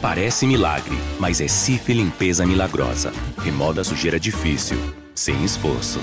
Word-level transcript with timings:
Parece 0.00 0.46
milagre, 0.46 0.96
mas 1.18 1.42
é 1.42 1.48
Cif 1.48 1.92
Limpeza 1.92 2.46
Milagrosa. 2.46 3.12
Remoda 3.36 3.82
a 3.82 3.84
sujeira 3.84 4.18
difícil, 4.18 4.78
sem 5.14 5.44
esforço. 5.44 6.00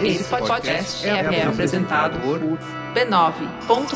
Esse 0.00 0.24
podcast 0.24 1.04
é, 1.04 1.40
é 1.40 1.42
apresentado 1.42 2.20
por 2.20 2.38
b9.com.br. 2.94 3.94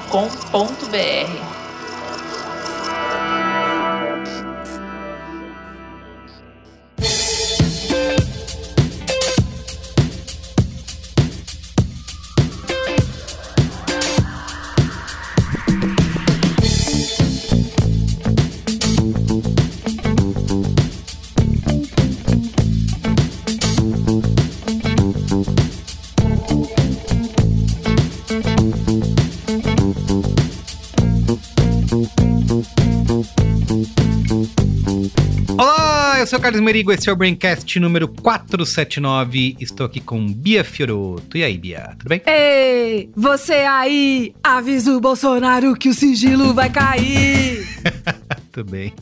Carlos 36.49 36.65
Merigo, 36.65 36.91
esse 36.91 37.11
é 37.11 37.13
o 37.13 37.17
Braincast 37.17 37.79
número 37.79 38.09
479. 38.09 39.59
Estou 39.61 39.85
aqui 39.85 40.01
com 40.01 40.33
Bia 40.33 40.65
Fioroto. 40.65 41.37
E 41.37 41.45
aí, 41.45 41.59
Bia, 41.59 41.95
tudo 41.99 42.09
bem? 42.09 42.23
Ei, 42.27 43.11
você 43.15 43.53
aí, 43.53 44.35
avisa 44.43 44.97
o 44.97 44.99
Bolsonaro 44.99 45.75
que 45.75 45.91
o 45.91 45.93
sigilo 45.93 46.55
vai 46.55 46.71
cair. 46.71 47.69
tudo 48.51 48.71
bem. 48.71 48.95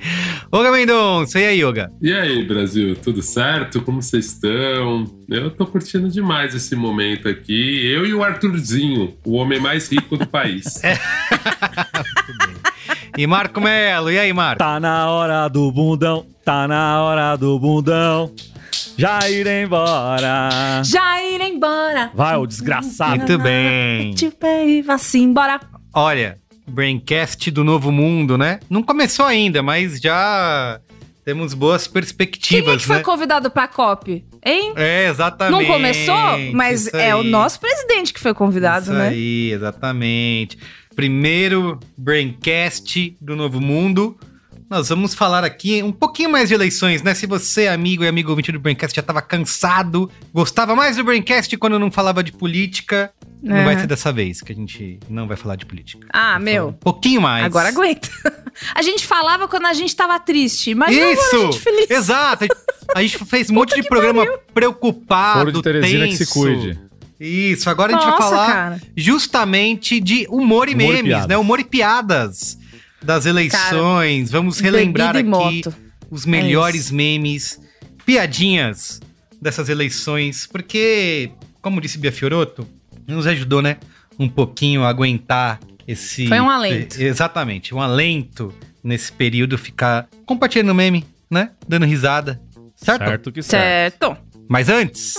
Olga 0.51 0.73
Mendonça, 0.73 1.39
e 1.39 1.47
aí, 1.47 1.63
Olga? 1.63 1.89
E 2.03 2.13
aí, 2.13 2.45
Brasil, 2.45 2.97
tudo 2.97 3.23
certo? 3.23 3.81
Como 3.81 4.03
vocês 4.03 4.27
estão? 4.27 5.05
Eu 5.29 5.49
tô 5.49 5.65
curtindo 5.67 6.09
demais 6.09 6.53
esse 6.53 6.75
momento 6.75 7.29
aqui. 7.29 7.87
Eu 7.87 8.05
e 8.05 8.13
o 8.13 8.25
Arthurzinho, 8.25 9.17
o 9.25 9.35
homem 9.35 9.61
mais 9.61 9.89
rico 9.89 10.17
do 10.17 10.27
país. 10.27 10.83
É. 10.83 10.99
Muito 12.27 12.47
bem. 12.47 12.56
E 13.19 13.27
Marco 13.27 13.61
Melo, 13.63 14.11
e 14.11 14.19
aí, 14.19 14.31
Marco? 14.33 14.59
Tá 14.59 14.79
na 14.79 15.11
hora 15.11 15.49
do 15.49 15.73
bundão, 15.73 16.27
tá 16.45 16.69
na 16.69 17.03
hora 17.03 17.35
do 17.37 17.59
bundão. 17.59 18.31
Já 18.99 19.29
ir 19.31 19.47
embora. 19.47 20.83
Já 20.85 21.23
ir 21.23 21.41
embora. 21.41 22.11
Vai, 22.15 22.37
o 22.37 22.47
desgraçado. 22.47 23.17
Muito 23.17 23.39
bem. 23.39 24.15
Vá-se 24.85 25.19
embora. 25.19 25.61
Olha, 25.95 26.37
Braincast 26.67 27.51
do 27.51 27.65
Novo 27.65 27.91
Mundo, 27.91 28.37
né? 28.37 28.61
Não 28.69 28.83
começou 28.83 29.25
ainda, 29.25 29.63
mas 29.63 29.99
já 29.99 30.79
temos 31.25 31.55
boas 31.55 31.89
perspectivas, 31.89 32.65
Quem 32.65 32.75
é 32.75 32.79
que 32.79 32.85
foi 32.87 32.97
né? 32.97 33.03
convidado 33.03 33.51
pra 33.51 33.67
COP? 33.67 34.25
Hein? 34.45 34.73
É, 34.77 35.09
exatamente. 35.09 35.59
Não 35.59 35.67
começou? 35.67 36.39
Mas 36.53 36.87
isso 36.87 36.97
é 36.97 37.15
o 37.17 37.23
nosso 37.23 37.59
presidente 37.61 38.13
que 38.13 38.21
foi 38.21 38.33
convidado, 38.35 38.85
Isso 38.85 38.93
né? 38.93 39.09
aí, 39.09 39.53
exatamente. 39.53 40.59
Primeiro 40.97 41.79
Braincast 41.97 43.17
do 43.21 43.37
Novo 43.37 43.61
Mundo. 43.61 44.17
Nós 44.69 44.89
vamos 44.89 45.15
falar 45.15 45.45
aqui 45.45 45.81
um 45.83 45.93
pouquinho 45.93 46.29
mais 46.29 46.49
de 46.49 46.55
eleições, 46.55 47.01
né? 47.03 47.15
Se 47.15 47.25
você, 47.27 47.69
amigo 47.69 48.03
e 48.03 48.09
amigo 48.09 48.31
ouvinte 48.31 48.51
do 48.51 48.59
Braincast, 48.59 48.97
já 48.97 49.01
estava 49.01 49.23
cansado, 49.23 50.11
gostava 50.33 50.75
mais 50.75 50.97
do 50.97 51.05
Braincast 51.05 51.57
quando 51.59 51.79
não 51.79 51.89
falava 51.93 52.25
de 52.25 52.33
política, 52.33 53.13
não 53.41 53.57
É. 53.59 53.65
vai 53.65 53.79
ser 53.79 53.87
dessa 53.87 54.11
vez 54.13 54.41
que 54.41 54.51
a 54.51 54.55
gente 54.57 54.99
não 55.09 55.29
vai 55.29 55.37
falar 55.37 55.55
de 55.55 55.67
política. 55.67 56.05
Ah, 56.13 56.33
Vai 56.33 56.43
meu. 56.43 56.69
Um 56.69 56.73
pouquinho 56.73 57.21
mais. 57.21 57.45
Agora 57.45 57.69
aguenta. 57.69 58.09
A 58.75 58.81
gente 58.81 59.07
falava 59.07 59.47
quando 59.47 59.67
a 59.67 59.75
gente 59.75 59.95
tava 59.95 60.19
triste, 60.19 60.75
mas 60.75 60.89
agora 60.97 61.11
a 61.11 61.13
Isso! 61.13 61.41
gente 61.43 61.61
feliz. 61.61 61.91
Exato! 61.91 62.47
A 62.95 63.03
gente 63.03 63.23
fez 63.27 63.51
um 63.51 63.53
monte 63.55 63.75
de 63.81 63.87
programa 63.87 64.27
preocupado, 64.55 65.41
Foro 65.41 65.53
de 65.53 65.61
Teresina 65.63 66.07
que 66.07 66.13
se 66.17 66.19
tenso. 66.25 66.33
cuide. 66.33 66.81
Isso, 67.19 67.71
agora 67.71 67.93
a 67.95 67.99
gente 67.99 68.05
vai 68.09 68.19
Nossa, 68.19 68.29
falar 68.31 68.47
cara. 68.53 68.81
justamente 68.97 70.01
de 70.01 70.27
humor 70.29 70.69
e 70.69 70.75
Humor 70.75 70.83
e 70.85 70.93
memes, 70.97 71.03
piadas. 71.05 71.27
né? 71.27 71.37
Humor 71.39 71.61
e 71.61 71.65
piadas 71.65 72.59
das 73.03 73.25
eleições. 73.27 74.31
Vamos 74.31 74.61
relembrar 74.61 75.15
e 75.17 75.21
aqui 75.21 75.29
moto. 75.29 75.75
os 76.11 76.27
melhores 76.27 76.91
memes, 76.91 77.61
piadinhas 78.05 79.01
dessas 79.41 79.69
eleições, 79.69 80.47
porque, 80.47 81.31
como 81.63 81.81
disse 81.81 81.99
Bia 81.99 82.13
Fioroto, 82.13 82.67
nos 83.07 83.27
ajudou, 83.27 83.63
né? 83.63 83.79
Um 84.19 84.29
pouquinho 84.29 84.83
a 84.85 84.89
aguentar 84.89 85.61
esse. 85.87 86.27
Foi 86.27 86.41
um 86.41 86.51
alento. 86.51 87.01
Exatamente, 87.01 87.75
um 87.75 87.81
alento 87.81 88.53
nesse 88.83 89.11
período, 89.13 89.57
ficar 89.59 90.07
compartilhando 90.25 90.75
meme, 90.75 91.05
né? 91.31 91.51
Dando 91.69 91.87
risada. 91.87 92.41
Certo? 92.75 93.05
Certo 93.05 93.33
que 93.33 93.43
certo. 93.43 94.07
Certo. 94.07 94.17
Mas 94.49 94.69
antes. 94.69 95.15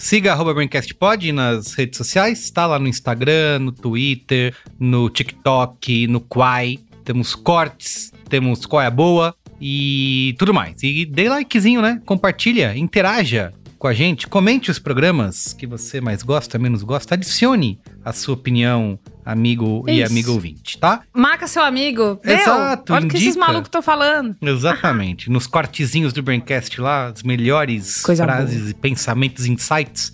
Siga 0.00 0.32
arroba 0.32 0.54
BraincastPod 0.54 1.30
nas 1.30 1.74
redes 1.74 1.98
sociais, 1.98 2.50
tá 2.50 2.66
lá 2.66 2.78
no 2.78 2.88
Instagram, 2.88 3.58
no 3.58 3.70
Twitter, 3.70 4.54
no 4.78 5.10
TikTok, 5.10 6.06
no 6.06 6.22
Quai. 6.22 6.78
Temos 7.04 7.34
cortes, 7.34 8.10
temos 8.26 8.64
qual 8.64 8.80
é 8.80 8.86
a 8.86 8.90
boa 8.90 9.34
e 9.60 10.34
tudo 10.38 10.54
mais. 10.54 10.82
E 10.82 11.04
dê 11.04 11.28
likezinho, 11.28 11.82
né? 11.82 12.00
Compartilha, 12.06 12.74
interaja 12.74 13.52
com 13.80 13.88
a 13.88 13.94
gente, 13.94 14.28
comente 14.28 14.70
os 14.70 14.78
programas 14.78 15.54
que 15.54 15.66
você 15.66 16.02
mais 16.02 16.22
gosta, 16.22 16.58
menos 16.58 16.82
gosta, 16.82 17.14
adicione 17.14 17.80
a 18.04 18.12
sua 18.12 18.34
opinião, 18.34 18.98
amigo 19.24 19.82
e 19.88 20.02
Isso. 20.02 20.12
amigo 20.12 20.32
ouvinte, 20.32 20.76
tá? 20.78 21.00
Marca 21.14 21.48
seu 21.48 21.62
amigo. 21.62 22.20
Meu, 22.22 22.36
Exato, 22.36 22.92
Olha 22.92 23.06
o 23.06 23.08
que 23.08 23.16
esses 23.16 23.36
malucos 23.36 23.68
estão 23.68 23.80
falando. 23.80 24.36
Exatamente. 24.42 25.30
Nos 25.30 25.46
cortezinhos 25.46 26.12
do 26.12 26.22
Braincast 26.22 26.78
lá, 26.78 27.06
as 27.06 27.22
melhores 27.22 28.02
Coisa 28.02 28.22
frases 28.22 28.68
e 28.68 28.74
pensamentos, 28.74 29.46
insights 29.46 30.12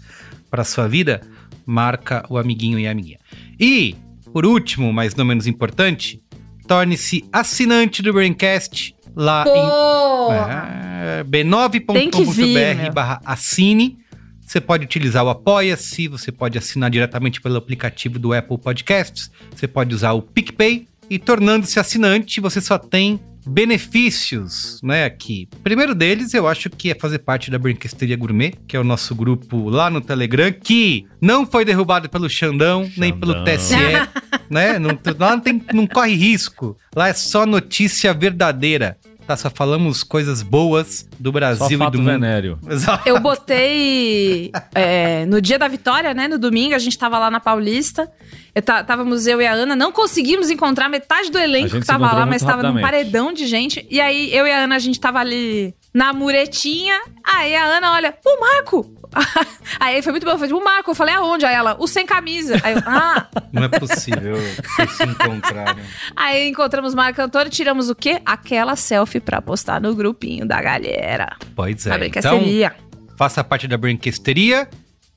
para 0.48 0.62
sua 0.62 0.86
vida, 0.86 1.20
marca 1.66 2.24
o 2.30 2.38
amiguinho 2.38 2.78
e 2.78 2.86
a 2.86 2.92
amiguinha. 2.92 3.18
E, 3.58 3.96
por 4.32 4.46
último, 4.46 4.92
mas 4.92 5.16
não 5.16 5.24
menos 5.24 5.48
importante, 5.48 6.22
torne-se 6.68 7.24
assinante 7.32 8.00
do 8.00 8.12
Braincast 8.12 8.94
lá 9.16 9.44
Pô! 9.44 9.50
em 9.50 10.34
é, 11.20 11.24
Tem 11.24 12.10
que 12.10 12.24
vir, 12.24 12.54
b9.com.br 12.54 12.82
meu. 12.82 12.92
barra 12.92 13.20
assine. 13.24 13.98
Você 14.46 14.60
pode 14.60 14.84
utilizar 14.84 15.24
o 15.24 15.28
Apoia-se, 15.28 16.06
você 16.06 16.30
pode 16.30 16.56
assinar 16.56 16.88
diretamente 16.88 17.40
pelo 17.40 17.56
aplicativo 17.56 18.16
do 18.16 18.32
Apple 18.32 18.58
Podcasts, 18.58 19.28
você 19.52 19.66
pode 19.66 19.92
usar 19.92 20.12
o 20.12 20.22
PicPay 20.22 20.86
e 21.10 21.18
tornando-se 21.18 21.80
assinante, 21.80 22.40
você 22.40 22.60
só 22.60 22.78
tem 22.78 23.18
benefícios, 23.46 24.80
né, 24.82 25.04
aqui. 25.04 25.48
Primeiro 25.62 25.94
deles, 25.94 26.34
eu 26.34 26.48
acho 26.48 26.68
que 26.68 26.90
é 26.90 26.94
fazer 26.94 27.20
parte 27.20 27.50
da 27.50 27.58
Brinquesteria 27.58 28.16
Gourmet, 28.16 28.54
que 28.66 28.76
é 28.76 28.80
o 28.80 28.84
nosso 28.84 29.14
grupo 29.14 29.68
lá 29.68 29.88
no 29.88 30.00
Telegram, 30.00 30.52
que 30.52 31.06
não 31.20 31.46
foi 31.46 31.64
derrubado 31.64 32.08
pelo 32.08 32.28
Xandão, 32.28 32.90
nem 32.96 33.12
pelo 33.12 33.32
Xandão. 33.32 33.56
TSE, 33.56 33.76
né? 34.50 34.78
Não, 34.78 34.98
lá 35.18 35.30
não, 35.32 35.40
tem, 35.40 35.62
não 35.72 35.86
corre 35.86 36.14
risco. 36.14 36.76
Lá 36.94 37.08
é 37.08 37.12
só 37.12 37.46
notícia 37.46 38.12
verdadeira. 38.12 38.98
Tá, 39.26 39.36
só 39.36 39.50
falamos 39.50 40.04
coisas 40.04 40.40
boas 40.40 41.08
do 41.18 41.28
Só 41.28 41.32
Brasil 41.32 41.82
e 41.82 41.90
do 41.90 41.98
mundo. 41.98 42.10
venéreo. 42.10 42.58
Exato. 42.68 43.08
Eu 43.08 43.20
botei 43.20 44.50
é, 44.74 45.24
no 45.26 45.40
dia 45.40 45.58
da 45.58 45.68
vitória, 45.68 46.12
né? 46.14 46.28
No 46.28 46.38
domingo, 46.38 46.74
a 46.74 46.78
gente 46.78 46.98
tava 46.98 47.18
lá 47.18 47.30
na 47.30 47.40
Paulista. 47.40 48.10
Eu 48.54 48.62
tá- 48.62 48.82
távamos 48.82 49.26
eu 49.26 49.40
e 49.40 49.46
a 49.46 49.52
Ana, 49.52 49.76
não 49.76 49.92
conseguimos 49.92 50.48
encontrar 50.48 50.88
metade 50.88 51.30
do 51.30 51.38
elenco 51.38 51.78
que 51.78 51.86
tava 51.86 52.10
lá, 52.12 52.24
mas 52.24 52.42
tava 52.42 52.62
num 52.62 52.80
paredão 52.80 53.32
de 53.32 53.46
gente. 53.46 53.86
E 53.90 54.00
aí, 54.00 54.34
eu 54.34 54.46
e 54.46 54.52
a 54.52 54.64
Ana, 54.64 54.76
a 54.76 54.78
gente 54.78 54.98
tava 54.98 55.18
ali 55.18 55.74
na 55.92 56.12
muretinha. 56.12 56.98
Aí 57.22 57.54
a 57.54 57.64
Ana 57.64 57.92
olha, 57.92 58.14
o 58.24 58.40
Marco! 58.40 58.96
Aí 59.80 60.02
foi 60.02 60.12
muito 60.12 60.24
bom, 60.24 60.32
eu 60.32 60.38
falei, 60.38 60.52
o 60.52 60.62
Marco, 60.62 60.90
eu 60.90 60.94
falei, 60.94 61.14
aonde? 61.14 61.46
Aí 61.46 61.54
ela, 61.54 61.76
o 61.78 61.86
sem 61.86 62.04
camisa. 62.04 62.60
Aí 62.62 62.74
eu, 62.74 62.82
ah! 62.86 63.26
Não 63.52 63.64
é 63.64 63.68
possível 63.68 64.36
vocês 64.36 64.90
se 64.92 65.04
encontrarem. 65.04 65.84
Aí 66.14 66.48
encontramos 66.48 66.92
o 66.92 66.96
Marco 66.96 67.20
Antônio 67.22 67.48
e 67.48 67.50
tiramos 67.50 67.88
o 67.88 67.94
quê? 67.94 68.20
Aquela 68.24 68.76
selfie 68.76 69.20
pra 69.20 69.40
postar 69.40 69.80
no 69.80 69.94
grupinho 69.94 70.46
da 70.46 70.60
galera. 70.60 71.05
Pois 71.54 71.86
A 71.86 71.96
é. 71.98 72.06
Então, 72.06 72.42
faça 73.16 73.42
parte 73.44 73.66
da 73.66 73.76
Brinquesteria. 73.76 74.68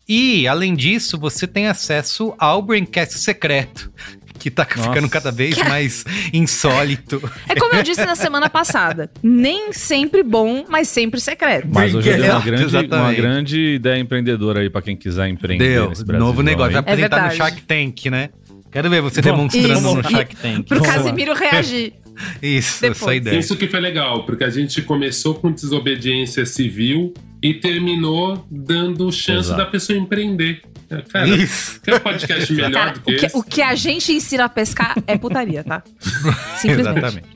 E, 0.07 0.47
além 0.47 0.75
disso, 0.75 1.19
você 1.19 1.45
tem 1.45 1.67
acesso 1.67 2.33
ao 2.39 2.63
Braincast 2.63 3.19
secreto, 3.19 3.91
que 4.39 4.49
tá 4.49 4.65
Nossa. 4.75 4.89
ficando 4.89 5.07
cada 5.07 5.31
vez 5.31 5.55
mais 5.69 6.03
insólito. 6.33 7.21
É 7.47 7.53
como 7.53 7.75
eu 7.75 7.83
disse 7.83 8.03
na 8.03 8.15
semana 8.15 8.49
passada. 8.49 9.11
Nem 9.21 9.71
sempre 9.71 10.23
bom, 10.23 10.65
mas 10.67 10.87
sempre 10.87 11.19
secreto. 11.21 11.67
Mas 11.71 11.93
hoje 11.93 12.09
eu 12.09 12.17
dei 12.17 12.29
uma 12.29 12.39
grande, 12.41 12.77
uma 12.87 13.13
grande 13.13 13.59
ideia 13.75 13.99
empreendedora 13.99 14.61
aí 14.61 14.69
pra 14.69 14.81
quem 14.81 14.95
quiser 14.95 15.27
empreender 15.27 15.73
Deu, 15.75 15.89
nesse 15.89 16.03
Brasil. 16.03 16.25
novo 16.25 16.41
negócio. 16.41 16.71
Vai 16.71 16.79
apresentar 16.79 17.17
no 17.17 17.29
verdade. 17.29 17.37
Shark 17.37 17.61
Tank, 17.61 18.05
né? 18.09 18.29
Quero 18.71 18.89
ver 18.89 19.01
você 19.01 19.21
Vamos. 19.21 19.51
demonstrando 19.53 19.93
no 19.93 20.01
Isso. 20.01 20.09
Shark 20.11 20.35
Tank. 20.35 20.67
Pro 20.67 20.79
Vamos 20.79 20.87
lá. 20.95 21.03
Casimiro 21.03 21.33
reagir. 21.35 21.93
Isso, 22.41 22.81
Depois. 22.81 23.01
essa 23.01 23.15
ideia. 23.15 23.39
Isso 23.39 23.55
que 23.55 23.67
foi 23.67 23.79
legal, 23.79 24.25
porque 24.25 24.43
a 24.43 24.49
gente 24.49 24.81
começou 24.81 25.35
com 25.35 25.51
desobediência 25.51 26.45
civil 26.45 27.13
e 27.41 27.53
terminou 27.53 28.45
dando 28.51 29.11
chance 29.11 29.47
Exato. 29.47 29.57
da 29.57 29.65
pessoa 29.65 29.97
empreender. 29.97 30.61
É, 30.89 31.01
Cara, 31.03 31.27
Isso. 31.27 31.79
quer 31.81 31.95
um 31.95 31.99
podcast 31.99 32.51
melhor 32.53 32.71
Cara, 32.71 32.91
do 32.93 32.99
o 32.99 33.03
que 33.03 33.15
que, 33.15 33.25
esse? 33.27 33.37
o 33.37 33.43
que 33.43 33.61
a 33.61 33.75
gente 33.75 34.11
ensina 34.11 34.45
a 34.45 34.49
pescar 34.49 34.95
é 35.05 35.17
putaria, 35.17 35.63
tá? 35.63 35.83
Simplesmente. 36.57 36.97
Exatamente. 36.97 37.27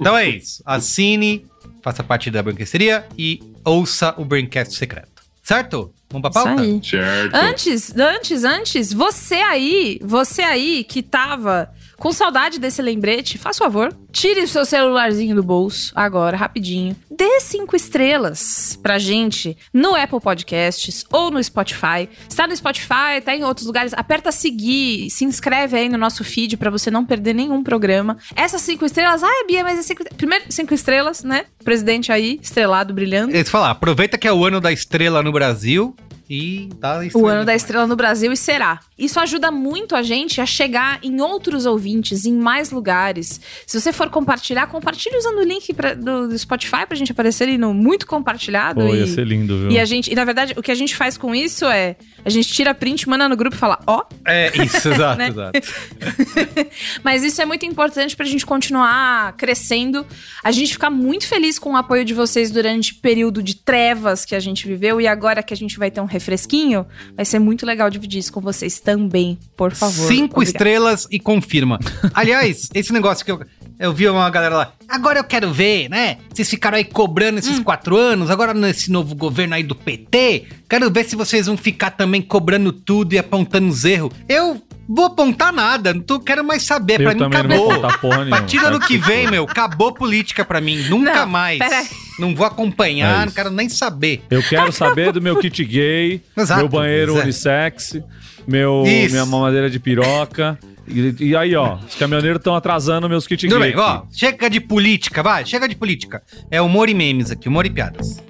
Então 0.00 0.16
é 0.16 0.28
isso. 0.28 0.62
Assine, 0.64 1.44
faça 1.82 2.02
parte 2.02 2.30
da 2.30 2.42
Branquesteria 2.42 3.04
e 3.18 3.40
ouça 3.64 4.14
o 4.16 4.24
Braincast 4.24 4.74
secreto. 4.74 5.22
Certo? 5.42 5.92
Vamos 6.10 6.30
pra 6.30 6.40
Isso 6.40 6.48
pauta? 6.48 6.62
aí. 6.62 6.80
Certo. 6.82 7.34
Antes, 7.34 7.94
antes, 7.96 8.44
antes, 8.44 8.92
você 8.92 9.34
aí, 9.34 9.98
você 10.02 10.40
aí 10.42 10.82
que 10.84 11.02
tava 11.02 11.68
com 11.98 12.12
saudade 12.12 12.58
desse 12.58 12.82
lembrete, 12.82 13.38
faz 13.38 13.58
favor, 13.58 13.94
tire 14.12 14.42
o 14.42 14.48
seu 14.48 14.64
celularzinho 14.64 15.34
do 15.34 15.42
bolso 15.42 15.92
agora, 15.94 16.36
rapidinho. 16.36 16.96
Dê 17.10 17.40
cinco 17.40 17.76
estrelas 17.76 18.78
pra 18.82 18.98
gente 18.98 19.56
no 19.72 19.94
Apple 19.94 20.20
Podcasts 20.20 21.04
ou 21.12 21.30
no 21.30 21.42
Spotify. 21.42 22.08
Está 22.28 22.46
no 22.46 22.56
Spotify, 22.56 23.20
tá 23.24 23.34
em 23.34 23.44
outros 23.44 23.66
lugares. 23.66 23.94
Aperta 23.94 24.32
seguir, 24.32 25.08
se 25.10 25.24
inscreve 25.24 25.76
aí 25.76 25.88
no 25.88 25.98
nosso 25.98 26.24
feed 26.24 26.56
pra 26.56 26.70
você 26.70 26.90
não 26.90 27.04
perder 27.04 27.34
nenhum 27.34 27.62
programa. 27.62 28.18
Essas 28.34 28.62
cinco 28.62 28.84
estrelas, 28.84 29.22
ah, 29.22 29.44
Bia, 29.46 29.62
mas 29.62 29.78
é 29.78 29.82
cinco... 29.82 30.04
Primeiro, 30.16 30.44
cinco 30.48 30.74
estrelas, 30.74 31.22
né? 31.22 31.46
Presidente 31.62 32.10
aí, 32.10 32.38
estrelado, 32.42 32.92
brilhando. 32.92 33.34
Eles 33.34 33.48
falar, 33.48 33.70
aproveita 33.70 34.18
que 34.18 34.26
é 34.26 34.32
o 34.32 34.44
ano 34.44 34.60
da 34.60 34.72
estrela 34.72 35.22
no 35.22 35.32
Brasil 35.32 35.94
e 36.28 36.68
dá 36.78 36.94
a 36.94 36.98
O 36.98 37.02
estrela 37.02 37.32
ano 37.32 37.44
da 37.44 37.54
estrela 37.54 37.86
no 37.86 37.96
Brasil 37.96 38.32
e 38.32 38.36
será. 38.36 38.80
Isso 38.98 39.18
ajuda 39.20 39.50
muito 39.50 39.94
a 39.96 40.02
gente 40.02 40.40
a 40.40 40.46
chegar 40.46 40.98
em 41.02 41.20
outros 41.20 41.66
ouvintes, 41.66 42.24
em 42.24 42.32
mais 42.34 42.70
lugares. 42.70 43.40
Se 43.66 43.80
você 43.80 43.92
for 43.92 44.08
compartilhar, 44.08 44.66
compartilhe 44.68 45.16
usando 45.16 45.38
o 45.38 45.42
link 45.44 45.72
pra- 45.74 45.94
do, 45.94 46.28
do 46.28 46.38
Spotify 46.38 46.86
pra 46.86 46.96
gente 46.96 47.12
aparecer 47.12 47.44
ali 47.44 47.58
no 47.58 47.74
muito 47.74 48.06
compartilhado. 48.06 48.80
Pô, 48.80 48.94
e, 48.94 49.00
ia 49.00 49.06
ser 49.06 49.26
lindo, 49.26 49.58
viu? 49.58 49.70
e 49.70 49.78
a 49.78 49.84
gente, 49.84 50.10
e 50.12 50.14
na 50.14 50.24
verdade, 50.24 50.54
o 50.56 50.62
que 50.62 50.70
a 50.70 50.74
gente 50.74 50.94
faz 50.96 51.16
com 51.18 51.34
isso 51.34 51.64
é 51.66 51.96
a 52.24 52.30
gente 52.30 52.48
tira 52.52 52.74
print, 52.74 53.08
manda 53.08 53.28
no 53.28 53.36
grupo 53.36 53.54
e 53.56 53.58
fala, 53.58 53.78
ó. 53.86 54.04
É, 54.26 54.50
isso, 54.64 54.88
exato, 54.88 55.18
Né? 55.18 55.28
exato. 55.28 55.60
Mas 57.02 57.22
isso 57.22 57.40
é 57.40 57.44
muito 57.44 57.66
importante 57.66 58.16
pra 58.16 58.24
gente 58.26 58.46
continuar 58.46 59.32
crescendo. 59.36 60.06
A 60.42 60.50
gente 60.50 60.72
fica 60.72 60.88
muito 60.90 61.26
feliz 61.26 61.58
com 61.58 61.72
o 61.72 61.76
apoio 61.76 62.04
de 62.04 62.14
vocês 62.14 62.50
durante 62.50 62.92
o 62.92 62.96
período 62.96 63.42
de 63.42 63.56
trevas 63.56 64.24
que 64.24 64.34
a 64.34 64.40
gente 64.40 64.66
viveu 64.66 65.00
e 65.00 65.06
agora 65.06 65.42
que 65.42 65.52
a 65.52 65.56
gente 65.56 65.78
vai 65.78 65.90
ter 65.90 66.00
um 66.00 66.04
refresquinho, 66.14 66.86
vai 67.14 67.24
ser 67.24 67.38
muito 67.38 67.66
legal 67.66 67.90
dividir 67.90 68.18
isso 68.18 68.32
com 68.32 68.40
vocês 68.40 68.80
também, 68.80 69.38
por 69.56 69.72
favor. 69.74 70.08
Cinco 70.08 70.36
Obrigada. 70.40 70.44
estrelas 70.44 71.06
e 71.10 71.20
confirma. 71.20 71.78
Aliás, 72.14 72.68
esse 72.74 72.92
negócio 72.92 73.24
que 73.24 73.30
eu, 73.30 73.40
eu 73.78 73.92
vi 73.92 74.08
uma 74.08 74.28
galera 74.30 74.56
lá. 74.56 74.72
Agora 74.88 75.18
eu 75.18 75.24
quero 75.24 75.52
ver, 75.52 75.88
né? 75.90 76.18
Vocês 76.32 76.48
ficaram 76.48 76.76
aí 76.78 76.84
cobrando 76.84 77.38
esses 77.38 77.58
Hum. 77.58 77.64
quatro 77.64 77.96
anos, 77.96 78.30
agora 78.30 78.54
nesse 78.54 78.90
novo 78.90 79.14
governo 79.14 79.54
aí 79.54 79.62
do 79.62 79.74
PT. 79.74 80.44
Quero 80.68 80.90
ver 80.90 81.04
se 81.04 81.16
vocês 81.16 81.46
vão 81.46 81.56
ficar 81.56 81.90
também 81.90 82.22
cobrando 82.22 82.72
tudo 82.72 83.12
e 83.12 83.18
apontando 83.18 83.68
os 83.68 83.84
erros. 83.84 84.12
Eu 84.28 84.62
vou 84.88 85.06
apontar 85.06 85.52
nada, 85.52 85.92
não 85.94 86.00
tô, 86.00 86.18
quero 86.20 86.44
mais 86.44 86.62
saber. 86.62 87.00
Eu 87.00 87.04
pra 87.04 87.14
mim 87.14 87.18
também 87.20 87.42
não 87.42 87.56
vou 87.56 87.70
acabou. 87.70 87.82
contar 87.82 87.98
porra 87.98 88.14
A 88.14 88.18
nenhuma. 88.18 88.36
partir 88.36 88.58
do 88.60 88.66
ano 88.66 88.78
Quero 88.80 88.88
que 88.88 88.98
vem, 88.98 89.30
meu, 89.30 89.44
acabou 89.44 89.92
política 89.92 90.44
pra 90.44 90.60
mim. 90.60 90.76
Nunca 90.88 91.14
Não, 91.20 91.26
mais. 91.26 91.58
peraí. 91.58 91.86
Não 92.18 92.34
vou 92.34 92.46
É 92.46 92.48
acompanhar, 92.48 93.18
não 93.20 93.26
isso. 93.26 93.34
quero 93.34 93.50
nem 93.50 93.68
saber. 93.68 94.22
Eu 94.30 94.42
quero 94.42 94.70
saber 94.72 95.12
do 95.12 95.20
meu 95.20 95.36
kit 95.36 95.64
gay, 95.64 96.20
Exato, 96.36 96.60
meu 96.60 96.68
banheiro 96.68 97.12
pois 97.12 97.20
é. 97.20 97.24
unissex, 97.24 97.98
meu, 98.46 98.84
Isso. 98.86 99.12
minha 99.12 99.26
mamadeira 99.26 99.68
de 99.68 99.78
piroca. 99.80 100.58
E, 100.86 101.14
e 101.30 101.36
aí, 101.36 101.56
ó, 101.56 101.76
os 101.76 101.94
caminhoneiros 101.94 102.38
estão 102.38 102.54
atrasando 102.54 103.08
meus 103.08 103.26
kit 103.26 103.48
Tudo 103.48 103.58
gay. 103.58 103.72
bem, 103.72 103.80
ó, 103.80 104.02
chega 104.12 104.48
de 104.50 104.60
política, 104.60 105.22
vai, 105.22 105.44
chega 105.46 105.66
de 105.66 105.74
política. 105.74 106.22
É 106.50 106.60
humor 106.60 106.88
e 106.90 106.94
memes 106.94 107.30
aqui, 107.30 107.48
humor 107.48 107.64
e 107.66 107.70
piadas. 107.70 108.22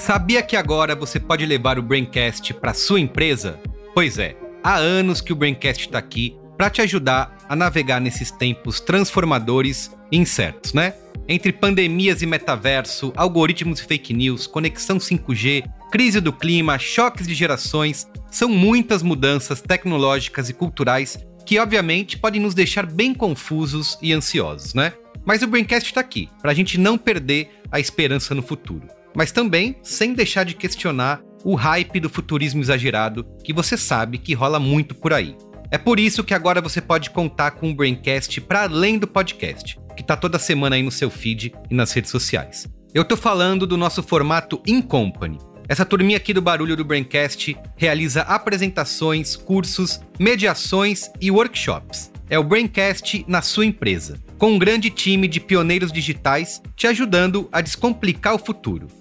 Sabia 0.00 0.42
que 0.42 0.56
agora 0.56 0.96
você 0.96 1.20
pode 1.20 1.44
levar 1.44 1.78
o 1.78 1.82
Braincast 1.82 2.54
para 2.54 2.72
sua 2.72 2.98
empresa? 2.98 3.60
Pois 3.92 4.18
é, 4.18 4.34
há 4.64 4.76
anos 4.76 5.20
que 5.20 5.30
o 5.30 5.36
Braincast 5.36 5.84
está 5.84 5.98
aqui 5.98 6.38
para 6.56 6.70
te 6.70 6.80
ajudar 6.80 7.36
a 7.46 7.54
navegar 7.54 8.00
nesses 8.00 8.30
tempos 8.30 8.80
transformadores 8.80 9.94
e 10.10 10.16
incertos, 10.16 10.72
né? 10.72 10.94
Entre 11.28 11.52
pandemias 11.52 12.22
e 12.22 12.26
metaverso, 12.26 13.12
algoritmos 13.14 13.80
e 13.80 13.84
fake 13.84 14.14
news, 14.14 14.46
conexão 14.46 14.96
5G, 14.96 15.70
crise 15.92 16.18
do 16.18 16.32
clima, 16.32 16.78
choques 16.78 17.28
de 17.28 17.34
gerações, 17.34 18.08
são 18.30 18.48
muitas 18.48 19.02
mudanças 19.02 19.60
tecnológicas 19.60 20.48
e 20.48 20.54
culturais 20.54 21.18
que, 21.44 21.58
obviamente, 21.58 22.16
podem 22.16 22.40
nos 22.40 22.54
deixar 22.54 22.86
bem 22.86 23.12
confusos 23.12 23.98
e 24.00 24.14
ansiosos, 24.14 24.72
né? 24.72 24.94
Mas 25.26 25.42
o 25.42 25.46
Braincast 25.46 25.90
está 25.90 26.00
aqui, 26.00 26.30
para 26.40 26.52
a 26.52 26.54
gente 26.54 26.78
não 26.78 26.96
perder 26.96 27.50
a 27.70 27.78
esperança 27.78 28.34
no 28.34 28.42
futuro. 28.42 28.88
Mas 29.14 29.32
também 29.32 29.76
sem 29.82 30.14
deixar 30.14 30.44
de 30.44 30.54
questionar 30.54 31.20
o 31.44 31.54
hype 31.54 32.00
do 32.00 32.08
futurismo 32.08 32.60
exagerado 32.60 33.26
que 33.42 33.52
você 33.52 33.76
sabe 33.76 34.18
que 34.18 34.34
rola 34.34 34.60
muito 34.60 34.94
por 34.94 35.12
aí. 35.12 35.36
É 35.70 35.78
por 35.78 36.00
isso 36.00 36.24
que 36.24 36.34
agora 36.34 36.60
você 36.60 36.80
pode 36.80 37.10
contar 37.10 37.52
com 37.52 37.70
o 37.70 37.74
Braincast 37.74 38.40
para 38.40 38.64
além 38.64 38.98
do 38.98 39.06
podcast, 39.06 39.78
que 39.96 40.02
tá 40.02 40.16
toda 40.16 40.38
semana 40.38 40.76
aí 40.76 40.82
no 40.82 40.90
seu 40.90 41.10
feed 41.10 41.52
e 41.70 41.74
nas 41.74 41.92
redes 41.92 42.10
sociais. 42.10 42.68
Eu 42.92 43.04
tô 43.04 43.16
falando 43.16 43.66
do 43.66 43.76
nosso 43.76 44.02
formato 44.02 44.60
In 44.66 44.82
Company. 44.82 45.38
Essa 45.68 45.84
turminha 45.84 46.16
aqui 46.16 46.34
do 46.34 46.42
Barulho 46.42 46.76
do 46.76 46.84
Braincast 46.84 47.56
realiza 47.76 48.22
apresentações, 48.22 49.36
cursos, 49.36 50.00
mediações 50.18 51.08
e 51.20 51.30
workshops. 51.30 52.10
É 52.28 52.36
o 52.36 52.42
Braincast 52.42 53.24
na 53.28 53.40
sua 53.40 53.64
empresa, 53.64 54.18
com 54.36 54.52
um 54.52 54.58
grande 54.58 54.90
time 54.90 55.28
de 55.28 55.38
pioneiros 55.38 55.92
digitais 55.92 56.60
te 56.74 56.88
ajudando 56.88 57.48
a 57.52 57.60
descomplicar 57.60 58.34
o 58.34 58.38
futuro, 58.38 58.88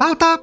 Pauta! 0.00 0.40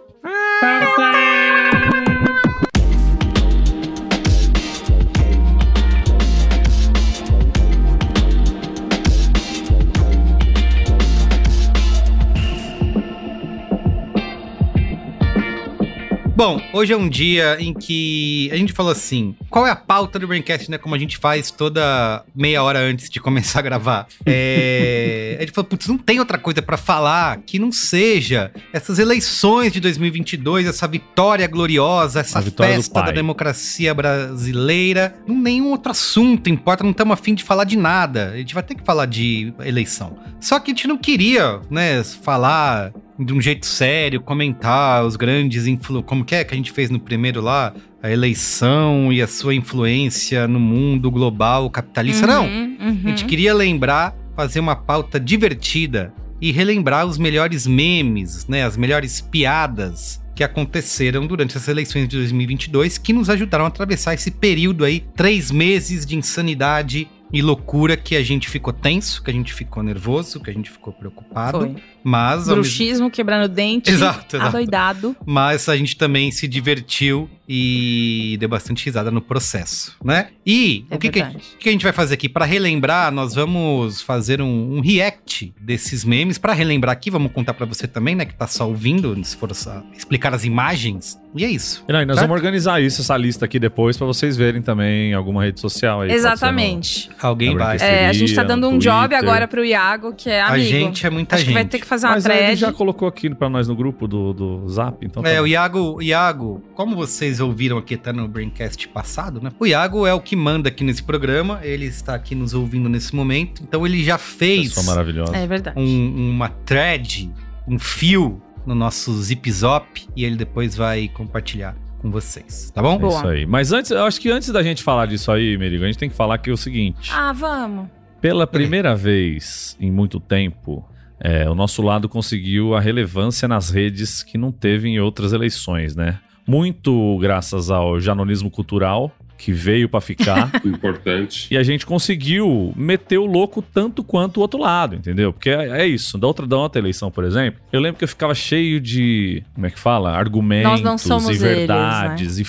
Bom, 16.38 16.62
hoje 16.72 16.94
é 16.94 16.96
um 16.96 17.10
dia 17.10 17.58
em 17.60 17.74
que 17.74 18.48
a 18.52 18.56
gente 18.56 18.72
falou 18.72 18.92
assim: 18.92 19.36
qual 19.50 19.66
é 19.66 19.72
a 19.72 19.76
pauta 19.76 20.20
do 20.20 20.28
Braincast, 20.28 20.70
né? 20.70 20.78
Como 20.78 20.94
a 20.94 20.98
gente 21.00 21.18
faz 21.18 21.50
toda 21.50 22.24
meia 22.36 22.62
hora 22.62 22.78
antes 22.78 23.10
de 23.10 23.20
começar 23.20 23.58
a 23.58 23.62
gravar. 23.64 24.08
É... 24.24 25.36
a 25.40 25.42
gente 25.42 25.52
falou: 25.52 25.68
putz, 25.68 25.88
não 25.88 25.98
tem 25.98 26.20
outra 26.20 26.38
coisa 26.38 26.62
pra 26.62 26.78
falar 26.78 27.38
que 27.38 27.58
não 27.58 27.72
seja 27.72 28.52
essas 28.72 29.00
eleições 29.00 29.74
de 29.74 29.80
2022, 29.80 30.68
essa 30.68 30.88
vitória 30.88 31.48
gloriosa, 31.48 32.20
essa 32.20 32.40
vitória 32.40 32.76
festa 32.76 33.02
da 33.02 33.12
democracia 33.12 33.92
brasileira. 33.96 35.16
Nenhum 35.28 35.72
outro 35.72 35.92
assunto 35.92 36.52
importa, 36.52 36.84
não 36.84 36.92
estamos 36.92 37.16
afim 37.16 37.34
de 37.34 37.44
falar 37.44 37.64
de 37.64 37.76
nada. 37.76 38.34
A 38.34 38.38
gente 38.38 38.54
vai 38.54 38.62
ter 38.62 38.76
que 38.76 38.84
falar 38.84 39.08
de 39.08 39.52
eleição. 39.66 40.16
Só 40.40 40.60
que 40.60 40.72
a 40.72 40.74
gente 40.74 40.88
não 40.88 40.98
queria, 40.98 41.60
né, 41.70 42.04
falar 42.04 42.94
de 43.18 43.34
um 43.34 43.42
jeito 43.42 43.66
sério, 43.66 44.22
comentar 44.22 45.04
os 45.04 45.16
grandes 45.16 45.66
influ... 45.66 46.04
como 46.04 46.24
que 46.24 46.36
é 46.36 46.44
que 46.44 46.54
a 46.54 46.58
gente 46.58 46.72
fez 46.72 46.90
no 46.90 47.00
primeiro 47.00 47.42
lá, 47.42 47.74
a 48.02 48.12
eleição 48.12 49.12
e 49.12 49.22
a 49.22 49.28
sua 49.28 49.56
influência 49.56 50.48
no 50.48 50.60
mundo 50.60 51.10
global 51.10 51.70
capitalista. 51.70 52.28
Não, 52.28 52.46
Uhum, 52.46 52.78
a 52.80 52.86
uhum. 52.86 53.02
gente 53.08 53.26
queria 53.26 53.54
lembrar, 53.54 54.16
fazer 54.36 54.60
uma 54.60 54.76
pauta 54.76 55.20
divertida 55.20 56.14
e 56.40 56.52
relembrar 56.52 57.06
os 57.06 57.18
melhores 57.18 57.66
memes, 57.66 58.48
né, 58.48 58.64
as 58.64 58.78
melhores 58.78 59.20
piadas 59.20 60.22
que 60.36 60.44
aconteceram 60.44 61.26
durante 61.26 61.58
as 61.58 61.68
eleições 61.68 62.08
de 62.08 62.16
2022 62.16 63.00
que 63.00 63.12
nos 63.12 63.28
ajudaram 63.28 63.66
a 63.66 63.70
atravessar 63.70 64.14
esse 64.14 64.30
período 64.30 64.86
aí, 64.86 65.04
três 65.16 65.50
meses 65.50 66.06
de 66.06 66.16
insanidade 66.16 67.08
e 67.32 67.42
loucura 67.42 67.98
que 67.98 68.16
a 68.16 68.24
gente 68.24 68.50
ficou 68.50 68.72
tenso, 68.72 69.22
que 69.22 69.30
a 69.30 69.34
gente 69.34 69.54
ficou 69.54 69.84
nervoso, 69.84 70.40
que 70.40 70.50
a 70.50 70.54
gente 70.54 70.70
ficou 70.70 70.94
preocupado, 70.94 71.60
Foi. 71.60 71.76
Mas, 72.10 72.40
mesmo- 72.48 72.54
Bruxismo, 72.56 73.12
quebrando 73.12 73.50
dente. 73.50 73.92
Exato, 73.92 74.38
exato. 74.38 74.48
Adoidado. 74.50 75.16
mas 75.26 75.68
a 75.68 75.76
gente 75.76 75.98
também 75.98 76.32
se 76.32 76.48
divertiu 76.48 77.30
e 77.50 78.38
deu 78.40 78.48
bastante 78.50 78.86
risada 78.86 79.10
no 79.12 79.22
processo, 79.22 79.96
né? 80.04 80.28
E 80.46 80.86
É 80.90 80.96
o 80.96 81.00
que, 81.00 81.10
que, 81.10 81.22
que 81.60 81.70
a 81.70 81.72
gente 81.72 81.84
vai 81.84 81.92
fazer 81.94 82.14
aqui? 82.14 82.30
Pra 82.30 82.46
relembrar, 82.46 83.12
nós 83.12 83.34
vamos 83.36 84.02
fazer 84.02 84.42
um, 84.42 84.78
um 84.78 84.80
react 84.82 85.54
desses 85.60 86.04
memes. 86.06 86.38
Pra 86.38 86.54
relembrar 86.54 86.94
aqui, 86.94 87.10
vamos 87.10 87.32
contar 87.32 87.54
pra 87.54 87.66
você 87.66 87.88
também, 87.88 88.16
né? 88.16 88.26
Que 88.26 88.34
tá 88.34 88.48
só 88.48 88.68
ouvindo, 88.68 89.18
se 89.24 89.36
for 89.36 89.54
só 89.54 89.84
explicar 89.96 90.34
as 90.34 90.44
imagens. 90.44 91.18
E 91.36 91.44
é 91.44 91.50
isso. 91.50 91.84
E 91.88 91.92
não, 91.94 92.02
e 92.02 92.06
nós 92.06 92.16
Certo? 92.18 92.28
vamos 92.28 92.42
organizar 92.42 92.82
isso, 92.82 93.02
essa 93.02 93.16
lista 93.18 93.46
aqui 93.46 93.60
depois, 93.60 93.98
pra 93.98 94.06
vocês 94.08 94.36
verem 94.38 94.62
também 94.62 95.12
em 95.12 95.14
alguma 95.14 95.44
rede 95.44 95.60
social 95.60 96.02
aí. 96.02 96.10
ser 96.10 96.14
no- 96.16 96.20
Exatamente. 96.20 97.10
Alguém 97.22 97.56
vai. 97.56 97.78
É, 97.80 98.08
a 98.08 98.14
gente 98.14 98.34
tá 98.34 98.44
dando 98.44 98.68
um 98.70 98.74
no 98.74 98.80
job 98.80 99.00
Twitter. 99.10 99.18
agora 99.18 99.48
pro 99.48 99.64
Iago, 99.64 100.14
que 100.14 100.30
é 100.30 100.42
A 100.42 100.48
amigo. 100.50 100.68
gente 100.70 101.06
é 101.06 101.10
muita 101.10 101.36
Acho 101.36 101.44
gente. 101.46 101.50
que 101.50 101.54
vai 101.54 101.66
ter 101.66 101.80
que 101.80 101.86
fazer 101.86 101.97
uma 102.04 102.14
Mas 102.14 102.26
aí 102.26 102.32
ele 102.38 102.42
thread. 102.46 102.60
já 102.62 102.74
colocou 102.74 103.08
aqui 103.08 103.34
pra 103.34 103.50
nós 103.50 103.68
no 103.68 103.76
grupo 103.76 104.08
do, 104.08 104.34
do 104.34 104.68
Zap, 104.70 105.06
então 105.06 105.24
tá 105.24 105.30
É, 105.30 105.38
bom. 105.38 105.44
o 105.44 105.48
Iago, 105.48 106.02
Iago, 106.02 106.64
como 106.76 106.96
vocês 106.96 107.40
ouviram 107.40 107.78
aqui 107.78 107.96
até 107.96 108.12
no 108.14 108.28
Braincast 108.28 108.88
passado, 108.90 109.42
né? 109.42 109.50
O 109.60 109.66
Iago 109.66 110.06
é 110.06 110.14
o 110.14 110.20
que 110.22 110.36
manda 110.36 110.70
aqui 110.70 110.84
nesse 110.84 111.04
programa, 111.04 111.60
ele 111.64 111.86
está 111.86 112.16
aqui 112.16 112.36
nos 112.36 112.54
ouvindo 112.54 112.88
nesse 112.90 113.16
momento, 113.16 113.62
então 113.64 113.86
ele 113.86 114.04
já 114.04 114.18
fez 114.18 114.70
Pessoa 114.74 114.86
maravilhosa. 114.86 115.36
É 115.36 115.48
verdade. 115.48 115.80
um- 115.80 116.32
uma 116.32 116.50
thread, 116.50 117.32
um 117.68 117.78
fio 117.80 118.42
no 118.66 118.76
nosso 118.76 119.14
Zip 119.22 119.50
Zop 119.52 120.06
e 120.16 120.26
ele 120.26 120.36
depois 120.36 120.76
vai 120.76 121.08
compartilhar 121.08 121.76
com 122.00 122.12
vocês, 122.12 122.70
tá 122.74 122.82
bom? 122.82 122.96
É 122.96 123.00
Boa. 123.00 123.14
isso 123.18 123.28
aí. 123.28 123.46
Mas 123.46 123.72
antes, 123.72 123.90
eu 123.92 124.04
acho 124.04 124.20
que 124.22 124.30
antes 124.30 124.50
da 124.52 124.62
gente 124.62 124.84
falar 124.84 125.06
disso 125.08 125.32
aí, 125.32 125.58
Merigo, 125.58 125.84
a 125.84 125.88
gente 125.88 125.98
tem 125.98 126.10
que 126.10 126.16
falar 126.16 126.38
que 126.38 126.50
é 126.50 126.54
o 126.54 126.58
seguinte. 126.58 127.10
Ah, 127.14 127.34
vamos. 127.34 127.88
Pela 128.22 128.46
primeira 128.48 128.96
vez 128.96 129.78
em 129.80 129.92
muito 129.92 130.20
tempo, 130.20 130.84
é, 131.20 131.50
o 131.50 131.56
nosso 131.56 131.82
lado 131.82 132.08
conseguiu 132.08 132.76
a 132.76 132.80
relevância 132.80 133.48
nas 133.48 133.70
redes 133.70 134.24
que 134.24 134.38
não 134.38 134.52
teve 134.52 134.88
em 134.88 135.00
outras 135.00 135.34
eleições, 135.34 135.96
né? 135.96 136.20
Muito 136.48 137.18
graças 137.20 137.70
ao 137.70 138.00
janonismo 138.00 138.50
cultural, 138.50 139.12
que 139.38 139.52
veio 139.52 139.88
pra 139.88 140.02
ficar. 140.02 140.50
Importante. 140.66 141.48
E 141.52 141.58
a 141.58 141.64
gente 141.64 141.86
conseguiu 141.86 142.74
meter 142.76 143.18
o 143.18 143.26
louco 143.26 143.62
tanto 143.62 144.04
quanto 144.04 144.38
o 144.38 144.42
outro 144.42 144.60
lado, 144.60 144.96
entendeu? 144.96 145.32
Porque 145.32 145.50
é, 145.50 145.82
é 145.82 145.88
isso. 145.88 146.18
Da 146.18 146.28
outra, 146.28 146.48
da 146.48 146.58
outra 146.58 146.82
eleição, 146.82 147.12
por 147.12 147.24
exemplo, 147.24 147.60
eu 147.72 147.80
lembro 147.80 147.98
que 148.00 148.04
eu 148.04 148.08
ficava 148.08 148.34
cheio 148.34 148.80
de. 148.82 149.44
Como 149.54 149.68
é 149.68 149.70
que 149.70 149.80
fala? 149.80 150.12
Argumentos 150.12 150.72
Nós 150.72 150.82
não 150.82 150.98
somos 150.98 151.28
e 151.28 151.32
eles, 151.32 151.42
né? 151.42 151.50
verdades 151.50 152.40
e 152.40 152.44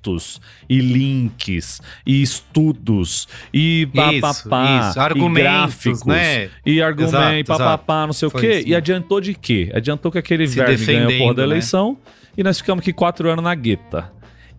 factos 0.00 0.40
e 0.68 0.80
links 0.80 1.80
e 2.06 2.22
estudos 2.22 3.28
e 3.52 3.86
papapá 3.94 4.92
e 4.94 4.98
argumentos, 4.98 5.34
gráficos 5.42 6.04
né? 6.04 6.48
e 6.64 6.82
argumento 6.82 7.10
Exato, 7.10 7.34
e 7.36 7.44
papapá, 7.44 8.06
não 8.06 8.12
sei 8.12 8.28
o 8.28 8.30
Foi 8.30 8.40
quê. 8.40 8.58
isso 8.60 8.68
E 8.68 8.74
adiantou 8.74 9.20
de 9.20 9.34
quê? 9.34 9.70
Adiantou 9.74 10.10
que 10.10 10.18
aquele 10.18 10.46
Se 10.48 10.56
verme 10.56 10.76
ganhou 10.84 11.08
a 11.14 11.18
porra 11.18 11.34
da 11.34 11.42
né? 11.42 11.48
eleição 11.48 11.96
e 12.36 12.42
nós 12.42 12.58
ficamos 12.58 12.82
aqui 12.82 12.92
quatro 12.92 13.28
anos 13.30 13.44
na 13.44 13.54
gueta. 13.54 14.10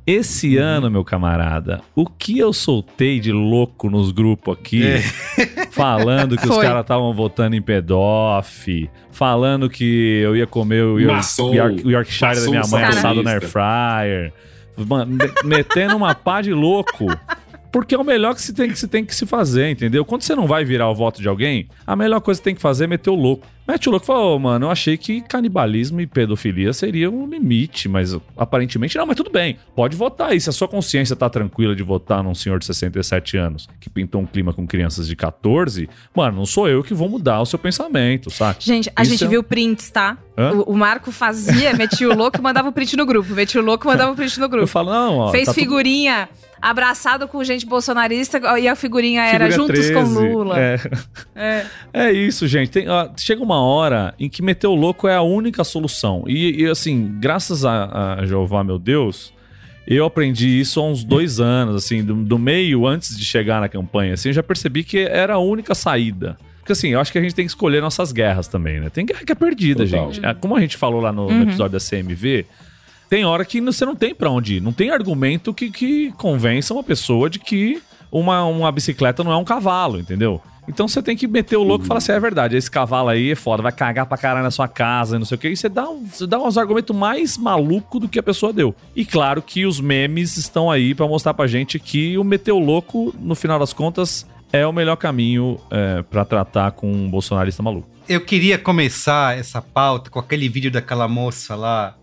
Esse 0.05 0.57
Uhum. 0.57 0.63
ano, 0.63 0.91
meu 0.91 1.03
camarada, 1.05 1.79
o 1.95 2.07
que 2.07 2.38
eu 2.39 2.51
soltei 2.51 3.19
de 3.19 3.31
louco 3.31 3.88
nos 3.88 4.12
grupos 4.12 4.57
aqui, 4.57 4.83
É. 4.83 5.01
falando 5.71 6.36
que 6.38 6.48
os 6.50 6.57
caras 6.57 6.81
estavam 6.81 7.13
votando 7.13 7.55
em 7.55 7.62
pedoff, 7.62 8.89
falando 9.12 9.69
que 9.69 10.19
eu 10.24 10.36
ia 10.36 10.48
comer 10.48 10.83
o, 10.83 11.00
York, 11.00 11.25
o 11.41 11.53
York- 11.53 11.88
o 11.88 11.91
Yorkshire 11.91 12.36
da 12.41 12.50
minha 12.50 12.63
mãe 12.67 12.83
assado 12.83 13.21
na 13.21 13.31
air 13.31 13.41
fryer, 13.41 14.33
metendo 15.43 15.95
uma 15.95 16.13
pá 16.15 16.41
de 16.41 16.53
louco. 16.53 17.05
Porque 17.71 17.95
é 17.95 17.97
o 17.97 18.03
melhor 18.03 18.35
que 18.35 18.41
se 18.41 18.53
tem 18.53 18.69
que 18.69 18.77
se 18.77 18.87
tem 18.87 19.05
que 19.05 19.15
se 19.15 19.25
fazer, 19.25 19.69
entendeu? 19.69 20.03
Quando 20.03 20.23
você 20.23 20.35
não 20.35 20.45
vai 20.45 20.65
virar 20.65 20.89
o 20.89 20.95
voto 20.95 21.21
de 21.21 21.27
alguém, 21.27 21.67
a 21.87 21.95
melhor 21.95 22.19
coisa 22.19 22.39
que 22.39 22.43
tem 22.43 22.55
que 22.55 22.61
fazer 22.61 22.83
é 22.83 22.87
meter 22.87 23.09
o 23.09 23.15
louco. 23.15 23.47
Mete 23.67 23.87
o 23.87 23.91
louco 23.91 24.03
e 24.03 24.07
fala, 24.07 24.19
ô, 24.19 24.39
mano, 24.39 24.65
eu 24.65 24.71
achei 24.71 24.97
que 24.97 25.21
canibalismo 25.21 26.01
e 26.01 26.07
pedofilia 26.07 26.73
seria 26.73 27.09
um 27.09 27.25
limite, 27.27 27.87
mas 27.87 28.13
aparentemente 28.35 28.97
não, 28.97 29.05
mas 29.05 29.15
tudo 29.15 29.29
bem. 29.29 29.57
Pode 29.75 29.95
votar 29.95 30.31
aí. 30.31 30.41
Se 30.41 30.49
a 30.49 30.51
sua 30.51 30.67
consciência 30.67 31.15
tá 31.15 31.29
tranquila 31.29 31.73
de 31.75 31.83
votar 31.83 32.21
num 32.23 32.35
senhor 32.35 32.59
de 32.59 32.65
67 32.65 33.37
anos 33.37 33.69
que 33.79 33.89
pintou 33.89 34.19
um 34.19 34.25
clima 34.25 34.51
com 34.51 34.67
crianças 34.67 35.07
de 35.07 35.15
14, 35.15 35.87
mano, 36.13 36.37
não 36.39 36.45
sou 36.45 36.67
eu 36.67 36.83
que 36.83 36.93
vou 36.93 37.07
mudar 37.07 37.39
o 37.39 37.45
seu 37.45 37.57
pensamento, 37.59 38.29
sabe? 38.29 38.57
Gente, 38.59 38.91
a 38.95 39.03
Isso 39.03 39.11
gente 39.11 39.23
é- 39.23 39.27
viu 39.27 39.43
prints, 39.43 39.89
tá? 39.89 40.17
O, 40.65 40.73
o 40.73 40.77
Marco 40.77 41.11
fazia, 41.11 41.71
metia 41.73 42.09
o 42.09 42.15
louco 42.17 42.37
e 42.37 42.41
mandava 42.41 42.67
o 42.67 42.71
print 42.71 42.97
no 42.97 43.05
grupo. 43.05 43.31
Metia 43.33 43.61
o 43.61 43.63
louco 43.63 43.85
e 43.85 43.87
mandava 43.87 44.11
o 44.11 44.15
print 44.15 44.37
no 44.39 44.45
Eu 44.45 44.49
grupo. 44.49 44.67
falo, 44.67 44.89
não, 44.91 45.17
ó. 45.19 45.31
Fez 45.31 45.45
tá 45.45 45.53
tudo- 45.53 45.61
figurinha 45.61 46.27
abraçado 46.62 47.27
com 47.27 47.44
gente 47.44 47.65
bolsonarista 47.65 48.39
e 48.60 48.68
a 48.68 48.75
figurinha 48.75 49.24
era 49.24 49.50
juntos 49.50 49.89
13. 49.89 49.94
com 49.94 50.03
Lula. 50.03 50.60
É. 50.60 50.77
É. 51.36 51.65
É 51.94 52.12
isso, 52.12 52.48
gente. 52.48 52.70
Tem- 52.70 52.88
ó, 52.88 53.10
chega 53.18 53.41
uma 53.41 53.60
hora 53.62 54.13
em 54.20 54.30
que 54.30 54.41
meter 54.41 54.68
o 54.68 54.75
louco 54.75 55.08
é 55.08 55.15
a 55.15 55.22
única 55.22 55.63
solução. 55.63 56.24
E, 56.27 56.62
e, 56.63 56.68
assim, 56.70 57.18
graças 57.20 57.65
a, 57.65 58.15
a 58.20 58.25
Jeová, 58.25 58.63
meu 58.63 58.77
Deus, 58.77 59.34
eu 59.88 60.06
aprendi 60.06 60.48
isso 60.60 60.80
há 60.80 60.84
uns 60.86 61.03
dois 61.03 61.39
anos, 61.39 61.75
assim, 61.75 62.03
do, 62.03 62.13
do 62.15 62.38
meio 62.38 62.86
antes 62.86 63.18
de 63.18 63.25
chegar 63.25 63.60
na 63.60 63.68
campanha. 63.68 64.13
Assim, 64.13 64.30
eu 64.30 64.34
já 64.34 64.44
percebi 64.44 64.84
que 64.84 65.00
era 65.00 65.34
a 65.34 65.39
única 65.39 65.74
saída. 65.74 66.38
Porque 66.60 66.74
assim, 66.74 66.89
eu 66.89 67.00
acho 67.00 67.12
que 67.12 67.18
a 67.18 67.22
gente 67.22 67.34
tem 67.34 67.44
que 67.44 67.50
escolher 67.50 67.82
nossas 67.82 68.12
guerras 68.12 68.48
também, 68.48 68.80
né? 68.80 68.88
Tem 68.91 69.03
guerra 69.03 69.22
que 69.25 69.32
é 69.32 69.36
perdida, 69.36 69.84
Total. 69.84 70.13
gente. 70.13 70.24
É, 70.24 70.32
Como 70.36 70.56
a 70.56 70.60
gente 70.62 70.77
falou 70.77 71.01
lá 71.01 71.12
no, 71.12 71.27
no 71.27 71.34
Uhum. 71.38 71.41
episódio 71.41 71.72
da 71.72 71.80
CMV, 71.80 72.46
tem 73.12 73.25
hora 73.25 73.44
que 73.44 73.60
você 73.60 73.84
não 73.84 73.94
tem 73.94 74.15
pra 74.15 74.30
onde 74.30 74.56
ir. 74.56 74.62
Não 74.62 74.72
tem 74.72 74.89
argumento 74.89 75.53
que, 75.53 75.70
que 75.70 76.13
convença 76.13 76.74
uma 76.74 76.82
pessoa 76.82 77.30
de 77.30 77.39
que 77.39 77.84
uma, 78.10 78.46
uma 78.46 78.72
bicicleta 78.72 79.22
não 79.22 79.34
é 79.34 79.36
um 79.36 79.44
cavalo, 79.44 80.00
entendeu? 80.00 80.41
Então 80.65 80.88
você 80.88 81.03
tem 81.03 81.18
que 81.18 81.27
meter 81.27 81.58
o 81.58 81.63
louco 81.63 81.84
e 81.84 81.88
falar 81.89 81.98
assim: 81.98 82.13
é 82.13 82.20
verdade, 82.22 82.56
esse 82.56 82.72
cavalo 82.72 83.10
aí 83.10 83.32
é 83.32 83.36
foda, 83.36 83.62
vai 83.62 83.74
cagar 83.74 84.06
pra 84.06 84.18
caralho 84.18 84.46
na 84.46 84.51
sua 84.51 84.70
casa 84.70 85.20
não 85.20 85.25
sei 85.25 85.36
o 85.36 85.38
que. 85.38 85.50
E 85.50 85.58
você 85.58 85.68
dá, 85.68 85.86
você 85.88 86.25
dá 86.25 86.39
uns 86.39 86.58
argumentos 86.58 86.96
mais 86.96 87.38
malucos 87.38 88.00
do 88.00 88.08
que 88.08 88.18
a 88.18 88.24
pessoa 88.24 88.53
deu. 88.53 88.74
E 88.96 89.03
claro 89.03 89.41
que 89.41 89.65
os 89.65 89.82
memes 89.82 90.38
estão 90.38 90.72
aí 90.72 90.96
pra 90.96 91.06
mostrar 91.06 91.34
pra 91.34 91.48
gente 91.48 91.80
que 91.80 92.18
o 92.18 92.24
meter 92.24 92.53
o 92.53 92.60
louco, 92.60 93.13
no 93.20 93.36
final 93.36 93.60
das 93.60 93.74
contas, 93.74 94.25
é 94.53 94.65
o 94.65 94.72
melhor 94.72 94.96
caminho 94.96 95.60
é, 95.70 96.01
para 96.01 96.24
tratar 96.24 96.72
com 96.72 96.89
um 96.89 97.10
bolsonarista 97.10 97.62
maluco. 97.62 97.89
Eu 98.08 98.22
queria 98.22 98.58
começar 98.58 99.38
essa 99.38 99.62
pauta 99.62 100.10
com 100.10 100.20
aquele 100.20 100.48
vídeo 100.48 100.72
daquela 100.72 101.10
moça 101.10 101.56
lá. 101.56 101.98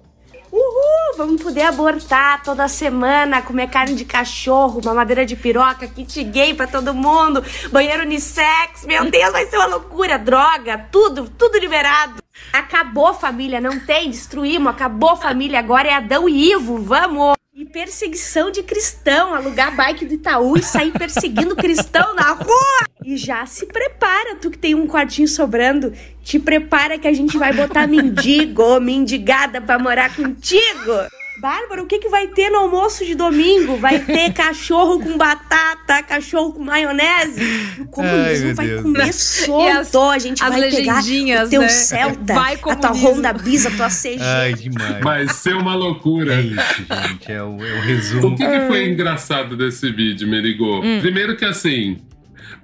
Vamos 1.18 1.42
poder 1.42 1.62
abortar 1.62 2.44
toda 2.44 2.68
semana, 2.68 3.42
comer 3.42 3.68
carne 3.68 3.92
de 3.96 4.04
cachorro, 4.04 4.80
mamadeira 4.84 5.26
de 5.26 5.34
piroca, 5.34 5.88
kit 5.88 6.22
gay 6.22 6.54
pra 6.54 6.68
todo 6.68 6.94
mundo, 6.94 7.44
banheiro 7.72 8.04
unissex. 8.04 8.86
Meu 8.86 9.10
Deus, 9.10 9.32
vai 9.32 9.44
ser 9.46 9.56
uma 9.56 9.66
loucura. 9.66 10.16
Droga, 10.16 10.86
tudo, 10.92 11.28
tudo 11.28 11.58
liberado. 11.58 12.22
Acabou 12.52 13.12
família, 13.12 13.60
não 13.60 13.80
tem, 13.80 14.10
destruímos, 14.10 14.72
acabou 14.72 15.16
família, 15.16 15.58
agora 15.58 15.88
é 15.88 15.94
Adão 15.94 16.28
e 16.28 16.52
Ivo, 16.52 16.78
vamos! 16.78 17.36
E 17.58 17.64
perseguição 17.64 18.52
de 18.52 18.62
cristão, 18.62 19.34
alugar 19.34 19.74
bike 19.74 20.04
do 20.04 20.14
Itaú 20.14 20.56
e 20.56 20.62
sair 20.62 20.92
perseguindo 20.92 21.56
cristão 21.56 22.14
na 22.14 22.30
rua! 22.30 22.86
E 23.04 23.16
já 23.16 23.44
se 23.46 23.66
prepara, 23.66 24.36
tu 24.36 24.48
que 24.48 24.56
tem 24.56 24.76
um 24.76 24.86
quartinho 24.86 25.26
sobrando, 25.26 25.92
te 26.22 26.38
prepara 26.38 26.96
que 27.00 27.08
a 27.08 27.12
gente 27.12 27.36
vai 27.36 27.52
botar 27.52 27.88
mendigo, 27.88 28.78
mendigada 28.78 29.60
pra 29.60 29.76
morar 29.76 30.14
contigo! 30.14 30.92
Bárbara, 31.40 31.82
o 31.82 31.86
que, 31.86 31.98
que 31.98 32.08
vai 32.08 32.26
ter 32.28 32.50
no 32.50 32.58
almoço 32.58 33.04
de 33.04 33.14
domingo? 33.14 33.76
Vai 33.76 33.98
ter 34.04 34.32
cachorro 34.32 34.98
com 35.00 35.16
batata, 35.16 36.02
cachorro 36.02 36.52
com 36.52 36.64
maionese? 36.64 37.40
O 37.78 37.82
Ai, 37.82 37.86
comunismo 37.90 38.46
meu 38.46 38.54
vai 38.54 38.66
Deus. 38.66 38.82
comer 38.82 39.12
solto, 39.12 40.00
a 40.10 40.18
gente 40.18 40.42
as 40.42 40.48
vai 40.50 40.70
pegar 40.70 40.96
legendinhas, 40.96 41.46
o 41.46 41.50
teu 41.50 41.60
né? 41.62 41.68
Celta, 41.68 42.34
Vai, 42.34 42.54
a 42.54 42.58
tua 42.58 42.76
comunismo. 42.76 43.08
Honda 43.08 43.32
Bis, 43.32 43.66
a 43.66 43.70
tua 43.70 43.88
CG. 43.88 44.18
Ai, 44.20 44.54
demais. 44.54 45.00
Vai 45.04 45.28
ser 45.28 45.54
uma 45.54 45.74
loucura. 45.74 46.34
É 46.34 46.40
isso, 46.40 46.86
gente. 47.08 47.30
É 47.32 47.42
o, 47.42 47.56
é 47.64 47.72
o 47.72 47.78
O 47.78 47.80
resumo. 47.82 48.36
que, 48.36 48.44
que 48.46 48.66
foi 48.66 48.88
engraçado 48.88 49.56
desse 49.56 49.92
vídeo, 49.92 50.26
Merigo? 50.28 50.80
Hum. 50.84 51.00
Primeiro 51.00 51.36
que 51.36 51.44
assim, 51.44 51.98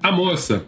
a 0.03 0.11
moça, 0.11 0.65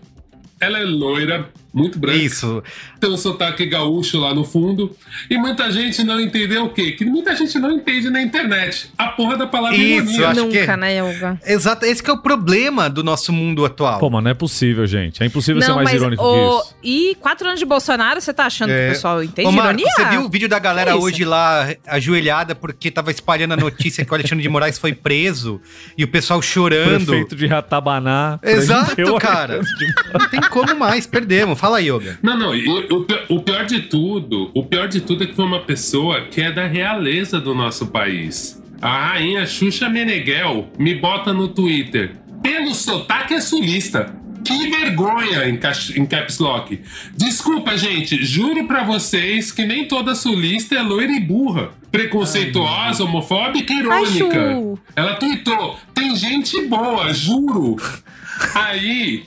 ela 0.60 0.78
é 0.78 0.84
loira, 0.84 1.48
muito 1.76 1.98
branca, 1.98 2.16
Isso. 2.18 2.62
tem 2.98 3.10
um 3.10 3.16
sotaque 3.18 3.66
gaúcho 3.66 4.18
lá 4.18 4.34
no 4.34 4.44
fundo, 4.44 4.90
e 5.30 5.36
muita 5.36 5.70
gente 5.70 6.02
não 6.02 6.18
entendeu 6.20 6.64
o 6.64 6.70
quê? 6.70 6.92
Que 6.92 7.04
muita 7.04 7.36
gente 7.36 7.58
não 7.58 7.70
entende 7.72 8.08
na 8.10 8.22
internet. 8.22 8.90
A 8.96 9.08
porra 9.08 9.36
da 9.36 9.46
palavra 9.46 9.76
Isso, 9.76 10.10
ironia. 10.12 10.28
acho 10.28 10.40
Nunca, 10.40 10.66
que- 10.66 10.76
né, 10.76 10.98
Yoga? 10.98 11.40
Exato, 11.44 11.84
esse 11.84 12.02
que 12.02 12.08
é 12.10 12.12
o 12.12 12.18
problema 12.18 12.88
do 12.88 13.04
nosso 13.04 13.32
mundo 13.32 13.64
atual. 13.64 13.98
Pô, 13.98 14.08
mas 14.08 14.24
não 14.24 14.30
é 14.30 14.34
possível, 14.34 14.86
gente. 14.86 15.22
É 15.22 15.26
impossível 15.26 15.60
ser 15.60 15.68
Não, 15.68 15.76
mais 15.76 15.90
mas 15.90 16.00
irônico 16.00 16.22
o... 16.24 16.32
que 16.60 16.64
isso. 16.66 16.74
E 16.82 17.14
quatro 17.20 17.46
anos 17.46 17.58
de 17.60 17.66
Bolsonaro, 17.66 18.20
você 18.20 18.32
tá 18.32 18.46
achando 18.46 18.68
que 18.70 18.74
É. 18.74 18.88
o 18.88 18.92
pessoal 18.92 19.22
entende 19.22 19.48
Ô, 19.48 19.52
Marco, 19.52 19.68
ironia? 19.80 19.86
você 19.96 20.04
viu 20.06 20.22
o 20.22 20.28
vídeo 20.30 20.48
da 20.48 20.58
galera 20.58 20.92
Que 20.92 20.96
isso? 20.96 21.06
hoje 21.06 21.24
lá 21.24 21.68
ajoelhada 21.86 22.54
porque 22.54 22.90
tava 22.90 23.10
espalhando 23.10 23.52
a 23.52 23.56
notícia 23.56 24.04
que 24.04 24.10
o 24.10 24.14
Alexandre 24.14 24.42
de 24.42 24.48
Moraes 24.48 24.78
foi 24.78 24.92
preso 24.94 25.60
e 25.98 26.04
o 26.04 26.08
pessoal 26.08 26.40
chorando. 26.40 27.04
Prefeito 27.06 27.36
de 27.36 27.46
Ratabaná. 27.46 28.38
Exato, 28.42 28.96
cara. 29.20 29.60
Não 30.18 30.28
tem 30.28 30.40
como 30.40 30.74
mais, 30.76 31.06
perdemos. 31.06 31.58
Fala 31.66 31.78
aí, 31.78 31.90
Yoga. 31.90 32.16
Não, 32.22 32.38
não, 32.38 32.50
o, 32.52 32.96
o 32.98 33.04
pi- 33.04 33.20
o 33.28 33.40
pior 33.40 33.64
de 33.66 33.80
tudo, 33.82 34.52
o 34.54 34.62
pior 34.64 34.86
de 34.86 35.00
tudo 35.00 35.24
é 35.24 35.26
que 35.26 35.34
foi 35.34 35.44
uma 35.44 35.58
pessoa 35.62 36.20
que 36.20 36.40
é 36.40 36.52
da 36.52 36.64
realeza 36.66 37.40
do 37.40 37.54
nosso 37.56 37.88
país. 37.88 38.62
A 38.80 39.08
rainha 39.08 39.44
Xuxa 39.44 39.88
Meneghel 39.88 40.68
me 40.78 40.94
bota 40.94 41.32
no 41.32 41.48
Twitter. 41.48 42.12
Pelo 42.40 42.72
sotaque 42.72 43.34
é 43.34 43.40
sulista. 43.40 44.14
Que 44.44 44.70
vergonha 44.70 45.48
em, 45.48 45.56
ca- 45.56 45.72
em 45.96 46.06
caps 46.06 46.38
lock. 46.38 46.80
Desculpa, 47.16 47.76
gente, 47.76 48.24
juro 48.24 48.68
pra 48.68 48.84
vocês 48.84 49.50
que 49.50 49.66
nem 49.66 49.88
toda 49.88 50.14
sulista 50.14 50.76
é 50.76 50.82
loira 50.82 51.10
e 51.10 51.18
burra. 51.18 51.70
Preconceituosa, 51.90 53.02
homofóbica 53.02 53.72
e 53.72 53.78
irônica. 53.80 54.50
Ai. 54.54 54.74
Ela 54.94 55.14
tweetou: 55.16 55.76
tem 55.92 56.14
gente 56.14 56.62
boa, 56.68 57.12
juro. 57.12 57.74
Aí. 58.54 59.24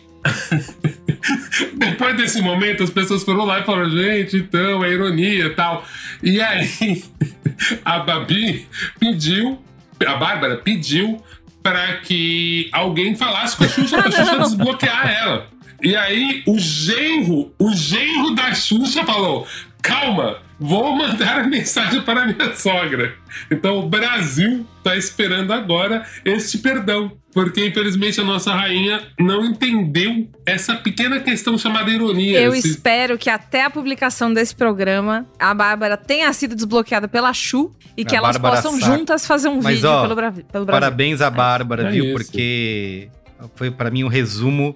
Depois 1.73 2.15
desse 2.15 2.41
momento, 2.41 2.83
as 2.83 2.89
pessoas 2.89 3.23
foram 3.23 3.45
lá 3.45 3.59
e 3.59 3.63
falaram: 3.63 3.89
gente, 3.89 4.37
então, 4.37 4.83
é 4.83 4.91
ironia 4.91 5.45
e 5.45 5.49
tal. 5.51 5.85
E 6.21 6.41
aí, 6.41 7.03
a 7.83 7.99
Babi 7.99 8.67
pediu, 8.99 9.61
a 10.05 10.15
Bárbara 10.15 10.57
pediu 10.57 11.23
para 11.61 11.97
que 11.97 12.69
alguém 12.71 13.15
falasse 13.15 13.57
com 13.57 13.63
a 13.63 13.67
Xuxa, 13.67 14.01
pra 14.01 14.11
Xuxa 14.11 14.39
desbloquear 14.39 15.11
ela. 15.11 15.47
E 15.81 15.95
aí, 15.95 16.43
o 16.45 16.57
genro, 16.57 17.53
o 17.57 17.73
genro 17.73 18.35
da 18.35 18.53
Xuxa 18.53 19.05
falou: 19.05 19.47
calma, 19.81 20.37
vou 20.59 20.95
mandar 20.95 21.39
a 21.39 21.47
mensagem 21.47 22.01
para 22.01 22.25
minha 22.25 22.53
sogra. 22.57 23.13
Então, 23.51 23.77
o 23.79 23.89
Brasil 23.89 24.65
está 24.77 24.95
esperando 24.95 25.53
agora 25.53 26.05
este 26.25 26.57
perdão. 26.57 27.11
Porque, 27.31 27.63
infelizmente, 27.63 28.19
a 28.19 28.23
nossa 28.23 28.51
rainha 28.55 29.03
não 29.19 29.45
entendeu 29.45 30.27
essa 30.47 30.75
pequena 30.75 31.19
questão 31.19 31.59
chamada 31.59 31.91
ironia. 31.91 32.41
Eu 32.41 32.55
Esse- 32.55 32.69
espero 32.71 33.19
que 33.19 33.29
até 33.29 33.63
a 33.63 33.69
publicação 33.69 34.33
desse 34.33 34.55
programa 34.55 35.27
a 35.37 35.53
Bárbara 35.53 35.95
tenha 35.95 36.33
sido 36.33 36.55
desbloqueada 36.55 37.07
pela 37.07 37.31
Chu 37.31 37.71
e 37.95 38.03
que 38.03 38.15
A 38.15 38.17
elas 38.17 38.37
Bárbara 38.37 38.61
possam 38.63 38.79
saca. 38.79 38.97
juntas 38.97 39.27
fazer 39.27 39.47
um 39.47 39.61
Mas, 39.61 39.75
vídeo 39.75 39.89
ó, 39.91 40.01
pelo, 40.01 40.15
Bra- 40.15 40.31
pelo 40.31 40.65
Brasil. 40.65 40.81
Parabéns 40.81 41.21
à 41.21 41.29
Bárbara, 41.29 41.89
É 41.89 41.91
viu? 41.91 42.05
isso. 42.05 42.13
Porque 42.15 43.09
foi 43.55 43.69
pra 43.69 43.91
mim 43.91 44.03
o 44.03 44.07
resumo, 44.07 44.75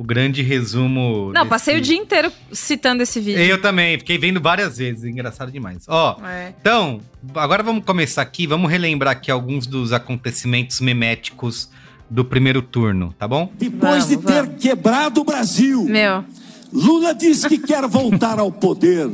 o 0.00 0.02
grande 0.02 0.40
resumo. 0.40 1.26
Não, 1.34 1.42
desse- 1.42 1.48
passei 1.50 1.76
o 1.76 1.80
dia 1.82 1.96
inteiro 1.98 2.32
citando 2.50 3.02
esse 3.02 3.20
vídeo. 3.20 3.42
Eu 3.42 3.60
também, 3.60 3.98
fiquei 3.98 4.16
vendo 4.16 4.40
várias 4.40 4.78
vezes, 4.78 5.04
engraçado 5.04 5.52
demais. 5.52 5.84
Ó, 5.86 6.16
É. 6.26 6.54
então, 6.58 7.00
agora 7.34 7.62
vamos 7.62 7.84
começar 7.84 8.22
aqui, 8.22 8.46
vamos 8.46 8.70
relembrar 8.70 9.12
aqui 9.12 9.30
alguns 9.30 9.66
dos 9.66 9.92
acontecimentos 9.92 10.80
meméticos 10.80 11.68
do 12.08 12.24
primeiro 12.24 12.62
turno, 12.62 13.14
tá 13.18 13.28
bom? 13.28 13.52
Depois 13.58 14.04
Vamos, 14.04 14.08
de 14.08 14.16
ter 14.16 14.42
vamos. 14.44 14.62
quebrado 14.62 15.20
o 15.20 15.24
Brasil, 15.24 15.84
Meu, 15.84 16.24
Lula 16.72 17.14
diz 17.14 17.44
que 17.44 17.58
quer 17.58 17.86
voltar 17.86 18.38
ao 18.38 18.50
poder. 18.50 19.06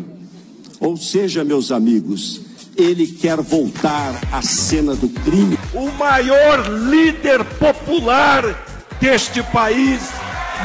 Ou 0.79 0.97
seja, 0.97 1.43
meus 1.43 1.73
amigos, 1.73 2.41
ele 2.77 3.07
quer 3.09 3.39
voltar 3.41 4.15
à 4.31 4.41
cena 4.41 4.95
do 4.95 5.09
crime. 5.09 5.59
o 5.75 5.91
maior 5.99 6.65
líder 6.89 7.43
popular 7.45 8.45
deste 9.01 9.43
país, 9.43 10.01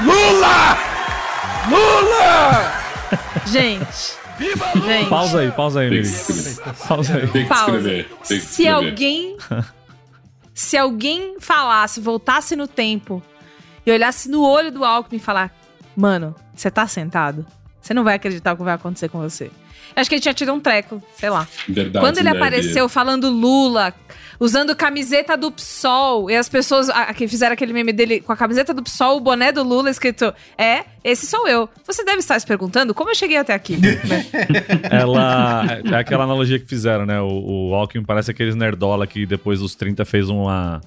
Lula! 0.04 0.78
Lula! 1.70 2.72
gente, 3.46 4.14
Viva 4.38 4.66
gente. 4.84 5.10
Pausa 5.10 5.40
aí, 5.40 5.52
pausa 5.52 5.80
aí, 5.82 5.90
Tem 5.90 5.98
Miri. 6.02 6.10
que 6.10 6.16
escrever. 6.32 6.74
Pausa 6.88 7.16
aí. 7.16 7.28
Tem 7.28 7.44
que 7.44 7.50
Pausa. 7.50 7.66
escrever. 7.78 8.04
Tem 8.06 8.18
que 8.20 8.28
Se 8.28 8.36
escrever. 8.36 8.70
alguém. 8.70 9.38
se 10.54 10.78
alguém 10.78 11.36
falasse, 11.40 12.00
voltasse 12.00 12.56
no 12.56 12.68
tempo 12.68 13.22
e 13.86 13.92
olhasse 13.92 14.30
no 14.30 14.42
olho 14.44 14.72
do 14.72 14.84
Alckmin 14.86 15.18
e 15.18 15.22
falar: 15.22 15.54
Mano, 15.96 16.34
você 16.56 16.72
tá 16.72 16.88
sentado? 16.88 17.46
Você 17.82 17.94
não 17.94 18.04
vai 18.04 18.16
acreditar 18.16 18.54
o 18.54 18.58
que 18.58 18.64
vai 18.64 18.74
acontecer 18.76 19.10
com 19.10 19.20
você. 19.20 19.46
Eu 19.96 20.00
acho 20.02 20.10
que 20.10 20.16
ele 20.16 20.22
tinha 20.22 20.34
tido 20.34 20.54
um 20.54 20.60
treco, 20.60 21.04
sei 21.18 21.30
lá. 21.30 21.46
Verdade, 21.68 22.04
Quando 22.06 22.18
ele 22.20 22.30
né, 22.32 22.38
apareceu 22.38 22.88
falando 22.88 23.30
Lula, 23.30 23.94
usando 24.42 24.76
camiseta 24.76 25.38
do 25.38 25.52
PSOL, 25.52 26.28
e 26.28 26.36
as 26.36 26.50
pessoas 26.50 26.90
a- 26.90 27.14
que 27.14 27.28
fizeram 27.28 27.54
aquele 27.54 27.72
meme 27.72 27.94
dele 27.94 28.20
com 28.22 28.34
a 28.34 28.36
camiseta 28.36 28.74
do 28.74 28.82
PSOL, 28.82 29.18
o 29.18 29.20
boné 29.20 29.52
do 29.52 29.62
Lula 29.64 29.92
escrito: 29.92 30.34
É, 30.58 30.84
esse 31.04 31.28
sou 31.28 31.48
eu. 31.48 31.70
Você 31.86 32.04
deve 32.04 32.18
estar 32.18 32.40
se 32.40 32.46
perguntando 32.48 32.92
como 32.96 33.12
eu 33.12 33.16
cheguei 33.16 33.38
até 33.38 33.54
aqui. 33.54 33.78
né? 33.80 34.26
Ela. 34.90 35.80
É 35.86 35.96
aquela 35.96 36.24
analogia 36.24 36.58
que 36.58 36.66
fizeram, 36.66 37.06
né? 37.06 37.22
O, 37.22 37.70
o 37.70 37.76
Alckmin 37.76 38.04
parece 38.04 38.32
aqueles 38.32 38.56
nerdola 38.56 39.06
que 39.06 39.28
depois 39.28 39.60
dos 39.60 39.76
30 39.76 40.04
fez 40.06 40.28
uma. 40.28 40.82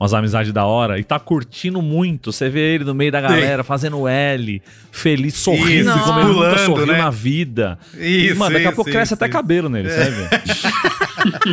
Umas 0.00 0.14
amizades 0.14 0.52
da 0.52 0.64
hora 0.64 0.96
e 0.96 1.02
tá 1.02 1.18
curtindo 1.18 1.82
muito. 1.82 2.30
Você 2.30 2.48
vê 2.48 2.76
ele 2.76 2.84
no 2.84 2.94
meio 2.94 3.10
da 3.10 3.20
galera, 3.20 3.64
fazendo 3.64 4.06
L, 4.06 4.62
feliz, 4.92 5.34
sorrindo, 5.34 5.90
Isso, 5.90 6.04
como 6.04 6.20
ele 6.20 6.28
nunca 6.28 6.38
pulando, 6.38 6.58
sorriu 6.66 6.86
né? 6.86 6.98
na 6.98 7.10
vida. 7.10 7.76
Isso, 7.94 8.32
e, 8.32 8.34
mano, 8.34 8.52
daqui 8.52 8.66
a 8.66 8.68
isso, 8.68 8.76
pouco 8.76 8.90
cresce 8.92 9.06
isso, 9.06 9.14
até 9.14 9.24
isso. 9.26 9.32
cabelo 9.32 9.68
nele, 9.68 9.90
sabe? 9.90 10.14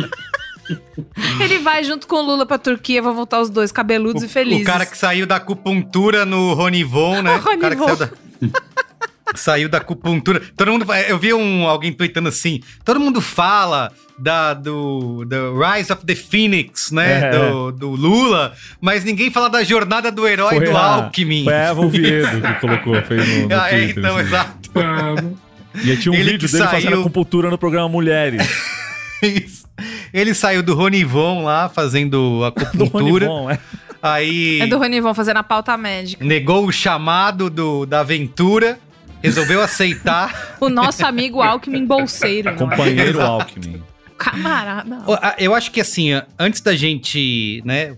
Ele 1.40 1.58
vai 1.58 1.84
junto 1.84 2.06
com 2.06 2.16
o 2.16 2.22
Lula 2.22 2.46
pra 2.46 2.58
Turquia, 2.58 3.00
vão 3.02 3.14
voltar 3.14 3.40
os 3.40 3.50
dois 3.50 3.70
cabeludos 3.72 4.22
e 4.22 4.28
felizes. 4.28 4.62
O 4.62 4.66
cara 4.66 4.84
que 4.86 4.96
saiu 4.96 5.26
da 5.26 5.36
acupuntura 5.36 6.24
no 6.24 6.54
Ronivon, 6.54 7.22
né? 7.22 7.36
O 7.36 7.40
Ronivon. 7.40 7.60
cara 7.60 7.76
que 7.76 7.84
saiu 7.84 7.96
da... 7.96 8.10
saiu 9.34 9.68
da 9.68 9.78
acupuntura. 9.78 10.40
Todo 10.56 10.72
mundo... 10.72 10.86
Eu 11.08 11.18
vi 11.18 11.32
um, 11.34 11.66
alguém 11.66 11.92
tweetando 11.92 12.28
assim, 12.28 12.60
todo 12.84 12.98
mundo 13.00 13.20
fala 13.20 13.92
da, 14.18 14.54
do, 14.54 15.24
do 15.24 15.58
Rise 15.60 15.92
of 15.92 16.04
the 16.06 16.14
Phoenix, 16.14 16.90
né? 16.90 17.28
É. 17.28 17.30
Do, 17.38 17.72
do 17.72 17.90
Lula, 17.90 18.54
mas 18.80 19.04
ninguém 19.04 19.30
fala 19.30 19.48
da 19.50 19.62
jornada 19.62 20.10
do 20.10 20.26
herói 20.26 20.58
do 20.64 20.76
a- 20.76 20.94
Alckmin. 21.04 21.44
Foi 21.44 21.52
a 21.52 21.56
Eva 21.56 21.80
Oviedo 21.84 22.40
que 22.40 22.54
colocou, 22.60 22.94
fez 23.02 23.28
no, 23.28 23.48
no 23.48 23.54
Ah, 23.60 23.68
é, 23.68 23.78
Twitter. 23.78 23.98
então, 23.98 24.16
assim. 24.16 24.26
exato. 24.28 24.70
E 25.84 25.90
aí 25.90 25.96
tinha 25.98 26.12
um 26.12 26.14
Ele 26.14 26.32
vídeo 26.32 26.48
dele 26.50 26.64
fazendo 26.64 26.82
saiu- 26.90 27.00
acupuntura 27.00 27.50
no 27.50 27.58
programa 27.58 27.88
Mulheres. 27.88 28.48
Isso. 29.22 29.66
Ele 30.12 30.34
saiu 30.34 30.62
do 30.62 30.74
Ronivon 30.74 31.44
lá, 31.44 31.68
fazendo 31.68 32.38
do 32.40 32.44
acupuntura. 32.44 33.26
Ronivon, 33.26 33.50
é. 33.50 33.58
Aí 34.02 34.60
É 34.60 34.66
do 34.66 34.78
Rony, 34.78 35.00
vão 35.00 35.14
fazer 35.14 35.32
na 35.34 35.42
pauta 35.42 35.76
médica. 35.76 36.24
negou 36.24 36.66
o 36.66 36.70
chamado 36.72 37.48
do, 37.50 37.84
da 37.86 38.00
aventura, 38.00 38.78
resolveu 39.22 39.60
aceitar. 39.62 40.56
O 40.60 40.68
nosso 40.68 41.04
amigo 41.04 41.42
Alckmin 41.42 41.84
Bolseiro. 41.86 42.50
é? 42.50 42.52
Companheiro 42.54 43.20
Alckmin. 43.20 43.82
Camarada. 44.16 44.98
A- 45.20 45.34
Eu 45.38 45.54
acho 45.54 45.70
que 45.70 45.80
assim, 45.80 46.10
antes 46.38 46.60
da 46.60 46.74
gente, 46.74 47.62
né, 47.64 47.94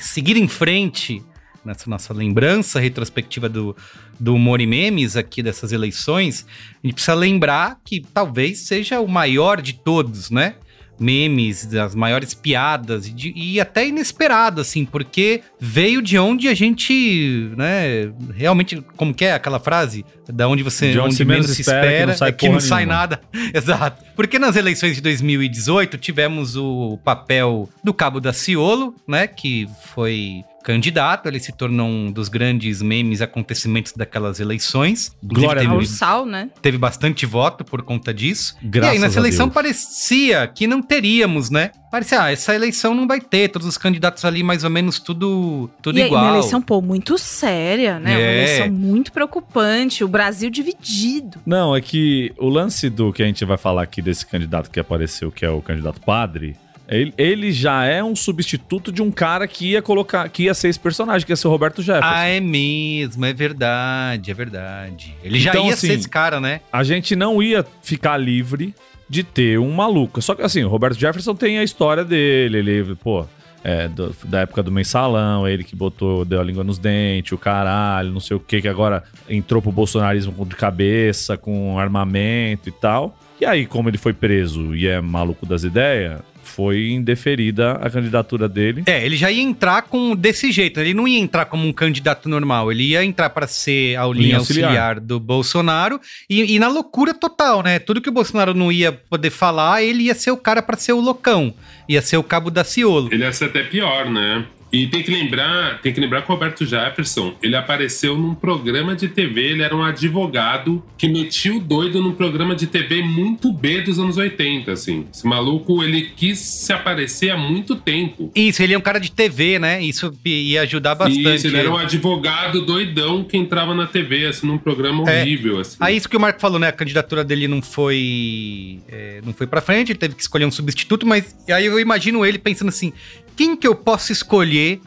seguir 0.00 0.36
em 0.36 0.48
frente 0.48 1.22
nessa 1.64 1.90
nossa 1.90 2.14
lembrança 2.14 2.80
retrospectiva 2.80 3.48
do, 3.48 3.76
do 4.18 4.34
humor 4.34 4.60
e 4.60 4.66
memes 4.66 5.14
aqui 5.16 5.42
dessas 5.42 5.72
eleições, 5.72 6.46
a 6.82 6.86
gente 6.86 6.94
precisa 6.94 7.14
lembrar 7.14 7.78
que 7.84 8.00
talvez 8.14 8.60
seja 8.66 8.98
o 9.00 9.06
maior 9.08 9.60
de 9.60 9.74
todos, 9.74 10.30
né? 10.30 10.54
Memes, 11.00 11.64
das 11.66 11.94
maiores 11.94 12.34
piadas 12.34 13.08
e, 13.08 13.12
de- 13.12 13.32
e 13.34 13.58
até 13.60 13.88
inesperado, 13.88 14.60
assim, 14.60 14.84
porque 14.84 15.40
veio 15.58 16.02
de 16.02 16.18
onde 16.18 16.46
a 16.48 16.54
gente, 16.54 17.50
né, 17.56 18.12
realmente, 18.36 18.82
como 18.96 19.14
que 19.14 19.24
é 19.24 19.32
aquela 19.32 19.58
frase? 19.58 20.04
Da 20.28 20.46
onde 20.46 20.62
você 20.62 20.92
De 20.92 21.00
onde 21.00 21.14
se 21.14 21.24
menos 21.24 21.58
espera, 21.58 21.90
que 22.00 22.06
não 22.06 22.14
sai 22.16 22.28
é 22.28 22.32
que 22.32 22.48
não 22.48 22.60
sai 22.60 22.86
nada. 22.86 23.20
Exato. 23.54 24.04
Porque 24.14 24.38
nas 24.38 24.54
eleições 24.54 24.94
de 24.94 25.00
2018 25.00 25.96
tivemos 25.98 26.54
o 26.56 26.98
papel 27.02 27.68
do 27.82 27.92
Cabo 27.94 28.20
da 28.20 28.32
Ciolo, 28.32 28.94
né? 29.08 29.26
Que 29.26 29.66
foi 29.94 30.44
candidato, 30.62 31.26
ele 31.26 31.40
se 31.40 31.52
tornou 31.52 31.88
um 31.88 32.10
dos 32.12 32.28
grandes 32.28 32.82
memes 32.82 33.20
acontecimentos 33.20 33.92
daquelas 33.92 34.40
eleições. 34.40 35.16
Glória 35.22 35.62
a 35.66 35.70
teve, 35.70 35.86
sal, 35.86 36.26
né? 36.26 36.50
teve 36.60 36.78
bastante 36.78 37.24
voto 37.26 37.64
por 37.64 37.82
conta 37.82 38.12
disso. 38.12 38.54
Graças 38.62 38.94
e 38.94 38.96
aí 38.96 39.00
nessa 39.00 39.18
a 39.18 39.22
eleição 39.22 39.46
Deus. 39.46 39.54
parecia 39.54 40.46
que 40.46 40.66
não 40.66 40.82
teríamos, 40.82 41.50
né? 41.50 41.70
Parecia, 41.90 42.22
ah, 42.22 42.30
essa 42.32 42.54
eleição 42.54 42.94
não 42.94 43.06
vai 43.06 43.20
ter, 43.20 43.48
todos 43.48 43.66
os 43.66 43.76
candidatos 43.76 44.24
ali 44.24 44.44
mais 44.44 44.62
ou 44.62 44.70
menos 44.70 45.00
tudo, 45.00 45.68
tudo 45.82 45.98
e 45.98 46.02
aí, 46.02 46.06
igual. 46.06 46.22
uma 46.22 46.36
eleição, 46.36 46.62
pô, 46.62 46.80
muito 46.80 47.18
séria, 47.18 47.98
né? 47.98 48.12
Uma 48.12 48.20
É. 48.20 48.42
eleição 48.44 48.70
muito 48.70 49.10
preocupante. 49.12 50.04
O 50.04 50.08
Brasil 50.08 50.50
dividido. 50.50 51.38
Não, 51.44 51.74
é 51.74 51.80
que 51.80 52.32
o 52.38 52.48
lance 52.48 52.88
do 52.88 53.12
que 53.12 53.22
a 53.22 53.26
gente 53.26 53.44
vai 53.44 53.56
falar 53.56 53.82
aqui 53.82 54.00
desse 54.00 54.24
candidato 54.24 54.70
que 54.70 54.78
apareceu, 54.78 55.32
que 55.32 55.44
é 55.44 55.50
o 55.50 55.60
candidato 55.60 56.00
padre, 56.00 56.54
ele, 56.90 57.14
ele 57.16 57.52
já 57.52 57.84
é 57.84 58.02
um 58.02 58.16
substituto 58.16 58.90
de 58.90 59.00
um 59.00 59.10
cara 59.10 59.46
que 59.46 59.70
ia 59.70 59.80
colocar, 59.80 60.28
que 60.28 60.44
ia 60.44 60.54
ser 60.54 60.68
esse 60.68 60.80
personagem, 60.80 61.24
que 61.24 61.32
ia 61.32 61.36
ser 61.36 61.46
o 61.46 61.50
Roberto 61.50 61.80
Jefferson. 61.82 62.10
Ah, 62.12 62.26
é 62.26 62.40
mesmo, 62.40 63.24
é 63.24 63.32
verdade, 63.32 64.30
é 64.30 64.34
verdade. 64.34 65.14
Ele 65.22 65.38
já 65.38 65.50
Então, 65.50 65.66
ia 65.66 65.74
assim, 65.74 65.86
ser 65.86 65.92
esse 65.94 66.08
cara, 66.08 66.40
né? 66.40 66.60
A 66.72 66.82
gente 66.82 67.14
não 67.14 67.42
ia 67.42 67.64
ficar 67.82 68.16
livre 68.16 68.74
de 69.08 69.22
ter 69.24 69.58
um 69.58 69.70
maluco. 69.72 70.20
Só 70.20 70.34
que 70.34 70.42
assim, 70.42 70.62
o 70.64 70.68
Roberto 70.68 70.98
Jefferson 70.98 71.34
tem 71.34 71.58
a 71.58 71.64
história 71.64 72.04
dele, 72.04 72.58
ele, 72.58 72.94
pô, 72.96 73.24
é, 73.62 73.88
do- 73.88 74.14
da 74.24 74.40
época 74.40 74.62
do 74.62 74.72
mensalão, 74.72 75.46
ele 75.46 75.62
que 75.64 75.76
botou, 75.76 76.24
deu 76.24 76.40
a 76.40 76.44
língua 76.44 76.64
nos 76.64 76.78
dentes, 76.78 77.30
o 77.32 77.38
caralho, 77.38 78.10
não 78.10 78.20
sei 78.20 78.36
o 78.36 78.40
que, 78.40 78.62
que 78.62 78.68
agora 78.68 79.04
entrou 79.28 79.60
pro 79.60 79.70
bolsonarismo 79.70 80.32
com- 80.32 80.46
de 80.46 80.56
cabeça, 80.56 81.36
com 81.36 81.78
armamento 81.78 82.68
e 82.68 82.72
tal. 82.72 83.16
E 83.40 83.44
aí, 83.44 83.66
como 83.66 83.88
ele 83.88 83.98
foi 83.98 84.12
preso 84.12 84.74
e 84.74 84.86
é 84.86 85.00
maluco 85.00 85.44
das 85.46 85.62
ideias, 85.64 86.20
foi 86.50 86.90
indeferida 86.90 87.72
a 87.72 87.88
candidatura 87.88 88.48
dele. 88.48 88.82
É, 88.86 89.04
ele 89.04 89.16
já 89.16 89.30
ia 89.30 89.42
entrar 89.42 89.82
com 89.82 90.14
desse 90.14 90.50
jeito, 90.52 90.80
ele 90.80 90.92
não 90.92 91.06
ia 91.06 91.18
entrar 91.18 91.46
como 91.46 91.66
um 91.66 91.72
candidato 91.72 92.28
normal, 92.28 92.70
ele 92.70 92.82
ia 92.88 93.04
entrar 93.04 93.30
para 93.30 93.46
ser 93.46 93.96
a 93.96 94.04
linha 94.06 94.20
Linha 94.20 94.38
auxiliar. 94.38 94.68
auxiliar. 94.68 95.00
do 95.00 95.18
Bolsonaro 95.18 96.00
e, 96.28 96.54
e 96.54 96.58
na 96.58 96.68
loucura 96.68 97.14
total, 97.14 97.62
né? 97.62 97.78
Tudo 97.78 98.00
que 98.00 98.08
o 98.08 98.12
Bolsonaro 98.12 98.52
não 98.54 98.70
ia 98.70 98.92
poder 98.92 99.30
falar, 99.30 99.82
ele 99.82 100.04
ia 100.04 100.14
ser 100.14 100.30
o 100.30 100.36
cara 100.36 100.60
para 100.62 100.76
ser 100.76 100.92
o 100.92 101.00
loucão, 101.00 101.54
ia 101.88 102.02
ser 102.02 102.16
o 102.16 102.22
cabo 102.22 102.50
da 102.50 102.64
Ciolo. 102.64 103.08
ele 103.12 103.22
ia 103.24 103.32
ser 103.32 103.46
até 103.46 103.62
pior, 103.62 104.10
né? 104.10 104.44
E 104.72 104.86
tem 104.86 105.02
que 105.02 105.10
lembrar, 105.10 105.80
tem 105.80 105.92
que 105.92 106.00
lembrar 106.00 106.22
que 106.22 106.30
o 106.30 106.34
Roberto 106.34 106.64
Jefferson, 106.64 107.34
ele 107.42 107.56
apareceu 107.56 108.16
num 108.16 108.34
programa 108.34 108.94
de 108.94 109.08
TV, 109.08 109.40
ele 109.52 109.62
era 109.62 109.74
um 109.74 109.82
advogado 109.82 110.82
que 110.96 111.08
metia 111.08 111.54
o 111.54 111.60
doido 111.60 112.00
num 112.00 112.12
programa 112.12 112.54
de 112.54 112.66
TV 112.66 113.02
muito 113.02 113.52
B 113.52 113.80
dos 113.82 113.98
anos 113.98 114.16
80, 114.16 114.70
assim. 114.70 115.06
Esse 115.12 115.26
maluco, 115.26 115.82
ele 115.82 116.02
quis 116.14 116.38
se 116.38 116.72
aparecer 116.72 117.30
há 117.30 117.36
muito 117.36 117.74
tempo. 117.76 118.30
Isso, 118.34 118.62
ele 118.62 118.74
é 118.74 118.78
um 118.78 118.82
cara 118.82 119.00
de 119.00 119.10
TV, 119.10 119.58
né? 119.58 119.82
Isso 119.82 120.12
ia 120.24 120.62
ajudar 120.62 120.94
bastante. 120.94 121.34
Isso, 121.36 121.46
ele 121.48 121.56
era 121.56 121.70
um 121.70 121.76
advogado 121.76 122.64
doidão 122.64 123.24
que 123.24 123.36
entrava 123.36 123.74
na 123.74 123.86
TV, 123.86 124.26
assim, 124.26 124.46
num 124.46 124.58
programa 124.58 125.08
É. 125.10 125.22
horrível, 125.22 125.58
assim. 125.58 125.76
Aí 125.80 125.96
isso 125.96 126.08
que 126.08 126.16
o 126.16 126.20
Marco 126.20 126.40
falou, 126.40 126.58
né? 126.58 126.68
A 126.68 126.72
candidatura 126.72 127.24
dele 127.24 127.48
não 127.48 127.60
foi. 127.60 128.78
é, 128.88 129.20
não 129.24 129.32
foi 129.32 129.46
pra 129.46 129.60
frente, 129.60 129.92
ele 129.92 129.98
teve 129.98 130.14
que 130.14 130.22
escolher 130.22 130.44
um 130.44 130.50
substituto, 130.50 131.06
mas 131.06 131.34
aí 131.48 131.66
eu 131.66 131.78
imagino 131.80 132.24
ele 132.24 132.38
pensando 132.38 132.68
assim: 132.68 132.92
quem 133.40 133.56
que 133.56 133.66
eu 133.66 133.74
posso 133.74 134.12
escolher 134.12 134.80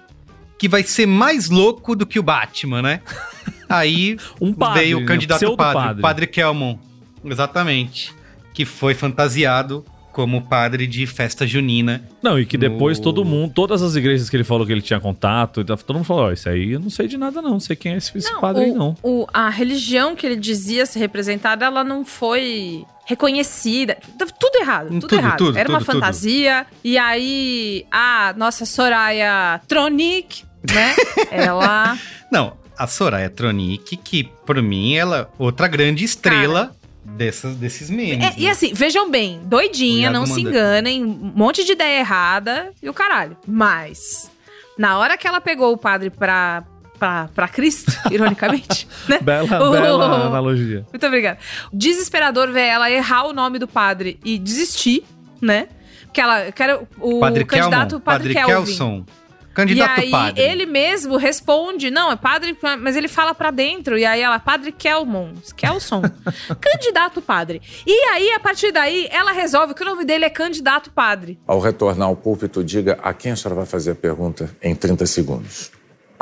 que 0.60 0.68
vai 0.70 0.84
ser 0.84 1.06
mais 1.08 1.50
louco 1.50 1.96
do 1.96 2.06
que 2.06 2.20
o 2.20 2.24
Batman, 2.24 2.82
né? 2.84 3.02
Aí 3.68 4.18
Um 4.40 4.54
padre, 4.54 4.82
veio 4.82 4.98
o 4.98 5.02
né? 5.02 5.08
candidato 5.08 5.40
Pseudo-padre. 5.40 5.74
padre, 5.82 6.00
o 6.00 6.02
padre 6.02 6.28
Kelmon. 6.28 6.78
Exatamente. 7.26 8.14
Que 8.54 8.64
foi 8.66 8.94
fantasiado 8.94 9.84
como 10.12 10.44
padre 10.44 10.86
de 10.86 11.08
festa 11.08 11.48
junina. 11.48 12.08
Não, 12.22 12.40
e 12.40 12.46
que 12.46 12.56
depois 12.56 13.00
No- 13.00 13.04
todo 13.04 13.26
mundo, 13.26 13.52
todas 13.56 13.82
as 13.82 13.96
igrejas 13.96 14.30
que 14.30 14.38
ele 14.38 14.44
falou 14.44 14.66
que 14.68 14.72
ele 14.72 14.82
tinha 14.82 15.00
contato, 15.00 15.62
e 15.62 15.66
todo 15.66 15.94
mundo 15.96 16.04
falou: 16.06 16.26
Ó, 16.26 16.32
isso 16.32 16.48
aí 16.48 16.74
eu 16.74 16.80
não 16.80 16.92
sei 16.92 17.08
de 17.08 17.18
nada, 17.18 17.42
não. 17.42 17.52
Não 17.52 17.60
sei 17.60 17.76
quem 17.76 17.94
é 17.94 17.98
esse, 17.98 18.16
esse 18.16 18.40
padre 18.40 18.66
aí, 18.66 18.72
o- 18.72 18.76
não. 18.76 18.96
o- 19.02 19.26
a 19.34 19.50
religião 19.50 20.16
que 20.16 20.24
ele 20.28 20.36
dizia 20.36 20.86
ser 20.86 21.00
representada, 21.00 21.66
ela 21.66 21.84
não 21.84 22.06
foi 22.06 22.86
reconhecida. 23.06 23.98
Tudo 24.40 24.58
errado, 24.60 24.88
tudo, 24.90 25.00
Tudo, 25.02 25.16
errado. 25.16 25.38
tudo, 25.38 25.58
Era 25.58 25.70
uma 25.70 25.80
tudo, 25.80 25.86
tudo. 25.92 26.00
fantasia. 26.02 26.66
E 26.84 26.98
aí, 26.98 27.86
a 27.92 28.34
nossa 28.38 28.66
Soraya 28.66 29.62
Tronic, 29.68 30.44
né? 30.72 30.96
ela. 31.32 31.98
Não, 32.32 32.58
a 32.78 32.88
Soraya 32.88 33.30
Tronic, 33.30 33.98
que 33.98 34.24
por 34.46 34.62
mim 34.62 34.96
ela 34.96 35.30
outra 35.38 35.68
grande 35.68 36.04
estrela 36.04 36.76
dessas, 37.04 37.56
desses 37.56 37.90
memes. 37.90 38.26
É, 38.26 38.34
e 38.38 38.46
né? 38.46 38.52
assim, 38.52 38.74
vejam 38.74 39.10
bem, 39.10 39.42
doidinha, 39.44 40.10
não 40.10 40.26
se 40.26 40.42
enganem, 40.42 41.04
um 41.04 41.34
monte 41.36 41.64
de 41.64 41.74
ideia 41.74 42.00
errada 42.00 42.72
e 42.82 42.90
o 42.90 42.94
caralho. 42.94 43.38
Mas, 43.46 44.32
na 44.78 44.98
hora 44.98 45.18
que 45.18 45.28
ela 45.28 45.42
pegou 45.42 45.74
o 45.74 45.78
padre 45.78 46.10
pra, 46.10 46.64
pra, 47.04 47.30
pra 47.36 47.48
Cristo, 47.50 47.92
ironicamente, 48.10 48.88
né? 49.10 49.20
Bela, 49.22 49.62
O- 49.62 49.72
bela 49.72 50.28
analogia. 50.28 50.86
Muito 50.90 51.06
obrigada. 51.06 51.38
Desesperador 51.74 52.50
ver 52.50 52.62
ela 52.68 52.90
errar 52.90 53.26
o 53.28 53.34
nome 53.34 53.60
do 53.60 53.68
padre 53.68 54.18
e 54.24 54.40
desistir, 54.40 55.04
né? 55.42 55.68
Porque 56.06 56.22
ela 56.22 56.50
quer 56.52 56.80
o 57.02 57.20
Padre 57.20 57.44
candidato 57.44 57.90
Kelmon, 58.00 58.04
Padre, 58.06 58.34
Padre 58.34 58.34
Kelvin. 58.34 58.66
Kelson. 58.66 59.06
Candidato 59.54 60.00
e 60.00 60.04
aí 60.06 60.10
padre. 60.12 60.42
ele 60.42 60.66
mesmo 60.66 61.16
responde, 61.18 61.92
não, 61.92 62.12
é 62.12 62.16
padre, 62.16 62.58
mas 62.80 62.96
ele 62.96 63.08
fala 63.08 63.36
pra 63.36 63.52
dentro. 63.52 63.98
E 63.98 64.06
aí 64.06 64.20
ela, 64.22 64.40
Padre 64.40 64.72
Kelmon, 64.72 65.34
Kelson, 65.56 66.02
candidato 66.60 67.22
padre. 67.22 67.62
E 67.86 67.92
aí, 68.12 68.32
a 68.32 68.40
partir 68.40 68.72
daí, 68.72 69.08
ela 69.12 69.32
resolve 69.32 69.74
que 69.76 69.84
o 69.84 69.86
nome 69.86 70.06
dele 70.06 70.26
é 70.26 70.30
candidato 70.30 70.90
padre. 70.92 71.38
Ao 71.46 71.60
retornar 71.60 72.08
ao 72.08 72.16
púlpito, 72.16 72.64
diga 72.64 72.98
a 73.04 73.14
quem 73.14 73.34
a 73.34 73.36
senhora 73.36 73.56
vai 73.58 73.66
fazer 73.68 73.92
a 73.92 73.96
pergunta 73.96 74.50
em 74.62 74.74
30 74.74 75.06
segundos. 75.06 75.72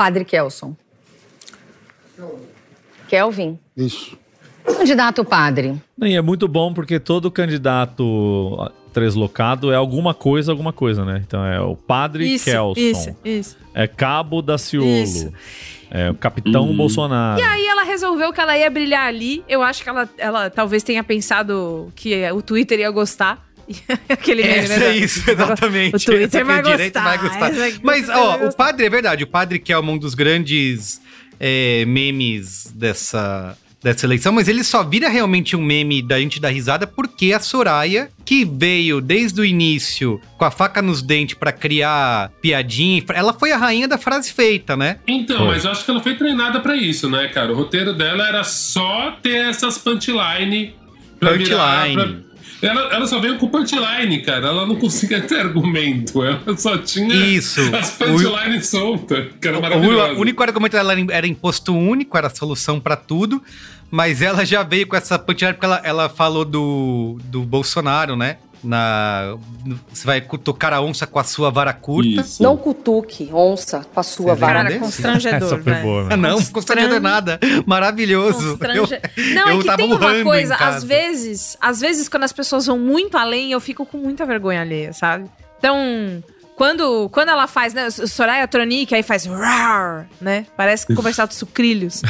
Padre 0.02 0.24
Kelson. 0.24 0.74
Kelvin. 3.06 3.56
Isso. 3.76 4.18
Candidato 4.64 5.24
padre. 5.24 5.80
E 6.02 6.16
é 6.16 6.20
muito 6.20 6.48
bom 6.48 6.74
porque 6.74 6.98
todo 6.98 7.30
candidato 7.30 8.68
treslocado 8.92 9.70
é 9.70 9.76
alguma 9.76 10.12
coisa, 10.12 10.50
alguma 10.50 10.72
coisa, 10.72 11.04
né? 11.04 11.22
Então 11.24 11.46
é 11.46 11.60
o 11.60 11.76
padre 11.76 12.34
Isso, 12.34 12.46
Kelson. 12.46 12.80
isso, 12.80 13.16
isso. 13.24 13.56
É 13.72 13.86
Cabo 13.86 14.42
da 14.42 14.58
Ciolo. 14.58 14.88
Isso. 14.88 15.32
É 15.88 16.10
o 16.10 16.14
Capitão 16.14 16.74
Bolsonaro. 16.74 17.40
E 17.40 17.44
aí 17.44 17.64
ela 17.64 17.84
resolveu 17.84 18.32
que 18.32 18.40
ela 18.40 18.58
ia 18.58 18.68
brilhar 18.68 19.06
ali. 19.06 19.44
Eu 19.48 19.62
acho 19.62 19.84
que 19.84 19.88
ela, 19.88 20.10
ela 20.18 20.50
talvez 20.50 20.82
tenha 20.82 21.04
pensado 21.04 21.92
que 21.94 22.28
o 22.32 22.42
Twitter 22.42 22.80
ia 22.80 22.90
gostar. 22.90 23.51
Aquele 24.08 24.42
meme, 24.42 24.54
Essa 24.58 24.76
né? 24.78 24.86
é 24.86 24.96
isso, 24.96 25.30
exatamente. 25.30 25.96
O 25.96 26.00
Twitter 26.00 26.44
vai 26.44 26.62
gostar, 26.62 27.02
vai 27.04 27.18
gostar. 27.18 27.50
Mas, 27.82 28.08
ó, 28.08 28.46
o 28.46 28.54
padre, 28.54 28.86
é 28.86 28.90
verdade, 28.90 29.24
o 29.24 29.26
padre 29.26 29.58
que 29.58 29.72
é 29.72 29.78
um 29.78 29.98
dos 29.98 30.14
grandes 30.14 31.00
é, 31.40 31.84
memes 31.86 32.72
dessa, 32.74 33.56
dessa 33.82 34.06
eleição, 34.06 34.32
mas 34.32 34.46
ele 34.48 34.62
só 34.62 34.82
vira 34.84 35.08
realmente 35.08 35.56
um 35.56 35.62
meme 35.62 36.00
da 36.02 36.18
gente 36.20 36.40
dar 36.40 36.50
risada 36.50 36.86
porque 36.86 37.32
a 37.32 37.40
Soraya, 37.40 38.08
que 38.24 38.44
veio 38.44 39.00
desde 39.00 39.40
o 39.40 39.44
início 39.44 40.20
com 40.38 40.44
a 40.44 40.50
faca 40.50 40.80
nos 40.80 41.02
dentes 41.02 41.34
pra 41.36 41.50
criar 41.52 42.30
piadinha, 42.40 43.02
ela 43.12 43.32
foi 43.32 43.50
a 43.52 43.56
rainha 43.56 43.88
da 43.88 43.98
frase 43.98 44.32
feita, 44.32 44.76
né? 44.76 44.98
Então, 45.06 45.38
Foi. 45.38 45.46
mas 45.48 45.64
eu 45.64 45.70
acho 45.72 45.84
que 45.84 45.90
ela 45.90 46.00
foi 46.00 46.14
treinada 46.14 46.60
pra 46.60 46.76
isso, 46.76 47.10
né, 47.10 47.28
cara? 47.28 47.52
O 47.52 47.56
roteiro 47.56 47.92
dela 47.92 48.26
era 48.26 48.44
só 48.44 49.16
ter 49.22 49.48
essas 49.48 49.78
punchline 49.78 50.74
pra 51.18 51.32
virar... 51.32 51.82
Punchline. 51.86 51.94
pra- 52.22 52.31
Ela, 52.60 52.94
ela 52.94 53.06
só 53.06 53.18
veio 53.18 53.38
com 53.38 53.48
punchline, 53.48 54.22
cara. 54.22 54.48
Ela 54.48 54.66
não 54.66 54.76
conseguia 54.76 55.20
ter 55.20 55.40
argumento. 55.40 56.22
Ela 56.22 56.56
só 56.56 56.78
tinha 56.78 57.14
Isso. 57.14 57.60
as 57.74 57.90
punchline 57.90 58.62
soltas, 58.62 59.28
que 59.40 59.48
era 59.48 59.60
maravilhoso. 59.60 60.14
o 60.14 60.20
único 60.20 60.42
argumento 60.42 60.72
dela 60.72 60.94
era, 61.10 61.26
imposto 61.26 61.74
único, 61.74 62.16
era 62.16 62.28
a 62.28 62.34
solução 62.34 62.80
pra 62.80 62.96
tudo. 62.96 63.42
Mas 63.90 64.22
ela 64.22 64.44
já 64.44 64.62
veio 64.62 64.86
com 64.86 64.96
essa 64.96 65.18
punchline 65.18 65.52
porque 65.54 65.66
ela, 65.66 65.80
ela 65.84 66.08
falou 66.08 66.44
do, 66.44 67.18
do 67.24 67.42
Bolsonaro, 67.42 68.16
né? 68.16 68.38
Na, 68.64 69.36
você 69.92 70.06
vai 70.06 70.20
cutucar 70.20 70.72
a 70.72 70.80
onça 70.80 71.06
com 71.06 71.18
a 71.18 71.24
sua 71.24 71.50
vara 71.50 71.72
curta. 71.72 72.20
Isso. 72.20 72.42
Não 72.42 72.56
cutuque 72.56 73.28
onça 73.32 73.84
com 73.92 73.98
a 73.98 74.02
sua 74.04 74.34
Você 74.34 74.40
vara. 74.40 74.62
Cara, 74.64 74.78
constrangedor, 74.78 75.42
Essa 75.42 75.58
foi 75.62 75.72
né? 75.72 75.82
boa, 75.82 76.02
Ah, 76.04 76.08
né? 76.10 76.16
não, 76.16 76.34
Constran- 76.36 76.52
constrangedor 76.52 77.00
nada. 77.00 77.40
Maravilhoso. 77.66 78.50
Constrange... 78.58 78.94
Eu- 79.16 79.34
Não, 79.34 79.48
eu 79.48 79.56
é 79.56 79.58
que 79.60 79.64
tava 79.66 79.76
tem 79.78 79.92
uma 79.92 80.22
coisa, 80.22 80.54
às 80.54 80.84
vezes, 80.84 81.56
às 81.60 81.80
vezes 81.80 82.08
quando 82.08 82.22
as 82.24 82.32
pessoas 82.32 82.66
vão 82.66 82.78
muito 82.78 83.16
além, 83.16 83.50
eu 83.52 83.60
fico 83.60 83.84
com 83.84 83.98
muita 83.98 84.24
vergonha 84.24 84.60
alheia, 84.60 84.92
sabe? 84.92 85.28
Então, 85.58 86.22
quando, 86.56 87.08
quando 87.10 87.30
ela 87.30 87.46
faz, 87.48 87.74
né, 87.74 87.90
Soraya 87.90 88.46
Tronic, 88.46 88.94
aí 88.94 89.02
faz 89.02 89.24
rar, 89.26 90.06
né? 90.20 90.46
Parece 90.56 90.86
que 90.86 90.94
comercial 90.94 91.26
de 91.26 91.34
sucrilhos. 91.34 92.02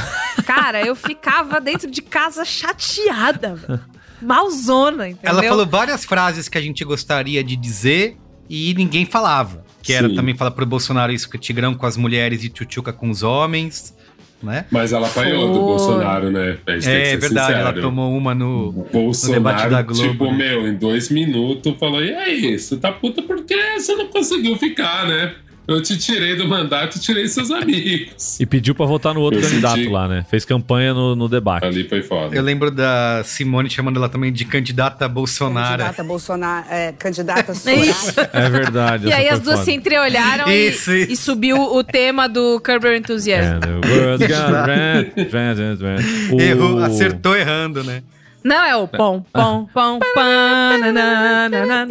Cara, 0.44 0.84
eu 0.84 0.94
ficava 0.94 1.60
dentro 1.60 1.90
de 1.90 2.02
casa 2.02 2.44
chateada, 2.44 3.54
velho. 3.54 3.80
Malzona, 4.22 5.08
entendeu? 5.08 5.30
Ela 5.30 5.42
falou 5.42 5.66
várias 5.66 6.04
frases 6.04 6.48
que 6.48 6.56
a 6.56 6.60
gente 6.60 6.84
gostaria 6.84 7.42
de 7.42 7.56
dizer 7.56 8.16
e 8.48 8.74
ninguém 8.74 9.04
falava. 9.04 9.64
Que 9.82 9.92
era 9.92 10.08
Sim. 10.08 10.14
também 10.14 10.36
falar 10.36 10.52
pro 10.52 10.64
Bolsonaro 10.64 11.12
isso, 11.12 11.28
que 11.28 11.36
o 11.36 11.38
Tigrão 11.38 11.74
com 11.74 11.86
as 11.86 11.96
mulheres 11.96 12.44
e 12.44 12.48
tchutchuca 12.48 12.92
com 12.92 13.10
os 13.10 13.22
homens, 13.24 13.96
né? 14.42 14.64
Mas 14.70 14.92
ela 14.92 15.06
apanhou 15.06 15.52
do. 15.52 15.60
Bolsonaro, 15.60 16.30
né? 16.30 16.58
É 16.66 16.80
ser 16.80 17.16
verdade, 17.16 17.52
ela 17.52 17.70
sincero. 17.70 17.82
tomou 17.82 18.16
uma 18.16 18.34
no... 18.34 18.68
O 18.68 18.72
debate 18.72 18.92
Bolsonaro, 18.92 19.70
da 19.70 19.82
Globo, 19.82 20.10
tipo, 20.10 20.24
né? 20.26 20.32
meu, 20.32 20.68
em 20.68 20.74
dois 20.74 21.08
minutos 21.10 21.74
falou: 21.78 22.02
e 22.02 22.14
aí, 22.14 22.58
você 22.58 22.76
tá 22.76 22.92
puta 22.92 23.22
porque 23.22 23.56
você 23.78 23.94
não 23.94 24.06
conseguiu 24.06 24.56
ficar, 24.56 25.06
né? 25.06 25.34
Eu 25.66 25.80
te 25.80 25.96
tirei 25.96 26.34
do 26.34 26.46
mandato 26.48 26.96
e 26.96 27.00
tirei 27.00 27.28
seus 27.28 27.50
amigos. 27.50 28.38
E 28.40 28.44
pediu 28.44 28.74
pra 28.74 28.84
votar 28.84 29.14
no 29.14 29.20
outro 29.20 29.38
Eu 29.38 29.42
candidato 29.48 29.76
senti- 29.76 29.88
lá, 29.88 30.08
né? 30.08 30.24
Fez 30.28 30.44
campanha 30.44 30.92
no, 30.92 31.14
no 31.14 31.28
debate. 31.28 31.64
Ali 31.64 31.88
foi 31.88 32.02
foda. 32.02 32.34
Eu 32.34 32.42
lembro 32.42 32.70
da 32.70 33.22
Simone 33.24 33.70
chamando 33.70 33.96
ela 33.96 34.08
também 34.08 34.32
de 34.32 34.44
candidata 34.44 35.08
Bolsonaro. 35.08 35.78
Candidata 35.78 36.02
Bolsonaro. 36.04 36.66
É, 36.68 36.92
candidata 36.92 37.52
É 37.64 37.74
isso. 37.76 38.14
É 38.32 38.50
verdade. 38.50 39.06
E 39.06 39.12
aí 39.12 39.28
as 39.28 39.38
duas 39.40 39.60
foda. 39.60 39.64
se 39.66 39.72
entreolharam 39.72 40.48
e, 40.50 40.68
Isso, 40.68 40.92
isso. 40.92 41.12
e 41.12 41.16
subiu 41.16 41.56
o 41.56 41.84
tema 41.84 42.28
do 42.28 42.60
Curb 42.60 42.84
Your 42.86 42.96
Enthusiasm. 42.96 43.54
And 43.56 43.60
the 43.60 43.88
world's 43.88 44.26
got 44.26 44.66
red, 44.66 45.12
red, 45.30 45.54
red, 45.54 45.76
red. 45.80 46.34
O- 46.34 46.40
Errou, 46.40 46.78
acertou 46.82 47.36
errando, 47.36 47.84
né? 47.84 48.02
Não, 48.44 48.64
é 48.64 48.76
o 48.76 48.88
pom, 48.88 49.22
pom, 49.32 49.66
pom, 49.72 49.98
pam, 50.14 50.78
nananana, 50.80 51.86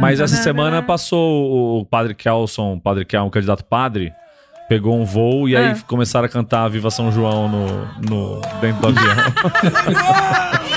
Mas 0.00 0.20
essa 0.20 0.36
semana 0.36 0.82
passou 0.82 1.80
o- 1.80 1.84
Padre 1.86 2.14
Kelson, 2.14 2.74
o 2.74 2.80
Padre 2.80 3.04
Kel, 3.04 3.24
um 3.24 3.30
candidato 3.30 3.64
padre, 3.64 4.12
pegou 4.68 5.00
um 5.00 5.04
voo 5.04 5.48
e 5.48 5.56
aí 5.56 5.72
Ah. 5.72 5.76
começaram 5.86 6.26
a 6.26 6.28
cantar 6.28 6.68
Viva 6.68 6.90
São 6.90 7.10
João 7.10 7.48
no, 7.48 7.86
no, 8.08 8.40
dentro 8.60 8.82
do 8.82 8.88
avião. 8.88 9.16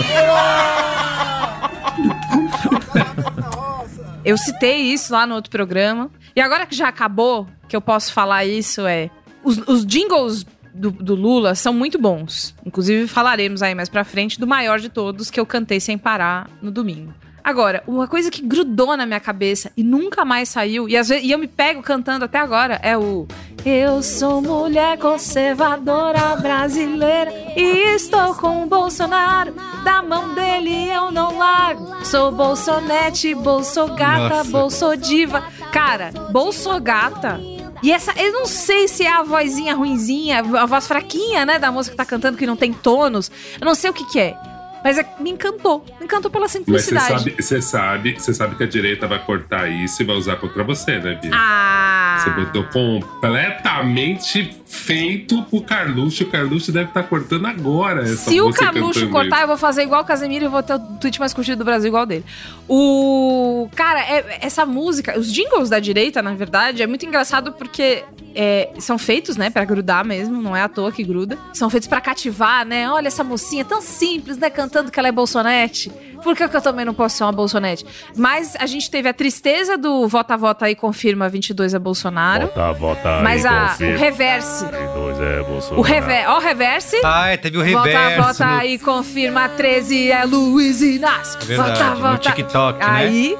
Eu 4.24 4.38
citei 4.38 4.78
isso 4.82 5.12
lá 5.14 5.26
no 5.26 5.36
outro 5.36 5.50
programa. 5.50 6.10
E 6.36 6.42
agora 6.42 6.66
que 6.66 6.76
já 6.76 6.88
acabou, 6.88 7.48
que 7.68 7.76
eu 7.76 7.82
posso 7.82 8.14
falar 8.14 8.46
isso 8.46 8.86
é. 8.86 9.10
Os, 9.44 9.58
os 9.68 9.86
jingles 9.86 10.46
do, 10.74 10.92
do 10.92 11.16
Lula 11.16 11.56
são 11.56 11.74
muito 11.74 12.00
bons. 12.00 12.56
Inclusive, 12.66 13.08
falaremos 13.08 13.62
aí 13.62 13.76
mais 13.76 13.90
pra 13.90 14.04
frente 14.04 14.40
do 14.40 14.48
maior 14.48 14.80
de 14.80 14.90
todos 14.90 15.30
que 15.30 15.40
eu 15.40 15.46
cantei 15.46 15.80
sem 15.80 15.98
parar 15.98 16.50
no 16.62 16.72
domingo. 16.72 17.14
Agora, 17.44 17.84
uma 17.88 18.08
coisa 18.08 18.30
que 18.30 18.42
grudou 18.42 18.96
na 18.96 19.06
minha 19.06 19.20
cabeça 19.20 19.72
e 19.76 19.84
nunca 19.84 20.24
mais 20.24 20.50
saiu, 20.50 20.88
e, 20.88 20.96
às 20.96 21.10
vezes, 21.10 21.26
e 21.26 21.32
eu 21.32 21.40
me 21.40 21.48
pego 21.48 21.82
cantando 21.82 22.26
até 22.26 22.38
agora, 22.38 22.80
é 22.84 22.96
o 22.96 23.28
Eu 23.66 24.04
sou 24.04 24.42
mulher 24.42 24.98
conservadora 25.00 26.36
brasileira 26.36 27.32
e 27.56 27.96
estou 27.96 28.36
com 28.36 28.64
o 28.64 28.68
Bolsonaro. 28.68 29.56
Da 29.84 30.04
mão 30.04 30.36
dele 30.36 30.90
eu 30.92 31.10
não 31.12 31.38
largo. 31.38 32.06
Sou 32.06 32.32
bolsonete, 32.32 33.34
bolsogata, 33.34 34.38
Nossa. 34.38 34.52
bolsodiva. 34.52 35.44
Cara, 35.72 36.12
bolsogata 36.32 37.40
E 37.84 37.92
essa, 37.92 38.14
eu 38.20 38.32
não 38.32 38.46
sei 38.46 38.88
se 38.88 39.04
é 39.04 39.12
a 39.12 39.24
vozinha 39.24 39.74
ruinzinha, 39.76 40.40
a 40.40 40.66
voz 40.66 40.88
fraquinha, 40.88 41.46
né, 41.46 41.58
da 41.58 41.72
moça 41.72 41.90
que 41.90 41.98
tá 41.98 42.06
cantando, 42.06 42.38
que 42.38 42.46
não 42.46 42.56
tem 42.56 42.72
tonos. 42.72 43.32
Eu 43.60 43.66
não 43.66 43.74
sei 43.76 43.90
o 43.90 43.94
que 43.94 44.06
que 44.06 44.20
é. 44.20 44.38
Mas 44.84 44.98
é- 44.98 45.06
me 45.20 45.30
encantou. 45.32 45.86
Me 46.00 46.06
encantou 46.06 46.30
pela 46.32 46.46
Mas 46.46 46.52
você 46.54 46.58
simplicidade. 46.60 47.08
sabe, 47.08 47.36
você 47.40 47.62
sabe, 47.62 48.14
você 48.20 48.34
sabe 48.34 48.56
que 48.56 48.64
a 48.64 48.68
direita 48.68 49.08
vai 49.08 49.24
cortar 49.24 49.68
isso 49.70 50.02
e 50.02 50.06
vai 50.06 50.16
usar 50.16 50.38
contra 50.38 50.64
você, 50.64 50.98
né, 51.00 51.20
Bia? 51.22 51.32
Ah! 51.34 52.01
Você 52.20 52.30
botou 52.32 52.64
completamente 52.66 54.56
feito 54.66 55.42
pro 55.44 55.62
Carluxo. 55.62 56.24
O 56.24 56.28
Carluxo 56.28 56.72
deve 56.72 56.88
estar 56.90 57.04
cortando 57.04 57.46
agora 57.46 58.04
essa 58.04 58.30
Se 58.30 58.40
o 58.42 58.52
Carluxo 58.52 59.08
cortar, 59.10 59.36
isso. 59.38 59.44
eu 59.44 59.48
vou 59.48 59.58
fazer 59.58 59.84
igual 59.84 60.02
o 60.02 60.06
Casemiro 60.06 60.46
e 60.46 60.48
vou 60.48 60.64
ter 60.64 60.76
o 60.76 60.80
tweet 60.80 61.20
mais 61.20 61.34
curtido 61.34 61.58
do 61.58 61.66
Brasil 61.66 61.88
igual 61.90 62.06
dele. 62.06 62.24
O. 62.68 63.70
Cara, 63.76 64.00
é- 64.00 64.40
essa 64.42 64.66
música, 64.66 65.18
os 65.20 65.32
jingles 65.32 65.70
da 65.70 65.80
direita, 65.80 66.22
na 66.22 66.34
verdade, 66.34 66.82
é 66.82 66.88
muito 66.88 67.06
engraçado 67.06 67.52
porque 67.54 68.04
é, 68.34 68.70
são 68.80 68.98
feitos, 68.98 69.36
né, 69.36 69.50
pra 69.50 69.66
grudar 69.66 70.06
mesmo, 70.06 70.42
não 70.42 70.56
é 70.56 70.62
à 70.62 70.70
toa 70.70 70.92
que 70.92 71.04
gruda. 71.04 71.38
São 71.54 71.70
feitos 71.70 71.88
pra 71.88 72.00
cativar, 72.00 72.66
né? 72.66 72.90
Olha 72.90 73.08
essa 73.08 73.24
mocinha 73.24 73.66
tão 73.66 73.82
simples, 73.82 74.38
né, 74.38 74.50
cantando 74.50 74.90
que 74.90 74.98
ela 74.98 75.10
é 75.10 75.12
bolsonete. 75.12 75.92
Por 76.24 76.36
que, 76.36 76.48
que 76.48 76.56
eu 76.56 76.62
também 76.62 76.86
não 76.86 76.94
posso 76.94 77.18
ser 77.18 77.24
uma 77.24 77.32
bolsonete? 77.32 77.84
Mas 78.16 78.56
a 78.58 78.68
gente 78.68 78.90
teve 78.92 79.10
a 79.10 79.14
tristeza 79.14 79.76
do 79.78 80.08
vota, 80.08 80.38
vota 80.38 80.70
e 80.70 80.76
confirma 80.76 81.28
22 81.28 81.74
é 81.74 81.80
Bolsonaro. 82.02 82.48
Vota, 82.48 82.74
vota. 82.74 83.20
Mas 83.22 83.46
a, 83.46 83.76
o 83.80 83.98
reverse. 83.98 84.66
22 84.66 85.20
é 85.22 85.44
Bolsonaro. 85.44 85.80
O 85.80 85.82
rever, 85.84 86.30
ó, 86.30 86.38
o 86.38 86.40
reverse. 86.40 87.00
Ah, 87.04 87.28
é, 87.30 87.38
teve 87.38 87.58
o 87.58 87.62
reverso. 87.62 88.18
Vota, 88.22 88.34
vota 88.34 88.46
no- 88.58 88.64
e 88.64 88.80
confirma 88.80 89.50
13 89.50 90.12
é 90.12 90.26
Luiz 90.26 90.82
Inácio. 90.82 91.40
É 91.42 91.46
verdade, 91.46 91.80
vota, 91.80 91.90
no 91.94 92.02
vota. 92.02 92.32
TikTok, 92.32 92.80
né? 92.80 92.86
Aí. 92.88 93.38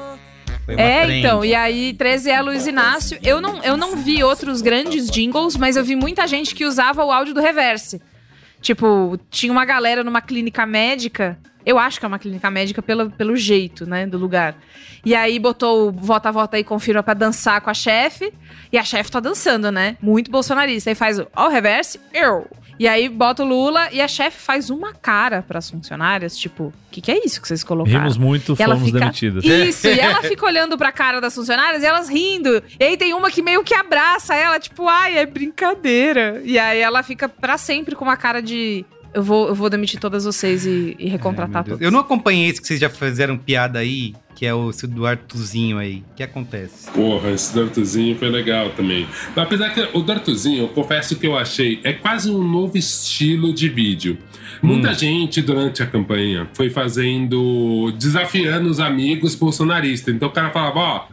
É, 0.68 1.02
trend. 1.04 1.18
então, 1.18 1.44
e 1.44 1.54
aí 1.56 1.92
13 1.92 2.30
é 2.30 2.40
Luiz 2.40 2.66
Inácio. 2.68 3.18
Eu 3.22 3.40
não, 3.40 3.62
eu 3.64 3.76
não 3.76 3.96
vi 3.96 4.22
outros 4.22 4.62
grandes 4.62 5.10
jingles, 5.10 5.56
mas 5.56 5.76
eu 5.76 5.84
vi 5.84 5.96
muita 5.96 6.24
gente 6.28 6.54
que 6.54 6.64
usava 6.64 7.04
o 7.04 7.10
áudio 7.10 7.34
do 7.34 7.40
reverse. 7.40 8.00
Tipo, 8.62 9.18
tinha 9.28 9.52
uma 9.52 9.64
galera 9.64 10.02
numa 10.02 10.22
clínica 10.22 10.64
médica. 10.64 11.36
Eu 11.66 11.78
acho 11.78 11.98
que 11.98 12.06
é 12.06 12.08
uma 12.08 12.18
clínica 12.18 12.50
médica 12.50 12.80
pelo, 12.80 13.10
pelo 13.10 13.36
jeito, 13.36 13.84
né, 13.84 14.06
do 14.06 14.16
lugar. 14.16 14.56
E 15.04 15.14
aí 15.14 15.38
botou 15.38 15.88
o 15.88 15.92
vota, 15.92 16.30
vota 16.32 16.58
e 16.58 16.64
confirma 16.64 17.02
pra 17.02 17.12
dançar 17.12 17.60
com 17.60 17.70
a 17.70 17.74
chefe. 17.74 18.32
E 18.72 18.78
a 18.78 18.84
chefe 18.84 19.10
tá 19.10 19.20
dançando, 19.20 19.70
né? 19.70 19.96
Muito 20.00 20.30
bolsonarista. 20.30 20.90
Aí 20.90 20.94
faz 20.94 21.18
o, 21.18 21.26
ó, 21.36 21.46
o 21.46 21.50
reverse, 21.50 22.00
eu. 22.14 22.48
E 22.78 22.88
aí 22.88 23.08
bota 23.08 23.42
o 23.44 23.46
Lula 23.46 23.88
e 23.92 24.00
a 24.00 24.08
chefe 24.08 24.40
faz 24.40 24.70
uma 24.70 24.92
cara 24.92 25.42
pras 25.42 25.70
funcionárias, 25.70 26.36
tipo, 26.36 26.64
o 26.64 26.72
que, 26.90 27.00
que 27.00 27.10
é 27.12 27.24
isso 27.24 27.40
que 27.40 27.46
vocês 27.46 27.62
colocaram? 27.62 27.98
Rimos 28.00 28.16
muito, 28.16 28.56
E 28.58 28.62
ela 28.62 28.74
fomos 28.74 28.88
fica- 28.88 28.98
demitidas. 29.00 29.44
Isso, 29.44 29.86
e 29.88 30.00
ela 30.00 30.22
fica 30.24 30.44
olhando 30.46 30.76
pra 30.76 30.90
cara 30.90 31.20
das 31.20 31.34
funcionárias 31.34 31.82
e 31.82 31.86
elas 31.86 32.08
rindo. 32.08 32.62
E 32.80 32.84
aí 32.84 32.96
tem 32.96 33.14
uma 33.14 33.30
que 33.30 33.42
meio 33.42 33.62
que 33.62 33.74
abraça 33.74 34.34
ela, 34.34 34.58
tipo, 34.58 34.88
ai, 34.88 35.18
é 35.18 35.26
brincadeira. 35.26 36.40
E 36.44 36.58
aí 36.58 36.80
ela 36.80 37.02
fica 37.02 37.28
pra 37.28 37.56
sempre 37.58 37.94
com 37.94 38.04
uma 38.04 38.16
cara 38.16 38.40
de. 38.42 38.84
Eu 39.14 39.22
vou, 39.22 39.48
eu 39.48 39.54
vou 39.54 39.68
demitir 39.68 40.00
todas 40.00 40.24
vocês 40.24 40.64
e, 40.64 40.96
e 40.98 41.06
recontratar 41.06 41.62
todos. 41.64 41.80
Eu 41.82 41.90
não 41.90 42.00
acompanhei 42.00 42.48
esse 42.48 42.60
que 42.62 42.66
vocês 42.66 42.80
já 42.80 42.88
fizeram 42.88 43.36
piada 43.36 43.78
aí, 43.78 44.14
que 44.42 44.46
é 44.46 44.52
o 44.52 44.70
esse 44.70 44.88
do 44.88 45.06
Artuzinho 45.06 45.78
aí. 45.78 46.02
O 46.10 46.16
que 46.16 46.22
acontece? 46.24 46.90
Porra, 46.90 47.30
esse 47.30 47.54
Dortuzinho 47.54 48.18
foi 48.18 48.28
legal 48.28 48.70
também. 48.70 49.06
Mas 49.36 49.44
apesar 49.46 49.70
que 49.70 49.88
o 49.96 50.02
Dortuzinho, 50.02 50.64
eu 50.64 50.68
confesso 50.68 51.14
que 51.14 51.28
eu 51.28 51.38
achei, 51.38 51.78
é 51.84 51.92
quase 51.92 52.28
um 52.28 52.42
novo 52.42 52.76
estilo 52.76 53.54
de 53.54 53.68
vídeo. 53.68 54.18
Muita 54.60 54.94
gente, 54.94 55.40
durante 55.40 55.80
a 55.80 55.86
campanha, 55.86 56.48
foi 56.54 56.70
fazendo. 56.70 57.92
desafiando 57.96 58.68
os 58.68 58.80
amigos 58.80 59.36
bolsonaristas. 59.36 60.12
Então 60.12 60.28
o 60.28 60.32
cara 60.32 60.50
falava, 60.50 60.78
ó. 60.80 61.04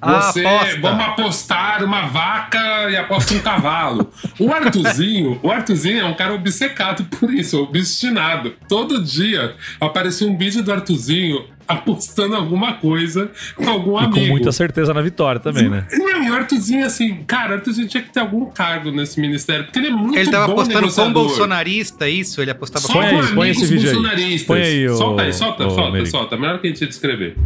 Ah, 0.00 0.22
Você, 0.22 0.42
aposta. 0.46 0.80
vamos 0.80 1.04
apostar 1.04 1.84
uma 1.84 2.06
vaca 2.06 2.88
e 2.90 2.96
aposta 2.96 3.34
um 3.34 3.40
cavalo. 3.40 4.10
O 4.38 4.50
Artuzinho, 4.50 5.38
o 5.42 5.50
Artuzinho 5.50 6.00
é 6.00 6.04
um 6.06 6.14
cara 6.14 6.32
obcecado 6.32 7.04
por 7.04 7.30
isso, 7.30 7.62
obstinado. 7.62 8.54
Todo 8.66 9.02
dia 9.02 9.54
aparecia 9.78 10.26
um 10.26 10.38
vídeo 10.38 10.62
do 10.62 10.72
Artuzinho 10.72 11.44
apostando 11.70 12.34
alguma 12.36 12.74
coisa 12.74 13.30
com 13.56 13.68
algum 13.68 14.00
E 14.00 14.04
amigo. 14.04 14.20
com 14.20 14.26
muita 14.26 14.52
certeza 14.52 14.92
na 14.94 15.00
vitória 15.02 15.40
também, 15.40 15.68
né? 15.68 15.86
Não, 15.92 16.22
e 16.24 16.30
o 16.30 16.34
Arthurzinho, 16.34 16.84
assim, 16.86 17.22
cara, 17.26 17.52
o 17.52 17.54
Arthurzinho 17.56 17.88
tinha 17.88 18.02
que 18.02 18.10
ter 18.12 18.20
algum 18.20 18.46
cargo 18.46 18.90
nesse 18.90 19.20
ministério, 19.20 19.64
porque 19.64 19.78
ele 19.78 19.88
é 19.88 19.90
muito 19.90 20.18
Ele 20.18 20.30
tava 20.30 20.46
bom 20.46 20.52
apostando 20.52 20.74
com 20.78 20.80
negociador. 20.86 21.12
bolsonarista, 21.24 22.08
isso? 22.08 22.40
Ele 22.42 22.50
apostava 22.50 22.86
Só 22.86 22.92
com 22.92 22.98
Põe 23.00 23.06
aí, 23.08 23.26
com 23.28 23.34
põe 23.34 23.50
esse 23.50 23.66
vídeo 23.66 23.88
aí. 23.88 23.94
bolsonaristas. 23.94 24.46
Põe 24.46 24.62
aí, 24.62 24.88
ô- 24.88 24.96
Solta 24.96 25.22
aí, 25.22 25.32
solta, 25.32 25.66
ô, 25.66 25.70
solta, 25.70 25.90
Merigo. 25.92 26.10
solta. 26.10 26.36
Melhor 26.36 26.60
que 26.60 26.66
a 26.66 26.70
gente 26.70 26.86
descrever. 26.86 27.36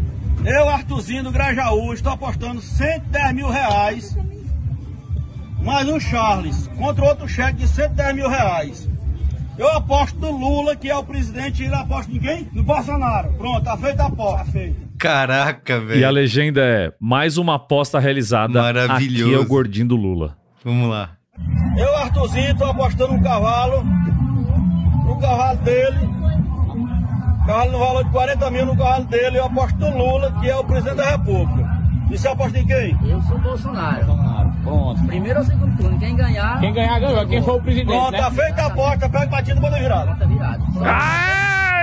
Eu, 0.44 0.68
Artuzinho 0.68 1.22
do 1.22 1.30
Grajaú, 1.30 1.92
estou 1.94 2.12
apostando 2.12 2.60
110 2.60 3.34
mil 3.34 3.48
reais 3.48 4.16
mais 5.62 5.88
um 5.88 5.98
Charles 5.98 6.68
contra 6.76 7.04
outro 7.04 7.26
cheque 7.28 7.54
de 7.58 7.68
110 7.68 8.14
mil 8.14 8.28
reais. 8.28 8.86
Eu 9.56 9.68
aposto 9.70 10.18
no 10.18 10.36
Lula, 10.36 10.74
que 10.74 10.90
é 10.90 10.96
o 10.96 11.04
presidente, 11.04 11.62
e 11.62 11.66
ele 11.66 11.74
aposta 11.74 12.10
em 12.10 12.18
quem? 12.18 12.48
No 12.52 12.62
Bolsonaro. 12.64 13.32
Pronto, 13.34 13.62
tá 13.62 13.76
feita 13.76 14.02
a 14.02 14.06
aposta. 14.06 14.44
Tá 14.44 14.50
feita. 14.50 14.76
Caraca, 14.98 15.80
velho. 15.80 16.00
E 16.00 16.04
a 16.04 16.10
legenda 16.10 16.60
é 16.60 16.92
mais 17.00 17.36
uma 17.36 17.54
aposta 17.56 17.98
realizada. 18.00 18.60
Maravilhoso. 18.60 19.24
Aqui 19.30 19.34
é 19.34 19.38
o 19.38 19.46
gordinho 19.46 19.88
do 19.88 19.96
Lula. 19.96 20.36
Vamos 20.64 20.90
lá. 20.90 21.10
Eu, 21.76 21.96
Artuzinho, 21.96 22.52
estou 22.52 22.68
apostando 22.68 23.12
um 23.12 23.22
cavalo, 23.22 23.84
no 23.84 25.18
cavalo 25.20 25.58
dele, 25.58 25.98
cavalo 27.46 27.72
no 27.72 27.78
valor 27.78 28.04
de 28.04 28.10
40 28.10 28.50
mil 28.50 28.66
no 28.66 28.76
cavalo 28.76 29.04
dele, 29.04 29.38
eu 29.38 29.44
aposto 29.44 29.76
no 29.76 29.96
Lula, 29.96 30.32
que 30.40 30.48
é 30.48 30.56
o 30.56 30.64
presidente 30.64 30.96
da 30.96 31.10
República. 31.10 31.84
E 32.10 32.18
você 32.18 32.28
aposta 32.28 32.58
em 32.58 32.66
quem? 32.66 32.96
Eu 33.04 33.20
sou 33.22 33.38
Bolsonaro. 33.38 34.06
Pronto. 34.64 35.06
Primeiro 35.06 35.38
ou 35.38 35.44
segundo 35.44 35.76
turno. 35.76 35.98
Quem 35.98 36.16
ganhar. 36.16 36.60
Quem 36.60 36.72
ganhar, 36.72 36.98
ganhou. 36.98 37.26
Quem 37.26 37.42
for 37.42 37.56
o 37.56 37.62
presidente, 37.62 37.86
Pronto, 37.86 38.12
né? 38.12 38.18
tá 38.18 38.30
feita 38.30 38.62
a 38.62 38.66
aposta, 38.66 39.08
pega 39.08 39.26
partida, 39.28 39.60
bota 39.60 39.78
virada. 39.78 40.16
Tá 40.16 40.24
virado. 40.24 40.64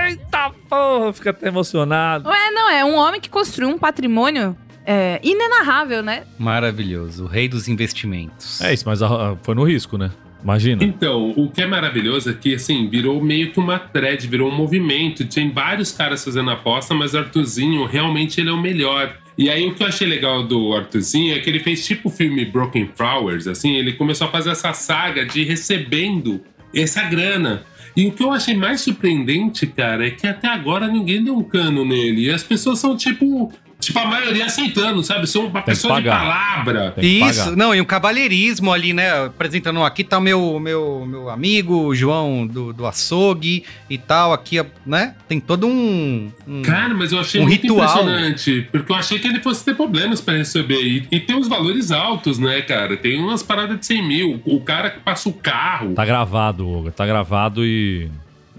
Eita 0.08 0.50
porra, 0.68 1.12
fica 1.12 1.30
até 1.30 1.48
emocionado. 1.48 2.24
Não 2.24 2.34
é, 2.34 2.50
não, 2.50 2.70
é 2.70 2.84
um 2.84 2.96
homem 2.96 3.20
que 3.20 3.30
construiu 3.30 3.70
um 3.70 3.78
patrimônio 3.78 4.56
é, 4.84 5.20
inenarrável, 5.22 6.02
né? 6.02 6.24
Maravilhoso. 6.38 7.24
O 7.24 7.26
rei 7.28 7.48
dos 7.48 7.68
investimentos. 7.68 8.60
É 8.60 8.74
isso, 8.74 8.84
mas 8.86 9.02
ah, 9.02 9.36
foi 9.42 9.54
no 9.54 9.64
risco, 9.64 9.96
né? 9.96 10.10
Imagina. 10.42 10.82
Então, 10.82 11.30
o 11.36 11.48
que 11.48 11.62
é 11.62 11.66
maravilhoso 11.66 12.30
é 12.30 12.34
que, 12.34 12.54
assim, 12.54 12.88
virou 12.88 13.22
meio 13.22 13.52
que 13.52 13.60
uma 13.60 13.78
thread, 13.78 14.26
virou 14.26 14.50
um 14.50 14.54
movimento. 14.54 15.24
Tem 15.24 15.52
vários 15.52 15.92
caras 15.92 16.24
fazendo 16.24 16.50
aposta, 16.50 16.94
mas 16.94 17.14
o 17.14 17.18
Arthurzinho, 17.18 17.86
realmente, 17.86 18.40
ele 18.40 18.50
é 18.50 18.52
o 18.52 18.60
melhor. 18.60 19.16
E 19.36 19.48
aí, 19.48 19.66
o 19.66 19.74
que 19.74 19.82
eu 19.82 19.86
achei 19.86 20.06
legal 20.06 20.42
do 20.42 20.74
Arthurzinho 20.74 21.34
é 21.34 21.38
que 21.40 21.48
ele 21.48 21.60
fez 21.60 21.86
tipo 21.86 22.08
o 22.08 22.12
filme 22.12 22.44
Broken 22.44 22.90
Flowers, 22.94 23.46
assim, 23.46 23.76
ele 23.76 23.94
começou 23.94 24.26
a 24.26 24.30
fazer 24.30 24.50
essa 24.50 24.72
saga 24.72 25.24
de 25.24 25.42
recebendo 25.42 26.40
essa 26.74 27.02
grana. 27.04 27.64
E 27.96 28.06
o 28.06 28.12
que 28.12 28.22
eu 28.22 28.32
achei 28.32 28.56
mais 28.56 28.80
surpreendente, 28.80 29.66
cara, 29.66 30.06
é 30.06 30.10
que 30.10 30.26
até 30.26 30.48
agora 30.48 30.88
ninguém 30.88 31.22
deu 31.22 31.36
um 31.36 31.42
cano 31.42 31.84
nele. 31.84 32.26
E 32.26 32.30
as 32.30 32.42
pessoas 32.42 32.78
são, 32.78 32.96
tipo... 32.96 33.52
Tipo, 33.82 33.98
a 33.98 34.06
maioria 34.06 34.46
aceitando, 34.46 35.02
sabe? 35.02 35.26
São 35.26 35.46
uma 35.46 35.60
pessoa 35.60 36.00
de 36.00 36.08
pagar. 36.08 36.20
palavra. 36.20 36.94
Isso, 36.98 37.56
não, 37.56 37.74
e 37.74 37.80
um 37.80 37.84
cavalheirismo 37.84 38.72
ali, 38.72 38.92
né? 38.92 39.26
Apresentando, 39.26 39.82
aqui 39.82 40.04
tá 40.04 40.18
o 40.18 40.20
meu, 40.20 40.60
meu, 40.60 41.04
meu 41.04 41.28
amigo, 41.28 41.74
o 41.86 41.94
João 41.94 42.46
do, 42.46 42.72
do 42.72 42.86
açougue 42.86 43.64
e 43.90 43.98
tal, 43.98 44.32
aqui, 44.32 44.64
né? 44.86 45.16
Tem 45.26 45.40
todo 45.40 45.66
um. 45.66 46.30
um 46.46 46.62
Cara, 46.62 46.94
mas 46.94 47.10
eu 47.10 47.18
achei 47.18 47.40
um 47.40 47.44
muito 47.44 47.62
ritual. 47.62 47.88
impressionante. 47.88 48.68
Porque 48.70 48.92
eu 48.92 48.96
achei 48.96 49.18
que 49.18 49.26
ele 49.26 49.40
fosse 49.40 49.64
ter 49.64 49.74
problemas 49.74 50.20
pra 50.20 50.34
receber. 50.34 50.80
E, 50.80 51.08
e 51.10 51.18
tem 51.18 51.34
uns 51.34 51.48
valores 51.48 51.90
altos, 51.90 52.38
né, 52.38 52.62
cara? 52.62 52.96
Tem 52.96 53.18
umas 53.18 53.42
paradas 53.42 53.80
de 53.80 53.86
100 53.86 54.06
mil. 54.06 54.42
O 54.44 54.60
cara 54.60 54.90
que 54.90 55.00
passa 55.00 55.28
o 55.28 55.32
carro. 55.32 55.92
Tá 55.94 56.04
gravado, 56.04 56.68
Olga. 56.68 56.92
Tá 56.92 57.04
gravado 57.04 57.64
e. 57.66 58.08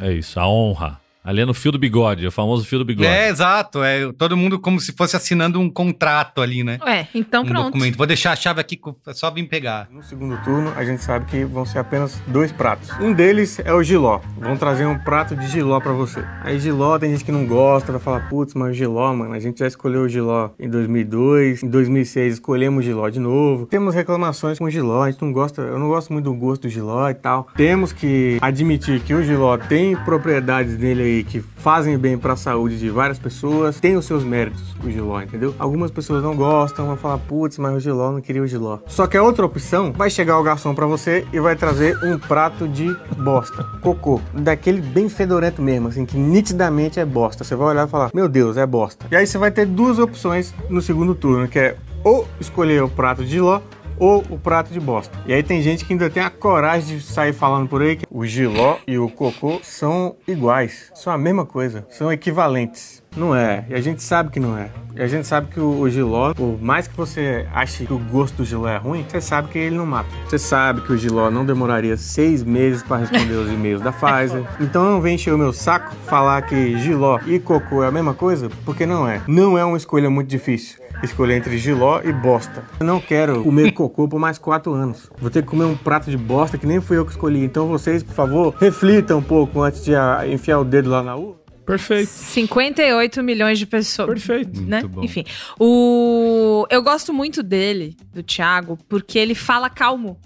É 0.01 0.11
isso, 0.11 0.37
a 0.39 0.47
honra. 0.47 1.02
Ali 1.23 1.41
é 1.41 1.45
no 1.45 1.53
fio 1.53 1.71
do 1.71 1.79
bigode, 1.79 2.25
é 2.25 2.27
o 2.27 2.31
famoso 2.31 2.65
fio 2.65 2.79
do 2.79 2.85
bigode. 2.85 3.07
É, 3.07 3.29
exato. 3.29 3.81
É 3.81 4.11
todo 4.11 4.35
mundo 4.35 4.59
como 4.59 4.79
se 4.79 4.91
fosse 4.91 5.15
assinando 5.15 5.57
um 5.57 5.69
contrato 5.69 6.41
ali, 6.41 6.63
né? 6.63 6.79
É, 6.85 7.07
então 7.15 7.43
um 7.43 7.45
pronto. 7.45 7.65
documento. 7.67 7.97
Vou 7.97 8.05
deixar 8.05 8.33
a 8.33 8.35
chave 8.35 8.59
aqui, 8.59 8.77
é 9.07 9.13
só 9.13 9.31
vir 9.31 9.47
pegar. 9.47 9.87
No 9.89 10.03
segundo 10.03 10.37
turno, 10.43 10.73
a 10.75 10.83
gente 10.83 11.01
sabe 11.01 11.25
que 11.25 11.45
vão 11.45 11.65
ser 11.65 11.79
apenas 11.79 12.21
dois 12.27 12.51
pratos. 12.51 12.89
Um 12.99 13.13
deles 13.13 13.59
é 13.59 13.73
o 13.73 13.81
giló. 13.81 14.19
Vão 14.37 14.57
trazer 14.57 14.85
um 14.85 14.99
prato 14.99 15.33
de 15.33 15.47
giló 15.47 15.79
pra 15.79 15.93
você. 15.93 16.25
Aí 16.41 16.59
giló, 16.59 16.99
tem 16.99 17.11
gente 17.11 17.23
que 17.23 17.31
não 17.31 17.45
gosta, 17.45 17.93
vai 17.93 18.01
falar, 18.01 18.27
putz, 18.27 18.53
mas 18.53 18.71
o 18.71 18.73
giló, 18.73 19.13
mano, 19.13 19.33
a 19.33 19.39
gente 19.39 19.59
já 19.59 19.67
escolheu 19.67 20.01
o 20.01 20.09
giló 20.09 20.49
em 20.59 20.69
2002, 20.69 21.63
em 21.63 21.69
2006 21.69 22.33
escolhemos 22.33 22.83
o 22.83 22.85
giló 22.85 23.07
de 23.07 23.19
novo. 23.19 23.65
Temos 23.65 23.95
reclamações 23.95 24.59
com 24.59 24.65
o 24.65 24.69
giló, 24.69 25.03
a 25.03 25.11
gente 25.11 25.21
não 25.21 25.31
gosta, 25.31 25.61
eu 25.61 25.79
não 25.79 25.87
gosto 25.87 26.11
muito 26.11 26.25
do 26.25 26.33
gosto 26.33 26.63
do 26.63 26.69
giló 26.69 27.09
e 27.09 27.13
tal. 27.13 27.47
Temos 27.55 27.93
que 27.93 28.37
admitir 28.41 28.99
que 28.99 29.13
o 29.13 29.23
giló 29.23 29.57
tem 29.57 29.95
propriedades 29.95 30.77
nele 30.77 31.03
aí 31.03 31.12
que 31.21 31.41
fazem 31.41 31.97
bem 31.97 32.17
pra 32.17 32.35
saúde 32.35 32.79
de 32.79 32.89
várias 32.89 33.19
pessoas, 33.19 33.79
tem 33.79 33.95
os 33.97 34.05
seus 34.05 34.23
méritos, 34.23 34.75
o 34.83 34.89
giló, 34.89 35.21
entendeu? 35.21 35.53
Algumas 35.59 35.91
pessoas 35.91 36.23
não 36.23 36.35
gostam, 36.35 36.87
vão 36.87 36.97
falar, 36.97 37.17
putz, 37.19 37.57
mas 37.57 37.75
o 37.75 37.79
giló 37.79 38.11
não 38.11 38.21
queria 38.21 38.41
o 38.41 38.47
giló. 38.47 38.79
Só 38.87 39.05
que 39.05 39.17
a 39.17 39.21
outra 39.23 39.45
opção, 39.45 39.91
vai 39.91 40.09
chegar 40.09 40.39
o 40.39 40.43
garçom 40.43 40.73
pra 40.73 40.85
você 40.85 41.27
e 41.33 41.39
vai 41.39 41.55
trazer 41.55 41.97
um 42.03 42.17
prato 42.17 42.67
de 42.67 42.95
bosta, 43.17 43.63
cocô, 43.81 44.21
daquele 44.33 44.81
bem 44.81 45.09
fedorento 45.09 45.61
mesmo, 45.61 45.89
assim, 45.89 46.05
que 46.05 46.17
nitidamente 46.17 46.99
é 46.99 47.05
bosta. 47.05 47.43
Você 47.43 47.55
vai 47.55 47.67
olhar 47.67 47.87
e 47.87 47.89
falar, 47.91 48.09
meu 48.13 48.29
Deus, 48.29 48.55
é 48.55 48.65
bosta. 48.65 49.05
E 49.11 49.15
aí 49.15 49.27
você 49.27 49.37
vai 49.37 49.51
ter 49.51 49.65
duas 49.65 49.99
opções 49.99 50.53
no 50.69 50.81
segundo 50.81 51.13
turno, 51.13 51.47
que 51.47 51.59
é 51.59 51.75
ou 52.03 52.27
escolher 52.39 52.83
o 52.83 52.89
prato 52.89 53.23
de 53.23 53.31
giló 53.31 53.61
ou 53.99 54.23
o 54.29 54.37
prato 54.37 54.71
de 54.71 54.79
bosta. 54.79 55.17
E 55.25 55.33
aí 55.33 55.43
tem 55.43 55.61
gente 55.61 55.85
que 55.85 55.93
ainda 55.93 56.09
tem 56.09 56.23
a 56.23 56.29
coragem 56.29 56.97
de 56.97 57.03
sair 57.03 57.33
falando 57.33 57.67
por 57.67 57.81
aí 57.81 57.95
que 57.95 58.05
o 58.09 58.25
giló 58.25 58.77
e 58.87 58.97
o 58.97 59.09
cocô 59.09 59.59
são 59.61 60.15
iguais, 60.27 60.91
são 60.95 61.11
a 61.11 61.17
mesma 61.17 61.45
coisa, 61.45 61.85
são 61.89 62.11
equivalentes. 62.11 63.02
Não 63.15 63.35
é, 63.35 63.65
e 63.69 63.73
a 63.73 63.81
gente 63.81 64.01
sabe 64.01 64.29
que 64.29 64.39
não 64.39 64.57
é. 64.57 64.69
E 64.95 65.01
a 65.01 65.07
gente 65.07 65.25
sabe 65.27 65.47
que 65.47 65.59
o, 65.59 65.79
o 65.79 65.89
giló, 65.89 66.33
por 66.35 66.61
mais 66.61 66.87
que 66.87 66.95
você 66.95 67.47
ache 67.51 67.85
que 67.85 67.93
o 67.93 67.97
gosto 67.97 68.37
do 68.37 68.45
giló 68.45 68.67
é 68.67 68.77
ruim, 68.77 69.03
você 69.07 69.19
sabe 69.19 69.47
que 69.47 69.57
ele 69.57 69.75
não 69.75 69.87
mata. 69.87 70.09
Você 70.27 70.37
sabe 70.37 70.81
que 70.81 70.93
o 70.93 70.97
giló 70.97 71.31
não 71.31 71.43
demoraria 71.43 71.97
seis 71.97 72.43
meses 72.43 72.83
para 72.83 72.97
responder 72.97 73.33
os 73.33 73.51
e-mails 73.51 73.81
da 73.81 73.89
Pfizer. 73.93 74.43
Então 74.59 74.83
não 74.83 75.01
vem 75.01 75.15
encher 75.15 75.33
o 75.33 75.37
meu 75.37 75.51
saco 75.51 75.95
falar 76.05 76.43
que 76.43 76.77
giló 76.77 77.19
e 77.25 77.39
cocô 77.39 77.83
é 77.83 77.87
a 77.87 77.91
mesma 77.91 78.13
coisa, 78.13 78.49
porque 78.65 78.85
não 78.85 79.07
é. 79.07 79.21
Não 79.27 79.57
é 79.57 79.65
uma 79.65 79.77
escolha 79.77 80.09
muito 80.09 80.29
difícil 80.29 80.83
escolher 81.01 81.35
entre 81.35 81.57
giló 81.57 82.01
e 82.01 82.13
bosta. 82.13 82.63
Eu 82.79 82.85
não 82.85 82.99
quero 82.99 83.43
comer 83.43 83.71
cocô 83.73 84.07
por 84.07 84.19
mais 84.19 84.37
quatro 84.37 84.73
anos. 84.73 85.11
Vou 85.19 85.29
ter 85.29 85.41
que 85.41 85.49
comer 85.49 85.65
um 85.65 85.75
prato 85.75 86.09
de 86.09 86.15
bosta 86.15 86.57
que 86.57 86.65
nem 86.65 86.79
fui 86.79 86.97
eu 86.97 87.05
que 87.05 87.11
escolhi. 87.11 87.43
Então 87.43 87.67
vocês, 87.67 88.01
por 88.03 88.13
favor, 88.13 88.55
reflitam 88.57 89.17
um 89.17 89.23
pouco 89.23 89.61
antes 89.61 89.83
de 89.83 89.91
enfiar 90.31 90.59
o 90.59 90.63
dedo 90.63 90.89
lá 90.89 91.03
na 91.03 91.15
urna. 91.15 91.42
Perfeito. 91.65 92.09
58 92.09 93.23
milhões 93.23 93.57
de 93.57 93.65
pessoas. 93.65 94.09
Perfeito. 94.09 94.61
Né? 94.61 94.81
Muito 94.81 94.89
bom. 94.89 95.03
Enfim. 95.03 95.25
O... 95.59 96.65
Eu 96.69 96.81
gosto 96.81 97.13
muito 97.13 97.41
dele, 97.41 97.95
do 98.13 98.21
Thiago, 98.21 98.77
porque 98.89 99.17
ele 99.17 99.35
fala 99.35 99.69
calmo. 99.69 100.19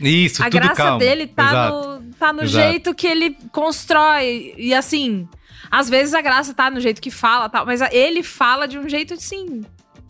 Isso, 0.00 0.42
a 0.42 0.46
tudo 0.46 0.54
graça 0.54 0.74
calmo. 0.74 0.98
dele 0.98 1.26
tá 1.26 1.48
Exato. 1.48 1.76
no, 1.76 2.14
tá 2.14 2.32
no 2.32 2.42
Exato. 2.42 2.68
jeito 2.68 2.94
que 2.94 3.06
ele 3.06 3.36
constrói. 3.52 4.54
E 4.56 4.74
assim, 4.74 5.28
às 5.70 5.88
vezes 5.88 6.14
a 6.14 6.20
graça 6.20 6.52
tá 6.54 6.70
no 6.70 6.80
jeito 6.80 7.00
que 7.00 7.10
fala, 7.10 7.48
tal, 7.48 7.64
mas 7.64 7.80
ele 7.92 8.22
fala 8.22 8.66
de 8.66 8.78
um 8.78 8.88
jeito 8.88 9.14
assim. 9.14 9.62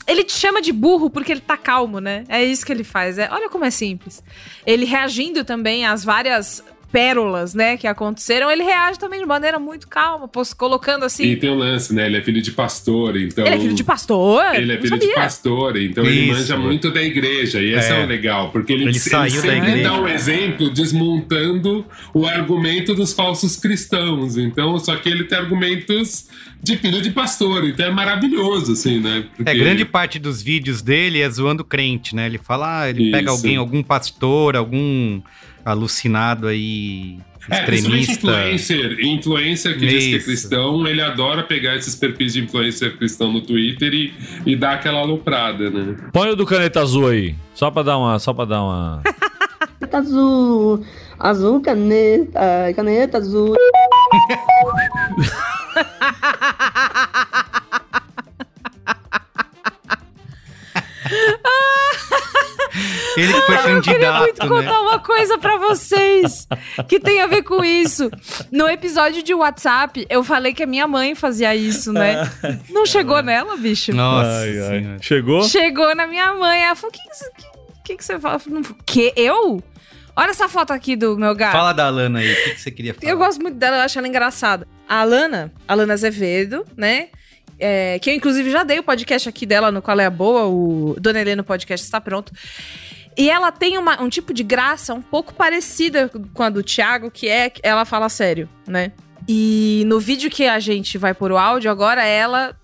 Ele 0.06 0.22
te 0.22 0.32
chama 0.32 0.60
de 0.60 0.72
burro 0.72 1.08
porque 1.08 1.32
ele 1.32 1.40
tá 1.40 1.56
calmo, 1.56 1.98
né? 1.98 2.24
É 2.28 2.44
isso 2.44 2.64
que 2.64 2.72
ele 2.72 2.84
faz. 2.84 3.18
É, 3.18 3.28
olha 3.30 3.48
como 3.48 3.64
é 3.64 3.70
simples. 3.70 4.22
Ele 4.66 4.84
reagindo 4.84 5.44
também 5.44 5.86
às 5.86 6.04
várias 6.04 6.62
pérolas, 6.94 7.54
né, 7.54 7.76
que 7.76 7.88
aconteceram, 7.88 8.48
ele 8.48 8.62
reage 8.62 9.00
também 9.00 9.18
de 9.18 9.26
maneira 9.26 9.58
muito 9.58 9.88
calma, 9.88 10.30
colocando 10.56 11.04
assim. 11.04 11.24
E 11.24 11.34
tem 11.34 11.50
um 11.50 11.56
lance, 11.56 11.92
né? 11.92 12.06
Ele 12.06 12.18
é 12.18 12.22
filho 12.22 12.40
de 12.40 12.52
pastor, 12.52 13.16
então. 13.16 13.44
Ele 13.44 13.56
é 13.56 13.58
filho 13.58 13.74
de 13.74 13.82
pastor? 13.82 14.54
Ele 14.54 14.72
é 14.72 14.80
filho 14.80 14.96
de 15.00 15.08
pastor, 15.12 15.76
então 15.76 16.04
ele 16.04 16.20
Isso. 16.30 16.32
manja 16.38 16.56
muito 16.56 16.92
da 16.92 17.02
igreja. 17.02 17.60
E 17.60 17.74
esse 17.74 17.90
é, 17.92 18.00
É. 18.00 18.04
o 18.04 18.06
legal, 18.06 18.52
porque 18.52 18.72
ele, 18.72 18.84
Ele 18.84 18.94
saiu 19.00 19.34
da 19.34 19.40
sempre 19.40 19.56
igreja. 19.70 19.82
dá 19.82 20.00
um 20.00 20.06
exemplo 20.06 20.70
desmontando 20.70 21.84
o 22.14 22.24
argumento 22.26 22.94
dos 22.94 23.12
falsos 23.12 23.56
cristãos. 23.56 24.36
Então, 24.36 24.78
só 24.78 24.94
que 24.94 25.08
ele 25.08 25.24
tem 25.24 25.36
argumentos 25.36 26.28
de 26.62 26.76
filho 26.76 27.02
de 27.02 27.10
pastor, 27.10 27.64
então 27.64 27.86
é 27.86 27.90
maravilhoso, 27.90 28.72
assim, 28.72 29.00
né? 29.00 29.24
Porque- 29.36 29.50
É, 29.50 29.54
grande 29.54 29.84
parte 29.84 30.20
dos 30.20 30.40
vídeos 30.40 30.80
dele 30.80 31.20
é 31.20 31.28
zoando 31.28 31.64
crente, 31.64 32.14
né? 32.14 32.26
Ele 32.26 32.38
fala, 32.38 32.82
ah, 32.82 32.88
ele 32.90 33.10
pega 33.10 33.24
Isso. 33.32 33.36
alguém, 33.36 33.56
algum 33.56 33.82
pastor, 33.82 34.54
algum 34.54 35.20
alucinado 35.64 36.46
aí, 36.46 37.16
É, 37.50 37.62
principalmente 37.62 38.10
extremista. 38.12 38.48
influencer, 38.48 39.00
influencer 39.04 39.78
que 39.78 39.86
diz 39.86 40.04
que 40.04 40.14
é 40.14 40.16
Isso. 40.18 40.26
cristão, 40.26 40.86
ele 40.86 41.00
adora 41.00 41.42
pegar 41.42 41.74
esses 41.76 41.94
perfis 41.94 42.32
de 42.34 42.42
influencer 42.44 42.96
cristão 42.96 43.32
no 43.32 43.40
Twitter 43.40 43.92
e, 43.92 44.12
e 44.46 44.54
dar 44.56 44.74
aquela 44.74 45.00
aloprada, 45.00 45.70
né? 45.70 45.96
Põe 46.12 46.30
o 46.30 46.36
do 46.36 46.44
caneta 46.46 46.80
azul 46.80 47.08
aí. 47.08 47.34
Só 47.54 47.70
pra 47.70 47.82
dar 47.82 47.98
uma. 47.98 48.18
Só 48.18 48.32
pra 48.32 48.44
dar 48.44 48.62
uma. 48.62 49.02
Caneta 49.80 49.98
azul, 49.98 50.84
azul 51.18 51.60
caneta, 51.60 52.40
caneta 52.74 53.18
azul. 53.18 53.54
Ele 63.16 63.32
que 63.32 63.40
foi 63.42 63.54
Eu 63.56 63.60
queria 63.62 63.82
candidato, 63.82 64.20
muito 64.20 64.42
né? 64.42 64.48
contar 64.48 64.80
uma 64.80 64.98
coisa 64.98 65.38
pra 65.38 65.56
vocês 65.58 66.46
que 66.88 66.98
tem 67.00 67.20
a 67.20 67.26
ver 67.26 67.42
com 67.42 67.64
isso. 67.64 68.10
No 68.50 68.68
episódio 68.68 69.22
de 69.22 69.32
WhatsApp, 69.34 70.06
eu 70.08 70.22
falei 70.24 70.52
que 70.52 70.62
a 70.62 70.66
minha 70.66 70.86
mãe 70.86 71.14
fazia 71.14 71.54
isso, 71.54 71.92
né? 71.92 72.30
Não 72.70 72.84
chegou 72.86 73.22
nela, 73.22 73.56
bicho? 73.56 73.92
Nossa 73.92 74.28
Ai, 74.40 74.58
ai. 74.60 74.96
Chegou? 75.00 75.42
Chegou 75.44 75.94
na 75.94 76.06
minha 76.06 76.34
mãe. 76.34 76.62
Ela 76.64 76.74
falou: 76.74 76.90
o 76.90 76.98
que, 76.98 77.02
que, 77.08 77.14
você- 77.16 77.30
que, 77.96 78.02
você 78.04 78.18
fala? 78.18 78.36
Eu 78.36 78.40
falei, 78.40 78.60
"Não, 78.60 78.76
Que? 78.86 79.12
Eu? 79.16 79.62
Olha 80.16 80.30
essa 80.30 80.48
foto 80.48 80.72
aqui 80.72 80.94
do 80.94 81.18
meu 81.18 81.34
gato. 81.34 81.52
Fala 81.52 81.72
da 81.72 81.88
Lana 81.88 82.20
aí, 82.20 82.32
o 82.32 82.36
que, 82.44 82.50
que 82.54 82.60
você 82.60 82.70
queria 82.70 82.94
falar? 82.94 83.10
Eu 83.12 83.18
gosto 83.18 83.42
muito 83.42 83.56
dela, 83.56 83.78
eu 83.78 83.80
acho 83.82 83.98
ela 83.98 84.06
engraçada. 84.06 84.66
A 84.88 85.00
Alana, 85.00 85.52
Alana 85.66 85.92
Azevedo, 85.92 86.64
né? 86.76 87.08
É, 87.58 87.98
que 88.00 88.10
eu, 88.10 88.14
inclusive, 88.14 88.48
já 88.50 88.62
dei 88.62 88.78
o 88.78 88.82
podcast 88.82 89.28
aqui 89.28 89.44
dela 89.44 89.72
no 89.72 89.82
Qual 89.82 89.98
é 89.98 90.06
a 90.06 90.10
Boa, 90.10 90.44
o 90.46 90.94
Dona 91.00 91.20
Helena 91.20 91.42
Podcast 91.42 91.84
está 91.84 92.00
pronto. 92.00 92.32
E 93.16 93.30
ela 93.30 93.52
tem 93.52 93.78
uma- 93.78 94.00
um 94.02 94.08
tipo 94.08 94.34
de 94.34 94.42
graça 94.42 94.92
um 94.94 95.02
pouco 95.02 95.32
parecida 95.34 96.10
com 96.32 96.42
a 96.42 96.50
do 96.50 96.62
Thiago, 96.62 97.10
que 97.10 97.28
é 97.28 97.52
ela 97.62 97.84
fala 97.84 98.08
sério, 98.08 98.48
né? 98.66 98.92
E 99.28 99.84
no 99.86 99.98
vídeo 100.00 100.28
que 100.30 100.46
a 100.46 100.58
gente 100.58 100.98
vai 100.98 101.14
pôr 101.14 101.32
o 101.32 101.38
áudio 101.38 101.70
agora, 101.70 102.04
ela, 102.04 102.54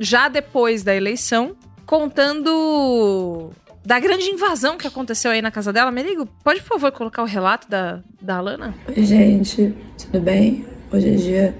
já 0.00 0.28
depois 0.28 0.82
da 0.82 0.94
eleição, 0.94 1.54
contando 1.86 3.50
da 3.84 3.98
grande 3.98 4.28
invasão 4.28 4.76
que 4.76 4.86
aconteceu 4.86 5.30
aí 5.30 5.40
na 5.42 5.50
casa 5.50 5.72
dela. 5.72 5.90
Merigo, 5.90 6.26
pode, 6.44 6.60
por 6.62 6.68
favor, 6.78 6.92
colocar 6.92 7.22
o 7.22 7.26
relato 7.26 7.68
da, 7.68 8.00
da 8.20 8.36
Alana? 8.36 8.74
Oi, 8.88 9.04
gente, 9.04 9.74
tudo 9.98 10.20
bem? 10.20 10.64
Hoje 10.92 11.08
é 11.08 11.14
dia 11.16 11.58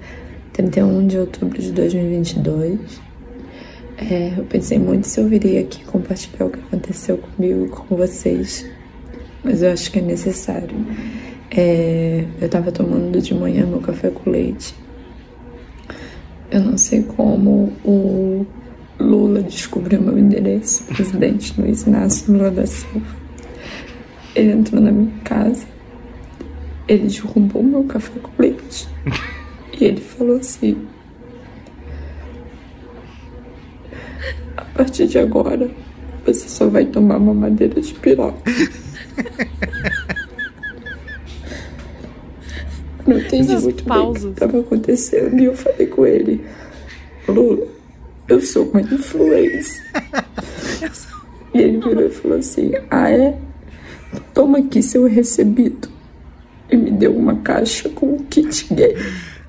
31 0.53 1.07
de 1.07 1.17
outubro 1.17 1.61
de 1.61 1.71
2022. 1.71 3.01
É, 4.09 4.33
eu 4.37 4.43
pensei 4.43 4.77
muito 4.77 5.07
se 5.07 5.19
eu 5.19 5.27
viria 5.27 5.61
aqui 5.61 5.83
compartilhar 5.85 6.45
o 6.45 6.49
que 6.49 6.59
aconteceu 6.59 7.17
comigo 7.17 7.65
e 7.65 7.69
com 7.69 7.95
vocês, 7.95 8.69
mas 9.41 9.61
eu 9.61 9.71
acho 9.71 9.89
que 9.91 9.99
é 9.99 10.01
necessário. 10.01 10.75
É, 11.49 12.25
eu 12.41 12.49
tava 12.49 12.69
tomando 12.71 13.21
de 13.21 13.33
manhã 13.33 13.65
meu 13.65 13.79
café 13.79 14.09
com 14.09 14.29
leite. 14.29 14.75
Eu 16.51 16.59
não 16.61 16.77
sei 16.77 17.03
como 17.03 17.71
o 17.85 18.45
Lula 18.99 19.41
descobriu 19.41 20.01
meu 20.01 20.17
endereço, 20.17 20.83
presidente 20.83 21.59
Luiz 21.59 21.83
Inácio 21.83 22.33
Lula 22.33 22.51
da 22.51 22.65
Silva. 22.65 23.23
Ele 24.35 24.51
entrou 24.51 24.81
na 24.81 24.91
minha 24.91 25.13
casa, 25.23 25.65
ele 26.89 27.07
derrubou 27.07 27.63
meu 27.63 27.85
café 27.85 28.19
com 28.19 28.31
leite 28.37 28.87
e 29.79 29.85
ele 29.85 30.01
falou 30.01 30.37
assim: 30.37 30.75
A 34.71 34.77
partir 34.77 35.07
de 35.07 35.19
agora, 35.19 35.69
você 36.25 36.47
só 36.47 36.67
vai 36.67 36.85
tomar 36.85 37.19
mamadeira 37.19 37.79
de 37.81 37.93
piroca. 37.93 38.41
Não 43.05 43.17
entendi 43.17 43.51
Essas 43.51 43.63
muito 43.63 43.83
pausas. 43.83 44.23
bem 44.23 44.31
o 44.31 44.33
que 44.33 44.43
estava 44.43 44.59
acontecendo 44.59 45.39
e 45.39 45.45
eu 45.45 45.55
falei 45.55 45.87
com 45.87 46.05
ele: 46.05 46.43
Lula, 47.27 47.67
eu 48.27 48.41
sou 48.41 48.65
uma 48.65 48.81
influencer. 48.81 49.83
E 51.55 51.59
ele 51.59 51.77
virou 51.77 52.03
e 52.03 52.09
falou 52.09 52.39
assim: 52.39 52.71
Ah, 52.89 53.11
é? 53.11 53.37
Toma 54.33 54.57
aqui 54.57 54.81
seu 54.81 55.05
recebido. 55.05 55.87
E 56.67 56.75
me 56.75 56.89
deu 56.89 57.15
uma 57.15 57.35
caixa 57.41 57.89
com 57.89 58.07
um 58.15 58.17
kit 58.25 58.73
gay. 58.73 58.95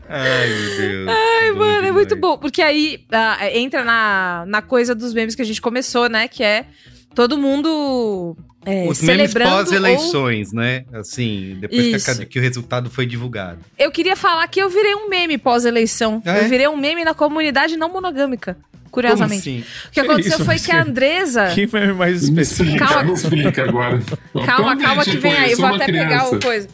Ai, 0.08 0.48
meu 0.48 0.76
Deus. 0.78 1.08
Ai, 1.08 1.50
mano, 1.52 1.86
é 1.86 1.92
muito 1.92 2.16
bom. 2.16 2.36
Porque 2.38 2.62
aí 2.62 3.04
ah, 3.12 3.38
entra 3.52 3.84
na, 3.84 4.44
na 4.46 4.62
coisa 4.62 4.94
dos 4.94 5.12
memes 5.14 5.34
que 5.34 5.42
a 5.42 5.44
gente 5.44 5.60
começou, 5.60 6.08
né? 6.08 6.28
Que 6.28 6.42
é 6.42 6.66
todo 7.14 7.38
mundo 7.38 8.36
é, 8.66 8.86
Os 8.88 9.00
memes 9.02 9.30
celebrando. 9.30 9.50
ou- 9.50 9.56
pós-eleições, 9.64 10.52
né? 10.52 10.84
Assim, 10.92 11.56
depois 11.60 12.04
que, 12.04 12.10
a- 12.10 12.26
que 12.26 12.38
o 12.38 12.42
resultado 12.42 12.90
foi 12.90 13.06
divulgado. 13.06 13.58
Eu 13.78 13.90
queria 13.90 14.16
falar 14.16 14.46
que 14.48 14.60
eu 14.60 14.68
virei 14.68 14.94
um 14.94 15.08
meme 15.08 15.38
pós-eleição. 15.38 16.22
Ah, 16.24 16.38
é? 16.38 16.44
Eu 16.44 16.48
virei 16.48 16.68
um 16.68 16.76
meme 16.76 17.04
na 17.04 17.14
comunidade 17.14 17.76
não 17.76 17.88
monogâmica. 17.92 18.56
Curiosamente. 18.90 19.42
Como 19.42 19.58
assim? 19.58 19.88
O 19.88 19.90
que 19.90 20.00
aconteceu 20.00 20.36
isso, 20.36 20.44
foi 20.44 20.58
que 20.58 20.70
a? 20.70 20.80
Andresa. 20.82 21.50
Que 21.54 21.66
meme 21.72 21.92
mais 21.94 22.22
específico? 22.22 22.78
Calma. 22.78 23.12
explica 23.12 23.64
agora. 23.64 24.00
Calma, 24.46 24.76
calma 24.76 25.02
é, 25.02 25.04
que 25.04 25.16
vem 25.16 25.36
aí. 25.36 25.54
Vou 25.56 25.66
até 25.66 25.86
pegar 25.86 26.06
criança. 26.06 26.36
o 26.36 26.40
coisa. 26.40 26.68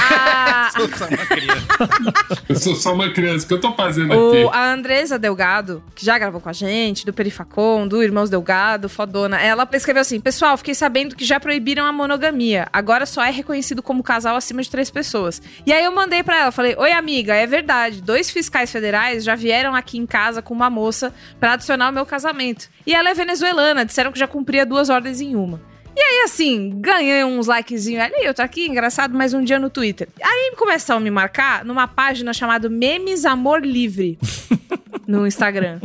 A, 0.00 0.70
Sou 0.76 0.88
só 0.96 1.06
uma 1.06 1.26
criança. 1.26 1.66
Eu 2.48 2.56
sou 2.56 2.74
só 2.74 2.92
uma 2.94 3.10
criança. 3.10 3.44
O 3.44 3.48
que 3.48 3.54
eu 3.54 3.60
tô 3.60 3.72
fazendo 3.74 4.14
O- 4.14 4.28
aqui? 4.46 4.56
a 4.56 4.72
Andresa 4.72 5.18
Delgado, 5.18 5.82
que 5.94 6.04
já 6.04 6.18
gravou 6.18 6.40
com 6.40 6.48
a 6.48 6.52
gente, 6.52 7.04
do 7.04 7.12
Perifacom, 7.12 7.86
do 7.86 8.02
Irmãos 8.02 8.30
Delgado, 8.30 8.88
fodona, 8.88 9.40
ela 9.40 9.68
escreveu 9.72 10.00
assim: 10.02 10.20
Pessoal, 10.20 10.56
fiquei 10.56 10.74
sabendo 10.74 11.14
que 11.16 11.24
já 11.24 11.38
proibiram 11.40 11.84
a 11.84 11.92
monogamia. 11.92 12.68
Agora 12.72 13.06
só 13.06 13.24
é 13.24 13.30
reconhecido 13.30 13.82
como 13.82 14.02
casal 14.02 14.36
acima 14.36 14.62
de 14.62 14.70
três 14.70 14.90
pessoas. 14.90 15.40
E 15.66 15.72
aí 15.72 15.84
eu 15.84 15.92
mandei 15.92 16.22
pra 16.22 16.38
ela, 16.40 16.52
falei: 16.52 16.74
Oi, 16.78 16.92
amiga, 16.92 17.34
é 17.34 17.46
verdade. 17.46 18.00
Dois 18.00 18.30
fiscais 18.30 18.70
federais 18.70 19.24
já 19.24 19.34
vieram 19.34 19.74
aqui 19.74 19.98
em 19.98 20.06
casa 20.06 20.40
com 20.42 20.54
uma 20.54 20.70
moça 20.70 21.12
pra 21.40 21.52
adicionar 21.54 21.88
o 21.90 21.92
meu 21.92 22.06
casamento. 22.06 22.68
E 22.86 22.94
ela 22.94 23.10
é 23.10 23.14
venezuelana, 23.14 23.84
disseram 23.84 24.12
que 24.12 24.18
já 24.18 24.26
cumpria 24.26 24.64
duas 24.66 24.88
ordens 24.90 25.20
em 25.20 25.34
uma. 25.36 25.60
E 25.94 26.00
aí, 26.00 26.22
assim, 26.24 26.72
ganhei 26.80 27.22
uns 27.24 27.46
likezinhos 27.46 28.02
ali, 28.02 28.24
eu 28.24 28.32
tô 28.32 28.42
aqui, 28.42 28.66
engraçado, 28.66 29.14
mais 29.16 29.34
um 29.34 29.42
dia 29.44 29.58
no 29.58 29.68
Twitter. 29.68 30.08
Aí 30.22 30.54
começaram 30.56 31.00
a 31.00 31.02
me 31.02 31.10
marcar 31.10 31.64
numa 31.64 31.86
página 31.86 32.32
chamada 32.32 32.68
Memes 32.68 33.24
Amor 33.24 33.64
Livre 33.64 34.18
no 35.06 35.26
Instagram. 35.26 35.80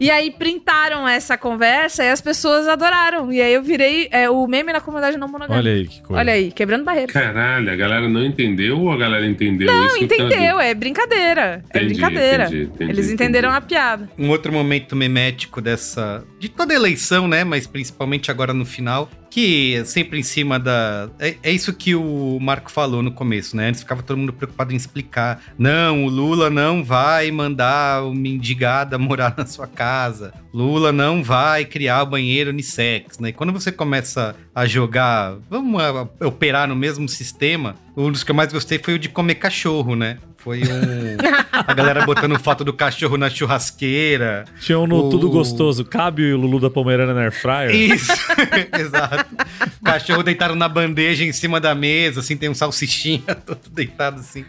E 0.00 0.10
aí 0.10 0.30
printaram 0.30 1.06
essa 1.06 1.38
conversa 1.38 2.02
e 2.04 2.10
as 2.10 2.20
pessoas 2.20 2.66
adoraram. 2.66 3.32
E 3.32 3.40
aí 3.40 3.54
eu 3.54 3.62
virei 3.62 4.08
é, 4.10 4.28
o 4.28 4.46
meme 4.46 4.72
na 4.72 4.80
comunidade 4.80 5.16
não 5.16 5.28
monogâmica. 5.28 5.56
Olha 5.58 5.72
aí 5.72 5.86
que 5.86 6.02
coisa. 6.02 6.20
Olha 6.20 6.32
aí, 6.32 6.50
quebrando 6.50 6.84
barreiras. 6.84 7.12
Caralho, 7.12 7.70
a 7.72 7.76
galera 7.76 8.08
não 8.08 8.24
entendeu 8.24 8.80
ou 8.80 8.90
a 8.92 8.96
galera 8.96 9.24
entendeu 9.26 9.68
Não, 9.72 9.86
isso? 9.86 10.04
entendeu, 10.04 10.60
é 10.60 10.74
brincadeira. 10.74 11.62
é 11.72 11.78
Entendi, 11.78 11.94
brincadeira. 11.94 12.44
entendi, 12.46 12.62
entendi, 12.64 12.90
Eles 12.90 13.10
entenderam 13.10 13.50
a 13.50 13.60
piada. 13.60 14.10
Um 14.18 14.30
outro 14.30 14.52
momento 14.52 14.96
memético 14.96 15.60
dessa. 15.60 16.24
de 16.40 16.48
toda 16.48 16.74
eleição, 16.74 17.28
né? 17.28 17.44
Mas 17.44 17.66
principalmente 17.66 18.30
agora 18.30 18.52
no 18.52 18.64
final. 18.66 19.08
Que 19.34 19.82
sempre 19.84 20.20
em 20.20 20.22
cima 20.22 20.60
da. 20.60 21.10
É, 21.18 21.34
é 21.42 21.50
isso 21.50 21.72
que 21.72 21.92
o 21.92 22.38
Marco 22.40 22.70
falou 22.70 23.02
no 23.02 23.10
começo, 23.10 23.56
né? 23.56 23.66
Antes 23.66 23.80
ficava 23.80 24.00
todo 24.00 24.16
mundo 24.16 24.32
preocupado 24.32 24.72
em 24.72 24.76
explicar. 24.76 25.42
Não, 25.58 26.04
o 26.04 26.08
Lula 26.08 26.48
não 26.48 26.84
vai 26.84 27.32
mandar 27.32 28.04
o 28.04 28.14
mendigada 28.14 28.96
morar 28.96 29.34
na 29.36 29.44
sua 29.44 29.66
casa. 29.66 30.32
Lula 30.52 30.92
não 30.92 31.20
vai 31.20 31.64
criar 31.64 32.04
banheiro 32.04 32.50
unissex, 32.50 33.18
né? 33.18 33.30
E 33.30 33.32
quando 33.32 33.52
você 33.52 33.72
começa 33.72 34.36
a 34.54 34.66
jogar, 34.66 35.36
vamos 35.50 35.82
a- 35.82 36.08
a 36.20 36.26
operar 36.26 36.68
no 36.68 36.76
mesmo 36.76 37.08
sistema, 37.08 37.74
um 37.96 38.10
dos 38.12 38.22
que 38.22 38.30
eu 38.30 38.34
mais 38.34 38.52
gostei 38.52 38.78
foi 38.78 38.94
o 38.94 38.98
de 38.98 39.08
comer 39.08 39.34
cachorro, 39.36 39.96
né? 39.96 40.18
Foi 40.36 40.60
um. 40.60 41.16
a 41.50 41.72
galera 41.72 42.04
botando 42.04 42.38
foto 42.38 42.62
do 42.64 42.72
cachorro 42.72 43.16
na 43.16 43.30
churrasqueira. 43.30 44.44
Tinha 44.60 44.78
um 44.78 44.86
no 44.86 45.06
O- 45.06 45.10
Tudo 45.10 45.30
Gostoso. 45.30 45.84
Cabe 45.86 46.32
o 46.34 46.36
Lulu 46.36 46.60
da 46.60 46.68
Pomerana 46.68 47.14
na 47.14 47.22
Air 47.22 47.32
Fryer? 47.32 47.74
Isso, 47.74 48.12
exato. 48.78 49.24
O 49.80 49.84
cachorro 49.84 50.22
deitado 50.22 50.54
na 50.54 50.68
bandeja 50.68 51.24
em 51.24 51.32
cima 51.32 51.58
da 51.58 51.74
mesa, 51.74 52.20
assim, 52.20 52.36
tem 52.36 52.50
um 52.50 52.54
salsichinha 52.54 53.34
todo 53.34 53.70
deitado 53.70 54.20
assim, 54.20 54.44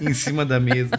em 0.00 0.14
cima 0.14 0.42
da 0.44 0.58
mesa. 0.58 0.98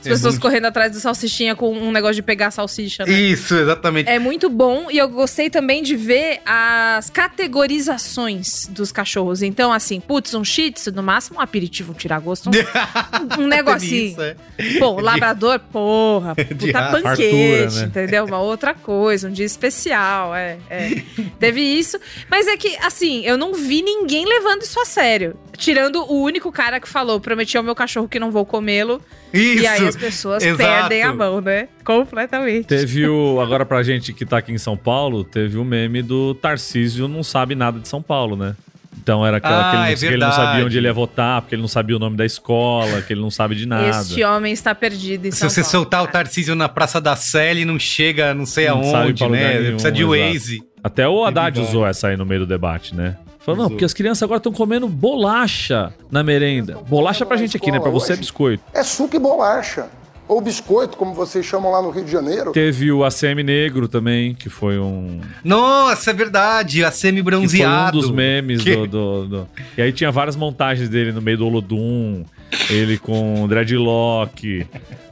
As 0.00 0.06
É 0.06 0.10
pessoas 0.10 0.34
bom 0.36 0.40
correndo 0.42 0.66
atrás 0.66 0.92
do 0.92 1.00
salsichinha 1.00 1.54
com 1.56 1.72
um 1.72 1.90
negócio 1.90 2.14
de 2.16 2.22
pegar 2.22 2.50
salsicha, 2.50 3.04
né? 3.04 3.12
Isso, 3.12 3.54
exatamente. 3.54 4.08
É 4.08 4.18
muito 4.18 4.48
bom 4.48 4.88
e 4.90 4.98
eu 4.98 5.08
gostei 5.08 5.50
também 5.50 5.82
de 5.82 5.96
ver 5.96 6.40
as 6.46 7.10
categorizações 7.10 8.66
dos 8.70 8.90
cachorros. 8.92 9.42
Então, 9.42 9.72
assim, 9.72 10.00
putz, 10.00 10.34
um 10.34 10.44
shih 10.44 10.70
tzu, 10.72 10.92
no 10.92 11.02
máximo 11.02 11.38
um 11.38 11.40
aperitivo, 11.42 11.92
um 11.92 11.94
tiragosto, 11.94 12.50
um, 12.50 13.42
um 13.42 13.46
negocinho. 13.48 14.10
Isso, 14.12 14.22
é. 14.22 14.36
Pô, 14.78 15.00
labrador, 15.00 15.58
porra, 15.72 16.34
puta 16.58 16.78
raça. 16.80 17.00
panquete, 17.02 17.64
Fartura, 17.64 17.70
né? 17.70 17.86
entendeu? 17.86 18.24
Uma 18.24 18.40
outra 18.40 18.74
coisa, 18.74 19.28
um 19.28 19.32
dia 19.32 19.46
especial, 19.46 20.34
é, 20.34 20.58
é. 20.70 21.02
Teve 21.38 21.60
isso, 21.60 21.98
mas 22.30 22.46
é 22.46 22.56
que, 22.56 22.76
assim, 22.78 23.24
eu 23.24 23.36
não 23.36 23.54
vi 23.54 23.82
ninguém 23.82 24.26
levando 24.26 24.62
isso 24.62 24.80
a 24.80 24.84
sério. 24.84 25.36
Tirando 25.56 25.96
o 26.04 26.22
único 26.22 26.52
cara 26.52 26.78
que 26.78 26.88
falou, 26.88 27.18
prometi 27.18 27.56
ao 27.56 27.64
meu 27.64 27.74
cachorro 27.74 28.06
que 28.08 28.20
não 28.20 28.30
vou 28.30 28.46
comê-lo. 28.46 29.02
Isso, 29.32 29.62
E 29.62 29.66
aí 29.66 29.87
as 29.88 29.96
pessoas 29.96 30.42
exato. 30.42 30.58
perdem 30.58 31.02
a 31.02 31.12
mão, 31.12 31.40
né? 31.40 31.68
Completamente. 31.84 32.66
Teve 32.66 33.08
o. 33.08 33.40
Agora 33.40 33.64
pra 33.66 33.82
gente 33.82 34.12
que 34.12 34.24
tá 34.26 34.38
aqui 34.38 34.52
em 34.52 34.58
São 34.58 34.76
Paulo, 34.76 35.24
teve 35.24 35.56
o 35.58 35.64
meme 35.64 36.02
do 36.02 36.34
Tarcísio 36.34 37.08
não 37.08 37.22
sabe 37.22 37.54
nada 37.54 37.78
de 37.80 37.88
São 37.88 38.00
Paulo, 38.02 38.36
né? 38.36 38.54
Então 39.00 39.24
era 39.24 39.36
aquela 39.38 39.70
Ah, 39.70 39.70
que, 39.70 39.76
ele 39.76 39.78
não, 39.78 39.86
é 39.86 39.96
que 39.96 40.04
ele 40.06 40.16
não 40.18 40.32
sabia 40.32 40.64
onde 40.66 40.76
ele 40.76 40.86
ia 40.86 40.92
votar, 40.92 41.40
porque 41.40 41.54
ele 41.54 41.62
não 41.62 41.68
sabia 41.68 41.96
o 41.96 41.98
nome 41.98 42.16
da 42.16 42.26
escola, 42.26 43.00
que 43.00 43.12
ele 43.12 43.20
não 43.20 43.30
sabe 43.30 43.54
de 43.54 43.64
nada. 43.64 43.88
Este 43.88 44.22
homem 44.24 44.52
está 44.52 44.74
perdido 44.74 45.26
em 45.26 45.30
Se 45.30 45.38
São 45.38 45.48
você 45.48 45.60
Paulo. 45.62 45.70
soltar 45.70 46.02
o 46.02 46.06
Tarcísio 46.08 46.54
na 46.54 46.68
Praça 46.68 47.00
da 47.00 47.16
Sé, 47.16 47.50
ele 47.52 47.64
não 47.64 47.78
chega 47.78 48.34
não 48.34 48.44
sei 48.44 48.66
Não 48.68 48.82
aonde, 48.82 49.26
né? 49.28 49.54
nenhum, 49.60 49.70
Precisa 49.72 49.92
de 49.92 50.02
exato. 50.02 50.32
Waze. 50.32 50.62
Até 50.84 51.08
o 51.08 51.24
Haddad 51.24 51.58
usou 51.60 51.86
essa 51.86 52.08
aí 52.08 52.16
no 52.16 52.26
meio 52.26 52.40
do 52.40 52.46
debate, 52.46 52.94
né? 52.94 53.16
Falou, 53.54 53.62
não, 53.64 53.70
porque 53.70 53.84
as 53.84 53.94
crianças 53.94 54.22
agora 54.22 54.38
estão 54.38 54.52
comendo 54.52 54.86
bolacha 54.88 55.92
na 56.10 56.22
merenda. 56.22 56.78
Bolacha 56.88 57.24
pra 57.24 57.36
gente 57.36 57.56
aqui, 57.56 57.70
né? 57.70 57.80
Pra 57.80 57.90
você 57.90 58.12
é 58.12 58.16
biscoito. 58.16 58.62
É 58.74 58.82
suco 58.82 59.16
e 59.16 59.18
bolacha. 59.18 59.86
Ou 60.26 60.42
biscoito, 60.42 60.98
como 60.98 61.14
vocês 61.14 61.46
chamam 61.46 61.72
lá 61.72 61.80
no 61.80 61.88
Rio 61.88 62.04
de 62.04 62.10
Janeiro. 62.12 62.52
Teve 62.52 62.92
o 62.92 63.02
ACM 63.02 63.42
Negro 63.42 63.88
também, 63.88 64.34
que 64.34 64.50
foi 64.50 64.78
um. 64.78 65.20
Nossa, 65.42 66.10
é 66.10 66.12
verdade, 66.12 66.84
a 66.84 66.90
Que 66.90 67.48
foi 67.48 67.66
um 67.66 67.90
dos 67.90 68.10
memes 68.10 68.62
Que- 68.62 68.76
do, 68.76 68.86
do, 68.86 69.26
do- 69.26 69.48
E 69.78 69.80
aí 69.80 69.90
tinha 69.90 70.12
várias 70.12 70.36
montagens 70.36 70.90
dele 70.90 71.12
no 71.12 71.22
meio 71.22 71.38
do 71.38 71.46
Olodum, 71.46 72.26
ele 72.70 72.98
com 72.98 73.46
dreadlock, 73.48 74.66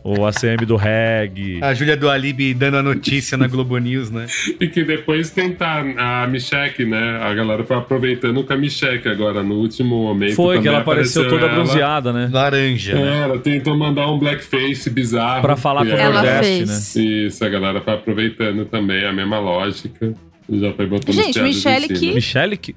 o 0.05 0.24
ACM 0.24 0.64
do 0.66 0.76
reggae. 0.76 1.59
A 1.62 1.74
Júlia 1.74 1.97
do 1.97 2.09
Alibi 2.09 2.55
dando 2.55 2.76
a 2.76 2.82
notícia 2.82 3.37
na 3.37 3.47
Globo 3.49 3.76
News, 3.78 4.11
né? 4.11 4.26
E 4.61 4.68
que 4.68 4.84
depois 4.84 5.30
tentar 5.30 5.84
a 5.99 6.26
Michelle, 6.26 6.84
né? 6.87 7.18
A 7.22 7.34
galera 7.34 7.64
foi 7.64 7.76
aproveitando 7.76 8.43
com 8.45 8.53
a 8.53 8.57
Michelle 8.57 9.07
agora, 9.09 9.43
no 9.43 9.57
último 9.57 10.03
momento. 10.03 10.34
Foi, 10.34 10.61
que 10.61 10.68
ela 10.68 10.78
apareceu 10.78 11.28
toda 11.28 11.47
ela. 11.47 11.55
bronzeada, 11.55 12.12
né? 12.12 12.28
Laranja, 12.32 12.93
É, 12.93 12.95
né? 12.95 13.22
ela 13.24 13.39
tentou 13.39 13.76
mandar 13.76 14.11
um 14.11 14.18
blackface 14.18 14.89
bizarro. 14.91 15.43
Pra 15.43 15.57
falar 15.57 15.84
com 15.84 15.93
o 15.93 16.12
Nordeste, 16.12 16.45
fez. 16.66 16.95
né? 16.97 17.03
Isso, 17.26 17.45
a 17.45 17.49
galera 17.49 17.80
foi 17.80 17.95
aproveitando 17.95 18.64
também, 18.64 19.05
a 19.05 19.12
mesma 19.12 19.39
lógica. 19.39 20.14
Já 20.49 20.72
foi 20.74 20.87
botando 20.87 21.12
Gente, 21.12 21.32
cima. 21.34 21.89
que- 21.99 22.14
Michele 22.14 22.57
que. 22.57 22.74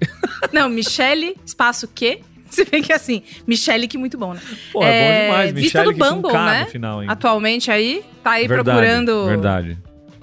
Não, 0.52 0.68
Michele, 0.70 1.36
espaço 1.46 1.88
quê? 1.94 2.20
Se 2.52 2.66
bem 2.66 2.82
que 2.82 2.92
assim, 2.94 3.22
Michele 3.48 3.88
que 3.88 3.98
muito 3.98 4.18
bom, 4.18 4.34
né? 4.34 4.42
Pô, 4.74 4.84
é 4.84 4.88
bom 4.88 5.22
demais. 5.32 5.52
Vista 5.54 5.84
do 5.84 5.94
Bumble, 5.94 6.32
K 6.32 6.46
né? 6.46 6.66
final 6.66 7.00
ainda. 7.00 7.14
Atualmente 7.14 7.70
aí, 7.72 8.04
tá 8.24 8.32
aí 8.32 8.48
Verdade, 8.48 8.66
procurando 8.78 9.26
Verdade. 9.28 9.78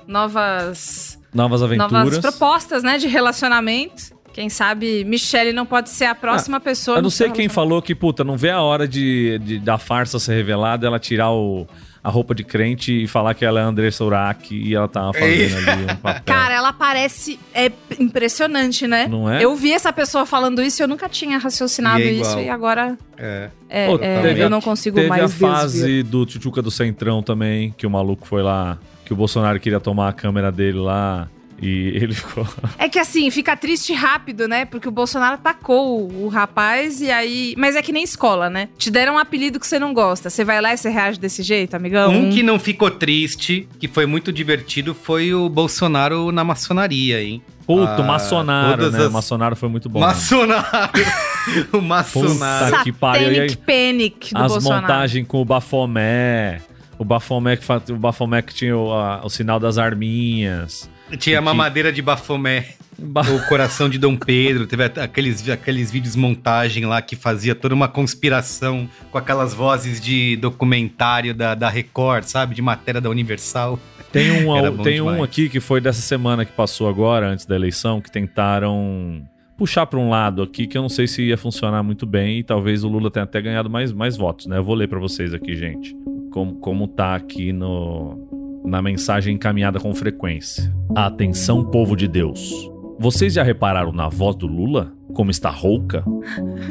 novas 0.07 1.19
Novas 1.35 1.63
aventuras. 1.63 1.93
novas 1.93 2.19
propostas, 2.19 2.83
né, 2.83 2.97
de 2.99 3.07
relacionamento. 3.09 4.17
Quem 4.33 4.49
sabe 4.51 5.05
Michele 5.05 5.53
não 5.53 5.65
pode 5.67 5.89
ser 5.91 6.05
a 6.07 6.15
próxima 6.15 6.61
pessoa. 6.61 6.97
Ah, 6.97 6.99
Eu 6.99 7.03
não 7.03 7.11
sei 7.11 7.31
quem 7.31 7.49
falou 7.49 7.81
que, 7.81 7.95
puta, 7.95 8.23
não 8.23 8.37
vê 8.37 8.51
a 8.51 8.61
hora 8.61 8.87
de, 8.87 9.39
de- 9.43 9.59
da 9.59 9.79
farsa 9.79 10.19
ser 10.19 10.35
revelada, 10.35 10.87
ela 10.87 10.99
tirar 10.99 11.31
o, 11.31 11.67
a 12.07 12.11
roupa 12.11 12.37
de 12.37 12.45
crente 12.45 12.93
e 13.03 13.09
falar 13.09 13.35
que 13.35 13.45
ela 13.45 13.59
é 13.59 13.63
Andressa 13.65 14.05
Urach 14.05 14.55
e 14.55 14.73
ela 14.77 14.87
tava 14.87 15.13
fazendo 15.13 15.57
ali 15.71 15.83
um 15.93 15.97
papel. 15.97 16.23
Cara, 16.25 16.55
ela 16.55 16.73
parece 16.73 17.37
é 17.53 17.73
impressionante, 17.99 18.87
né? 18.87 19.09
Não 19.09 19.29
é? 19.29 19.45
Eu 19.45 19.57
vi 19.57 19.73
essa 19.73 19.93
pessoa 19.93 20.25
falando 20.25 20.63
isso 20.63 20.81
e 20.81 20.85
eu 20.85 20.89
nunca 20.89 21.09
tinha 21.09 21.37
raciocinado 21.37 21.99
E 22.01 22.05
é 22.09 22.13
isso 22.13 22.39
e 22.39 22.49
agora 22.49 22.97
É. 23.19 23.51
é, 23.69 23.87
Pô, 23.89 23.99
é, 24.01 24.23
teve 24.23 24.41
eu 24.41 24.47
a- 24.47 24.51
não 24.51 24.61
consigo 24.61 24.95
Teve 24.97 25.09
mais 25.09 25.23
a 25.23 25.27
desviar. 25.27 25.53
fase 25.57 26.03
do 26.05 26.25
Tchutchuca 26.25 26.63
do 26.63 26.71
Centrão 26.71 27.23
também, 27.23 27.75
que 27.77 27.87
o 27.87 27.91
maluco 27.91 28.25
foi 28.25 28.43
lá, 28.43 28.79
que 29.05 29.13
o 29.13 29.17
Bolsonaro 29.17 29.59
queria 29.59 29.81
tomar 29.81 30.09
a 30.09 30.13
câmera 30.13 30.53
dele 30.53 30.79
lá 30.79 31.29
e 31.61 31.93
ele 31.95 32.15
ficou... 32.15 32.47
É 32.79 32.89
que 32.89 32.99
assim, 32.99 33.31
fica 33.31 33.57
triste 33.57 33.93
rápido, 33.93 34.47
né? 34.47 34.65
Porque 34.65 34.89
o 34.89 34.91
Bolsonaro 34.93 35.35
atacou 35.35 36.11
o, 36.11 36.29
rapaz 36.29 37.01
e 37.01 37.11
aí. 37.11 37.55
Mas 37.57 37.75
é 37.77 37.83
que 37.83 37.93
nem 37.93 38.03
escola, 38.05 38.49
né? 38.51 38.69
Te 38.79 38.91
deram 38.91 39.15
um 39.15 39.19
apelido 39.19 39.59
que 39.59 39.67
você 39.67 39.79
não 39.79 39.93
gosta. 39.95 40.29
Você 40.31 40.45
vai 40.45 40.61
lá 40.61 40.73
e 40.73 40.77
você 40.77 40.89
reage 40.91 41.19
desse 41.19 41.43
jeito, 41.43 41.75
amigão? 41.75 42.13
Um 42.13 42.31
que 42.31 42.43
não 42.43 42.59
ficou 42.59 42.91
triste, 42.91 43.69
que 43.81 43.89
foi 43.89 44.07
muito 44.07 44.33
divertido, 44.33 44.95
foi 44.95 45.33
o 45.35 45.49
Bolsonaro 45.49 46.31
na 46.33 46.45
maçonaria, 46.45 47.23
hein? 47.23 47.43
Puto, 47.67 47.83
Ah, 48.01 48.03
maçonário, 48.05 48.77
todas 48.79 48.93
né? 48.93 49.01
as- 49.01 49.07
O 49.11 49.13
maçonário 49.13 49.57
foi 49.57 49.69
muito 49.69 49.89
bom. 49.89 49.99
né? 49.99 50.07
Maçonário! 50.07 51.07
o 51.73 51.81
maçonário. 51.81 52.71
Puta 52.71 52.85
que 52.85 52.93
pariu. 52.93 53.33
E 53.33 53.41
aí, 53.41 53.57
Panic 53.57 54.33
do 54.33 54.41
as 54.41 54.53
Bolsonaro. 54.53 54.83
montagens 54.83 55.27
com 55.27 55.41
o 55.41 55.45
Bafomé, 55.45 56.61
o 56.99 57.05
Bafomé 57.05 57.57
que, 57.57 57.65
fa- 57.65 57.83
o 57.91 57.97
Bafomé 57.97 58.41
que 58.43 58.55
tinha 58.55 58.77
o, 58.77 58.93
a- 58.93 59.21
o 59.25 59.29
sinal 59.29 59.59
das 59.59 59.79
arminhas. 59.79 60.89
Tinha 61.19 61.39
a 61.39 61.43
mamadeira 61.43 61.93
de 61.93 62.03
Bafomé. 62.03 62.67
O 62.99 63.49
coração 63.49 63.91
de 63.91 63.99
Dom 63.99 64.17
Pedro, 64.17 64.67
teve 64.67 64.85
aqueles, 64.85 65.47
aqueles 65.51 65.91
vídeos 65.91 66.17
montagem 66.17 66.87
lá 66.87 67.03
que 67.03 67.15
fazia 67.15 67.55
toda 67.55 67.75
uma 67.75 67.89
conspiração 67.89 68.89
com 69.11 69.19
aquelas 69.19 69.53
vozes 69.53 70.01
de 70.01 70.35
documentário 70.37 71.35
da, 71.35 71.55
da 71.55 71.69
Record, 71.69 72.25
sabe? 72.25 72.55
De 72.55 72.63
matéria 72.63 72.99
da 72.99 73.11
Universal. 73.11 73.79
Tem 74.11 74.47
um, 74.47 74.77
tem 74.83 75.03
um 75.03 75.23
aqui 75.23 75.51
que 75.51 75.61
foi 75.61 75.79
dessa 75.79 76.01
semana 76.01 76.47
que 76.47 76.53
passou 76.53 76.89
agora, 76.89 77.29
antes 77.29 77.45
da 77.45 77.55
eleição, 77.55 78.01
que 78.01 78.11
tentaram 78.11 79.23
puxar 79.59 79.87
para 79.87 79.99
um 79.99 80.11
lado 80.11 80.43
aqui 80.43 80.67
que 80.67 80.77
eu 80.77 80.83
não 80.83 80.89
sei 80.89 81.07
se 81.07 81.23
ia 81.23 81.37
funcionar 81.37 81.83
muito 81.83 82.07
bem 82.07 82.41
e 82.41 82.43
talvez 82.43 82.85
o 82.85 82.89
Lula 82.89 83.11
tenha 83.11 83.25
até 83.25 83.41
ganhado 83.41 83.71
mais, 83.71 83.93
mais 83.93 84.17
votos, 84.17 84.47
né? 84.47 84.59
Eu 84.59 84.65
vou 84.65 84.75
ler 84.75 84.89
para 84.89 84.99
vocês 84.99 85.33
aqui, 85.33 85.55
gente, 85.55 85.97
como, 86.31 86.57
como 86.57 86.87
tá 86.87 87.15
aqui 87.15 87.53
no, 87.53 88.26
na 88.67 88.83
mensagem 88.83 89.37
encaminhada 89.37 89.79
com 89.79 89.95
frequência. 89.95 90.75
Atenção, 90.95 91.65
povo 91.65 91.97
de 91.97 92.09
Deus. 92.09 92.53
Vocês 92.99 93.33
já 93.33 93.43
repararam 93.43 93.93
na 93.93 94.09
voz 94.09 94.35
do 94.35 94.47
Lula? 94.47 94.93
Como 95.15 95.31
está 95.31 95.49
rouca? 95.49 96.05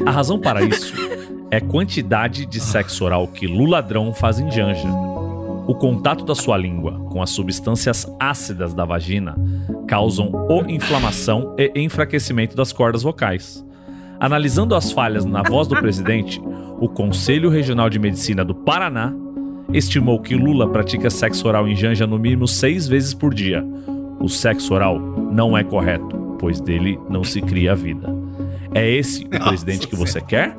A 0.04 0.10
razão 0.10 0.38
para 0.38 0.62
isso 0.62 0.94
é 1.50 1.58
quantidade 1.58 2.44
de 2.44 2.60
sexo 2.60 3.04
oral 3.04 3.26
que 3.26 3.46
Luladrão 3.46 4.12
faz 4.12 4.38
em 4.38 4.50
Janja. 4.50 4.88
O 5.66 5.74
contato 5.74 6.24
da 6.24 6.34
sua 6.34 6.56
língua 6.56 7.00
com 7.10 7.22
as 7.22 7.30
substâncias 7.30 8.06
ácidas 8.20 8.74
da 8.74 8.84
vagina 8.84 9.34
causam 9.88 10.30
ou 10.48 10.68
inflamação 10.68 11.54
e 11.58 11.72
enfraquecimento 11.74 12.54
das 12.54 12.72
cordas 12.72 13.02
vocais. 13.02 13.64
Analisando 14.20 14.74
as 14.74 14.92
falhas 14.92 15.24
na 15.24 15.42
voz 15.42 15.66
do 15.66 15.76
presidente, 15.76 16.40
o 16.78 16.88
Conselho 16.88 17.48
Regional 17.48 17.88
de 17.88 17.98
Medicina 17.98 18.44
do 18.44 18.54
Paraná 18.54 19.14
estimou 19.72 20.20
que 20.20 20.34
Lula 20.34 20.68
pratica 20.68 21.10
sexo 21.10 21.46
oral 21.48 21.68
em 21.68 21.76
Janja 21.76 22.06
no 22.06 22.18
mínimo 22.18 22.46
seis 22.46 22.86
vezes 22.86 23.14
por 23.14 23.34
dia. 23.34 23.64
O 24.20 24.28
sexo 24.28 24.74
oral 24.74 24.98
não 24.98 25.56
é 25.56 25.62
correto, 25.62 26.36
pois 26.38 26.60
dele 26.60 26.98
não 27.08 27.22
se 27.22 27.40
cria 27.40 27.74
vida. 27.74 28.08
É 28.74 28.88
esse 28.88 29.24
o 29.24 29.28
presidente 29.28 29.86
que 29.86 29.96
você 29.96 30.20
quer? 30.20 30.54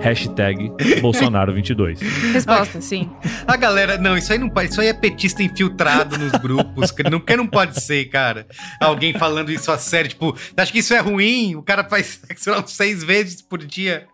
Hashtag 0.00 0.70
Bolsonaro22. 1.00 1.98
Resposta, 2.32 2.80
sim. 2.80 3.10
A 3.46 3.56
galera, 3.56 3.96
não, 3.98 4.16
isso 4.16 4.32
aí 4.32 4.38
não 4.38 4.48
pode, 4.48 4.70
isso 4.70 4.80
aí 4.80 4.88
é 4.88 4.92
petista 4.92 5.42
infiltrado 5.42 6.18
nos 6.18 6.32
grupos, 6.32 6.90
que 6.90 7.02
não, 7.08 7.18
que 7.18 7.36
não 7.36 7.46
pode 7.46 7.80
ser, 7.80 8.04
cara. 8.06 8.46
Alguém 8.80 9.14
falando 9.14 9.50
isso 9.50 9.70
a 9.72 9.78
sério, 9.78 10.10
tipo, 10.10 10.36
acho 10.56 10.72
que 10.72 10.80
isso 10.80 10.94
é 10.94 11.00
ruim, 11.00 11.56
o 11.56 11.62
cara 11.62 11.82
faz 11.82 12.20
sexo 12.26 12.50
lá, 12.50 12.64
seis 12.66 13.02
vezes 13.02 13.40
por 13.40 13.58
dia. 13.58 14.06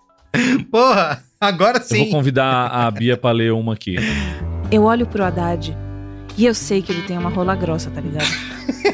Porra, 0.70 1.22
agora 1.46 1.78
Eu 1.78 1.82
sim. 1.82 1.98
vou 2.04 2.10
convidar 2.10 2.66
a 2.68 2.90
Bia 2.90 3.16
pra 3.16 3.30
ler 3.32 3.52
uma 3.52 3.74
aqui. 3.74 3.96
Eu 4.70 4.84
olho 4.84 5.06
pro 5.06 5.22
Haddad 5.24 5.76
e 6.36 6.46
eu 6.46 6.54
sei 6.54 6.80
que 6.82 6.90
ele 6.92 7.02
tem 7.02 7.18
uma 7.18 7.28
rola 7.30 7.54
grossa, 7.54 7.90
tá 7.90 8.00
ligado? 8.00 8.26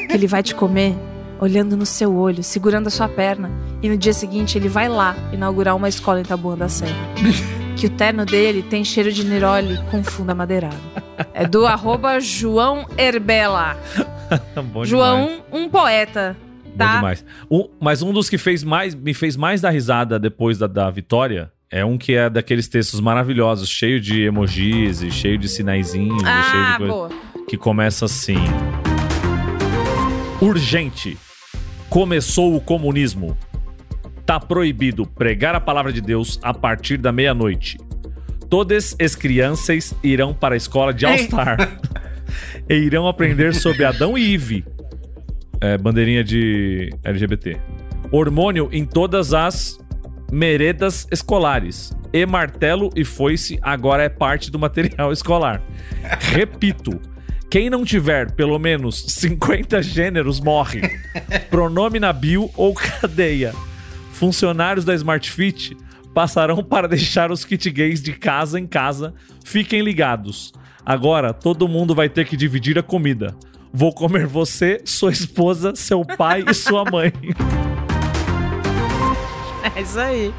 que 0.09 0.13
ele 0.15 0.27
vai 0.27 0.43
te 0.43 0.55
comer 0.55 0.95
olhando 1.41 1.77
no 1.77 1.87
seu 1.87 2.15
olho, 2.17 2.43
segurando 2.43 2.89
a 2.89 2.91
sua 2.91 3.09
perna. 3.09 3.51
E 3.81 3.89
no 3.89 3.97
dia 3.97 4.13
seguinte 4.13 4.59
ele 4.59 4.69
vai 4.69 4.89
lá 4.89 5.15
inaugurar 5.33 5.77
uma 5.77 5.89
escola 5.89 6.21
em 6.21 6.25
Taboão 6.25 6.57
da 6.57 6.69
Serra. 6.69 6.97
que 7.77 7.87
o 7.87 7.91
terno 7.91 8.25
dele 8.27 8.61
tem 8.63 8.85
cheiro 8.85 9.13
de 9.13 9.23
Niroli 9.25 9.79
com 9.91 10.03
fundo 10.03 10.31
amadeirado. 10.31 10.75
É 11.33 11.47
do 11.47 11.65
arroba 11.65 12.19
João 12.19 12.87
Herbela. 12.99 13.77
Bom 14.57 14.83
demais. 14.83 14.89
João, 14.89 15.43
um 15.53 15.69
poeta. 15.69 16.37
Bom 16.65 16.77
Tá? 16.77 16.97
demais. 16.97 17.25
Um- 17.51 17.69
mas 17.81 18.03
um 18.03 18.13
dos 18.13 18.29
que 18.29 18.37
fez 18.39 18.63
mais, 18.65 18.95
me 18.95 19.15
fez 19.15 19.37
mais 19.37 19.61
dar 19.61 19.71
risada 19.71 20.19
depois 20.19 20.59
da, 20.59 20.67
da 20.67 20.91
vitória 20.91 21.51
é 21.71 21.85
um 21.85 21.99
que 21.99 22.15
é 22.15 22.29
daqueles 22.31 22.67
textos 22.69 23.01
maravilhosos, 23.01 23.69
cheio 23.69 24.01
de 24.01 24.23
emojis 24.23 25.03
e 25.03 25.11
cheio 25.11 25.37
de 25.39 25.49
sinaizinhos, 25.49 26.23
e 26.23 26.25
cheio 26.25 26.63
Ah, 26.65 26.73
de 26.73 26.79
coisa, 26.79 26.93
boa. 26.93 27.11
que 27.49 27.57
começa 27.57 28.05
assim: 28.07 28.37
Urgente. 30.41 31.17
Começou 31.89 32.55
o 32.55 32.61
comunismo. 32.61 33.37
Tá 34.27 34.39
proibido 34.39 35.07
pregar 35.07 35.55
a 35.55 35.61
palavra 35.61 35.91
de 35.93 36.03
Deus 36.03 36.39
a 36.43 36.53
partir 36.53 36.99
da 36.99 37.11
meia-noite. 37.11 37.79
Todas 38.51 38.95
as 39.01 39.15
crianças 39.15 39.95
irão 40.03 40.35
para 40.35 40.55
a 40.55 40.57
escola 40.57 40.93
de 40.93 41.07
All-Star 41.07 41.81
e 42.69 42.75
irão 42.75 43.09
aprender 43.09 43.55
sobre 43.55 43.85
Adão 43.85 44.19
e 44.19 44.35
Eve. 44.35 44.65
É, 45.61 45.79
bandeirinha 45.79 46.23
de 46.23 46.91
LGBT. 47.03 47.57
Hormônio 48.13 48.69
em 48.71 48.85
todas 48.85 49.33
as 49.33 49.79
meredas 50.31 51.07
escolares. 51.11 51.93
E 52.13 52.25
martelo 52.25 52.91
e 52.97 53.05
foice 53.05 53.59
agora 53.63 54.03
é 54.03 54.09
parte 54.09 54.51
do 54.51 54.59
material 54.59 55.13
escolar. 55.13 55.63
Repito. 56.21 57.01
Quem 57.51 57.71
não 57.71 57.83
tiver 57.85 58.33
pelo 58.33 58.59
menos 58.59 59.05
50 59.09 59.83
gêneros 59.83 60.39
morre. 60.39 60.83
Pronome 61.49 61.99
na 61.99 62.13
bio 62.13 62.51
ou 62.55 62.75
cadeia. 62.75 63.55
Funcionários 64.13 64.85
da 64.85 64.95
Smart 64.95 65.31
Fit 65.31 65.77
passarão 66.15 66.63
para 66.63 66.89
deixar 66.89 67.31
os 67.31 67.45
kit 67.45 67.71
gays 67.71 68.03
de 68.03 68.13
casa 68.13 68.59
em 68.61 68.67
casa. 68.67 69.15
Fiquem 69.45 69.81
ligados. 69.81 70.53
Agora 70.85 71.33
todo 71.33 71.69
mundo 71.69 71.95
vai 71.95 72.09
ter 72.09 72.27
que 72.27 72.37
dividir 72.37 72.79
a 72.79 72.83
comida. 72.83 73.35
Vou 73.73 73.93
comer 73.93 74.27
você, 74.27 74.81
sua 74.85 75.13
esposa, 75.13 75.75
seu 75.75 76.05
pai 76.05 76.45
e 76.49 76.55
sua 76.55 76.85
mãe. 76.85 77.13
É 79.77 79.83
isso 79.83 79.99
aí. 79.99 80.33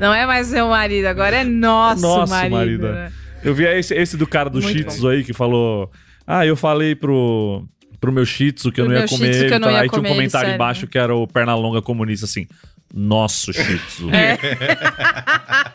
Não 0.00 0.12
é 0.12 0.26
mais 0.26 0.46
seu 0.48 0.68
marido, 0.68 1.06
agora 1.06 1.36
é 1.36 1.44
nosso, 1.44 2.02
Nosso 2.02 2.30
marido. 2.32 2.52
marido. 2.56 2.88
né? 2.88 3.12
Eu 3.44 3.54
vi 3.54 3.64
esse, 3.64 3.94
esse 3.94 4.16
do 4.16 4.26
cara 4.26 4.48
do 4.50 4.60
Muito 4.60 4.76
Shih 4.78 4.84
Tzu 4.84 5.08
aí 5.08 5.24
que 5.24 5.32
falou: 5.32 5.90
Ah, 6.26 6.46
eu 6.46 6.56
falei 6.56 6.94
pro, 6.94 7.64
pro 8.00 8.12
meu 8.12 8.24
Shih 8.24 8.52
Tzu 8.52 8.70
que 8.72 8.80
eu 8.80 8.84
não 8.86 8.92
ia 8.92 8.98
meu 9.00 9.08
Shih 9.08 9.16
comer 9.16 9.34
ele. 9.34 9.58
não 9.58 9.70
ia 9.70 9.80
aí 9.80 9.88
tinha 9.88 10.00
um 10.00 10.04
ele, 10.04 10.14
comentário 10.14 10.46
sério. 10.46 10.54
embaixo 10.54 10.86
que 10.86 10.98
era 10.98 11.14
o 11.14 11.26
Pernalonga 11.26 11.82
comunista 11.82 12.24
assim. 12.26 12.46
Nosso 12.94 13.52
Shih 13.52 13.78
Tzu. 13.88 14.10
É. 14.10 14.38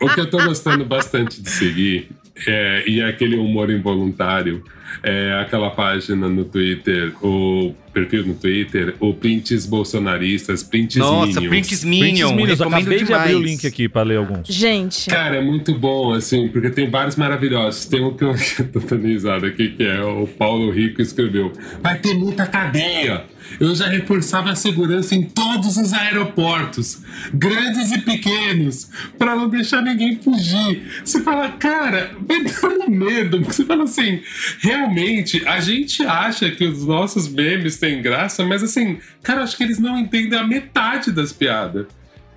O 0.00 0.08
que 0.14 0.20
eu 0.20 0.30
tô 0.30 0.38
gostando 0.44 0.84
bastante 0.84 1.42
de 1.42 1.50
seguir 1.50 2.08
é, 2.46 2.84
e 2.86 3.02
aquele 3.02 3.36
humor 3.36 3.70
involuntário. 3.70 4.62
É 5.02 5.38
aquela 5.42 5.70
página 5.70 6.28
no 6.28 6.44
Twitter, 6.44 7.12
o 7.22 7.74
perfil 7.92 8.26
no 8.26 8.34
Twitter, 8.34 8.94
o 8.98 9.12
Prints 9.12 9.66
Bolsonaristas, 9.66 10.62
Prints 10.62 10.96
Nossa, 10.96 11.40
Minions. 11.40 11.48
Prints 11.48 11.84
Minion, 11.84 12.30
Minions, 12.34 12.60
eu 12.60 12.68
recomendo 12.68 12.80
acabei 12.80 13.04
de 13.04 13.12
abrir 13.12 13.34
o 13.34 13.38
demais. 13.38 13.50
link 13.50 13.66
aqui 13.66 13.88
pra 13.88 14.02
ler 14.02 14.16
alguns. 14.16 14.48
Gente. 14.48 15.10
Cara, 15.10 15.36
é 15.36 15.42
muito 15.42 15.74
bom, 15.74 16.14
assim, 16.14 16.48
porque 16.48 16.70
tem 16.70 16.88
vários 16.88 17.16
maravilhosos. 17.16 17.84
Tem 17.84 18.02
um 18.02 18.14
que 18.14 18.24
eu 18.24 18.34
tô 18.72 18.80
dando 18.80 19.46
aqui, 19.46 19.68
que 19.68 19.84
é 19.84 20.02
o 20.02 20.26
Paulo 20.26 20.70
Rico 20.70 21.02
escreveu: 21.02 21.52
Vai 21.82 21.98
ter 21.98 22.14
muita 22.14 22.46
cadeia. 22.46 23.24
Eu 23.58 23.74
já 23.74 23.88
reforçava 23.88 24.50
a 24.50 24.54
segurança 24.54 25.14
em 25.14 25.22
todos 25.22 25.76
os 25.76 25.92
aeroportos, 25.92 27.02
grandes 27.32 27.90
e 27.92 27.98
pequenos, 27.98 28.90
pra 29.18 29.34
não 29.34 29.48
deixar 29.48 29.82
ninguém 29.82 30.16
fugir. 30.16 30.82
Você 31.04 31.20
fala, 31.22 31.48
cara, 31.52 32.12
vai 32.20 32.44
dar 32.44 32.68
um 32.68 32.90
medo. 32.90 33.42
Você 33.44 33.64
fala 33.64 33.84
assim, 33.84 34.22
realmente, 34.60 35.46
a 35.46 35.60
gente 35.60 36.04
acha 36.04 36.50
que 36.50 36.64
os 36.64 36.84
nossos 36.84 37.28
memes 37.28 37.78
têm 37.78 38.02
graça, 38.02 38.44
mas 38.44 38.62
assim, 38.62 38.98
cara, 39.22 39.42
acho 39.42 39.56
que 39.56 39.62
eles 39.62 39.78
não 39.78 39.98
entendem 39.98 40.38
a 40.38 40.46
metade 40.46 41.10
das 41.10 41.32
piadas. 41.32 41.86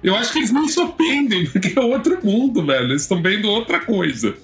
Eu 0.03 0.16
acho 0.16 0.32
que 0.32 0.39
eles 0.39 0.51
não 0.51 0.68
se 0.68 0.80
ofendem, 0.80 1.45
porque 1.51 1.78
é 1.78 1.82
outro 1.82 2.20
mundo, 2.24 2.66
velho. 2.66 2.86
Eles 2.86 3.03
estão 3.03 3.22
vendo 3.22 3.47
outra 3.49 3.80
coisa. 3.80 4.36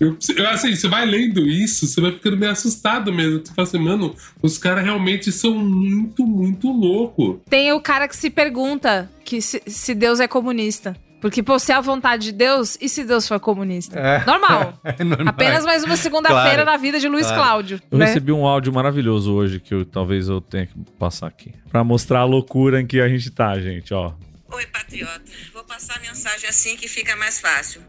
Eu, 0.00 0.16
assim, 0.48 0.74
você 0.74 0.88
vai 0.88 1.04
lendo 1.04 1.46
isso, 1.46 1.86
você 1.86 2.00
vai 2.00 2.10
ficando 2.12 2.36
meio 2.38 2.50
assustado 2.50 3.12
mesmo. 3.12 3.40
Você 3.44 3.52
fala 3.52 3.68
assim, 3.68 3.78
mano, 3.78 4.16
os 4.40 4.56
caras 4.56 4.82
realmente 4.82 5.30
são 5.30 5.54
muito, 5.54 6.26
muito 6.26 6.72
loucos. 6.72 7.36
Tem 7.50 7.70
o 7.72 7.80
cara 7.80 8.08
que 8.08 8.16
se 8.16 8.30
pergunta 8.30 9.10
que 9.22 9.42
se, 9.42 9.62
se 9.66 9.94
Deus 9.94 10.18
é 10.18 10.26
comunista. 10.26 10.96
Porque, 11.20 11.42
pô, 11.42 11.58
se 11.58 11.70
é 11.70 11.74
a 11.74 11.82
vontade 11.82 12.24
de 12.24 12.32
Deus, 12.32 12.78
e 12.80 12.88
se 12.88 13.04
Deus 13.04 13.28
for 13.28 13.38
comunista? 13.38 13.98
É. 13.98 14.24
Normal. 14.24 14.80
É 14.98 15.04
normal. 15.04 15.28
Apenas 15.28 15.66
mais 15.66 15.84
uma 15.84 15.96
segunda-feira 15.96 16.62
Claro. 16.62 16.70
na 16.70 16.76
vida 16.78 16.98
de 16.98 17.06
Luiz 17.06 17.26
Claro. 17.26 17.42
Cláudio. 17.42 17.80
Eu 17.90 17.98
né? 17.98 18.06
recebi 18.06 18.32
um 18.32 18.46
áudio 18.46 18.72
maravilhoso 18.72 19.34
hoje 19.34 19.60
que 19.60 19.74
eu, 19.74 19.84
talvez 19.84 20.30
eu 20.30 20.40
tenha 20.40 20.64
que 20.66 20.72
passar 20.98 21.26
aqui. 21.26 21.52
Pra 21.70 21.84
mostrar 21.84 22.20
a 22.20 22.24
loucura 22.24 22.80
em 22.80 22.86
que 22.86 22.98
a 23.02 23.06
gente 23.08 23.30
tá, 23.30 23.60
gente, 23.60 23.92
ó. 23.92 24.14
Oi, 24.50 24.66
patriota. 24.66 25.20
Vou 25.52 25.62
passar 25.64 25.98
a 25.98 26.00
mensagem 26.00 26.48
assim 26.48 26.74
que 26.74 26.88
fica 26.88 27.14
mais 27.16 27.38
fácil. 27.38 27.82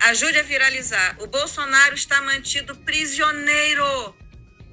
Ajude 0.00 0.38
a 0.38 0.42
viralizar. 0.42 1.16
O 1.20 1.26
Bolsonaro 1.26 1.94
está 1.94 2.22
mantido 2.22 2.74
prisioneiro. 2.76 4.16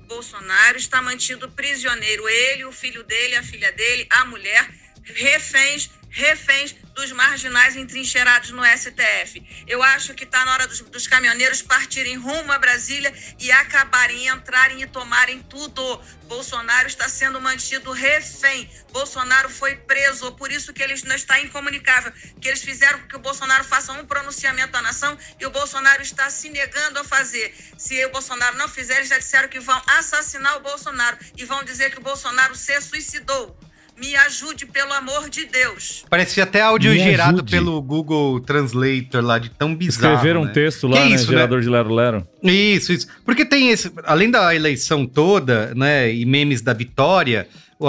Bolsonaro 0.07 0.77
está 0.77 1.01
mantido 1.01 1.51
prisioneiro. 1.51 2.27
Ele, 2.29 2.65
o 2.65 2.71
filho 2.71 3.03
dele, 3.03 3.35
a 3.35 3.43
filha 3.43 3.71
dele, 3.71 4.07
a 4.11 4.25
mulher, 4.25 4.69
reféns, 5.03 5.89
reféns 6.15 6.73
dos 6.93 7.11
marginais 7.11 7.75
entrincheirados 7.75 8.51
no 8.51 8.63
STF. 8.63 9.65
Eu 9.67 9.83
acho 9.83 10.13
que 10.13 10.23
está 10.23 10.45
na 10.45 10.53
hora 10.53 10.65
dos, 10.65 10.79
dos 10.79 11.07
caminhoneiros 11.07 11.61
partirem 11.61 12.15
rumo 12.15 12.53
a 12.53 12.57
Brasília 12.57 13.13
e 13.37 13.51
acabarem, 13.51 14.29
entrarem 14.29 14.81
e 14.81 14.87
tomarem 14.87 15.43
tudo. 15.43 16.01
Bolsonaro 16.23 16.87
está 16.87 17.09
sendo 17.09 17.39
mantido 17.41 17.91
refém. 17.91 18.69
Bolsonaro 18.93 19.49
foi 19.49 19.75
preso, 19.75 20.31
por 20.31 20.49
isso 20.49 20.71
que 20.71 20.81
ele 20.81 20.95
não 21.03 21.15
está 21.15 21.39
incomunicável. 21.41 22.13
Que 22.39 22.47
eles 22.47 22.63
fizeram 22.63 23.05
que 23.09 23.17
o 23.17 23.19
Bolsonaro 23.19 23.65
faça 23.65 23.91
um 23.91 24.05
pronunciamento 24.05 24.77
à 24.77 24.81
nação 24.81 25.17
e 25.37 25.45
o 25.45 25.51
Bolsonaro 25.51 26.01
está 26.01 26.29
se 26.29 26.49
negando 26.49 26.97
a 26.97 27.03
fazer. 27.03 27.53
Se 27.77 28.05
o 28.05 28.09
Bolsonaro 28.09 28.57
não 28.57 28.69
fizer, 28.69 28.95
eles 28.95 29.09
já 29.09 29.17
disseram 29.17 29.49
que 29.49 29.59
vão 29.59 29.81
assassinar 29.85 30.55
o 30.55 30.61
Bolsonaro 30.61 31.17
e 31.35 31.43
vão 31.43 31.61
dizer 31.65 31.91
que 31.91 31.99
o 31.99 32.01
Bolsonaro 32.01 32.55
se 32.55 32.79
suicidou. 32.79 33.64
Me 33.97 34.13
ajude, 34.15 34.65
pelo 34.65 34.91
amor 34.93 35.29
de 35.29 35.45
Deus. 35.45 36.03
Parece 36.09 36.41
até 36.41 36.61
áudio 36.61 36.91
Me 36.91 36.99
gerado 36.99 37.37
ajude. 37.37 37.51
pelo 37.51 37.81
Google 37.81 38.39
Translator 38.41 39.23
lá, 39.23 39.39
de 39.39 39.49
tão 39.49 39.73
bizarro. 39.73 40.13
Escreveram 40.15 40.41
um 40.41 40.45
né? 40.45 40.51
texto 40.51 40.87
lá, 40.87 40.97
Que 41.01 41.09
né? 41.09 41.15
isso, 41.15 41.27
Gerador 41.27 41.61
de 41.61 41.69
Lero 41.69 41.93
Lero. 41.93 42.27
Isso, 42.43 42.91
isso. 42.91 43.07
Porque 43.23 43.45
tem 43.45 43.69
esse. 43.71 43.91
Além 44.03 44.29
da 44.29 44.53
eleição 44.53 45.05
toda, 45.05 45.73
né? 45.75 46.11
E 46.13 46.25
memes 46.25 46.61
da 46.61 46.73
vitória. 46.73 47.47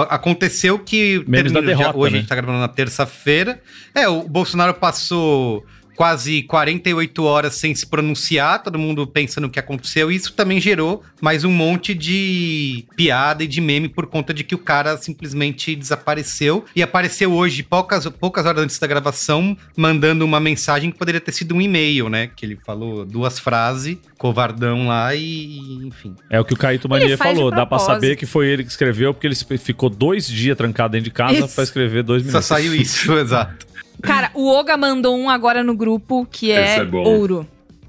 Aconteceu 0.08 0.78
que. 0.78 1.24
Memes 1.26 1.52
da 1.52 1.60
já- 1.60 1.66
derrota, 1.66 1.96
hoje 1.98 2.12
né? 2.12 2.18
a 2.18 2.20
gente 2.20 2.28
tá 2.28 2.34
gravando 2.36 2.58
na 2.58 2.68
terça-feira. 2.68 3.60
É, 3.94 4.08
o 4.08 4.22
Bolsonaro 4.28 4.74
passou 4.74 5.64
quase 5.96 6.42
48 6.42 7.24
horas 7.24 7.54
sem 7.54 7.74
se 7.74 7.86
pronunciar, 7.86 8.62
todo 8.62 8.78
mundo 8.78 9.06
pensando 9.06 9.46
o 9.46 9.50
que 9.50 9.58
aconteceu. 9.58 10.12
E 10.12 10.16
isso 10.16 10.32
também 10.34 10.60
gerou 10.60 11.02
mais 11.20 11.42
um 11.42 11.50
monte 11.50 11.94
de 11.94 12.84
piada 12.94 13.42
e 13.42 13.46
de 13.46 13.60
meme 13.60 13.88
por 13.88 14.06
conta 14.06 14.32
de 14.34 14.44
que 14.44 14.54
o 14.54 14.58
cara 14.58 14.96
simplesmente 14.98 15.74
desapareceu. 15.74 16.64
E 16.76 16.82
apareceu 16.82 17.32
hoje, 17.32 17.62
poucas, 17.62 18.06
poucas 18.06 18.44
horas 18.46 18.62
antes 18.64 18.78
da 18.78 18.86
gravação, 18.86 19.56
mandando 19.76 20.24
uma 20.24 20.38
mensagem 20.38 20.90
que 20.90 20.98
poderia 20.98 21.20
ter 21.20 21.32
sido 21.32 21.54
um 21.54 21.60
e-mail, 21.60 22.08
né? 22.08 22.28
Que 22.28 22.44
ele 22.44 22.58
falou 22.64 23.04
duas 23.04 23.38
frases, 23.38 23.96
covardão 24.18 24.88
lá 24.88 25.14
e, 25.14 25.58
enfim. 25.86 26.14
É 26.28 26.38
o 26.38 26.44
que 26.44 26.52
o 26.52 26.56
Caíto 26.56 26.88
Mania 26.88 27.16
falou. 27.16 27.50
Dá 27.50 27.64
pra 27.64 27.78
saber 27.78 28.16
que 28.16 28.26
foi 28.26 28.48
ele 28.48 28.64
que 28.64 28.70
escreveu, 28.70 29.14
porque 29.14 29.26
ele 29.26 29.36
ficou 29.58 29.88
dois 29.88 30.26
dias 30.26 30.56
trancado 30.56 30.92
dentro 30.92 31.04
de 31.04 31.10
casa 31.10 31.48
pra 31.48 31.64
escrever 31.64 32.02
dois 32.02 32.22
Só 32.22 32.28
minutos. 32.28 32.46
saiu 32.46 32.74
isso, 32.74 33.12
exato. 33.18 33.66
Cara, 34.02 34.30
o 34.34 34.48
Oga 34.48 34.76
mandou 34.76 35.16
um 35.16 35.28
agora 35.30 35.62
no 35.64 35.74
grupo 35.74 36.26
que 36.30 36.50
é, 36.52 36.76
é 36.78 36.84
bom. 36.84 37.02
ouro. 37.02 37.46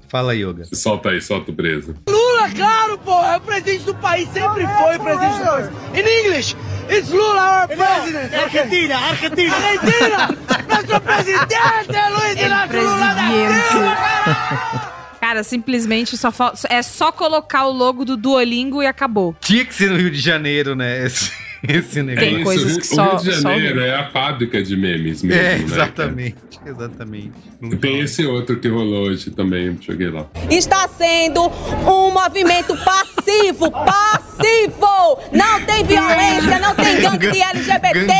Fala, 0.08 0.34
Yoga. 0.34 0.64
Solta 0.72 1.10
aí, 1.10 1.20
solta 1.20 1.50
o 1.50 1.54
preso. 1.54 1.94
Lula, 2.08 2.48
claro, 2.56 2.96
pô, 2.98 3.12
é 3.24 3.36
o 3.36 3.40
presidente 3.40 3.84
do 3.84 3.94
país, 3.96 4.26
sempre 4.30 4.66
foi 4.66 4.96
o 4.96 5.00
presidente 5.00 5.38
do 5.38 5.44
país. 5.44 5.68
In 5.94 6.26
English, 6.28 6.56
It's 6.90 7.10
Lula 7.10 7.60
our 7.60 7.68
president. 7.68 8.32
Argentina, 8.34 8.96
Argentina. 8.96 9.54
Argentina. 9.54 10.28
Nuestro 10.66 11.00
presidente 11.02 12.10
Luis 12.10 12.32
Ignacio 12.40 12.80
Lula 12.82 13.14
da 13.14 13.28
Silva. 13.70 14.98
Cara, 15.20 15.42
simplesmente 15.44 16.16
só 16.16 16.30
fal- 16.32 16.54
é 16.70 16.80
só 16.80 17.12
colocar 17.12 17.66
o 17.66 17.72
logo 17.72 18.02
do 18.06 18.16
Duolingo 18.16 18.82
e 18.82 18.86
acabou. 18.86 19.36
Tinha 19.40 19.62
que 19.66 19.74
ser 19.74 19.90
no 19.90 19.98
Rio 19.98 20.10
de 20.10 20.18
Janeiro, 20.20 20.74
né? 20.74 21.04
Esse, 21.04 21.30
esse 21.68 22.02
negócio. 22.02 22.28
Tem 22.30 22.44
coisas 22.44 22.76
o 22.76 22.80
que 22.80 22.86
Rio 22.86 22.94
só- 22.96 23.14
de 23.16 23.32
só 23.34 23.40
Janeiro 23.50 23.78
o 23.80 23.82
Rio. 23.82 23.90
é 23.90 23.94
a 23.94 24.10
fábrica 24.10 24.62
de 24.62 24.76
memes 24.76 25.22
mesmo, 25.22 25.40
É, 25.40 25.58
né? 25.58 25.64
exatamente. 25.64 26.36
Exatamente. 26.68 27.32
cara? 27.60 27.76
Tem 27.76 28.00
esse 28.00 28.24
outro 28.26 28.58
que 28.58 28.68
rolou 28.68 29.04
hoje 29.08 29.30
também, 29.30 29.76
joguei 29.80 30.10
lá. 30.10 30.26
Está 30.50 30.86
sendo 30.88 31.46
um 31.86 32.10
movimento 32.12 32.76
passivo, 32.84 33.70
passivo! 33.70 35.18
Não 35.32 35.60
tem 35.62 35.84
violência, 35.84 36.58
não 36.60 36.74
tem 36.74 37.00
gangue 37.00 37.30
de 37.30 37.40
LGBT! 37.42 38.14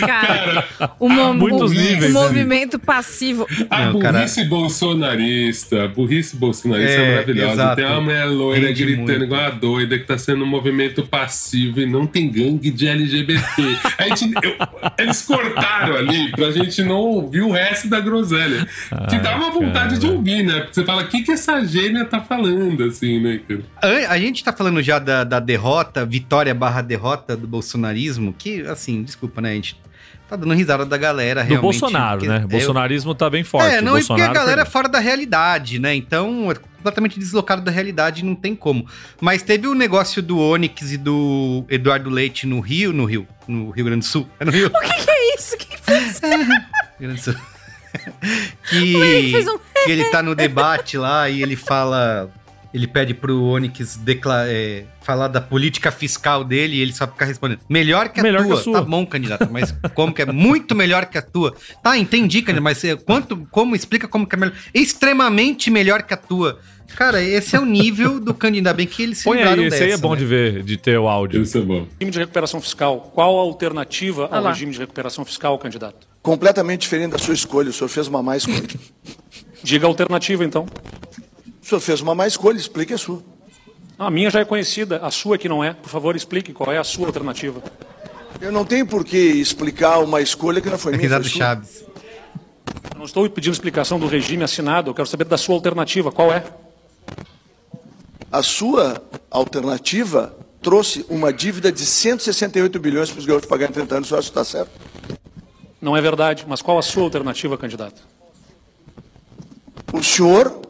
Cara, 0.00 0.68
o, 0.98 1.08
mo- 1.08 1.34
muitos 1.34 1.70
o- 1.70 1.74
níveis, 1.74 2.10
o 2.14 2.14
né? 2.14 2.20
movimento 2.20 2.78
passivo. 2.78 3.46
A 3.68 3.86
Não, 3.86 3.98
cara. 3.98 4.18
burrice 4.18 4.44
bolsonarista, 4.44 5.84
a 5.84 5.88
burrice 5.88 6.36
bolsonarista 6.36 6.92
é, 6.92 7.04
É, 7.04 7.10
maravilhosa. 7.12 7.52
exato. 7.52 7.76
Tem 7.76 7.84
uma 7.86 8.00
mulher 8.00 8.24
loira 8.26 8.66
Rende 8.68 8.84
gritando 8.84 9.06
muito. 9.08 9.24
igual 9.24 9.40
a 9.40 9.50
doida 9.50 9.98
que 9.98 10.04
tá 10.04 10.18
sendo 10.18 10.44
um 10.44 10.46
movimento 10.48 11.02
passivo 11.06 11.80
e 11.80 11.86
não 11.86 12.06
tem 12.06 12.28
gangue 12.30 12.70
de 12.70 12.86
LGBT. 12.88 13.62
A 13.98 14.14
gente, 14.16 14.34
eu- 14.42 14.56
eles 14.98 15.22
cortaram 15.22 15.96
ali 15.96 16.30
pra 16.32 16.50
gente 16.50 16.82
não 16.82 17.00
ouvir 17.20 17.42
o 17.42 17.50
resto 17.52 17.88
da 17.88 18.00
groselha. 18.00 18.66
que 19.08 19.18
dá 19.18 19.36
uma 19.36 19.50
vontade 19.50 19.98
de 19.98 20.06
ouvir, 20.06 20.42
né? 20.42 20.60
Porque 20.60 20.74
você 20.74 20.84
fala, 20.84 21.02
o 21.02 21.08
que, 21.08 21.22
que 21.22 21.32
essa 21.32 21.64
gêmea 21.64 22.04
tá 22.04 22.20
falando, 22.20 22.84
assim, 22.84 23.20
né, 23.20 23.40
cara? 23.46 23.62
A, 24.08 24.12
a 24.14 24.18
gente 24.18 24.42
tá 24.42 24.52
falando 24.52 24.82
já 24.82 24.98
da, 24.98 25.24
da 25.24 25.40
derrota, 25.40 26.04
vitória 26.04 26.54
barra 26.54 26.82
derrota 26.82 27.36
do 27.36 27.46
bolsonarismo, 27.46 28.32
que, 28.36 28.62
assim, 28.62 29.02
desculpa, 29.02 29.40
né? 29.40 29.50
A 29.50 29.54
gente 29.54 29.76
tá 30.28 30.36
dando 30.36 30.54
risada 30.54 30.86
da 30.86 30.96
galera, 30.96 31.42
Do 31.42 31.48
realmente. 31.48 31.62
Bolsonaro, 31.80 32.18
porque 32.20 32.28
né? 32.32 32.40
eu- 32.40 32.44
O 32.44 32.48
bolsonarismo 32.48 33.14
tá 33.14 33.28
bem 33.28 33.42
forte. 33.42 33.74
É, 33.74 33.80
não, 33.80 33.94
o 33.94 33.98
e 33.98 34.00
porque 34.00 34.12
a 34.12 34.26
Bolsonaro 34.26 34.34
galera 34.34 34.62
é 34.62 34.64
fora 34.64 34.88
da 34.88 34.98
realidade, 35.00 35.78
né? 35.80 35.92
Então, 35.94 36.50
é 36.50 36.54
completamente 36.54 37.18
deslocado 37.18 37.62
da 37.62 37.70
realidade, 37.70 38.24
não 38.24 38.34
tem 38.36 38.54
como. 38.54 38.86
Mas 39.20 39.42
teve 39.42 39.66
o 39.66 39.74
negócio 39.74 40.22
do 40.22 40.38
Onyx 40.38 40.92
e 40.92 40.96
do 40.96 41.64
Eduardo 41.68 42.08
Leite 42.08 42.46
no 42.46 42.60
Rio, 42.60 42.92
no 42.92 43.04
Rio, 43.06 43.26
no 43.48 43.70
Rio 43.70 43.84
Grande 43.84 44.00
do 44.00 44.06
Sul. 44.06 44.26
É 44.38 44.44
no 44.44 44.52
Rio? 44.52 44.70
O 44.72 44.80
que, 44.80 45.04
que 45.04 45.10
é 45.10 45.34
isso? 45.34 45.56
Que 45.58 45.76
foi 45.76 45.98
isso? 45.98 46.20
Grande 47.00 47.20
Sul. 47.20 47.34
que, 48.68 48.96
Ué, 48.96 49.30
fez 49.30 49.46
um- 49.48 49.58
que 49.84 49.90
ele 49.90 50.04
tá 50.10 50.22
no 50.22 50.34
debate 50.34 50.96
lá 50.96 51.28
e 51.28 51.42
ele 51.42 51.56
fala. 51.56 52.30
Ele 52.72 52.86
pede 52.86 53.12
pro 53.12 53.42
Onyx 53.42 53.98
é, 54.46 54.84
falar 55.02 55.26
da 55.26 55.40
política 55.40 55.90
fiscal 55.90 56.44
dele 56.44 56.76
e 56.76 56.80
ele 56.80 56.92
só 56.92 57.04
fica 57.04 57.24
respondendo. 57.24 57.58
Melhor 57.68 58.10
que 58.10 58.20
a 58.20 58.22
Melhor 58.22 58.42
que 58.42 58.48
tua. 58.48 58.60
a 58.60 58.62
sua. 58.62 58.72
Tá 58.74 58.82
bom, 58.82 59.04
candidato, 59.04 59.48
mas 59.50 59.74
como 59.92 60.14
que 60.14 60.22
é? 60.22 60.26
Muito 60.26 60.72
melhor 60.72 61.06
que 61.06 61.18
a 61.18 61.22
tua. 61.22 61.52
Tá, 61.82 61.98
entendi, 61.98 62.42
candidato, 62.42 62.62
mas 62.62 62.84
é, 62.84 62.94
quanto, 62.94 63.44
como 63.50 63.74
explica 63.74 64.06
como 64.06 64.24
que 64.24 64.36
é 64.36 64.38
melhor? 64.38 64.54
Extremamente 64.72 65.68
melhor 65.68 66.04
que 66.04 66.14
a 66.14 66.16
tua. 66.16 66.60
Cara, 66.96 67.22
esse 67.22 67.56
é 67.56 67.60
o 67.60 67.64
nível 67.64 68.20
do 68.20 68.34
candidato. 68.34 68.50
Ainda 68.60 68.74
bem 68.74 68.86
que 68.86 69.02
eles 69.02 69.18
se 69.18 69.24
Põe 69.24 69.38
livraram 69.38 69.62
aí, 69.62 69.68
esse 69.68 69.76
aí 69.76 69.82
é 69.82 69.86
dessa, 69.92 70.02
bom 70.02 70.12
né? 70.12 70.18
de 70.18 70.26
ver, 70.26 70.62
de 70.62 70.76
ter 70.76 70.98
o 70.98 71.08
áudio. 71.08 71.42
Isso 71.42 71.56
é 71.58 71.60
bom. 71.62 71.86
Regime 71.98 72.10
de 72.10 72.18
recuperação 72.18 72.60
fiscal. 72.60 73.10
Qual 73.14 73.38
a 73.38 73.40
alternativa 73.42 74.28
Ah 74.30 74.36
ao 74.36 74.44
lá. 74.44 74.52
regime 74.52 74.72
de 74.72 74.78
recuperação 74.78 75.24
fiscal, 75.24 75.58
candidato? 75.58 76.06
Completamente 76.22 76.82
diferente 76.82 77.12
da 77.12 77.18
sua 77.18 77.34
escolha. 77.34 77.70
O 77.70 77.72
senhor 77.72 77.88
fez 77.88 78.06
uma 78.06 78.22
má 78.22 78.36
escolha. 78.36 78.62
Diga 79.62 79.86
a 79.86 79.88
alternativa, 79.88 80.44
então. 80.44 80.66
O 81.62 81.66
senhor 81.66 81.80
fez 81.80 82.00
uma 82.00 82.14
má 82.14 82.26
escolha, 82.26 82.56
explique 82.56 82.92
a 82.92 82.98
sua. 82.98 83.22
A 83.98 84.10
minha 84.10 84.30
já 84.30 84.40
é 84.40 84.44
conhecida, 84.44 84.98
a 85.02 85.10
sua 85.10 85.36
que 85.38 85.48
não 85.48 85.62
é. 85.62 85.72
Por 85.74 85.88
favor, 85.88 86.16
explique 86.16 86.52
qual 86.52 86.72
é 86.72 86.78
a 86.78 86.84
sua 86.84 87.06
alternativa. 87.06 87.62
Eu 88.40 88.50
não 88.50 88.64
tenho 88.64 88.86
por 88.86 89.04
que 89.04 89.16
explicar 89.16 89.98
uma 89.98 90.20
escolha 90.22 90.60
que 90.60 90.70
não 90.70 90.78
foi 90.78 90.96
minha. 90.96 91.08
Foi. 91.10 91.24
Chaves. 91.24 91.84
Eu 92.92 92.98
não 92.98 93.04
estou 93.04 93.28
pedindo 93.28 93.52
explicação 93.52 93.98
do 93.98 94.06
regime 94.06 94.42
assinado, 94.42 94.90
eu 94.90 94.94
quero 94.94 95.06
saber 95.06 95.24
da 95.24 95.36
sua 95.36 95.54
alternativa. 95.54 96.10
Qual 96.10 96.32
é? 96.32 96.42
A 98.30 98.42
sua 98.42 99.02
alternativa 99.30 100.36
trouxe 100.62 101.04
uma 101.08 101.32
dívida 101.32 101.72
de 101.72 101.84
168 101.84 102.78
bilhões 102.78 103.10
para 103.10 103.18
os 103.18 103.26
gaúchos 103.26 103.48
pagar 103.48 103.68
em 103.68 103.72
30 103.72 103.94
anos. 103.96 104.06
O 104.06 104.10
senhor 104.10 104.18
acha 104.18 104.30
que 104.30 104.38
está 104.38 104.44
certo? 104.44 104.70
Não 105.80 105.96
é 105.96 106.00
verdade, 106.00 106.44
mas 106.46 106.60
qual 106.60 106.78
a 106.78 106.82
sua 106.82 107.04
alternativa, 107.04 107.56
candidato? 107.56 108.02
O 109.92 110.02
senhor 110.02 110.60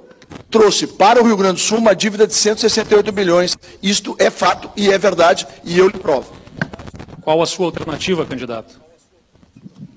trouxe 0.51 0.87
para 0.87 1.21
o 1.21 1.27
Rio 1.27 1.37
Grande 1.37 1.55
do 1.55 1.61
Sul 1.61 1.79
uma 1.79 1.95
dívida 1.95 2.27
de 2.27 2.35
168 2.35 3.13
bilhões. 3.13 3.57
Isto 3.83 4.17
é 4.19 4.31
fato 4.31 4.71
e 4.77 4.91
é 4.91 4.97
verdade 4.97 5.47
e 5.65 5.79
eu 5.79 5.89
lhe 5.89 5.99
provo. 5.99 6.33
Qual 7.21 7.43
a 7.43 7.47
sua 7.47 7.67
alternativa, 7.67 8.25
candidato? 8.25 8.81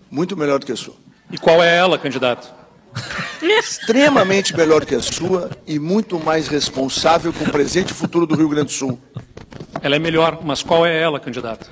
Muito 0.09 0.35
melhor 0.35 0.59
do 0.59 0.65
que 0.65 0.71
a 0.71 0.75
sua. 0.75 0.95
E 1.31 1.37
qual 1.37 1.63
é 1.63 1.77
ela, 1.77 1.97
candidato? 1.97 2.62
Extremamente 3.59 4.55
melhor 4.55 4.85
que 4.85 4.95
a 4.95 5.01
sua 5.01 5.49
e 5.67 5.77
muito 5.79 6.19
mais 6.19 6.47
responsável 6.47 7.33
com 7.33 7.43
o 7.43 7.51
presente 7.51 7.91
e 7.91 7.93
futuro 7.93 8.25
do 8.25 8.35
Rio 8.35 8.49
Grande 8.49 8.67
do 8.67 8.71
Sul. 8.71 8.99
Ela 9.81 9.95
é 9.95 9.99
melhor, 9.99 10.39
mas 10.43 10.63
qual 10.63 10.85
é 10.85 10.99
ela, 10.99 11.19
candidato? 11.19 11.69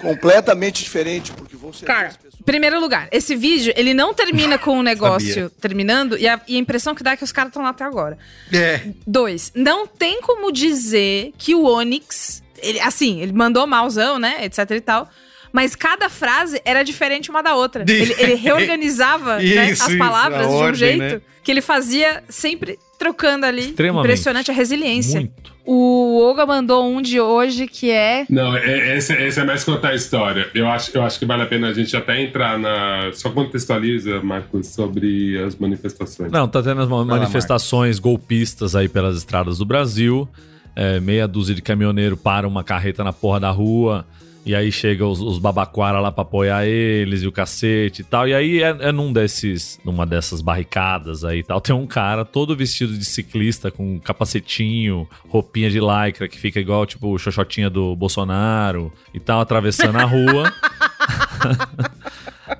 Completamente 0.00 0.82
diferente, 0.82 1.32
porque 1.32 1.56
vão 1.56 1.72
ser. 1.72 1.84
Cara, 1.84 2.12
primeiro 2.44 2.80
lugar, 2.80 3.08
esse 3.10 3.34
vídeo, 3.34 3.72
ele 3.76 3.92
não 3.92 4.14
termina 4.14 4.56
com 4.58 4.78
o 4.78 4.82
negócio 4.84 5.28
Sabia. 5.34 5.50
terminando 5.60 6.16
e 6.16 6.26
a, 6.26 6.40
e 6.46 6.56
a 6.56 6.58
impressão 6.58 6.94
que 6.94 7.02
dá 7.02 7.12
é 7.12 7.16
que 7.16 7.24
os 7.24 7.32
caras 7.32 7.50
estão 7.50 7.62
lá 7.62 7.70
até 7.70 7.84
agora. 7.84 8.16
É. 8.52 8.80
Dois, 9.06 9.52
não 9.54 9.86
tem 9.86 10.20
como 10.22 10.52
dizer 10.52 11.32
que 11.36 11.54
o 11.54 11.64
Onyx, 11.64 12.42
ele, 12.62 12.80
assim, 12.80 13.20
ele 13.20 13.32
mandou 13.32 13.66
malzão, 13.66 14.18
né, 14.18 14.44
etc 14.44 14.70
e 14.70 14.80
tal, 14.80 15.10
mas 15.52 15.74
cada 15.74 16.08
frase 16.08 16.60
era 16.64 16.82
diferente 16.82 17.30
uma 17.30 17.42
da 17.42 17.54
outra. 17.54 17.84
Ele, 17.88 18.14
ele 18.18 18.34
reorganizava 18.34 19.36
né, 19.42 19.70
Isso, 19.70 19.82
as 19.82 19.88
isso, 19.90 19.98
palavras 19.98 20.40
a 20.40 20.44
de 20.44 20.48
um 20.48 20.56
ordem, 20.56 20.74
jeito 20.74 21.14
né? 21.14 21.20
que 21.42 21.50
ele 21.50 21.62
fazia 21.62 22.22
sempre 22.28 22.78
trocando 22.98 23.46
ali. 23.46 23.66
Extremamente. 23.70 24.04
Impressionante 24.04 24.50
a 24.50 24.54
resiliência. 24.54 25.20
Muito. 25.20 25.58
O 25.70 26.18
Olga 26.22 26.46
mandou 26.46 26.90
um 26.90 27.02
de 27.02 27.20
hoje 27.20 27.66
que 27.66 27.90
é 27.90 28.24
Não, 28.30 28.56
é- 28.56 28.96
esse, 28.96 29.12
esse 29.12 29.38
é 29.38 29.44
mais 29.44 29.62
contar 29.64 29.90
a 29.90 29.94
história. 29.94 30.48
Eu 30.54 30.66
acho, 30.66 30.90
eu 30.96 31.02
acho 31.02 31.18
que 31.18 31.26
vale 31.26 31.42
a 31.42 31.46
pena 31.46 31.68
a 31.68 31.74
gente 31.74 31.94
até 31.94 32.22
entrar 32.22 32.58
na. 32.58 33.10
Só 33.12 33.28
contextualiza, 33.30 34.22
Marcos, 34.22 34.68
sobre 34.68 35.38
as 35.42 35.54
manifestações. 35.56 36.32
Não, 36.32 36.48
tá 36.48 36.62
tendo 36.62 36.80
as 36.80 36.88
Vai 36.88 36.98
lá, 36.98 37.04
manifestações 37.04 37.98
golpistas 37.98 38.74
aí 38.74 38.88
pelas 38.88 39.18
estradas 39.18 39.58
do 39.58 39.66
Brasil. 39.66 40.26
É, 40.74 41.00
meia 41.00 41.28
dúzia 41.28 41.54
de 41.54 41.60
caminhoneiro 41.60 42.16
para 42.16 42.48
uma 42.48 42.64
carreta 42.64 43.04
na 43.04 43.12
porra 43.12 43.40
da 43.40 43.50
rua. 43.50 44.06
E 44.48 44.54
aí 44.54 44.72
chega 44.72 45.06
os, 45.06 45.20
os 45.20 45.38
babaquara 45.38 46.00
lá 46.00 46.10
pra 46.10 46.22
apoiar 46.22 46.66
eles 46.66 47.22
e 47.22 47.26
o 47.26 47.32
cacete 47.32 48.00
e 48.00 48.04
tal. 48.04 48.26
E 48.26 48.32
aí 48.32 48.62
é, 48.62 48.74
é 48.80 48.90
num 48.90 49.12
desses, 49.12 49.78
numa 49.84 50.06
dessas 50.06 50.40
barricadas 50.40 51.22
aí 51.22 51.40
e 51.40 51.42
tal. 51.42 51.60
Tem 51.60 51.76
um 51.76 51.86
cara 51.86 52.24
todo 52.24 52.56
vestido 52.56 52.96
de 52.96 53.04
ciclista 53.04 53.70
com 53.70 54.00
capacetinho, 54.00 55.06
roupinha 55.28 55.68
de 55.68 55.78
lycra 55.78 56.26
que 56.26 56.38
fica 56.38 56.58
igual 56.58 56.86
tipo 56.86 57.08
o 57.08 57.18
xoxotinha 57.18 57.68
do 57.68 57.94
Bolsonaro 57.94 58.90
e 59.12 59.20
tal, 59.20 59.42
atravessando 59.42 59.98
a 59.98 60.04
rua. 60.04 60.50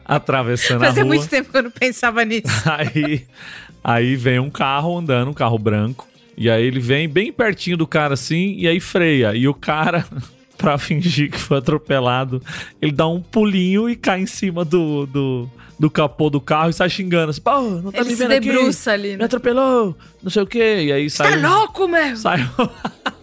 atravessando 0.05 0.83
a 0.83 0.87
Fazia 0.89 1.03
rua. 1.03 1.15
muito 1.15 1.27
tempo 1.27 1.51
que 1.51 1.57
eu 1.57 1.63
não 1.63 1.71
pensava 1.71 2.23
nisso. 2.23 2.49
Aí, 2.69 3.25
aí 3.83 4.15
vem 4.15 4.39
um 4.39 4.51
carro 4.51 4.99
andando, 4.99 5.31
um 5.31 5.35
carro 5.35 5.59
branco. 5.59 6.07
E 6.37 6.51
aí 6.51 6.65
ele 6.65 6.81
vem 6.81 7.09
bem 7.09 7.33
pertinho 7.33 7.79
do 7.79 7.87
cara 7.87 8.15
assim, 8.15 8.55
e 8.59 8.69
aí 8.69 8.79
freia. 8.79 9.35
E 9.35 9.49
o 9.49 9.55
cara, 9.55 10.05
pra 10.59 10.77
fingir 10.77 11.31
que 11.31 11.39
foi 11.39 11.59
atropelado, 11.59 12.43
ele 12.83 12.93
dá 12.93 13.07
um 13.09 13.23
pulinho 13.23 13.89
e 13.89 13.97
cai 13.97 14.21
em 14.21 14.27
cima 14.27 14.65
do, 14.65 15.07
do, 15.07 15.49
do 15.79 15.89
capô 15.89 16.29
do 16.29 16.41
carro 16.41 16.69
e 16.69 16.73
sai 16.75 16.91
xingando 16.91 17.31
assim: 17.31 17.41
pô, 17.41 17.61
não 17.61 17.91
tá 17.93 18.01
Ele 18.01 18.11
me 18.11 18.17
se 18.17 18.23
vendo 18.23 18.33
aqui? 18.33 18.51
debruça 18.53 18.93
ali, 18.93 19.11
né? 19.13 19.17
Me 19.19 19.25
atropelou, 19.25 19.97
não 20.23 20.31
sei 20.31 20.43
o 20.43 20.47
quê. 20.47 20.83
E 20.87 20.93
aí 20.93 21.09
sai. 21.09 21.41
Tá 21.41 21.49
louco, 21.49 21.87
meu? 21.89 22.17
Sai. 22.17 22.39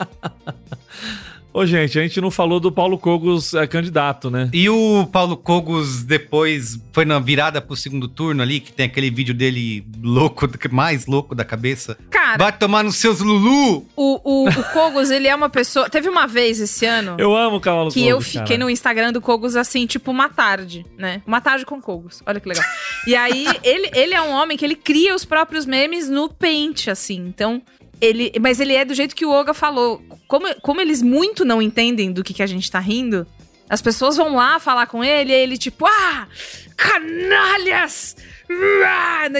Ô, 1.54 1.68
gente, 1.68 2.00
a 2.00 2.02
gente 2.02 2.20
não 2.20 2.32
falou 2.32 2.60
do 2.60 2.72
Paulo 2.72 2.98
Cogos 2.98 3.54
é, 3.54 3.68
candidato, 3.68 4.32
né? 4.32 4.50
E 4.52 4.68
o 4.68 5.08
Paulo 5.12 5.38
Cogos 5.38 6.04
depois 6.04 6.80
foi 6.92 7.06
na 7.06 7.20
virada 7.20 7.62
pro 7.62 7.76
segundo 7.76 8.08
turno 8.08 8.42
ali, 8.42 8.60
que 8.60 8.74
tem 8.74 8.88
aquele 8.88 9.12
vídeo 9.12 9.36
dele 9.36 9.86
louco, 10.02 10.50
mais 10.72 11.06
louco 11.06 11.36
da 11.36 11.46
cabeça. 11.46 11.96
Cara. 12.10 12.38
Vai 12.40 12.58
tomar 12.58 12.84
nos 12.84 12.96
seus 12.96 13.20
Lulu! 13.20 13.86
O, 13.96 14.46
o, 14.46 14.50
o 14.50 14.64
Kogos, 14.74 15.12
ele 15.12 15.28
é 15.28 15.36
uma 15.36 15.48
pessoa. 15.48 15.88
Teve 15.88 16.10
uma 16.10 16.26
vez 16.26 16.60
esse 16.60 16.88
ano. 16.88 17.18
Eu 17.20 17.36
amo 17.36 17.58
o 17.58 17.62
cavalo 17.62 17.92
Que 17.92 18.00
Cogos, 18.00 18.10
eu 18.10 18.22
fiquei 18.22 18.58
cara. 18.58 18.60
no 18.60 18.70
Instagram 18.70 19.14
do 19.14 19.22
Kogos 19.22 19.56
assim, 19.56 19.86
tipo, 19.86 20.10
uma 20.10 20.30
tarde, 20.30 20.84
né? 20.98 21.22
Uma 21.28 21.40
tarde 21.40 21.68
com 21.68 21.80
Kogos. 21.80 22.24
Olha 22.26 22.40
que 22.40 22.50
legal. 22.50 22.66
E 23.06 23.16
aí, 23.16 23.46
ele, 23.64 23.92
ele 23.94 24.16
é 24.16 24.22
um 24.24 24.32
homem 24.32 24.58
que 24.58 24.66
ele 24.66 24.76
cria 24.76 25.14
os 25.14 25.24
próprios 25.24 25.68
memes 25.68 26.10
no 26.10 26.30
Paint, 26.30 26.88
assim. 26.88 27.18
Então, 27.28 27.62
ele. 28.04 28.32
Mas 28.40 28.60
ele 28.60 28.74
é 28.74 28.84
do 28.84 28.94
jeito 28.94 29.16
que 29.16 29.26
o 29.26 29.32
Oga 29.32 29.54
falou. 29.54 30.02
Como, 30.28 30.54
como 30.62 30.82
eles 30.82 31.02
muito 31.02 31.46
não 31.46 31.62
entendem 31.62 32.12
do 32.12 32.24
que, 32.24 32.34
que 32.34 32.44
a 32.44 32.48
gente 32.48 32.70
tá 32.70 32.80
rindo, 32.80 33.26
as 33.70 33.82
pessoas 33.82 34.18
vão 34.18 34.36
lá 34.36 34.60
falar 34.60 34.88
com 34.88 35.04
ele 35.04 35.32
e 35.32 35.36
ele, 35.36 35.58
tipo, 35.58 35.86
ah, 35.86 36.28
canalhas! 36.76 38.16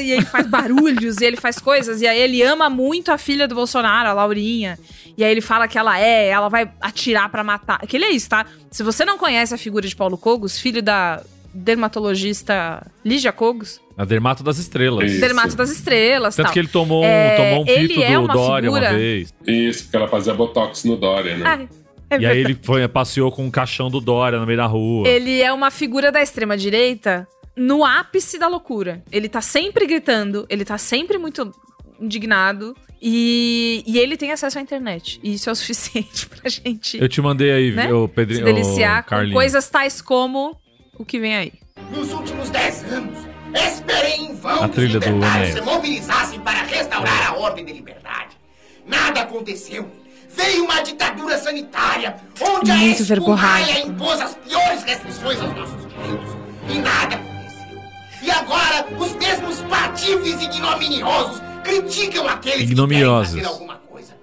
E 0.02 0.12
ele 0.12 0.26
faz 0.26 0.48
barulhos 0.48 1.20
e 1.20 1.26
ele 1.26 1.38
faz 1.38 1.60
coisas. 1.60 2.02
E 2.02 2.08
aí 2.08 2.20
ele 2.20 2.42
ama 2.42 2.70
muito 2.70 3.12
a 3.12 3.18
filha 3.18 3.48
do 3.48 3.56
Bolsonaro, 3.56 4.10
a 4.10 4.14
Laurinha. 4.14 4.80
E 5.18 5.24
aí 5.24 5.32
ele 5.32 5.42
fala 5.42 5.68
que 5.68 5.78
ela 5.78 6.00
é, 6.00 6.30
ela 6.30 6.50
vai 6.50 6.72
atirar 6.82 7.30
pra 7.30 7.44
matar. 7.44 7.80
Que 7.86 7.98
ele 7.98 8.06
é 8.06 8.12
isso, 8.12 8.30
tá? 8.30 8.46
Se 8.72 8.82
você 8.82 9.06
não 9.06 9.18
conhece 9.18 9.54
a 9.54 9.58
figura 9.58 9.88
de 9.88 9.96
Paulo 9.96 10.18
Cogos, 10.18 10.58
filho 10.58 10.82
da 10.82 11.22
dermatologista 11.54 12.86
Lígia 13.06 13.32
Cogos, 13.32 13.80
A 13.98 14.06
Dermato 14.06 14.44
das 14.44 14.58
Estrelas. 14.58 15.12
dermato 15.20 15.56
das 15.56 15.70
estrelas, 15.70 16.36
Tanto 16.36 16.46
tal. 16.48 16.54
que 16.54 16.60
ele 16.60 16.68
tomou, 16.68 17.04
um- 17.04 17.06
É, 17.06 17.36
tomou 17.36 17.64
um 17.64 17.68
ele 17.68 17.88
pito 17.90 18.02
é 18.04 18.14
do 18.14 18.20
uma 18.22 18.34
Dória 18.34 18.70
figura- 18.70 18.90
uma 18.92 18.98
vez. 18.98 19.34
Isso, 19.48 19.84
porque 19.84 19.98
ela 19.98 20.08
fazia 20.08 20.34
botox 20.34 20.84
no 20.84 20.96
Dória, 20.98 21.38
né? 21.38 21.44
Ah, 21.46 22.16
é 22.16 22.20
e 22.20 22.26
aí 22.26 22.40
ele 22.40 22.58
foi, 22.62 22.88
passeou 22.88 23.32
com 23.32 23.46
um 23.46 23.52
caixão 23.52 23.90
do 23.92 24.02
Dória 24.02 24.40
no 24.40 24.46
meio 24.48 24.58
da 24.58 24.66
rua. 24.66 25.08
Ele 25.08 25.42
é 25.42 25.54
uma 25.54 25.70
figura 25.70 26.12
da 26.12 26.22
extrema-direita 26.22 27.28
no 27.56 27.86
ápice 27.86 28.40
da 28.40 28.48
loucura. 28.48 29.04
Ele 29.12 29.30
tá 29.30 29.42
sempre 29.42 29.86
gritando, 29.86 30.46
ele 30.50 30.66
tá 30.66 30.78
sempre 30.80 31.18
muito 31.20 31.52
indignado. 32.00 32.76
E, 33.06 33.84
e 33.86 34.00
ele 34.00 34.16
tem 34.16 34.32
acesso 34.32 34.58
à 34.58 34.62
internet. 34.62 35.20
E 35.22 35.34
isso 35.34 35.50
é 35.50 35.52
o 35.52 35.56
suficiente 35.58 36.26
pra 36.30 36.50
gente 36.50 36.98
Eu 37.00 37.10
te 37.10 37.22
mandei 37.22 37.52
aí, 37.52 37.72
né? 37.72 37.92
o 37.94 38.08
Pedrinho. 38.08 38.40
se 38.48 38.54
deliciar 38.54 39.04
com 39.06 39.30
coisas 39.32 39.70
tais 39.70 40.02
como 40.02 40.56
o 40.98 41.04
que 41.06 41.20
vem 41.20 41.36
aí. 41.36 41.52
Nos 41.92 42.12
últimos 42.14 42.50
dez 42.50 42.84
anos, 42.92 43.23
esperei 43.54 44.16
em 44.16 44.34
vão 44.36 44.64
A 44.64 44.70
que 44.70 44.76
trilha 44.76 45.00
os 45.00 45.06
do 45.06 45.12
libertários 45.12 45.54
se 45.54 45.62
mobilizassem 45.62 46.40
para 46.40 46.64
restaurar 46.64 47.30
a 47.30 47.36
ordem 47.36 47.66
de 47.66 47.74
liberdade. 47.74 48.38
Nada 48.86 49.22
aconteceu. 49.22 49.90
Veio 50.30 50.66
uma 50.66 50.82
ditadura 50.82 51.38
sanitária, 51.38 52.16
onde 52.42 52.72
a 52.72 52.76
Muito 52.76 53.04
impôs 53.86 54.20
as 54.20 54.36
piores 54.36 54.84
restrições 54.84 55.40
aos 55.40 55.56
nossos 55.56 55.88
direitos. 55.88 56.36
E 56.70 56.80
nada 56.80 57.16
aconteceu. 57.16 57.82
E 58.24 58.32
agora, 58.32 58.88
os 58.98 59.14
mesmos 59.14 59.62
patifes 59.62 60.42
ignominiosos 60.42 61.42
criticam 61.64 62.28
aqueles 62.28 62.70
Ignominiosos. 62.70 63.36
que 63.36 63.40
querem 63.42 63.46
fazer 63.46 63.54
alguma 63.54 63.76
coisa. 63.88 64.14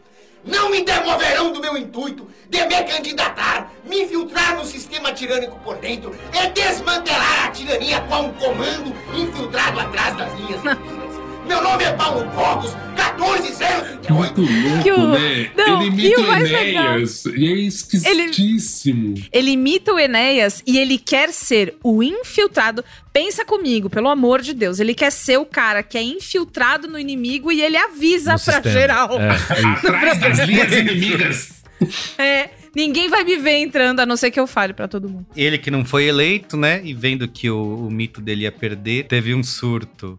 Não 0.45 0.71
me 0.71 0.85
demoverão 0.85 1.53
do 1.53 1.61
meu 1.61 1.77
intuito 1.77 2.29
de 2.51 2.67
me 2.67 2.83
candidatar, 2.85 3.73
me 3.89 4.03
infiltrar 4.03 4.57
no 4.57 4.65
sistema 4.65 5.13
tirânico 5.13 5.59
por 5.61 5.77
dentro 5.77 6.15
e 6.35 6.49
desmantelar 6.51 7.47
a 7.47 7.51
tirania 7.51 8.01
com 8.03 8.27
um 8.27 8.33
comando 8.35 8.93
infiltrado 9.17 9.79
atrás 9.81 10.17
das 10.17 10.33
linhas 10.35 10.61
inimigas. 10.65 11.01
Meu 11.47 11.63
nome 11.63 11.83
é 11.83 11.93
Paulo 11.95 12.29
Cogos, 12.31 12.73
14038. 12.95 14.13
Muito 14.13 14.41
louco, 14.43 14.83
Que 14.85 14.93
o- 14.93 15.09
né? 15.09 15.51
Não, 15.57 15.83
ele 15.83 15.91
imita 15.91 16.21
o 16.21 16.25
o 16.29 16.35
Enéas. 16.35 17.25
E 17.27 17.47
é 17.49 17.53
esquisitíssimo. 17.57 19.15
Ele 19.33 19.51
imita 19.53 19.93
o 19.93 19.99
Enéas 19.99 20.63
e 20.67 20.79
ele 20.79 20.97
quer 20.99 21.31
ser 21.33 21.77
o 21.83 22.03
infiltrado. 22.03 22.85
Pensa 23.13 23.45
comigo, 23.45 23.91
pelo 23.91 24.09
amor 24.09 24.41
de 24.43 24.55
Deus. 24.55 24.79
Ele 24.79 24.95
quer 24.95 25.11
ser 25.11 25.39
o 25.39 25.45
cara 25.47 25.83
que 25.83 25.99
é 25.99 26.03
infiltrado 26.03 26.87
no 26.87 26.99
inimigo 26.99 27.51
e 27.51 27.61
ele 27.63 27.77
avisa 27.77 28.33
No 28.35 28.41
pra 28.41 28.55
sistema. 28.55 28.73
geral. 28.73 29.11
É, 29.21 29.27
é. 29.29 29.89
Atrás 29.89 30.19
das 30.21 30.39
linhas 30.49 30.73
inimigas. 30.73 31.60
É, 32.19 32.51
ninguém 32.75 33.09
vai 33.09 33.25
me 33.25 33.37
ver 33.37 33.59
entrando, 33.59 34.01
a 34.01 34.07
não 34.07 34.17
ser 34.17 34.31
que 34.31 34.39
eu 34.39 34.47
fale 34.47 34.73
pra 34.73 34.87
todo 34.87 35.09
mundo. 35.09 35.27
Ele 35.35 35.59
que 35.59 35.71
não 35.71 35.85
foi 35.85 36.05
eleito, 36.05 36.57
né? 36.57 36.81
E 36.85 36.93
vendo 36.93 37.27
que 37.27 37.51
o, 37.51 37.87
o 37.87 37.91
mito 37.91 38.21
dele 38.21 38.43
ia 38.43 38.53
perder, 38.53 39.05
teve 39.07 39.35
um 39.35 39.43
surto. 39.43 40.19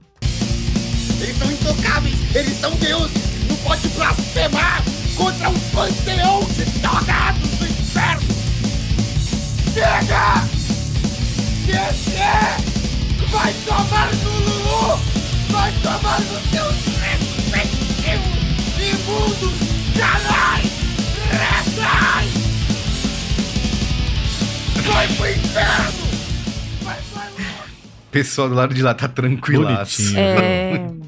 Eles 1.22 1.38
são 1.38 1.52
intocáveis, 1.52 2.36
eles 2.36 2.54
são 2.54 2.72
deuses. 2.78 3.48
Não 3.48 3.56
pode 3.58 3.88
blasfemar 3.90 4.84
contra 5.16 5.50
um 5.50 5.60
panteão 5.74 6.40
de 6.56 6.66
drogados 6.80 7.50
do 7.50 7.66
inferno. 7.66 8.28
Chega! 9.74 10.48
Descer! 11.66 12.72
Vai 13.30 13.54
tomar 13.66 14.12
no 14.16 14.40
Lulu! 14.40 15.00
Vai 15.52 15.72
tomar 15.84 16.20
nos 16.22 16.50
seus 16.50 16.76
respectivos 17.00 18.42
imundos 18.82 19.54
canais! 19.98 20.81
Vai 24.86 25.08
pro 25.08 25.30
inferno! 25.30 26.02
Pessoal 28.12 28.50
do 28.50 28.56
lado 28.56 28.74
de 28.74 28.82
lá 28.82 28.94
tá 28.94 29.08
tranquilaço. 29.08 30.18
É. 30.18 30.90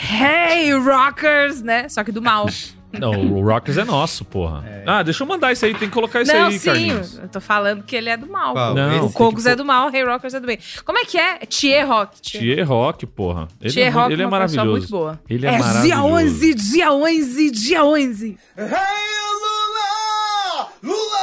Hey, 0.00 0.72
rockers, 0.72 1.60
né? 1.60 1.88
Só 1.88 2.04
que 2.04 2.12
do 2.12 2.22
mal. 2.22 2.46
Não, 2.92 3.10
o 3.32 3.44
Rockers 3.44 3.76
é 3.76 3.84
nosso, 3.84 4.24
porra. 4.24 4.64
Ah, 4.86 5.02
deixa 5.02 5.22
eu 5.22 5.26
mandar 5.26 5.52
isso 5.52 5.64
aí, 5.64 5.74
tem 5.74 5.88
que 5.88 5.94
colocar 5.94 6.22
isso 6.22 6.32
não, 6.32 6.46
aí, 6.46 6.58
sim, 6.58 6.66
Carlinhos. 6.66 7.18
eu 7.18 7.28
tô 7.28 7.40
falando 7.40 7.82
que 7.82 7.94
ele 7.94 8.08
é 8.08 8.16
do 8.16 8.26
mal. 8.26 8.54
Qual? 8.54 8.74
Não. 8.74 9.06
o 9.06 9.12
Cogos 9.12 9.44
que- 9.44 9.50
é 9.50 9.56
do 9.56 9.64
mal, 9.64 9.94
Hey 9.94 10.04
Rockers 10.04 10.34
é 10.34 10.40
do 10.40 10.46
bem. 10.46 10.58
Como 10.84 10.98
é 10.98 11.04
que 11.04 11.18
é? 11.18 11.38
Thier 11.40 11.86
Rock. 11.86 12.20
Thier 12.22 12.66
Rock, 12.66 13.06
porra. 13.06 13.48
Ele, 13.60 13.72
Thier 13.72 13.86
é, 13.86 13.90
Rock, 13.90 14.12
ele 14.12 14.22
é 14.22 14.26
uma 14.26 14.40
pessoa 14.40 14.64
maravilhoso. 14.64 14.70
muito 14.70 14.90
boa. 14.90 15.20
Ele 15.28 15.46
é, 15.46 15.50
dia 15.50 15.58
maravilhoso. 15.58 16.02
11, 16.06 16.54
dia 16.54 16.92
11, 16.92 17.50
dia 17.50 17.84
11. 17.84 18.38
Hey, 18.56 18.64
Lula! 18.64 20.68
Lulão! 20.82 21.17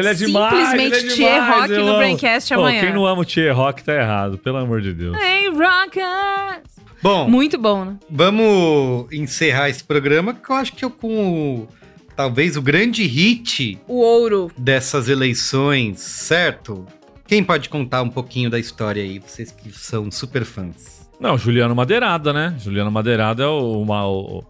Ele 0.00 0.08
é 0.08 0.14
demais. 0.14 0.50
simplesmente 0.50 0.96
ele 0.96 1.12
é 1.12 1.14
Thier 1.16 1.42
demais, 1.42 1.60
Rock 1.70 1.82
no. 1.84 1.96
Braincast 1.96 2.54
Pô, 2.54 2.60
amanhã. 2.60 2.80
Quem 2.80 2.92
não 2.94 3.06
ama 3.06 3.22
o 3.22 3.24
Thier 3.24 3.56
Rock 3.56 3.84
tá 3.84 3.94
errado, 3.94 4.38
pelo 4.38 4.56
amor 4.58 4.80
de 4.80 4.92
Deus. 4.92 5.16
Hey, 5.16 5.48
rockers. 5.48 6.70
Bom, 7.02 7.28
Muito 7.30 7.56
bom, 7.56 7.84
né? 7.86 7.96
vamos 8.10 9.10
encerrar 9.12 9.70
esse 9.70 9.82
programa 9.82 10.34
que 10.34 10.50
eu 10.50 10.56
acho 10.56 10.72
que 10.74 10.84
eu 10.84 10.90
com 10.90 11.62
o, 11.62 11.68
talvez 12.14 12.56
o 12.58 12.62
grande 12.62 13.04
hit 13.04 13.78
O 13.88 14.00
ouro. 14.00 14.50
dessas 14.58 15.08
eleições, 15.08 15.98
certo? 16.00 16.84
Quem 17.26 17.42
pode 17.42 17.68
contar 17.70 18.02
um 18.02 18.08
pouquinho 18.10 18.50
da 18.50 18.58
história 18.58 19.02
aí? 19.02 19.18
Vocês 19.18 19.50
que 19.50 19.70
são 19.72 20.10
super 20.10 20.44
fãs. 20.44 21.08
Não, 21.18 21.38
Juliano 21.38 21.74
Madeirada, 21.74 22.32
né? 22.32 22.54
Juliano 22.58 22.90
Madeirada 22.90 23.44
é 23.44 23.46
o, 23.46 23.80
uma- 23.80 24.06
o, 24.06 24.44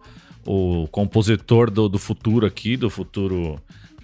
o 0.46 0.88
compositor 0.88 1.70
do, 1.70 1.88
do 1.88 1.98
futuro 1.98 2.46
aqui, 2.46 2.76
do 2.76 2.88
futuro 2.90 3.60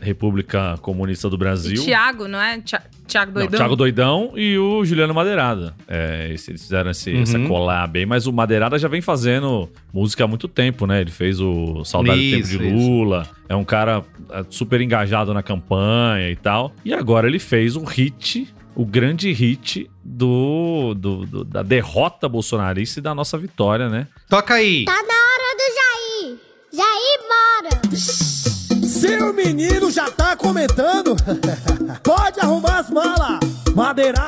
República 0.07 0.79
Comunista 0.81 1.29
do 1.29 1.37
E 1.37 1.39
Brasil. 1.39 1.85
Thiago, 1.85 2.27
não 2.29 2.41
é? 2.41 2.57
Não, 2.57 2.63
Doidão? 3.33 3.59
Thiago 3.59 3.77
Doidão 3.77 4.33
e 4.37 4.59
o 4.59 4.85
Juliano 4.85 5.13
Madeirada. 5.15 5.75
É, 5.89 6.27
eles 6.29 6.45
fizeram 6.45 6.91
esse, 6.91 7.13
Uhum. 7.13 7.23
essa 7.23 7.39
collab 7.41 7.99
aí, 7.99 8.07
mas 8.07 8.27
o 8.27 8.33
Madeirada 8.33 8.79
já 8.79 8.89
vem 8.89 9.01
fazendo 9.01 9.69
música 9.93 10.25
há 10.25 10.27
muito 10.29 10.49
tempo, 10.49 10.87
né? 10.87 11.01
Ele 11.01 11.11
fez 11.11 11.41
o 11.41 11.85
Saudade 11.85 12.19
do 12.19 12.25
Isso, 12.39 12.59
Tempo 12.59 12.65
de 12.65 12.73
Lula. 12.75 13.29
É 13.49 13.55
um 13.57 13.65
cara 13.65 14.05
é, 14.31 14.45
super 14.51 14.81
engajado 14.81 15.33
na 15.35 15.43
campanha 15.43 16.31
e 16.31 16.37
tal. 16.37 16.73
E 16.85 16.93
agora 16.95 17.27
ele 17.29 17.39
fez 17.39 17.77
um 17.77 17.85
hit, 17.85 18.53
o 18.75 18.85
grande 18.85 19.33
hit 19.33 19.89
do, 20.05 20.95
do- 20.95 21.27
do- 21.27 21.45
da 21.45 21.63
derrota 21.63 22.29
bolsonarista 22.29 22.99
e 22.99 23.03
da 23.03 23.15
nossa 23.15 23.39
vitória, 23.39 23.89
né? 23.89 24.07
Toca 24.29 24.55
aí! 24.55 24.85
Tá 24.85 24.93
na 24.93 24.99
hora 24.99 25.57
do 25.57 26.29
Jair! 26.29 26.39
Jair, 26.73 27.21
bora! 27.29 28.56
Menino 29.47 29.91
já 29.91 30.11
tá 30.11 30.35
comentando. 30.35 31.15
Pode 32.03 32.41
arrumar 32.41 32.79
as 32.79 32.91
malas, 32.91 33.41
madeirada. 33.75 34.27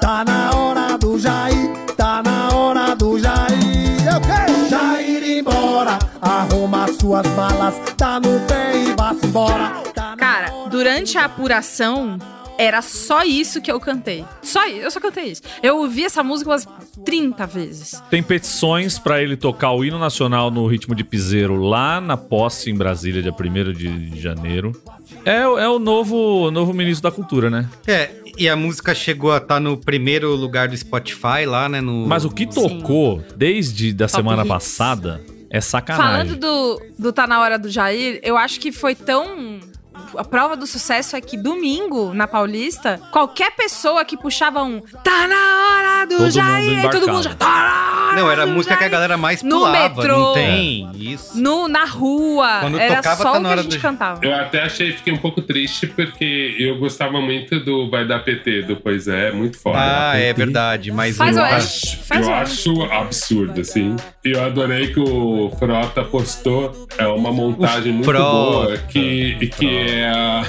Tá 0.00 0.24
na 0.24 0.54
hora 0.54 0.98
do 0.98 1.18
Jair, 1.18 1.72
tá 1.96 2.22
na 2.22 2.54
hora 2.54 2.94
do 2.94 3.18
Jair. 3.18 4.06
Eu 4.06 4.20
quero 4.20 4.68
Jair 4.68 5.38
embora, 5.38 5.98
arruma 6.20 6.86
suas 7.00 7.26
malas, 7.28 7.74
tá 7.96 8.20
no 8.20 8.38
pé 8.46 8.76
e 8.76 8.94
vá-se 8.94 9.26
embora. 9.26 9.82
Cara, 10.16 10.52
durante 10.70 11.16
a 11.16 11.24
apuração, 11.24 12.18
era 12.58 12.80
só 12.82 13.22
isso 13.24 13.60
que 13.60 13.70
eu 13.70 13.80
cantei. 13.80 14.24
Só 14.42 14.64
isso, 14.66 14.78
eu 14.78 14.90
só 14.90 15.00
cantei 15.00 15.24
isso. 15.24 15.42
Eu 15.62 15.78
ouvi 15.78 16.04
essa 16.04 16.22
música 16.22 16.50
umas 16.50 16.66
30 17.04 17.46
vezes. 17.46 18.02
Tem 18.10 18.22
petições 18.22 18.98
pra 18.98 19.22
ele 19.22 19.36
tocar 19.36 19.72
o 19.72 19.84
hino 19.84 19.98
nacional 19.98 20.50
no 20.50 20.66
ritmo 20.66 20.94
de 20.94 21.02
piseiro 21.04 21.56
lá 21.56 22.00
na 22.00 22.16
posse 22.16 22.70
em 22.70 22.74
Brasília, 22.76 23.22
dia 23.22 23.32
1 23.32 23.72
de 23.72 24.20
janeiro. 24.20 24.72
É, 25.24 25.46
o- 25.46 25.58
é 25.58 25.68
o 25.68 25.78
novo, 25.78 26.50
novo 26.50 26.72
ministro 26.72 27.02
da 27.02 27.10
cultura, 27.14 27.48
né? 27.50 27.68
É, 27.86 28.10
e 28.36 28.48
a 28.48 28.56
música 28.56 28.94
chegou 28.94 29.32
a 29.32 29.38
estar 29.38 29.58
no 29.60 29.76
primeiro 29.76 30.34
lugar 30.34 30.68
do 30.68 30.76
Spotify 30.76 31.46
lá, 31.46 31.68
né? 31.68 31.80
No... 31.80 32.06
Mas 32.06 32.24
o 32.24 32.30
que 32.30 32.46
tocou 32.46 33.22
desde 33.36 33.92
da 33.92 34.06
Top 34.06 34.16
semana 34.16 34.42
hits. 34.42 34.48
passada 34.48 35.20
é 35.50 35.60
sacanagem. 35.60 36.10
Falando 36.34 36.36
do, 36.40 36.82
do 36.98 37.12
Tá 37.12 37.26
Na 37.26 37.40
Hora 37.40 37.58
do 37.58 37.68
Jair, 37.68 38.20
eu 38.22 38.36
acho 38.36 38.58
que 38.60 38.70
foi 38.72 38.94
tão. 38.94 39.60
A 40.16 40.24
prova 40.24 40.56
do 40.56 40.66
sucesso 40.66 41.16
é 41.16 41.20
que 41.20 41.36
domingo, 41.36 42.12
na 42.14 42.26
Paulista, 42.28 43.00
qualquer 43.10 43.50
pessoa 43.56 44.04
que 44.04 44.16
puxava 44.16 44.62
um 44.62 44.80
Tá 45.02 45.26
na 45.26 45.34
hora 45.96 46.06
do 46.06 46.16
Todo 46.18 46.30
Jair, 46.30 46.76
mundo 46.78 46.90
todo 46.90 47.08
mundo 47.08 47.22
já 47.22 47.34
tá 47.34 47.46
na 47.46 48.06
hora 48.08 48.16
Não, 48.20 48.30
era 48.30 48.42
a 48.44 48.46
música 48.46 48.76
que 48.76 48.84
a 48.84 48.88
Jair. 48.88 48.92
galera 48.92 49.16
mais 49.16 49.42
No 49.42 49.58
pulava. 49.60 49.88
metrô. 49.96 50.16
Não 50.18 50.34
tem 50.34 50.90
isso. 50.94 51.40
No, 51.40 51.66
na 51.66 51.84
rua. 51.84 52.58
Quando 52.60 52.78
era 52.78 52.96
tocava, 52.96 53.22
só 53.22 53.32
Tá 53.32 53.38
o 53.38 53.42
na 53.42 53.48
que 53.54 53.58
a 53.58 53.62
gente 53.62 53.76
do- 53.76 53.82
cantava. 53.82 54.20
Eu 54.24 54.34
até 54.34 54.62
achei, 54.62 54.92
fiquei 54.92 55.12
um 55.12 55.16
pouco 55.18 55.40
triste, 55.42 55.86
porque 55.88 56.54
eu 56.58 56.78
gostava 56.78 57.20
muito 57.20 57.58
do 57.60 57.90
Vai 57.90 58.06
Dar 58.06 58.20
PT, 58.20 58.62
do 58.62 58.76
Pois 58.76 59.08
É, 59.08 59.32
muito 59.32 59.58
foda. 59.58 59.78
Ah, 59.80 60.16
é 60.16 60.32
verdade, 60.32 60.92
mas 60.92 61.16
Faz 61.16 61.36
eu 61.36 61.42
o 61.42 61.46
acho, 61.46 61.96
faz 62.04 62.26
eu 62.26 62.32
o 62.32 62.36
acho 62.36 62.82
absurdo, 62.92 63.60
assim. 63.60 63.96
E 64.24 64.30
eu 64.32 64.44
adorei 64.44 64.92
que 64.92 65.00
o 65.00 65.50
Frota 65.58 66.04
postou 66.04 66.86
é 66.96 67.06
uma 67.08 67.32
montagem 67.32 67.92
muito 67.92 68.04
Frota, 68.06 68.22
boa, 68.24 68.76
que, 68.88 69.48
que 69.58 69.83
é 69.84 70.08
a, 70.08 70.44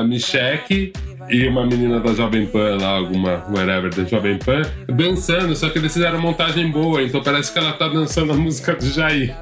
a 0.00 0.04
Michelle 0.04 0.92
e 1.30 1.46
uma 1.48 1.64
menina 1.66 2.00
da 2.00 2.12
Jovem 2.12 2.46
Pan 2.46 2.76
lá, 2.80 2.88
alguma 2.98 3.44
whatever 3.50 3.94
da 3.94 4.04
Jovem 4.04 4.38
Pan, 4.38 4.60
dançando, 4.88 5.56
só 5.56 5.70
que 5.70 5.78
eles 5.78 5.92
fizeram 5.92 6.20
montagem 6.20 6.70
boa, 6.70 7.02
então 7.02 7.22
parece 7.22 7.52
que 7.52 7.58
ela 7.58 7.72
tá 7.72 7.88
dançando 7.88 8.32
a 8.32 8.36
música 8.36 8.74
do 8.74 8.84
Jair. 8.86 9.34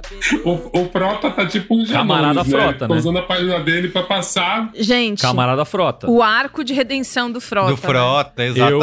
O, 0.45 0.80
o 0.80 0.88
Frota 0.90 1.30
tá 1.30 1.45
tipo 1.45 1.74
um 1.74 1.84
Camarada 1.84 2.45
Janones, 2.45 2.53
né? 2.53 2.59
Frota, 2.61 2.78
Tá 2.86 2.95
né? 2.95 3.01
usando 3.01 3.18
a 3.18 3.22
página 3.22 3.61
dele 3.61 3.88
pra 3.88 4.03
passar. 4.05 4.70
Gente, 4.74 5.22
Camarada 5.22 5.64
Frota. 5.64 6.09
o 6.09 6.22
arco 6.22 6.62
de 6.62 6.72
redenção 6.72 7.30
do 7.30 7.40
Frota. 7.40 7.66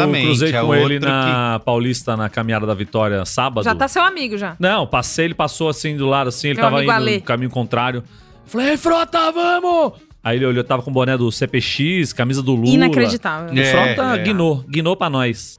né? 0.08 0.20
Eu 0.20 0.24
cruzei 0.26 0.54
é 0.54 0.62
com 0.62 0.76
ele 0.76 1.00
na 1.00 1.62
Paulista, 1.64 2.18
na 2.18 2.30
Caminhada 2.30 2.66
da 2.66 2.74
Vitória, 2.74 3.24
sábado. 3.26 3.64
Já 3.64 3.74
tá 3.76 3.88
seu 3.88 4.04
amigo 4.04 4.38
já. 4.38 4.56
Não, 4.60 4.86
passei, 4.86 5.26
ele 5.26 5.34
passou 5.34 5.70
assim 5.70 5.96
do 5.96 6.06
lado, 6.06 6.28
assim, 6.28 6.50
ele 6.50 6.56
Meu 6.60 6.66
tava 6.70 6.84
indo 6.84 6.92
Ale. 6.92 7.16
no 7.16 7.22
caminho 7.22 7.50
contrário. 7.50 8.04
Falei, 8.50 8.70
"Ei, 8.72 8.78
Frota, 8.78 9.32
vamos! 9.32 9.94
Aí 10.24 10.38
ele 10.38 10.46
olhou, 10.46 10.64
tava 10.64 10.82
com 10.84 10.90
o 10.92 10.94
boné 10.94 11.18
do 11.18 11.32
CPX, 11.32 12.12
camisa 12.14 12.42
do 12.44 12.54
Lula. 12.54 12.68
Inacreditável. 12.70 13.54
O 13.54 13.58
É, 13.60 13.72
Frota 13.96 14.16
é. 14.16 14.24
guinou, 14.24 14.66
guinou 14.68 14.96
pra 14.98 15.10
nós. 15.10 15.58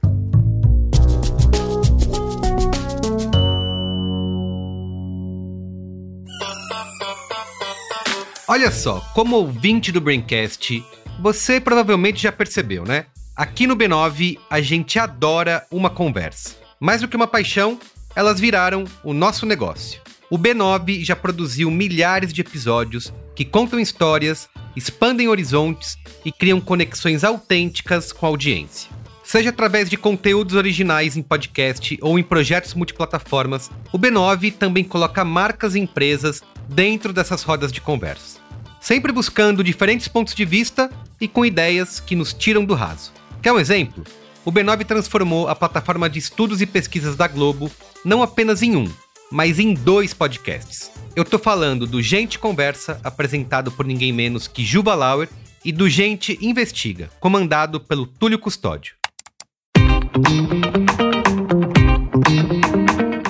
Olha 8.47 8.69
só, 8.71 8.99
como 9.13 9.37
ouvinte 9.37 9.91
do 9.91 10.01
Braincast, 10.01 10.83
você 11.21 11.59
provavelmente 11.59 12.21
já 12.21 12.31
percebeu, 12.31 12.83
né? 12.83 13.05
Aqui 13.35 13.65
no 13.65 13.75
B9 13.77 14.37
a 14.49 14.59
gente 14.59 14.99
adora 14.99 15.65
uma 15.71 15.89
conversa. 15.89 16.55
Mais 16.79 17.01
do 17.01 17.07
que 17.07 17.15
uma 17.15 17.27
paixão, 17.27 17.79
elas 18.15 18.39
viraram 18.39 18.83
o 19.03 19.13
nosso 19.13 19.45
negócio. 19.45 20.01
O 20.31 20.39
B9 20.39 21.03
já 21.03 21.13
produziu 21.13 21.69
milhares 21.69 22.31
de 22.31 22.39
episódios 22.39 23.11
que 23.35 23.43
contam 23.43 23.77
histórias, 23.77 24.47
expandem 24.77 25.27
horizontes 25.27 25.97
e 26.23 26.31
criam 26.31 26.61
conexões 26.61 27.25
autênticas 27.25 28.13
com 28.13 28.25
a 28.25 28.29
audiência. 28.29 28.89
Seja 29.25 29.49
através 29.49 29.89
de 29.89 29.97
conteúdos 29.97 30.55
originais 30.55 31.17
em 31.17 31.21
podcast 31.21 31.99
ou 32.01 32.17
em 32.17 32.23
projetos 32.23 32.73
multiplataformas, 32.73 33.69
o 33.91 33.99
B9 33.99 34.53
também 34.53 34.85
coloca 34.85 35.25
marcas 35.25 35.75
e 35.75 35.79
empresas 35.79 36.41
dentro 36.69 37.11
dessas 37.11 37.43
rodas 37.43 37.69
de 37.69 37.81
conversa. 37.81 38.39
Sempre 38.79 39.11
buscando 39.11 39.61
diferentes 39.61 40.07
pontos 40.07 40.33
de 40.33 40.45
vista 40.45 40.89
e 41.19 41.27
com 41.27 41.45
ideias 41.45 41.99
que 41.99 42.15
nos 42.15 42.31
tiram 42.31 42.63
do 42.63 42.73
raso. 42.73 43.11
Quer 43.41 43.51
um 43.51 43.59
exemplo? 43.59 44.05
O 44.45 44.51
B9 44.51 44.85
transformou 44.85 45.49
a 45.49 45.55
plataforma 45.55 46.09
de 46.09 46.19
estudos 46.19 46.61
e 46.61 46.65
pesquisas 46.65 47.17
da 47.17 47.27
Globo 47.27 47.69
não 48.05 48.23
apenas 48.23 48.63
em 48.63 48.77
um, 48.77 48.89
mas 49.31 49.57
em 49.57 49.73
dois 49.73 50.13
podcasts. 50.13 50.91
Eu 51.15 51.23
tô 51.23 51.39
falando 51.39 51.87
do 51.87 52.01
Gente 52.01 52.37
Conversa, 52.37 52.99
apresentado 53.03 53.71
por 53.71 53.85
ninguém 53.85 54.11
menos 54.11 54.47
que 54.47 54.65
Juba 54.65 54.93
Lauer, 54.93 55.29
e 55.63 55.71
do 55.71 55.87
Gente 55.87 56.37
Investiga, 56.41 57.09
comandado 57.19 57.79
pelo 57.79 58.05
Túlio 58.05 58.37
Custódio. 58.37 58.95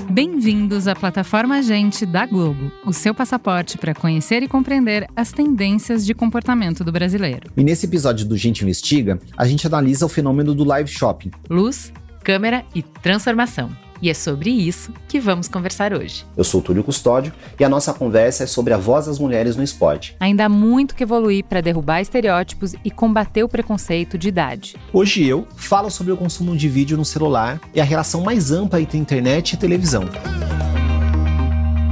Bem-vindos 0.09 0.87
à 0.87 0.95
plataforma 0.95 1.61
Gente 1.61 2.05
da 2.05 2.25
Globo, 2.25 2.71
o 2.85 2.93
seu 2.93 3.13
passaporte 3.13 3.77
para 3.77 3.93
conhecer 3.93 4.41
e 4.43 4.47
compreender 4.47 5.07
as 5.15 5.31
tendências 5.31 6.05
de 6.05 6.13
comportamento 6.13 6.83
do 6.83 6.91
brasileiro. 6.91 7.51
E 7.55 7.63
nesse 7.63 7.85
episódio 7.85 8.25
do 8.25 8.37
Gente 8.37 8.61
Investiga, 8.63 9.19
a 9.37 9.45
gente 9.45 9.67
analisa 9.67 10.05
o 10.05 10.09
fenômeno 10.09 10.55
do 10.55 10.63
live 10.63 10.89
shopping. 10.89 11.31
Luz, 11.49 11.93
câmera 12.23 12.65
e 12.73 12.81
transformação. 12.81 13.69
E 14.01 14.09
é 14.09 14.13
sobre 14.13 14.49
isso 14.49 14.91
que 15.07 15.17
vamos 15.19 15.47
conversar 15.47 15.93
hoje. 15.93 16.25
Eu 16.35 16.43
sou 16.43 16.59
o 16.59 16.63
Túlio 16.63 16.83
Custódio 16.83 17.31
e 17.59 17.63
a 17.63 17.69
nossa 17.69 17.93
conversa 17.93 18.43
é 18.43 18.47
sobre 18.47 18.73
a 18.73 18.77
voz 18.77 19.05
das 19.05 19.19
mulheres 19.19 19.55
no 19.55 19.63
esporte. 19.63 20.15
Ainda 20.19 20.45
há 20.45 20.49
muito 20.49 20.95
que 20.95 21.03
evoluir 21.03 21.45
para 21.45 21.61
derrubar 21.61 22.01
estereótipos 22.01 22.73
e 22.83 22.89
combater 22.89 23.43
o 23.43 23.49
preconceito 23.49 24.17
de 24.17 24.27
idade. 24.27 24.75
Hoje 24.91 25.23
eu 25.25 25.47
falo 25.55 25.91
sobre 25.91 26.11
o 26.11 26.17
consumo 26.17 26.57
de 26.57 26.67
vídeo 26.67 26.97
no 26.97 27.05
celular 27.05 27.61
e 27.73 27.81
a 27.81 27.83
relação 27.83 28.21
mais 28.21 28.51
ampla 28.51 28.81
entre 28.81 28.97
internet 28.97 29.53
e 29.53 29.57
televisão. 29.57 30.09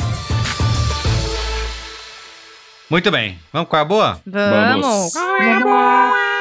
Muito 2.89 3.10
bem, 3.10 3.39
vamos 3.51 3.70
com 3.70 3.76
a 3.76 3.86
boa? 3.86 4.22
Vamos. 4.26 5.14
Qual 5.14 6.32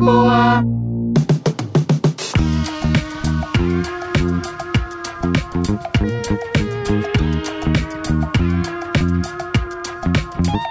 boa? 0.00 0.62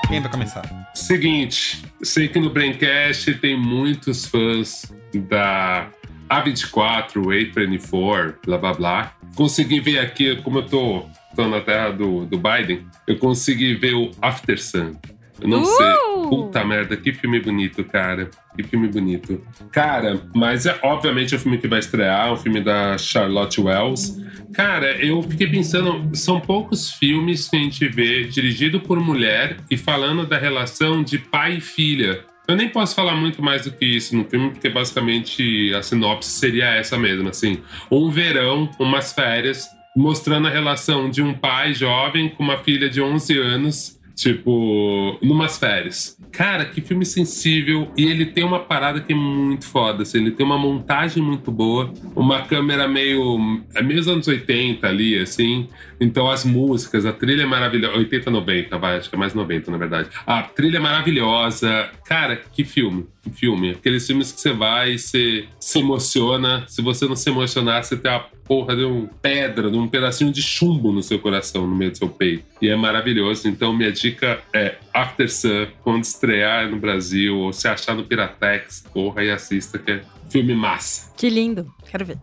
Quem 0.07 0.21
vai 0.21 0.31
começar? 0.31 0.63
Seguinte, 0.93 1.83
sei 2.01 2.27
que 2.27 2.39
no 2.39 2.49
Braincast 2.49 3.33
tem 3.35 3.59
muitos 3.59 4.25
fãs 4.25 4.91
da 5.29 5.89
A24, 6.29 7.13
A24, 7.13 8.35
blá 8.45 8.57
blá 8.57 8.73
blá. 8.73 9.13
Consegui 9.35 9.79
ver 9.79 9.99
aqui, 9.99 10.35
como 10.37 10.59
eu 10.59 10.65
tô, 10.65 11.05
tô 11.35 11.47
na 11.47 11.61
terra 11.61 11.91
do, 11.91 12.25
do 12.25 12.37
Biden, 12.37 12.85
eu 13.07 13.17
consegui 13.17 13.75
ver 13.75 13.93
o 13.93 14.11
After 14.21 14.61
Sun. 14.61 14.93
Eu 15.41 15.47
não 15.47 15.61
Uh! 15.61 15.65
sei. 15.65 15.93
Puta 16.29 16.63
merda, 16.65 16.97
que 16.97 17.13
filme 17.13 17.39
bonito, 17.39 17.83
cara. 17.83 18.29
Que 18.55 18.63
filme 18.63 18.87
bonito. 18.87 19.41
Cara, 19.71 20.21
mas 20.33 20.65
é 20.65 20.79
obviamente 20.81 21.33
é 21.35 21.37
um 21.37 21.39
filme 21.39 21.57
que 21.57 21.67
vai 21.67 21.79
estrear, 21.79 22.27
é 22.27 22.31
um 22.31 22.37
filme 22.37 22.61
da 22.61 22.97
Charlotte 22.97 23.61
Wells. 23.61 24.23
Cara, 24.53 24.91
eu 25.05 25.21
fiquei 25.21 25.47
pensando, 25.47 26.15
são 26.15 26.39
poucos 26.39 26.91
filmes 26.93 27.47
que 27.49 27.57
a 27.57 27.59
gente 27.59 27.87
vê 27.89 28.23
dirigido 28.23 28.79
por 28.79 28.99
mulher 28.99 29.57
e 29.69 29.77
falando 29.77 30.25
da 30.25 30.37
relação 30.37 31.03
de 31.03 31.19
pai 31.19 31.57
e 31.57 31.61
filha. 31.61 32.23
Eu 32.47 32.55
nem 32.55 32.69
posso 32.69 32.95
falar 32.95 33.15
muito 33.15 33.41
mais 33.43 33.65
do 33.65 33.71
que 33.71 33.85
isso 33.85 34.15
no 34.15 34.23
filme, 34.23 34.51
porque 34.51 34.69
basicamente 34.69 35.73
a 35.75 35.81
sinopse 35.81 36.29
seria 36.29 36.65
essa 36.75 36.97
mesma, 36.97 37.31
assim. 37.31 37.59
Um 37.91 38.09
verão, 38.09 38.69
umas 38.79 39.13
férias, 39.13 39.67
mostrando 39.97 40.47
a 40.47 40.51
relação 40.51 41.09
de 41.09 41.21
um 41.21 41.33
pai 41.33 41.73
jovem 41.73 42.29
com 42.29 42.43
uma 42.43 42.57
filha 42.57 42.89
de 42.89 43.01
11 43.01 43.37
anos, 43.39 43.94
tipo, 44.15 45.17
numas 45.21 45.57
férias. 45.57 46.17
Cara, 46.35 46.65
que 46.65 46.81
filme 46.81 47.05
sensível. 47.05 47.87
E 47.97 48.05
ele 48.05 48.25
tem 48.25 48.43
uma 48.43 48.59
parada 48.59 48.99
que 48.99 49.13
é 49.13 49.15
muito 49.15 49.65
foda. 49.65 50.03
Assim, 50.03 50.17
ele 50.17 50.31
tem 50.31 50.45
uma 50.45 50.57
montagem 50.57 51.23
muito 51.23 51.49
boa, 51.49 51.93
uma 52.13 52.41
câmera 52.41 52.87
meio. 52.87 53.61
É 53.73 53.81
meio 53.81 53.99
dos 53.99 54.07
anos 54.09 54.27
80 54.27 54.85
ali, 54.85 55.17
assim. 55.17 55.67
Então 55.99 56.29
as 56.29 56.43
músicas, 56.43 57.05
a 57.05 57.13
trilha 57.13 57.43
é 57.43 57.45
maravilhosa. 57.45 57.97
80, 57.97 58.29
90, 58.29 58.77
vai, 58.77 58.97
acho 58.97 59.09
que 59.09 59.15
é 59.15 59.19
mais 59.19 59.33
90, 59.33 59.71
na 59.71 59.77
verdade. 59.77 60.09
A 60.27 60.43
trilha 60.43 60.77
é 60.77 60.81
maravilhosa. 60.81 61.89
Cara, 62.05 62.35
que 62.35 62.65
filme. 62.65 63.05
Que 63.23 63.29
filme. 63.29 63.71
Aqueles 63.71 64.05
filmes 64.05 64.31
que 64.31 64.39
você 64.39 64.51
vai 64.51 64.93
e 64.93 64.99
você 64.99 65.45
se 65.59 65.79
emociona. 65.79 66.65
Se 66.67 66.81
você 66.81 67.07
não 67.07 67.15
se 67.15 67.29
emocionar, 67.29 67.83
você 67.83 67.95
tem 67.95 68.11
a 68.11 68.19
porra 68.19 68.75
de 68.75 68.83
uma 68.83 69.07
pedra, 69.21 69.71
de 69.71 69.77
um 69.77 69.87
pedacinho 69.87 70.31
de 70.31 70.41
chumbo 70.41 70.91
no 70.91 71.01
seu 71.01 71.17
coração, 71.17 71.65
no 71.65 71.75
meio 71.75 71.91
do 71.91 71.97
seu 71.97 72.09
peito. 72.09 72.43
E 72.61 72.69
é 72.69 72.75
maravilhoso. 72.75 73.47
Então, 73.47 73.73
minha 73.73 73.91
dica 73.91 74.39
é 74.53 74.75
After 74.95 75.29
Sun, 75.29 75.67
quando 75.83 76.03
estrear 76.03 76.69
no 76.69 76.77
Brasil, 76.79 77.37
ou 77.37 77.51
se 77.53 77.67
achar 77.67 77.93
no 77.95 78.05
Piratex, 78.05 78.83
porra, 78.93 79.23
e 79.23 79.29
assista, 79.29 79.77
que 79.77 79.91
é 79.91 80.01
filme 80.29 80.55
massa. 80.55 81.11
Que 81.17 81.29
lindo. 81.29 81.71
Quero 81.89 82.05
ver. 82.05 82.17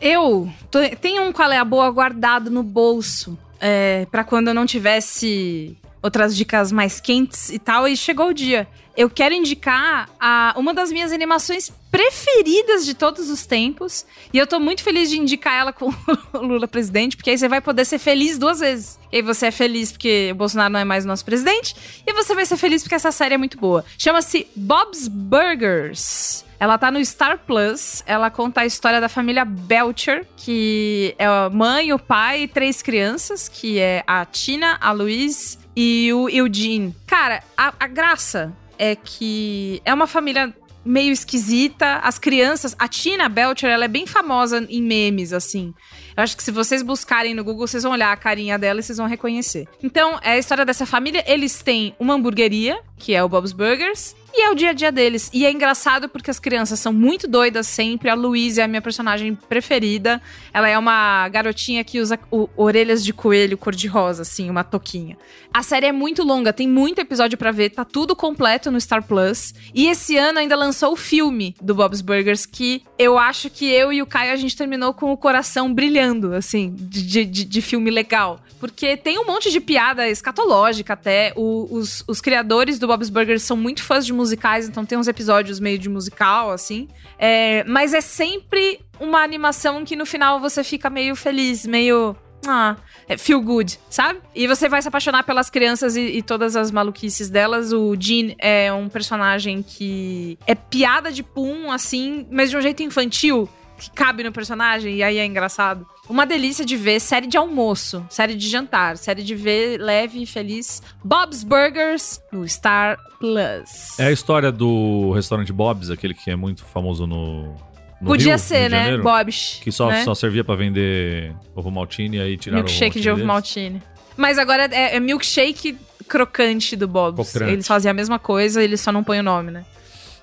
Eu 0.00 0.48
tô- 0.70 0.78
tenho 1.00 1.22
um 1.24 1.32
qual 1.32 1.50
é 1.50 1.58
a 1.58 1.64
boa 1.64 1.90
guardado 1.90 2.50
no 2.50 2.62
bolso 2.62 3.38
é, 3.60 4.06
para 4.10 4.22
quando 4.24 4.48
eu 4.48 4.54
não 4.54 4.66
tivesse 4.66 5.76
outras 6.04 6.36
dicas 6.36 6.70
mais 6.70 7.00
quentes 7.00 7.48
e 7.48 7.58
tal. 7.58 7.88
E 7.88 7.96
chegou 7.96 8.28
o 8.28 8.34
dia. 8.34 8.68
Eu 8.94 9.08
quero 9.10 9.34
indicar 9.34 10.08
a, 10.20 10.54
uma 10.56 10.72
das 10.72 10.92
minhas 10.92 11.10
animações 11.10 11.72
preferidas 11.90 12.84
de 12.84 12.94
todos 12.94 13.30
os 13.30 13.46
tempos. 13.46 14.04
E 14.32 14.38
eu 14.38 14.46
tô 14.46 14.60
muito 14.60 14.82
feliz 14.82 15.08
de 15.08 15.18
indicar 15.18 15.54
ela 15.54 15.72
com 15.72 15.92
o 16.32 16.38
Lula 16.38 16.68
presidente, 16.68 17.16
porque 17.16 17.30
aí 17.30 17.38
você 17.38 17.48
vai 17.48 17.60
poder 17.60 17.86
ser 17.86 17.98
feliz 17.98 18.38
duas 18.38 18.60
vezes. 18.60 18.98
E 19.10 19.22
você 19.22 19.46
é 19.46 19.50
feliz 19.50 19.90
porque 19.90 20.28
o 20.32 20.34
Bolsonaro 20.34 20.72
não 20.72 20.78
é 20.78 20.84
mais 20.84 21.04
o 21.04 21.08
nosso 21.08 21.24
presidente, 21.24 21.74
e 22.06 22.12
você 22.12 22.34
vai 22.34 22.44
ser 22.44 22.56
feliz 22.56 22.82
porque 22.82 22.94
essa 22.94 23.10
série 23.10 23.34
é 23.34 23.38
muito 23.38 23.58
boa. 23.58 23.84
Chama-se 23.98 24.46
Bob's 24.54 25.08
Burgers. 25.08 26.44
Ela 26.60 26.78
tá 26.78 26.90
no 26.90 27.04
Star 27.04 27.38
Plus. 27.38 28.02
Ela 28.06 28.30
conta 28.30 28.60
a 28.60 28.66
história 28.66 29.00
da 29.00 29.08
família 29.08 29.44
Belcher, 29.44 30.26
que 30.36 31.14
é 31.18 31.26
a 31.26 31.50
mãe, 31.50 31.92
o 31.92 31.98
pai 31.98 32.42
e 32.42 32.48
três 32.48 32.80
crianças, 32.80 33.48
que 33.48 33.78
é 33.78 34.04
a 34.06 34.24
Tina, 34.24 34.78
a 34.80 34.92
Luiz 34.92 35.58
e 35.76 36.12
o 36.12 36.28
Eugene. 36.28 36.94
Cara, 37.06 37.42
a, 37.56 37.72
a 37.78 37.86
graça 37.86 38.52
é 38.78 38.96
que 38.96 39.80
é 39.84 39.92
uma 39.92 40.06
família 40.06 40.54
meio 40.84 41.12
esquisita. 41.12 41.96
As 41.96 42.18
crianças, 42.18 42.76
a 42.78 42.86
Tina 42.86 43.28
Belcher, 43.28 43.70
ela 43.70 43.86
é 43.86 43.88
bem 43.88 44.06
famosa 44.06 44.66
em 44.68 44.82
memes, 44.82 45.32
assim. 45.32 45.72
Eu 46.16 46.22
acho 46.22 46.36
que 46.36 46.42
se 46.42 46.50
vocês 46.50 46.82
buscarem 46.82 47.34
no 47.34 47.42
Google, 47.42 47.66
vocês 47.66 47.82
vão 47.82 47.92
olhar 47.92 48.12
a 48.12 48.16
carinha 48.16 48.58
dela 48.58 48.80
e 48.80 48.82
vocês 48.82 48.98
vão 48.98 49.06
reconhecer. 49.06 49.66
Então, 49.82 50.18
é 50.22 50.32
a 50.32 50.38
história 50.38 50.64
dessa 50.64 50.86
família. 50.86 51.24
Eles 51.26 51.62
têm 51.62 51.94
uma 51.98 52.14
hamburgueria, 52.14 52.78
que 52.98 53.14
é 53.14 53.24
o 53.24 53.28
Bob's 53.28 53.52
Burgers, 53.52 54.14
e 54.36 54.42
é 54.42 54.50
o 54.50 54.54
dia 54.54 54.70
a 54.70 54.72
dia 54.72 54.90
deles. 54.90 55.30
E 55.32 55.46
é 55.46 55.50
engraçado 55.52 56.08
porque 56.08 56.30
as 56.30 56.38
crianças 56.38 56.78
são 56.80 56.92
muito 56.92 57.28
doidas 57.28 57.66
sempre. 57.66 58.08
A 58.10 58.14
Louise 58.14 58.60
é 58.60 58.64
a 58.64 58.68
minha 58.68 58.82
personagem 58.82 59.34
preferida. 59.34 60.20
Ela 60.52 60.68
é 60.68 60.76
uma 60.78 61.28
garotinha 61.28 61.84
que 61.84 62.00
usa 62.00 62.18
o- 62.30 62.48
orelhas 62.56 63.04
de 63.04 63.12
coelho 63.12 63.56
cor-de-rosa, 63.56 64.22
assim, 64.22 64.50
uma 64.50 64.64
toquinha. 64.64 65.16
A 65.52 65.62
série 65.62 65.86
é 65.86 65.92
muito 65.92 66.24
longa, 66.24 66.52
tem 66.52 66.68
muito 66.68 66.98
episódio 67.00 67.38
pra 67.38 67.52
ver, 67.52 67.70
tá 67.70 67.84
tudo 67.84 68.16
completo 68.16 68.70
no 68.70 68.80
Star 68.80 69.02
Plus. 69.06 69.54
E 69.72 69.86
esse 69.86 70.16
ano 70.16 70.40
ainda 70.40 70.56
lançou 70.56 70.92
o 70.92 70.96
filme 70.96 71.54
do 71.62 71.74
Bob's 71.74 72.00
Burgers, 72.00 72.44
que 72.44 72.82
eu 72.98 73.16
acho 73.16 73.48
que 73.48 73.66
eu 73.70 73.92
e 73.92 74.02
o 74.02 74.06
Caio 74.06 74.32
a 74.32 74.36
gente 74.36 74.56
terminou 74.56 74.92
com 74.92 75.12
o 75.12 75.16
coração 75.16 75.72
brilhando, 75.72 76.34
assim, 76.34 76.74
de, 76.76 77.24
de, 77.24 77.44
de 77.44 77.62
filme 77.62 77.90
legal. 77.90 78.40
Porque 78.58 78.96
tem 78.96 79.18
um 79.18 79.26
monte 79.26 79.50
de 79.50 79.60
piada 79.60 80.08
escatológica 80.08 80.94
até. 80.94 81.32
O- 81.36 81.68
os, 81.70 82.02
os 82.08 82.20
criadores 82.20 82.78
do 82.78 82.86
Bob's 82.86 83.10
Burgers 83.10 83.42
são 83.42 83.56
muito 83.56 83.82
fãs 83.82 84.06
de 84.06 84.12
musicais, 84.24 84.66
então 84.66 84.86
tem 84.86 84.96
uns 84.96 85.06
episódios 85.06 85.60
meio 85.60 85.78
de 85.78 85.88
musical, 85.88 86.50
assim. 86.50 86.88
É, 87.18 87.62
mas 87.64 87.92
é 87.92 88.00
sempre 88.00 88.80
uma 88.98 89.22
animação 89.22 89.84
que 89.84 89.94
no 89.94 90.06
final 90.06 90.40
você 90.40 90.64
fica 90.64 90.88
meio 90.88 91.14
feliz, 91.14 91.66
meio. 91.66 92.16
Ah, 92.46 92.76
é, 93.08 93.16
feel 93.16 93.40
good, 93.40 93.78
sabe? 93.88 94.20
E 94.34 94.46
você 94.46 94.68
vai 94.68 94.82
se 94.82 94.88
apaixonar 94.88 95.22
pelas 95.24 95.48
crianças 95.48 95.96
e, 95.96 96.00
e 96.00 96.22
todas 96.22 96.56
as 96.56 96.70
maluquices 96.70 97.30
delas. 97.30 97.72
O 97.72 97.96
Jean 97.98 98.34
é 98.38 98.70
um 98.70 98.88
personagem 98.88 99.62
que 99.62 100.38
é 100.46 100.54
piada 100.54 101.10
de 101.10 101.22
pum, 101.22 101.72
assim, 101.72 102.26
mas 102.30 102.50
de 102.50 102.56
um 102.56 102.60
jeito 102.60 102.82
infantil, 102.82 103.48
que 103.78 103.90
cabe 103.90 104.22
no 104.22 104.32
personagem, 104.32 104.96
e 104.96 105.02
aí 105.02 105.18
é 105.18 105.24
engraçado. 105.26 105.86
Uma 106.08 106.24
delícia 106.26 106.64
de 106.64 106.76
ver 106.76 107.00
série 107.00 107.26
de 107.26 107.36
almoço, 107.36 108.04
série 108.10 108.34
de 108.34 108.48
jantar, 108.48 108.96
série 108.98 109.22
de 109.22 109.34
ver 109.34 109.78
leve 109.78 110.22
e 110.22 110.26
feliz. 110.26 110.82
Bob's 111.02 111.42
Burgers 111.42 112.20
no 112.30 112.46
Star 112.48 112.98
Plus. 113.18 113.98
É 113.98 114.06
a 114.06 114.12
história 114.12 114.52
do 114.52 115.12
restaurante 115.12 115.52
Bob's, 115.52 115.90
aquele 115.90 116.14
que 116.14 116.30
é 116.30 116.36
muito 116.36 116.64
famoso 116.64 117.06
no. 117.06 117.54
no 118.00 118.06
Podia 118.06 118.34
Rio, 118.34 118.38
ser, 118.38 118.60
Rio 118.62 118.70
né? 118.70 118.78
Janeiro, 118.84 119.02
Bob's. 119.02 119.60
Que 119.62 119.72
só, 119.72 119.88
né? 119.88 120.04
só 120.04 120.14
servia 120.14 120.44
pra 120.44 120.54
vender 120.54 121.34
ovo 121.54 121.70
maltine 121.70 122.18
e 122.18 122.20
aí 122.20 122.36
tiraram 122.36 122.64
Milkshake 122.64 122.98
o 122.98 123.02
de 123.02 123.08
ovo 123.08 123.16
deles. 123.16 123.26
maltine. 123.26 123.82
Mas 124.16 124.38
agora 124.38 124.66
é, 124.70 124.96
é 124.96 125.00
milkshake 125.00 125.76
crocante 126.06 126.76
do 126.76 126.86
Bob's. 126.86 127.32
Crocante. 127.32 127.52
Eles 127.52 127.66
fazem 127.66 127.90
a 127.90 127.94
mesma 127.94 128.18
coisa, 128.18 128.62
eles 128.62 128.80
só 128.80 128.92
não 128.92 129.02
põem 129.02 129.20
o 129.20 129.22
nome, 129.22 129.50
né? 129.50 129.64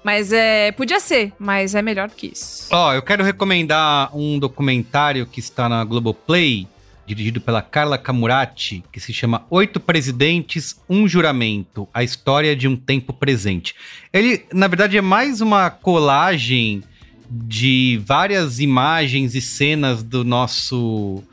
Mas 0.04 0.32
é. 0.34 0.72
Podia 0.72 1.00
ser, 1.00 1.32
mas 1.38 1.76
é 1.76 1.82
melhor 1.82 2.10
que 2.10 2.28
isso. 2.28 2.68
Ó, 2.72 2.94
eu 2.94 3.02
quero 3.02 3.24
recomendar 3.24 4.16
um 4.16 4.40
documentário 4.40 5.26
que 5.26 5.40
está 5.40 5.70
na 5.70 5.84
Globoplay, 5.84 6.68
dirigido 7.06 7.42
pela 7.42 7.62
Carla 7.62 7.98
Camurati, 7.98 8.84
que 8.92 9.00
se 9.00 9.14
chama 9.14 9.46
Oito 9.50 9.80
Presidentes, 9.80 10.80
Um 10.90 11.08
Juramento, 11.08 11.88
a 11.94 12.04
história 12.04 12.56
de 12.56 12.68
um 12.68 12.76
tempo 12.76 13.14
presente. 13.14 13.76
Ele, 14.12 14.46
na 14.54 14.68
verdade, 14.68 14.98
é 14.98 15.02
mais 15.02 15.42
uma 15.42 15.70
colagem 15.70 16.84
de 17.30 18.02
várias 18.06 18.60
imagens 18.60 19.36
e 19.36 19.42
cenas 19.42 20.04
do 20.04 20.24
nosso 20.24 21.24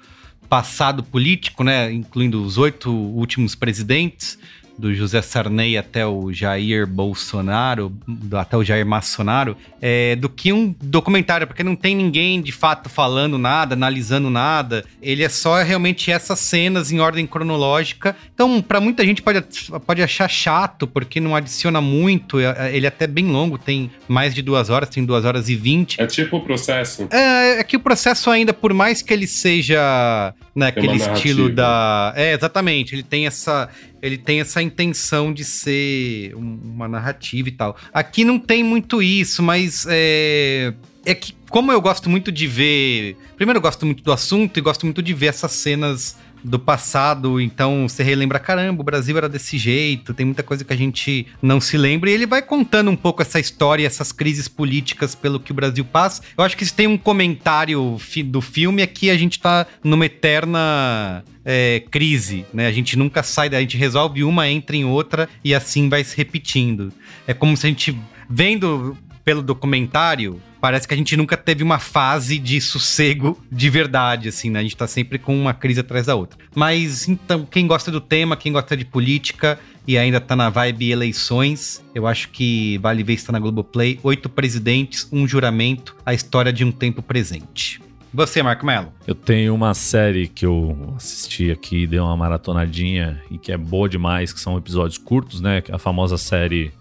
passado 0.48 1.02
político, 1.02 1.62
né? 1.62 1.92
Incluindo 1.92 2.42
os 2.42 2.56
oito 2.56 2.90
últimos 2.90 3.54
presidentes, 3.54 4.38
do 4.78 4.94
José 4.94 5.20
Sarney 5.20 5.76
até 5.76 6.06
o 6.06 6.32
Jair 6.32 6.86
Bolsonaro, 6.86 7.92
até 8.32 8.56
o 8.56 8.62
Jair 8.62 8.86
Massonaro, 8.86 9.56
é, 9.82 10.14
do 10.16 10.28
que 10.28 10.52
um 10.52 10.74
documentário, 10.80 11.46
porque 11.46 11.64
não 11.64 11.74
tem 11.74 11.96
ninguém 11.96 12.40
de 12.40 12.52
fato 12.52 12.88
falando 12.88 13.36
nada, 13.38 13.74
analisando 13.74 14.30
nada. 14.30 14.84
Ele 15.02 15.24
é 15.24 15.28
só 15.28 15.60
realmente 15.62 16.10
essas 16.10 16.38
cenas 16.38 16.92
em 16.92 17.00
ordem 17.00 17.26
cronológica. 17.26 18.14
Então, 18.32 18.62
pra 18.62 18.80
muita 18.80 19.04
gente 19.04 19.20
pode, 19.20 19.42
pode 19.84 20.02
achar 20.02 20.28
chato, 20.28 20.86
porque 20.86 21.20
não 21.20 21.34
adiciona 21.34 21.80
muito. 21.80 22.38
é- 22.38 22.74
Ele 22.74 22.86
é 22.86 22.88
até 22.88 23.06
bem 23.06 23.26
longo, 23.26 23.58
tem 23.58 23.90
mais 24.06 24.34
de 24.34 24.42
duas 24.42 24.70
horas, 24.70 24.88
tem 24.88 25.04
duas 25.04 25.24
horas 25.24 25.48
e 25.48 25.56
vinte. 25.56 26.00
É 26.00 26.06
tipo 26.06 26.36
o 26.36 26.40
processo. 26.40 27.08
É, 27.10 27.58
é 27.60 27.64
que 27.64 27.76
o 27.76 27.80
processo 27.80 28.30
ainda, 28.30 28.52
por 28.54 28.72
mais 28.72 29.02
que 29.02 29.12
ele 29.12 29.26
seja 29.26 30.32
né, 30.54 30.70
Tem 30.72 30.84
uma 30.84 30.94
aquele 30.94 31.12
estilo 31.14 31.50
da. 31.50 32.12
É, 32.16 32.32
exatamente. 32.32 32.94
Ele 32.94 33.02
tem 33.02 33.26
essa. 33.26 33.68
Ele 34.00 34.16
tem 34.18 34.40
essa 34.40 34.62
intenção 34.62 35.32
de 35.32 35.44
ser 35.44 36.34
um- 36.36 36.60
uma 36.74 36.88
narrativa 36.88 37.48
e 37.48 37.52
tal. 37.52 37.76
Aqui 37.92 38.24
não 38.24 38.38
tem 38.38 38.62
muito 38.62 39.02
isso, 39.02 39.42
mas 39.42 39.86
é. 39.88 40.72
É 41.04 41.14
que, 41.14 41.32
como 41.48 41.72
eu 41.72 41.80
gosto 41.80 42.10
muito 42.10 42.30
de 42.30 42.46
ver. 42.46 43.16
Primeiro, 43.36 43.58
eu 43.58 43.62
gosto 43.62 43.86
muito 43.86 44.02
do 44.02 44.12
assunto 44.12 44.56
e 44.58 44.60
gosto 44.60 44.84
muito 44.84 45.02
de 45.02 45.14
ver 45.14 45.26
essas 45.26 45.52
cenas 45.52 46.16
do 46.42 46.58
passado, 46.58 47.40
então 47.40 47.88
você 47.88 48.02
relembra, 48.02 48.38
caramba, 48.38 48.80
o 48.80 48.84
Brasil 48.84 49.16
era 49.16 49.28
desse 49.28 49.58
jeito, 49.58 50.14
tem 50.14 50.26
muita 50.26 50.42
coisa 50.42 50.64
que 50.64 50.72
a 50.72 50.76
gente 50.76 51.26
não 51.42 51.60
se 51.60 51.76
lembra, 51.76 52.10
e 52.10 52.14
ele 52.14 52.26
vai 52.26 52.42
contando 52.42 52.90
um 52.90 52.96
pouco 52.96 53.22
essa 53.22 53.40
história, 53.40 53.86
essas 53.86 54.12
crises 54.12 54.48
políticas 54.48 55.14
pelo 55.14 55.40
que 55.40 55.52
o 55.52 55.54
Brasil 55.54 55.84
passa. 55.84 56.22
Eu 56.36 56.44
acho 56.44 56.56
que 56.56 56.64
se 56.64 56.74
tem 56.74 56.86
um 56.86 56.98
comentário 56.98 57.98
do 58.26 58.40
filme 58.40 58.82
é 58.82 58.86
que 58.86 59.10
a 59.10 59.16
gente 59.16 59.38
tá 59.38 59.66
numa 59.82 60.06
eterna 60.06 61.24
é, 61.44 61.82
crise, 61.90 62.44
né? 62.52 62.66
A 62.66 62.72
gente 62.72 62.96
nunca 62.96 63.22
sai, 63.22 63.48
a 63.48 63.60
gente 63.60 63.76
resolve 63.76 64.22
uma, 64.22 64.48
entra 64.48 64.76
em 64.76 64.84
outra 64.84 65.28
e 65.42 65.54
assim 65.54 65.88
vai 65.88 66.04
se 66.04 66.16
repetindo. 66.16 66.92
É 67.26 67.32
como 67.32 67.56
se 67.56 67.66
a 67.66 67.70
gente, 67.70 67.96
vendo 68.28 68.96
pelo 69.28 69.42
documentário, 69.42 70.40
parece 70.58 70.88
que 70.88 70.94
a 70.94 70.96
gente 70.96 71.14
nunca 71.14 71.36
teve 71.36 71.62
uma 71.62 71.78
fase 71.78 72.38
de 72.38 72.62
sossego 72.62 73.38
de 73.52 73.68
verdade, 73.68 74.30
assim, 74.30 74.48
né? 74.48 74.60
A 74.60 74.62
gente 74.62 74.74
tá 74.74 74.86
sempre 74.86 75.18
com 75.18 75.38
uma 75.38 75.52
crise 75.52 75.80
atrás 75.80 76.06
da 76.06 76.14
outra. 76.14 76.38
Mas, 76.54 77.06
então, 77.06 77.44
quem 77.44 77.66
gosta 77.66 77.90
do 77.90 78.00
tema, 78.00 78.38
quem 78.38 78.50
gosta 78.50 78.74
de 78.74 78.86
política 78.86 79.60
e 79.86 79.98
ainda 79.98 80.18
tá 80.18 80.34
na 80.34 80.48
vibe 80.48 80.90
eleições, 80.90 81.84
eu 81.94 82.06
acho 82.06 82.30
que 82.30 82.78
vale 82.78 83.02
ver 83.02 83.12
está 83.12 83.30
na 83.30 83.38
Globoplay. 83.38 84.00
Oito 84.02 84.30
presidentes, 84.30 85.06
um 85.12 85.28
juramento, 85.28 85.94
a 86.06 86.14
história 86.14 86.50
de 86.50 86.64
um 86.64 86.72
tempo 86.72 87.02
presente. 87.02 87.82
Você, 88.14 88.42
Marco 88.42 88.64
Melo. 88.64 88.90
Eu 89.06 89.14
tenho 89.14 89.54
uma 89.54 89.74
série 89.74 90.26
que 90.26 90.46
eu 90.46 90.94
assisti 90.96 91.50
aqui, 91.50 91.86
dei 91.86 92.00
uma 92.00 92.16
maratonadinha 92.16 93.22
e 93.30 93.36
que 93.36 93.52
é 93.52 93.58
boa 93.58 93.90
demais, 93.90 94.32
que 94.32 94.40
são 94.40 94.56
episódios 94.56 94.96
curtos, 94.96 95.42
né? 95.42 95.62
A 95.70 95.78
famosa 95.78 96.16
série 96.16 96.72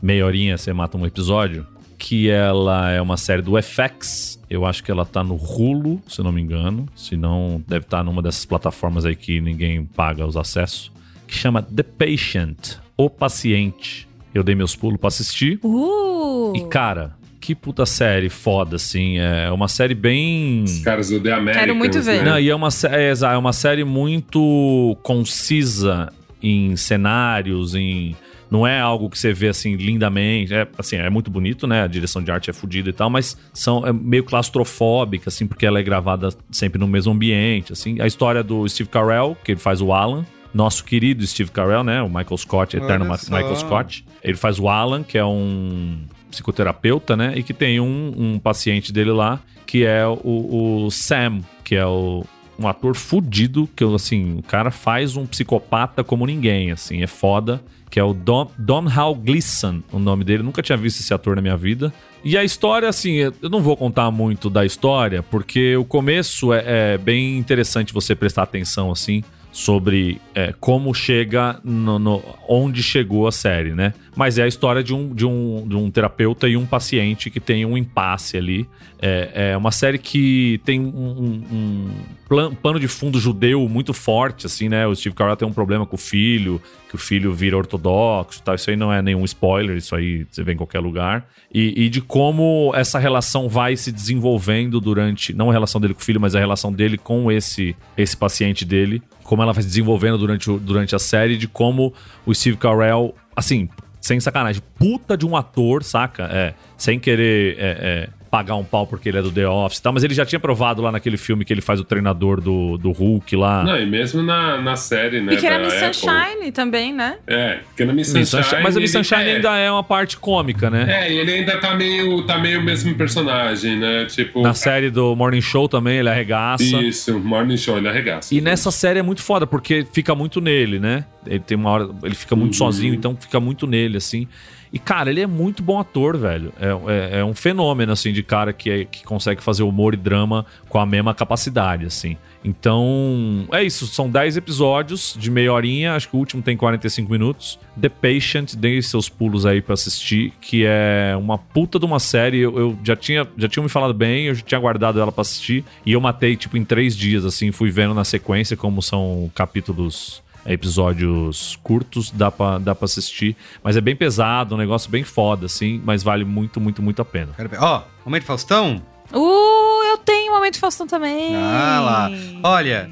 Meia 0.00 0.24
Horinha 0.24 0.56
Você 0.56 0.72
Mata 0.72 0.96
um 0.96 1.04
Episódio, 1.04 1.66
que 2.00 2.30
ela 2.30 2.90
é 2.90 3.00
uma 3.00 3.18
série 3.18 3.42
do 3.42 3.52
FX. 3.62 4.40
Eu 4.48 4.64
acho 4.64 4.82
que 4.82 4.90
ela 4.90 5.04
tá 5.04 5.22
no 5.22 5.34
Hulu, 5.34 6.00
se 6.08 6.18
eu 6.18 6.24
não 6.24 6.32
me 6.32 6.40
engano. 6.40 6.88
Se 6.96 7.14
não, 7.14 7.62
deve 7.68 7.84
estar 7.84 8.02
numa 8.02 8.22
dessas 8.22 8.46
plataformas 8.46 9.04
aí 9.04 9.14
que 9.14 9.38
ninguém 9.38 9.84
paga 9.84 10.26
os 10.26 10.34
acessos. 10.34 10.90
Que 11.28 11.34
chama 11.36 11.62
The 11.62 11.82
Patient, 11.82 12.76
O 12.96 13.10
Paciente. 13.10 14.08
Eu 14.34 14.42
dei 14.42 14.54
meus 14.54 14.74
pulos 14.74 14.98
pra 14.98 15.08
assistir. 15.08 15.60
Uh! 15.62 16.54
E, 16.56 16.64
cara, 16.68 17.12
que 17.38 17.54
puta 17.54 17.84
série 17.84 18.30
foda, 18.30 18.76
assim. 18.76 19.18
É 19.18 19.50
uma 19.52 19.68
série 19.68 19.94
bem. 19.94 20.64
Os 20.64 20.78
caras 20.78 21.10
do 21.10 21.20
The 21.20 21.32
Americans, 21.32 21.58
Quero 21.58 21.76
muito 21.76 22.00
ver. 22.00 22.24
né? 22.24 22.30
Não, 22.30 22.40
e 22.40 22.48
é 22.48 22.54
uma, 22.54 22.68
é, 22.90 23.10
é 23.10 23.36
uma 23.36 23.52
série 23.52 23.84
muito 23.84 24.96
concisa 25.02 26.10
em 26.42 26.74
cenários, 26.76 27.74
em. 27.74 28.16
Não 28.50 28.66
é 28.66 28.80
algo 28.80 29.08
que 29.08 29.18
você 29.18 29.32
vê 29.32 29.48
assim 29.48 29.76
lindamente. 29.76 30.52
É, 30.52 30.66
assim, 30.76 30.96
é 30.96 31.08
muito 31.08 31.30
bonito, 31.30 31.66
né? 31.66 31.82
A 31.82 31.86
direção 31.86 32.22
de 32.22 32.30
arte 32.30 32.50
é 32.50 32.52
fodida 32.52 32.90
e 32.90 32.92
tal, 32.92 33.08
mas 33.08 33.36
são 33.52 33.86
é 33.86 33.92
meio 33.92 34.24
claustrofóbica, 34.24 35.28
assim, 35.28 35.46
porque 35.46 35.64
ela 35.64 35.78
é 35.78 35.82
gravada 35.82 36.30
sempre 36.50 36.78
no 36.78 36.88
mesmo 36.88 37.12
ambiente. 37.12 37.72
assim. 37.72 38.00
A 38.00 38.06
história 38.06 38.42
do 38.42 38.68
Steve 38.68 38.88
Carell, 38.88 39.36
que 39.44 39.52
ele 39.52 39.60
faz 39.60 39.80
o 39.80 39.92
Alan. 39.92 40.24
Nosso 40.52 40.84
querido 40.84 41.24
Steve 41.24 41.52
Carell, 41.52 41.84
né? 41.84 42.02
O 42.02 42.08
Michael 42.08 42.36
Scott, 42.36 42.76
eterno. 42.76 43.04
Michael 43.04 43.56
Scott. 43.56 44.04
Ele 44.22 44.36
faz 44.36 44.58
o 44.58 44.68
Alan, 44.68 45.04
que 45.04 45.16
é 45.16 45.24
um 45.24 45.98
psicoterapeuta, 46.28 47.16
né? 47.16 47.34
E 47.36 47.42
que 47.44 47.54
tem 47.54 47.78
um, 47.80 48.12
um 48.16 48.38
paciente 48.38 48.92
dele 48.92 49.12
lá, 49.12 49.40
que 49.64 49.84
é 49.84 50.04
o, 50.06 50.86
o 50.86 50.90
Sam, 50.90 51.40
que 51.62 51.76
é 51.76 51.86
o, 51.86 52.24
um 52.60 52.68
ator 52.68 52.94
fudido, 52.94 53.68
que 53.74 53.82
eu, 53.82 53.94
assim, 53.94 54.38
o 54.38 54.42
cara 54.42 54.70
faz 54.70 55.16
um 55.16 55.26
psicopata 55.26 56.04
como 56.04 56.26
ninguém, 56.26 56.70
assim, 56.70 57.02
é 57.02 57.06
foda. 57.06 57.62
Que 57.90 57.98
é 57.98 58.04
o 58.04 58.14
Dom, 58.14 58.48
Domhnall 58.56 59.16
Gleeson, 59.16 59.82
o 59.90 59.98
nome 59.98 60.22
dele. 60.22 60.44
Nunca 60.44 60.62
tinha 60.62 60.78
visto 60.78 61.00
esse 61.00 61.12
ator 61.12 61.34
na 61.34 61.42
minha 61.42 61.56
vida. 61.56 61.92
E 62.22 62.38
a 62.38 62.44
história, 62.44 62.88
assim, 62.88 63.14
eu 63.14 63.50
não 63.50 63.60
vou 63.60 63.76
contar 63.76 64.08
muito 64.12 64.48
da 64.48 64.64
história, 64.64 65.24
porque 65.24 65.76
o 65.76 65.84
começo 65.84 66.52
é, 66.52 66.92
é 66.94 66.98
bem 66.98 67.36
interessante 67.36 67.92
você 67.92 68.14
prestar 68.14 68.44
atenção, 68.44 68.92
assim, 68.92 69.24
sobre 69.52 70.20
é, 70.34 70.54
como 70.60 70.94
chega 70.94 71.58
no, 71.64 71.98
no- 71.98 72.22
onde 72.48 72.82
chegou 72.82 73.26
a 73.26 73.32
série, 73.32 73.72
né? 73.74 73.92
Mas 74.16 74.38
é 74.38 74.42
a 74.42 74.46
história 74.46 74.82
de 74.82 74.94
um, 74.94 75.14
de, 75.14 75.24
um, 75.26 75.66
de 75.66 75.76
um 75.76 75.90
terapeuta 75.90 76.48
e 76.48 76.56
um 76.56 76.66
paciente 76.66 77.30
que 77.30 77.40
tem 77.40 77.64
um 77.64 77.76
impasse 77.76 78.36
ali. 78.36 78.68
É, 79.02 79.50
é 79.52 79.56
uma 79.56 79.70
série 79.72 79.98
que 79.98 80.60
tem 80.64 80.78
um, 80.80 80.86
um- 80.88 81.90
plan- 82.28 82.54
pano 82.54 82.78
de 82.78 82.86
fundo 82.86 83.18
judeu 83.18 83.66
muito 83.68 83.92
forte, 83.94 84.46
assim, 84.46 84.68
né? 84.68 84.86
O 84.86 84.94
Steve 84.94 85.14
Carell 85.14 85.36
tem 85.36 85.48
um 85.48 85.52
problema 85.52 85.86
com 85.86 85.96
o 85.96 85.98
filho, 85.98 86.60
que 86.88 86.94
o 86.96 86.98
filho 86.98 87.32
vira 87.32 87.56
ortodoxo 87.56 88.40
e 88.40 88.42
tal. 88.42 88.54
Isso 88.54 88.68
aí 88.70 88.76
não 88.76 88.92
é 88.92 89.00
nenhum 89.00 89.24
spoiler, 89.24 89.76
isso 89.76 89.94
aí 89.96 90.26
você 90.30 90.42
vê 90.42 90.52
em 90.52 90.56
qualquer 90.56 90.80
lugar. 90.80 91.26
E, 91.52 91.84
e 91.84 91.88
de 91.88 92.00
como 92.00 92.72
essa 92.74 92.98
relação 92.98 93.48
vai 93.48 93.74
se 93.76 93.90
desenvolvendo 93.90 94.80
durante. 94.80 95.32
Não 95.32 95.50
a 95.50 95.52
relação 95.52 95.80
dele 95.80 95.94
com 95.94 96.00
o 96.00 96.04
filho, 96.04 96.20
mas 96.20 96.34
a 96.34 96.38
relação 96.38 96.72
dele 96.72 96.98
com 96.98 97.32
esse, 97.32 97.74
esse 97.96 98.16
paciente 98.16 98.64
dele. 98.64 99.02
Como 99.30 99.44
ela 99.44 99.52
vai 99.52 99.62
se 99.62 99.68
desenvolvendo 99.68 100.18
durante, 100.18 100.50
durante 100.58 100.96
a 100.96 100.98
série, 100.98 101.36
de 101.36 101.46
como 101.46 101.94
o 102.26 102.34
Steve 102.34 102.56
Carell, 102.56 103.14
assim, 103.36 103.68
sem 104.00 104.18
sacanagem, 104.18 104.60
puta 104.76 105.16
de 105.16 105.24
um 105.24 105.36
ator, 105.36 105.84
saca? 105.84 106.24
É, 106.32 106.52
sem 106.76 106.98
querer 106.98 107.56
é, 107.56 107.60
é, 107.60 108.08
pagar 108.30 108.54
um 108.54 108.64
pau 108.64 108.86
porque 108.86 109.08
ele 109.08 109.18
é 109.18 109.22
do 109.22 109.30
The 109.32 109.48
Office 109.48 109.78
e 109.78 109.82
tal, 109.82 109.92
mas 109.92 110.04
ele 110.04 110.14
já 110.14 110.24
tinha 110.24 110.38
provado 110.38 110.80
lá 110.80 110.92
naquele 110.92 111.16
filme 111.16 111.44
que 111.44 111.52
ele 111.52 111.60
faz 111.60 111.80
o 111.80 111.84
treinador 111.84 112.40
do, 112.40 112.78
do 112.78 112.92
Hulk 112.92 113.34
lá. 113.34 113.64
Não, 113.64 113.76
e 113.76 113.84
mesmo 113.84 114.22
na, 114.22 114.60
na 114.60 114.76
série, 114.76 115.20
né? 115.20 115.34
E 115.34 115.36
que 115.36 115.46
era 115.46 115.58
Miss 115.58 115.74
Apple. 115.74 115.94
Sunshine 115.94 116.52
também, 116.52 116.92
né? 116.92 117.16
É, 117.26 117.58
porque 117.66 117.84
na 117.84 117.92
Miss 117.92 118.06
Sunshine. 118.08 118.26
Sunshine- 118.26 118.62
mas 118.62 118.76
a 118.76 118.80
Miss 118.80 118.92
Sunshine 118.92 119.22
é, 119.24 119.34
ainda 119.36 119.56
é 119.58 119.70
uma 119.70 119.82
parte 119.82 120.16
cômica, 120.16 120.70
né? 120.70 120.86
É, 121.06 121.12
e 121.12 121.18
ele 121.18 121.32
ainda 121.32 121.58
tá 121.58 121.74
meio, 121.74 122.22
tá 122.24 122.38
meio 122.38 122.60
o 122.60 122.62
mesmo 122.62 122.94
personagem, 122.94 123.76
né? 123.78 124.04
Tipo. 124.06 124.42
Na 124.42 124.54
série 124.54 124.90
do 124.90 125.16
Morning 125.16 125.40
Show 125.40 125.68
também, 125.68 125.98
ele 125.98 126.08
arregaça. 126.08 126.62
Isso, 126.62 127.18
Morning 127.18 127.56
Show, 127.56 127.78
ele 127.78 127.88
arregaça. 127.88 128.32
E 128.34 128.40
nessa 128.40 128.70
série 128.70 129.00
é 129.00 129.02
muito 129.02 129.22
foda, 129.22 129.44
porque 129.46 129.84
fica 129.92 130.14
muito 130.14 130.40
nele, 130.40 130.78
né? 130.78 131.04
Ele 131.26 131.40
tem 131.40 131.56
uma 131.56 131.70
hora. 131.70 131.88
Ele 132.04 132.14
fica 132.14 132.36
muito 132.36 132.52
Uhum. 132.52 132.58
sozinho, 132.58 132.94
então 132.94 133.16
fica 133.20 133.40
muito 133.40 133.66
nele, 133.66 133.96
assim. 133.96 134.28
E, 134.72 134.78
cara, 134.78 135.10
ele 135.10 135.20
é 135.20 135.26
muito 135.26 135.62
bom 135.62 135.80
ator, 135.80 136.16
velho. 136.16 136.52
É, 136.60 137.16
é, 137.16 137.18
é 137.20 137.24
um 137.24 137.34
fenômeno, 137.34 137.90
assim, 137.92 138.12
de 138.12 138.22
cara 138.22 138.52
que, 138.52 138.70
é- 138.70 138.84
que 138.84 139.02
consegue 139.02 139.42
fazer 139.42 139.64
humor 139.64 139.94
e 139.94 139.96
drama 139.96 140.46
com 140.68 140.78
a 140.78 140.86
mesma 140.86 141.12
capacidade, 141.12 141.84
assim. 141.86 142.16
Então, 142.44 143.46
é 143.52 143.62
isso. 143.64 143.86
São 143.86 144.08
10 144.08 144.36
episódios 144.36 145.16
de 145.18 145.30
meia 145.30 145.52
horinha. 145.52 145.94
Acho 145.94 146.08
que 146.08 146.16
o 146.16 146.18
último 146.18 146.40
tem 146.42 146.56
45 146.56 147.10
minutos. 147.10 147.58
The 147.80 147.88
Patient, 147.88 148.54
dê 148.54 148.80
seus 148.80 149.08
pulos 149.08 149.44
aí 149.44 149.60
pra 149.60 149.74
assistir, 149.74 150.32
que 150.40 150.64
é 150.64 151.14
uma 151.18 151.36
puta 151.36 151.78
de 151.78 151.84
uma 151.84 151.98
série. 151.98 152.38
Eu, 152.38 152.58
eu 152.58 152.78
já 152.84 152.94
tinha 152.94 153.26
já 153.36 153.48
tinha 153.48 153.62
me 153.62 153.68
falado 153.68 153.92
bem, 153.92 154.26
eu 154.26 154.34
já 154.34 154.42
tinha 154.42 154.60
guardado 154.60 155.00
ela 155.00 155.10
pra 155.10 155.22
assistir. 155.22 155.64
E 155.84 155.92
eu 155.92 156.00
matei, 156.00 156.36
tipo, 156.36 156.56
em 156.56 156.64
três 156.64 156.96
dias, 156.96 157.24
assim. 157.24 157.50
Fui 157.50 157.70
vendo 157.70 157.92
na 157.92 158.04
sequência, 158.04 158.56
como 158.56 158.80
são 158.80 159.30
capítulos 159.34 160.22
episódios 160.46 161.58
curtos, 161.62 162.10
dá 162.10 162.30
pra, 162.30 162.58
dá 162.58 162.74
pra 162.74 162.84
assistir. 162.84 163.36
Mas 163.62 163.76
é 163.76 163.80
bem 163.80 163.96
pesado, 163.96 164.54
um 164.54 164.58
negócio 164.58 164.90
bem 164.90 165.04
foda, 165.04 165.46
assim, 165.46 165.80
mas 165.84 166.02
vale 166.02 166.24
muito, 166.24 166.60
muito, 166.60 166.82
muito 166.82 167.02
a 167.02 167.04
pena. 167.04 167.32
Quero 167.36 167.48
ver. 167.48 167.60
Ó, 167.60 167.82
momento 168.04 168.24
Faustão? 168.24 168.82
Uh, 169.12 169.82
eu 169.90 169.98
tenho 169.98 170.32
um 170.32 170.34
momento 170.36 170.58
Faustão 170.58 170.86
também. 170.86 171.34
Ah 171.34 171.80
lá. 171.80 172.10
Olha, 172.42 172.90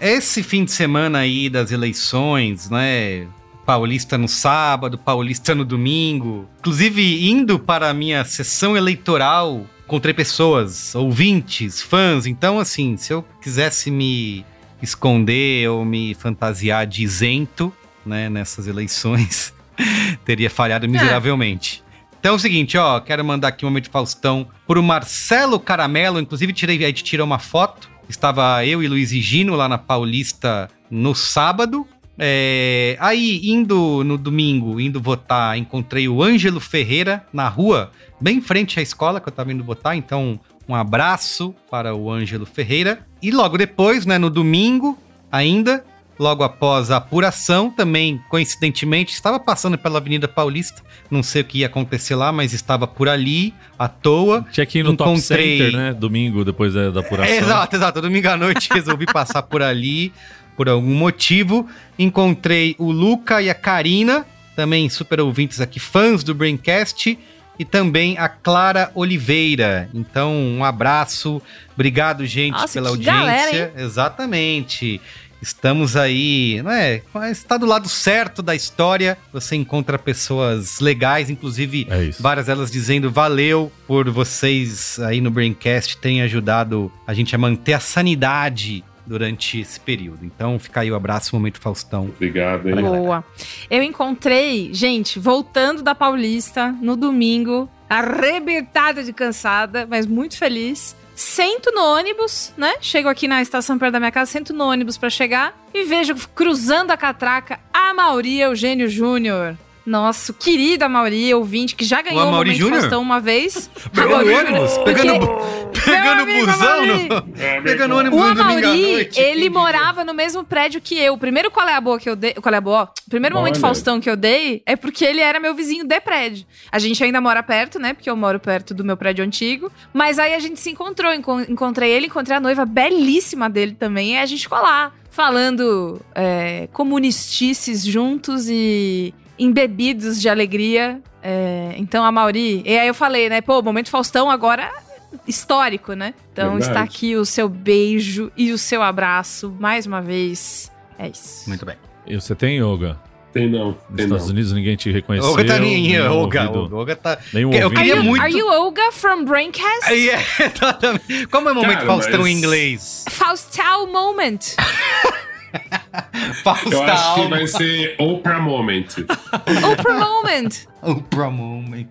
esse 0.00 0.42
fim 0.42 0.64
de 0.64 0.72
semana 0.72 1.20
aí 1.20 1.48
das 1.48 1.72
eleições, 1.72 2.70
né? 2.70 3.26
Paulista 3.64 4.16
no 4.16 4.28
sábado, 4.28 4.96
paulista 4.96 5.54
no 5.54 5.64
domingo. 5.64 6.48
Inclusive, 6.60 7.28
indo 7.28 7.58
para 7.58 7.90
a 7.90 7.94
minha 7.94 8.24
sessão 8.24 8.76
eleitoral, 8.76 9.66
encontrei 9.84 10.14
pessoas, 10.14 10.94
ouvintes, 10.94 11.82
fãs. 11.82 12.26
Então, 12.26 12.60
assim, 12.60 12.96
se 12.96 13.12
eu 13.12 13.24
quisesse 13.42 13.90
me 13.90 14.44
esconder 14.82 15.68
ou 15.68 15.84
me 15.84 16.14
fantasiar 16.14 16.86
de 16.86 17.02
isento, 17.02 17.72
né, 18.04 18.28
nessas 18.28 18.66
eleições, 18.66 19.52
teria 20.24 20.50
falhado 20.50 20.88
miseravelmente. 20.88 21.82
Então 22.18 22.32
é 22.32 22.36
o 22.36 22.38
seguinte, 22.38 22.76
ó, 22.76 22.98
quero 23.00 23.24
mandar 23.24 23.48
aqui 23.48 23.64
um 23.64 23.68
momento 23.68 23.84
de 23.84 23.90
Faustão 23.90 24.48
pro 24.66 24.82
Marcelo 24.82 25.60
Caramelo, 25.60 26.20
inclusive 26.20 26.52
tirei, 26.52 26.84
a 26.84 26.88
gente 26.88 27.04
tirou 27.04 27.26
uma 27.26 27.38
foto, 27.38 27.88
estava 28.08 28.64
eu 28.66 28.82
e 28.82 28.88
Luiz 28.88 29.12
e 29.12 29.20
Gino 29.20 29.54
lá 29.54 29.68
na 29.68 29.78
Paulista 29.78 30.68
no 30.90 31.14
sábado, 31.14 31.86
é, 32.18 32.96
aí, 32.98 33.42
indo 33.44 34.02
no 34.02 34.16
domingo, 34.16 34.80
indo 34.80 35.00
votar, 35.00 35.58
encontrei 35.58 36.08
o 36.08 36.22
Ângelo 36.22 36.60
Ferreira 36.60 37.24
na 37.32 37.48
rua, 37.48 37.92
bem 38.20 38.38
em 38.38 38.40
frente 38.40 38.80
à 38.80 38.82
escola 38.82 39.20
que 39.20 39.28
eu 39.28 39.32
tava 39.32 39.52
indo 39.52 39.62
votar, 39.62 39.96
então 39.96 40.40
um 40.68 40.74
abraço 40.74 41.54
para 41.70 41.94
o 41.94 42.10
Ângelo 42.10 42.46
Ferreira. 42.46 43.00
E 43.22 43.30
logo 43.30 43.56
depois, 43.56 44.04
né, 44.04 44.18
no 44.18 44.28
domingo, 44.28 44.98
ainda, 45.30 45.84
logo 46.18 46.42
após 46.42 46.90
a 46.90 46.96
apuração, 46.96 47.70
também, 47.70 48.20
coincidentemente, 48.28 49.12
estava 49.12 49.38
passando 49.38 49.78
pela 49.78 49.98
Avenida 49.98 50.26
Paulista, 50.26 50.82
não 51.10 51.22
sei 51.22 51.42
o 51.42 51.44
que 51.44 51.58
ia 51.58 51.66
acontecer 51.66 52.14
lá, 52.14 52.32
mas 52.32 52.52
estava 52.52 52.86
por 52.86 53.08
ali, 53.08 53.54
à 53.78 53.88
toa. 53.88 54.44
Tinha 54.50 54.66
que 54.66 54.80
ir 54.80 54.82
no 54.82 54.96
Top 54.96 55.18
Center, 55.20 55.72
né? 55.72 55.94
Domingo, 55.94 56.44
depois 56.44 56.74
da, 56.74 56.90
da 56.90 57.00
apuração. 57.00 57.34
É, 57.34 57.38
exato, 57.38 57.76
exato. 57.76 58.02
Domingo 58.02 58.28
à 58.28 58.36
noite 58.36 58.68
resolvi 58.72 59.06
passar 59.06 59.42
por 59.42 59.62
ali 59.62 60.12
por 60.56 60.68
algum 60.68 60.94
motivo. 60.94 61.68
Encontrei 61.98 62.74
o 62.78 62.90
Luca 62.90 63.40
e 63.40 63.50
a 63.50 63.54
Karina, 63.54 64.26
também 64.56 64.88
super 64.88 65.20
ouvintes 65.20 65.60
aqui, 65.60 65.78
fãs 65.78 66.24
do 66.24 66.34
Braincast, 66.34 67.16
e 67.58 67.64
também 67.64 68.18
a 68.18 68.28
Clara 68.28 68.90
Oliveira. 68.94 69.88
Então, 69.94 70.34
um 70.34 70.64
abraço. 70.64 71.40
Obrigado, 71.74 72.26
gente, 72.26 72.52
Nossa, 72.52 72.74
pela 72.74 72.88
que 72.88 72.94
audiência. 72.96 73.20
galera, 73.20 73.72
hein? 73.76 73.84
Exatamente. 73.84 75.00
Estamos 75.40 75.96
aí, 75.96 76.60
não 76.64 76.70
é? 76.70 77.02
Está 77.30 77.56
do 77.56 77.66
lado 77.66 77.88
certo 77.88 78.42
da 78.42 78.54
história. 78.54 79.18
Você 79.32 79.54
encontra 79.54 79.98
pessoas 79.98 80.80
legais, 80.80 81.28
inclusive 81.28 81.86
É 81.90 82.10
várias 82.18 82.46
delas 82.46 82.70
dizendo 82.70 83.10
valeu 83.10 83.70
por 83.86 84.10
vocês 84.10 84.98
aí 85.00 85.20
no 85.20 85.30
Braincast 85.30 85.98
terem 85.98 86.22
ajudado 86.22 86.90
a 87.06 87.12
gente 87.12 87.34
a 87.34 87.38
manter 87.38 87.74
a 87.74 87.80
sanidade 87.80 88.82
durante 89.06 89.60
esse 89.60 89.78
período. 89.78 90.24
Então 90.24 90.58
fica 90.58 90.80
aí 90.80 90.90
o 90.90 90.94
abraço, 90.94 91.34
momento 91.34 91.60
Faustão. 91.60 92.04
Obrigado, 92.04 92.68
hein? 92.68 92.76
Boa. 92.76 93.24
Eu 93.70 93.82
encontrei, 93.82 94.72
gente, 94.72 95.18
voltando 95.18 95.82
da 95.82 95.94
Paulista 95.94 96.74
no 96.80 96.96
domingo, 96.96 97.68
arrebentada 97.88 99.02
de 99.02 99.12
cansada, 99.12 99.86
mas 99.88 100.06
muito 100.06 100.36
feliz. 100.36 100.96
Sento 101.14 101.70
no 101.72 101.82
ônibus, 101.82 102.52
né? 102.58 102.74
Chego 102.80 103.08
aqui 103.08 103.26
na 103.26 103.40
estação 103.40 103.78
perto 103.78 103.92
da 103.92 103.98
minha 103.98 104.12
casa, 104.12 104.30
sento 104.30 104.52
no 104.52 104.64
ônibus 104.64 104.98
pra 104.98 105.08
chegar 105.08 105.58
e 105.72 105.84
vejo 105.84 106.14
cruzando 106.34 106.90
a 106.90 106.96
catraca 106.96 107.58
a 107.72 107.94
Mauri 107.94 108.40
Eugênio 108.40 108.86
Júnior. 108.86 109.56
Nosso 109.86 110.34
querido 110.34 110.84
Amauri, 110.84 111.32
ouvinte, 111.32 111.76
que 111.76 111.84
já 111.84 112.02
ganhou 112.02 112.26
o 112.28 112.32
Momento 112.32 112.56
Júnior? 112.56 112.80
Faustão 112.80 113.00
uma 113.00 113.20
vez. 113.20 113.70
Pegando 113.94 114.14
Amaury 114.14 114.34
ônibus? 114.34 114.78
Pegando, 114.78 115.26
Porque- 115.26 115.80
pegando 115.90 116.26
busão? 116.26 116.86
No- 116.86 117.62
pegando 117.62 117.96
ônibus 117.96 118.18
O 118.18 118.22
Amauri, 118.24 119.08
ele 119.16 119.48
morava 119.48 120.04
no 120.04 120.12
mesmo 120.12 120.42
prédio 120.42 120.80
que 120.80 120.98
eu. 120.98 121.14
O 121.14 121.18
primeiro 121.18 121.52
qual 121.52 121.68
é 121.68 121.74
a 121.74 121.80
boa 121.80 122.00
que 122.00 122.10
eu 122.10 122.16
dei. 122.16 122.34
Qual 122.34 122.52
é 122.52 122.58
a 122.58 122.60
boa? 122.60 122.90
O 123.06 123.10
primeiro 123.10 123.36
momento 123.36 123.54
Olha. 123.54 123.60
Faustão 123.60 124.00
que 124.00 124.10
eu 124.10 124.16
dei 124.16 124.60
é 124.66 124.74
porque 124.74 125.04
ele 125.04 125.20
era 125.20 125.38
meu 125.38 125.54
vizinho 125.54 125.84
de 125.84 126.00
prédio. 126.00 126.44
A 126.72 126.80
gente 126.80 127.02
ainda 127.04 127.20
mora 127.20 127.40
perto, 127.42 127.78
né? 127.78 127.94
Porque 127.94 128.10
eu 128.10 128.16
moro 128.16 128.40
perto 128.40 128.74
do 128.74 128.84
meu 128.84 128.96
prédio 128.96 129.24
antigo. 129.24 129.70
Mas 129.94 130.18
aí 130.18 130.34
a 130.34 130.40
gente 130.40 130.58
se 130.58 130.70
encontrou. 130.70 131.12
Encon- 131.14 131.46
Encontrei 131.48 131.92
ele, 131.92 132.06
encontrei 132.06 132.36
a 132.36 132.40
noiva 132.40 132.64
belíssima 132.66 133.48
dele 133.48 133.76
também. 133.78 134.14
E 134.14 134.18
a 134.18 134.26
gente 134.26 134.42
ficou 134.42 134.58
lá, 134.58 134.92
falando 135.10 136.00
é, 136.12 136.68
comunistices 136.72 137.84
juntos 137.84 138.48
e 138.50 139.14
embebidos 139.38 140.20
de 140.20 140.28
alegria. 140.28 141.00
É, 141.22 141.74
então, 141.76 142.04
a 142.04 142.12
Mauri. 142.12 142.62
E 142.64 142.78
aí 142.78 142.86
eu 142.86 142.94
falei, 142.94 143.28
né? 143.28 143.40
Pô, 143.40 143.60
momento 143.62 143.90
Faustão 143.90 144.30
agora 144.30 144.62
é 144.62 145.18
histórico, 145.26 145.92
né? 145.94 146.14
Então 146.32 146.50
Verdade. 146.50 146.70
está 146.70 146.82
aqui 146.82 147.16
o 147.16 147.24
seu 147.24 147.48
beijo 147.48 148.30
e 148.36 148.52
o 148.52 148.58
seu 148.58 148.82
abraço 148.82 149.54
mais 149.58 149.86
uma 149.86 150.00
vez. 150.00 150.70
É 150.98 151.08
isso. 151.08 151.48
Muito 151.48 151.64
bem. 151.66 151.76
E 152.06 152.14
você 152.14 152.34
tem 152.34 152.58
yoga? 152.60 152.98
Tem 153.32 153.50
não, 153.50 153.66
Nos 153.72 153.76
tem 153.96 154.04
Estados 154.06 154.24
não. 154.26 154.32
Unidos 154.32 154.52
ninguém 154.52 154.76
te 154.76 154.90
reconheceu. 154.90 155.28
Olga 155.30 155.44
tá 155.44 155.58
nem 155.58 155.82
nenhum 155.90 156.10
Olga, 156.10 156.50
Olga, 156.50 156.74
Olga 156.76 156.96
tá. 156.96 157.18
Nenhum 157.34 157.52
Eu 157.52 157.64
ouvido. 157.64 157.78
Are 157.78 157.86
queria 157.88 157.96
you, 157.96 158.04
muito. 158.04 158.22
are 158.22 158.32
you 158.38 158.48
Olga 158.48 158.92
from 158.92 159.24
Braincast? 159.24 159.84
Aí 159.84 160.08
é, 160.08 160.16
exatamente. 160.46 161.26
Como 161.26 161.48
é 161.48 161.52
o 161.52 161.54
momento 161.54 161.74
Cara, 161.74 161.86
Faustão 161.86 162.20
mas- 162.20 162.30
em 162.30 162.32
inglês? 162.32 163.04
Faustal 163.10 163.86
Moment. 163.88 164.38
Eu 166.70 166.82
acho 166.82 167.14
que 167.14 167.28
vai 167.28 167.46
ser 167.46 167.96
Oprah 167.98 168.40
Moment. 168.40 168.86
Oprah 169.72 169.98
Moment. 169.98 170.48
Oprah 170.82 171.30
Moment. 171.30 171.86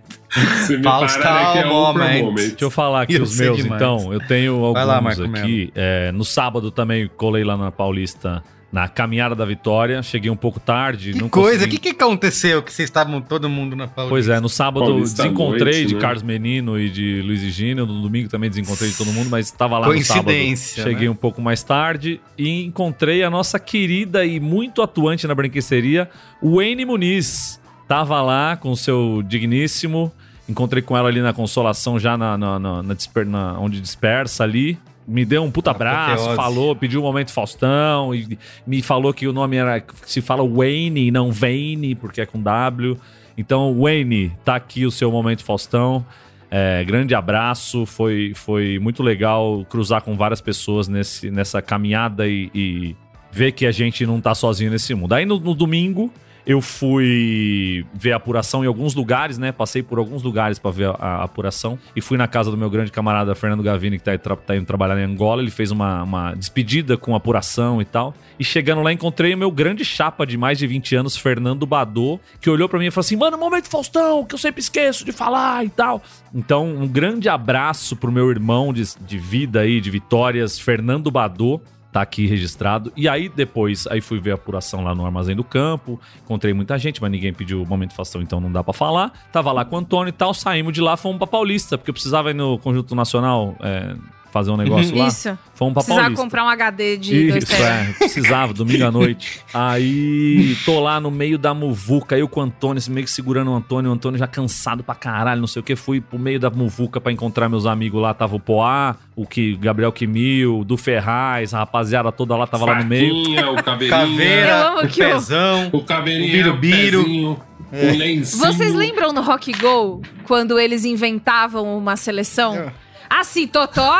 Se 0.65 0.77
me 0.77 0.84
parar 0.84 1.52
que 1.53 1.60
é 1.60 1.65
Oprah 1.65 1.68
Moment. 1.68 2.23
Moment. 2.23 2.36
Deixa 2.36 2.65
eu 2.65 2.72
falar 2.72 3.02
aqui 3.02 3.15
Eu 3.15 3.23
os 3.23 3.38
meus, 3.38 3.57
demais. 3.57 3.82
então. 3.82 4.14
Eu 4.14 4.19
tenho 4.19 4.64
alguns 4.64 4.86
lá, 4.86 4.98
aqui. 4.98 5.72
É, 5.76 6.11
no 6.11 6.23
sábado 6.23 6.72
também 6.72 7.10
colei 7.15 7.44
lá 7.44 7.57
na 7.57 7.72
Paulista, 7.72 8.44
na 8.71 8.87
Caminhada 8.89 9.33
da 9.35 9.45
Vitória. 9.45 10.01
Cheguei 10.03 10.29
um 10.29 10.35
pouco 10.35 10.59
tarde. 10.59 11.13
Que 11.13 11.19
não 11.21 11.29
coisa, 11.29 11.49
o 11.49 11.59
consegui- 11.59 11.77
que, 11.77 11.93
que 11.93 12.03
aconteceu 12.03 12.61
que 12.61 12.73
vocês 12.73 12.89
estavam 12.89 13.21
todo 13.21 13.49
mundo 13.49 13.75
na 13.75 13.87
Paulista? 13.87 14.09
Pois 14.09 14.27
é, 14.29 14.39
no 14.39 14.49
sábado 14.49 14.85
Paulista 14.85 15.23
desencontrei 15.23 15.73
noite, 15.73 15.85
de 15.87 15.95
né? 15.95 16.01
Carlos 16.01 16.23
Menino 16.23 16.79
e 16.79 16.89
de 16.89 17.21
Luiz 17.21 17.41
e 17.41 17.49
Gino. 17.51 17.85
No 17.85 18.01
domingo 18.01 18.27
também 18.29 18.49
desencontrei 18.49 18.89
de 18.89 18.97
todo 18.97 19.11
mundo, 19.13 19.29
mas 19.29 19.45
estava 19.45 19.79
lá 19.79 19.87
no 19.87 20.03
sábado. 20.03 20.25
Coincidência, 20.25 20.83
Cheguei 20.83 21.05
né? 21.07 21.09
um 21.11 21.15
pouco 21.15 21.41
mais 21.41 21.63
tarde 21.63 22.19
e 22.37 22.65
encontrei 22.65 23.23
a 23.23 23.29
nossa 23.29 23.57
querida 23.59 24.25
e 24.25 24.39
muito 24.39 24.81
atuante 24.81 25.25
na 25.27 25.33
branqueceria, 25.35 26.09
Wayne 26.43 26.85
Muniz. 26.85 27.59
Tava 27.87 28.21
lá 28.21 28.57
com 28.57 28.71
o 28.71 28.75
seu 28.77 29.21
digníssimo. 29.25 30.11
Encontrei 30.49 30.81
com 30.81 30.95
ela 30.97 31.07
ali 31.07 31.21
na 31.21 31.33
consolação, 31.33 31.97
já 31.99 32.17
na, 32.17 32.37
na, 32.37 32.59
na- 32.59 32.83
na 32.83 32.93
disper- 32.93 33.25
na- 33.27 33.57
onde 33.59 33.79
dispersa 33.79 34.43
ali. 34.43 34.77
Me 35.07 35.23
deu 35.23 35.44
um 35.44 35.52
puta 35.52 35.72
abraço, 35.72 36.34
falou, 36.36 36.76
pediu 36.76 36.99
um 36.99 37.03
momento 37.03 37.32
Faustão 37.32 38.14
e 38.14 38.38
me 38.65 38.82
falou 38.82 39.14
que 39.14 39.27
o 39.27 39.34
nome 39.34 39.56
era. 39.56 39.84
Se 40.06 40.19
fala 40.19 40.48
Wayne, 40.48 41.11
não 41.11 41.32
Vane, 41.32 41.94
porque 41.94 42.22
é 42.22 42.26
com 42.26 42.41
W. 42.41 42.98
Então, 43.38 43.77
Wayne, 43.80 44.32
tá 44.44 44.56
aqui 44.56 44.86
o 44.86 44.91
seu 44.91 45.11
momento 45.11 45.44
Faustão. 45.44 46.06
É, 46.49 46.84
grande 46.84 47.14
abraço, 47.14 47.86
foi, 47.86 48.34
foi 48.34 48.80
muito 48.80 49.03
legal 49.03 49.65
cruzar 49.69 50.02
com 50.02 50.15
várias 50.15 50.41
pessoas 50.41 50.88
nesse, 50.88 51.30
nessa 51.30 51.61
caminhada 51.61 52.27
e, 52.27 52.49
e 52.53 52.95
ver 53.32 53.52
que 53.52 53.65
a 53.65 53.72
gente 53.72 54.06
não 54.06 54.22
tá 54.22 54.34
sozinho 54.34 54.72
nesse 54.72 54.95
mundo. 54.95 55.14
Aí 55.14 55.26
no, 55.26 55.40
no 55.40 55.53
domingo 55.53 56.11
eu 56.45 56.61
fui 56.61 57.85
ver 57.93 58.11
a 58.13 58.17
apuração 58.17 58.63
em 58.63 58.67
alguns 58.67 58.93
lugares, 58.95 59.38
né? 59.38 59.51
Passei 59.51 59.81
por 59.81 59.97
alguns 59.97 60.23
lugares 60.23 60.59
pra 60.59 60.72
ver 60.72 60.89
a, 60.89 60.91
a 60.99 61.23
apuração 61.23 61.77
e 61.95 62.01
fui 62.01 62.17
na 62.17 62.27
casa 62.27 62.51
do 62.51 62.57
meu 62.57 62.69
grande 62.69 62.91
camarada 62.91 63.34
Fernando 63.35 63.63
Gavini, 63.63 63.97
que 63.97 64.03
tá, 64.03 64.17
tra- 64.17 64.35
tá 64.35 64.55
indo 64.55 64.65
trabalhar 64.65 64.99
em 64.99 65.03
Angola. 65.03 65.41
Ele 65.41 65.51
fez 65.51 65.72
uma, 65.72 66.03
uma 66.03 66.34
despedida 66.35 66.97
com 66.97 67.15
apuração 67.15 67.81
e 67.81 67.85
tal. 67.85 68.13
E 68.39 68.43
chegando 68.43 68.81
lá, 68.81 68.91
encontrei 68.93 69.34
o 69.34 69.38
meu 69.38 69.49
grande 69.51 69.84
chapa 69.84 70.26
de 70.26 70.38
mais 70.38 70.57
de 70.57 70.67
20 70.67 70.95
anos, 70.95 71.17
Fernando 71.17 71.65
Badô, 71.65 72.19
que 72.39 72.49
olhou 72.49 72.69
pra 72.69 72.77
mim 72.80 72.85
e 72.88 72.91
falou 72.91 73.05
assim: 73.05 73.15
Mano, 73.15 73.38
momento 73.38 73.69
Faustão, 73.69 74.23
que 74.26 74.35
eu 74.35 74.39
sempre 74.39 74.61
esqueço 74.61 75.03
de 75.05 75.11
falar 75.11 75.65
e 75.65 75.69
tal. 75.69 76.01
Então, 76.34 76.67
um 76.67 76.88
grande 76.88 77.30
abraço 77.30 77.95
pro 77.95 78.11
meu 78.11 78.30
irmão 78.30 78.72
de, 78.73 78.84
de 79.01 79.17
vida 79.17 79.61
aí, 79.61 79.80
de 79.81 79.89
vitórias, 79.89 80.59
Fernando 80.59 81.09
Badô 81.09 81.61
tá 81.95 82.01
aqui 82.01 82.27
registrado. 82.27 82.91
E 82.93 83.07
aí 83.07 83.30
depois, 83.30 83.88
aí 83.88 84.01
fui 84.01 84.19
ver 84.19 84.31
a 84.31 84.35
apuração 84.35 84.84
lá 84.84 84.93
no 84.93 85.05
Armazém 85.05 85.34
do 85.34 85.45
Campo, 85.45 85.97
encontrei 86.22 86.53
muita 86.53 86.77
gente, 86.77 87.01
mas 87.01 87.09
ninguém 87.09 87.34
pediu 87.34 87.63
o 87.63 87.65
momento 87.65 87.93
Faustão, 87.93 88.22
então 88.22 88.41
não 88.41 88.51
dá 88.51 88.61
pra 88.61 88.73
falar. 88.73 89.13
Tava 89.31 89.53
lá 89.53 89.63
com 89.63 89.77
o 89.77 89.80
Antônio 89.80 90.09
e 90.09 90.11
tal, 90.11 90.34
saímos 90.34 90.73
de 90.73 90.81
lá, 90.81 90.97
fomos 90.97 91.17
pra 91.17 91.26
Paulista, 91.26 91.77
porque 91.77 91.89
eu 91.89 91.93
precisava 91.93 92.31
ir 92.31 92.34
no 92.34 92.59
Conjunto 92.59 92.93
Nacional 92.95 93.55
é, 93.61 93.95
fazer 94.36 94.52
um 94.52 94.57
negócio 94.57 94.94
lá. 94.98 95.07
Isso. 95.07 95.38
Fomos 95.53 95.74
pra 95.74 95.82
Precisava 95.84 96.02
Paulista. 96.02 96.24
comprar 96.24 96.44
um 96.44 96.49
HD 96.49 96.98
de 96.98 97.28
Isso, 97.38 97.53
é, 97.56 97.94
precisava, 97.98 98.53
domingo 98.53 98.84
à 98.86 98.91
noite. 98.91 99.40
Aí 99.53 100.57
tô 100.66 100.82
lá 100.82 100.99
no 100.99 101.10
meio 101.10 101.38
da 101.38 101.53
muvuca, 101.53 102.18
eu 102.18 102.28
com 102.28 102.41
o 102.41 102.44
Antônio, 102.44 102.78
assim, 102.80 102.91
meio 102.91 103.06
que 103.06 103.12
segurando 103.12 103.49
o 103.52 103.56
Antônio, 103.56 103.90
o 103.90 103.94
Antônio 103.94 104.20
já 104.20 104.28
cansado 104.28 104.84
pra 104.84 104.94
caralho, 104.94 105.40
não 105.40 105.48
sei 105.48 105.62
o 105.62 105.64
que. 105.64 105.74
Fui 105.78 106.02
pro 106.02 106.20
meio 106.20 106.38
da 106.40 106.49
muvuca 106.49 106.99
pra 106.99 107.12
encontrar 107.12 107.48
meus 107.48 107.66
amigos 107.66 108.02
lá, 108.02 108.14
tava 108.14 108.36
o 108.36 108.40
Poá, 108.40 108.98
o 109.16 109.26
que, 109.26 109.56
Gabriel 109.56 109.94
Quimil, 109.94 110.66
do 110.66 110.76
Ferraz, 110.76 111.53
a 111.53 111.60
rapaziada 111.60 112.12
toda 112.12 112.36
lá 112.36 112.45
tava 112.45 112.66
lá 112.66 112.76
no 112.80 112.86
meio. 112.86 113.16
O 113.53 113.64
Caveirinha. 113.64 113.98
Caveira, 113.98 114.76
o 114.84 114.88
pezão. 114.94 115.70
O 115.72 115.84
Caveirinha, 115.84 116.52
O 116.52 116.57
Birubiru. 116.57 117.40
lencinho. 117.72 118.45
Vocês 118.45 118.74
lembram 118.76 119.14
no 119.14 119.22
Rock 119.22 119.53
Go, 119.53 120.02
quando 120.26 120.60
eles 120.60 120.84
inventavam 120.84 121.78
uma 121.78 121.95
seleção? 121.95 122.72
Assim, 123.19 123.47
Totó, 123.47 123.93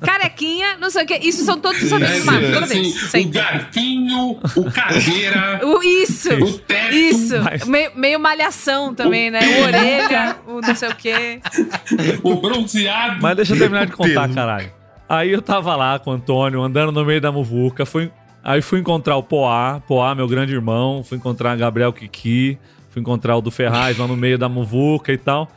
Carequinha, 0.00 0.76
não 0.78 0.90
sei 0.90 1.04
o 1.04 1.06
que. 1.06 1.14
Isso 1.18 1.44
são 1.44 1.58
todos 1.60 1.82
os 1.82 1.92
amigos, 1.92 2.24
Marco, 2.24 2.52
toda 2.52 2.64
assim, 2.66 2.82
vez. 2.82 3.02
o 3.02 3.08
Sempre. 3.08 3.30
garfinho, 3.40 4.30
o 4.56 4.70
cadeira, 4.72 5.60
O, 5.66 5.82
isso, 5.82 6.32
o 6.32 6.58
teto. 6.58 6.94
isso. 6.94 7.34
Mas- 7.42 7.64
Meio, 7.66 7.90
meio 7.94 8.18
malhação 8.20 8.94
também, 8.94 9.30
né? 9.30 9.40
O 9.40 9.62
orelha, 9.64 10.36
o 10.46 10.60
não 10.60 10.74
sei 10.74 10.88
o 10.88 10.94
quê. 10.96 11.40
o 12.22 12.34
bronzeado. 12.36 13.18
Mas 13.20 13.36
deixa 13.36 13.54
eu 13.54 13.58
terminar 13.58 13.86
de 13.86 13.92
contar, 13.92 14.22
Pelo. 14.22 14.34
caralho. 14.34 14.72
Aí 15.08 15.30
eu 15.32 15.40
tava 15.40 15.74
lá 15.76 15.98
com 15.98 16.10
o 16.10 16.14
Antônio, 16.14 16.62
andando 16.62 16.92
no 16.92 17.04
meio 17.04 17.20
da 17.20 17.32
muvuca, 17.32 17.86
fui, 17.86 18.10
aí 18.44 18.60
fui 18.60 18.80
encontrar 18.80 19.16
o 19.16 19.22
Poá, 19.22 19.80
Poá, 19.86 20.14
meu 20.14 20.26
grande 20.26 20.52
irmão, 20.52 21.02
fui 21.02 21.16
encontrar 21.16 21.56
Gabriel 21.56 21.92
Kiki, 21.92 22.58
fui 22.90 23.00
encontrar 23.00 23.36
o 23.36 23.40
do 23.40 23.50
Ferraz 23.50 23.96
lá 23.96 24.06
no 24.06 24.16
meio 24.16 24.36
da 24.36 24.48
muvuca 24.48 25.12
e 25.12 25.16
tal. 25.16 25.48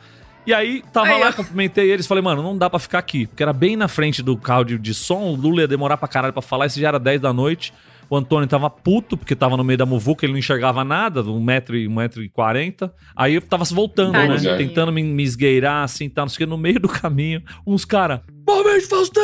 E 0.46 0.52
aí, 0.52 0.82
tava 0.92 1.08
Aí, 1.08 1.20
lá, 1.20 1.28
ó. 1.28 1.32
cumprimentei 1.32 1.90
eles, 1.90 2.06
falei, 2.06 2.22
mano, 2.22 2.42
não 2.42 2.56
dá 2.58 2.68
pra 2.68 2.78
ficar 2.78 2.98
aqui, 2.98 3.26
porque 3.26 3.42
era 3.42 3.52
bem 3.52 3.76
na 3.76 3.86
frente 3.88 4.22
do 4.22 4.36
carro 4.36 4.64
de, 4.64 4.78
de 4.78 4.92
som, 4.92 5.20
o 5.20 5.36
Lula 5.36 5.62
ia 5.62 5.68
demorar 5.68 5.96
pra 5.96 6.08
caralho 6.08 6.32
pra 6.32 6.42
falar, 6.42 6.66
isso 6.66 6.80
já 6.80 6.88
era 6.88 6.98
10 6.98 7.20
da 7.20 7.32
noite. 7.32 7.72
O 8.10 8.16
Antônio 8.16 8.46
tava 8.46 8.68
puto, 8.68 9.16
porque 9.16 9.34
tava 9.34 9.56
no 9.56 9.64
meio 9.64 9.78
da 9.78 9.86
muvuca, 9.86 10.26
ele 10.26 10.32
não 10.32 10.38
enxergava 10.38 10.84
nada, 10.84 11.22
um 11.22 11.40
metro 11.42 11.74
e, 11.74 11.88
um 11.88 11.94
metro 11.94 12.22
e 12.22 12.28
quarenta. 12.28 12.92
Aí 13.16 13.34
eu 13.36 13.40
tava 13.40 13.64
voltando, 13.64 14.12
né? 14.12 14.26
Tadinho. 14.28 14.58
Tentando 14.58 14.92
me, 14.92 15.02
me 15.02 15.22
esgueirar, 15.22 15.84
assim, 15.84 16.10
tá, 16.10 16.20
não 16.20 16.28
sei 16.28 16.44
o 16.44 16.46
que, 16.46 16.50
no 16.50 16.58
meio 16.58 16.78
do 16.78 16.88
caminho, 16.90 17.42
uns 17.66 17.86
caras, 17.86 18.20
Momento 18.46 18.88
Faustão! 18.88 19.22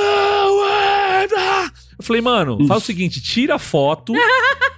Entra!" 1.24 1.73
Eu 1.99 2.05
falei, 2.05 2.23
mano, 2.23 2.65
faz 2.66 2.82
o 2.82 2.86
seguinte, 2.86 3.20
tira 3.20 3.57
a 3.57 3.59
foto 3.59 4.12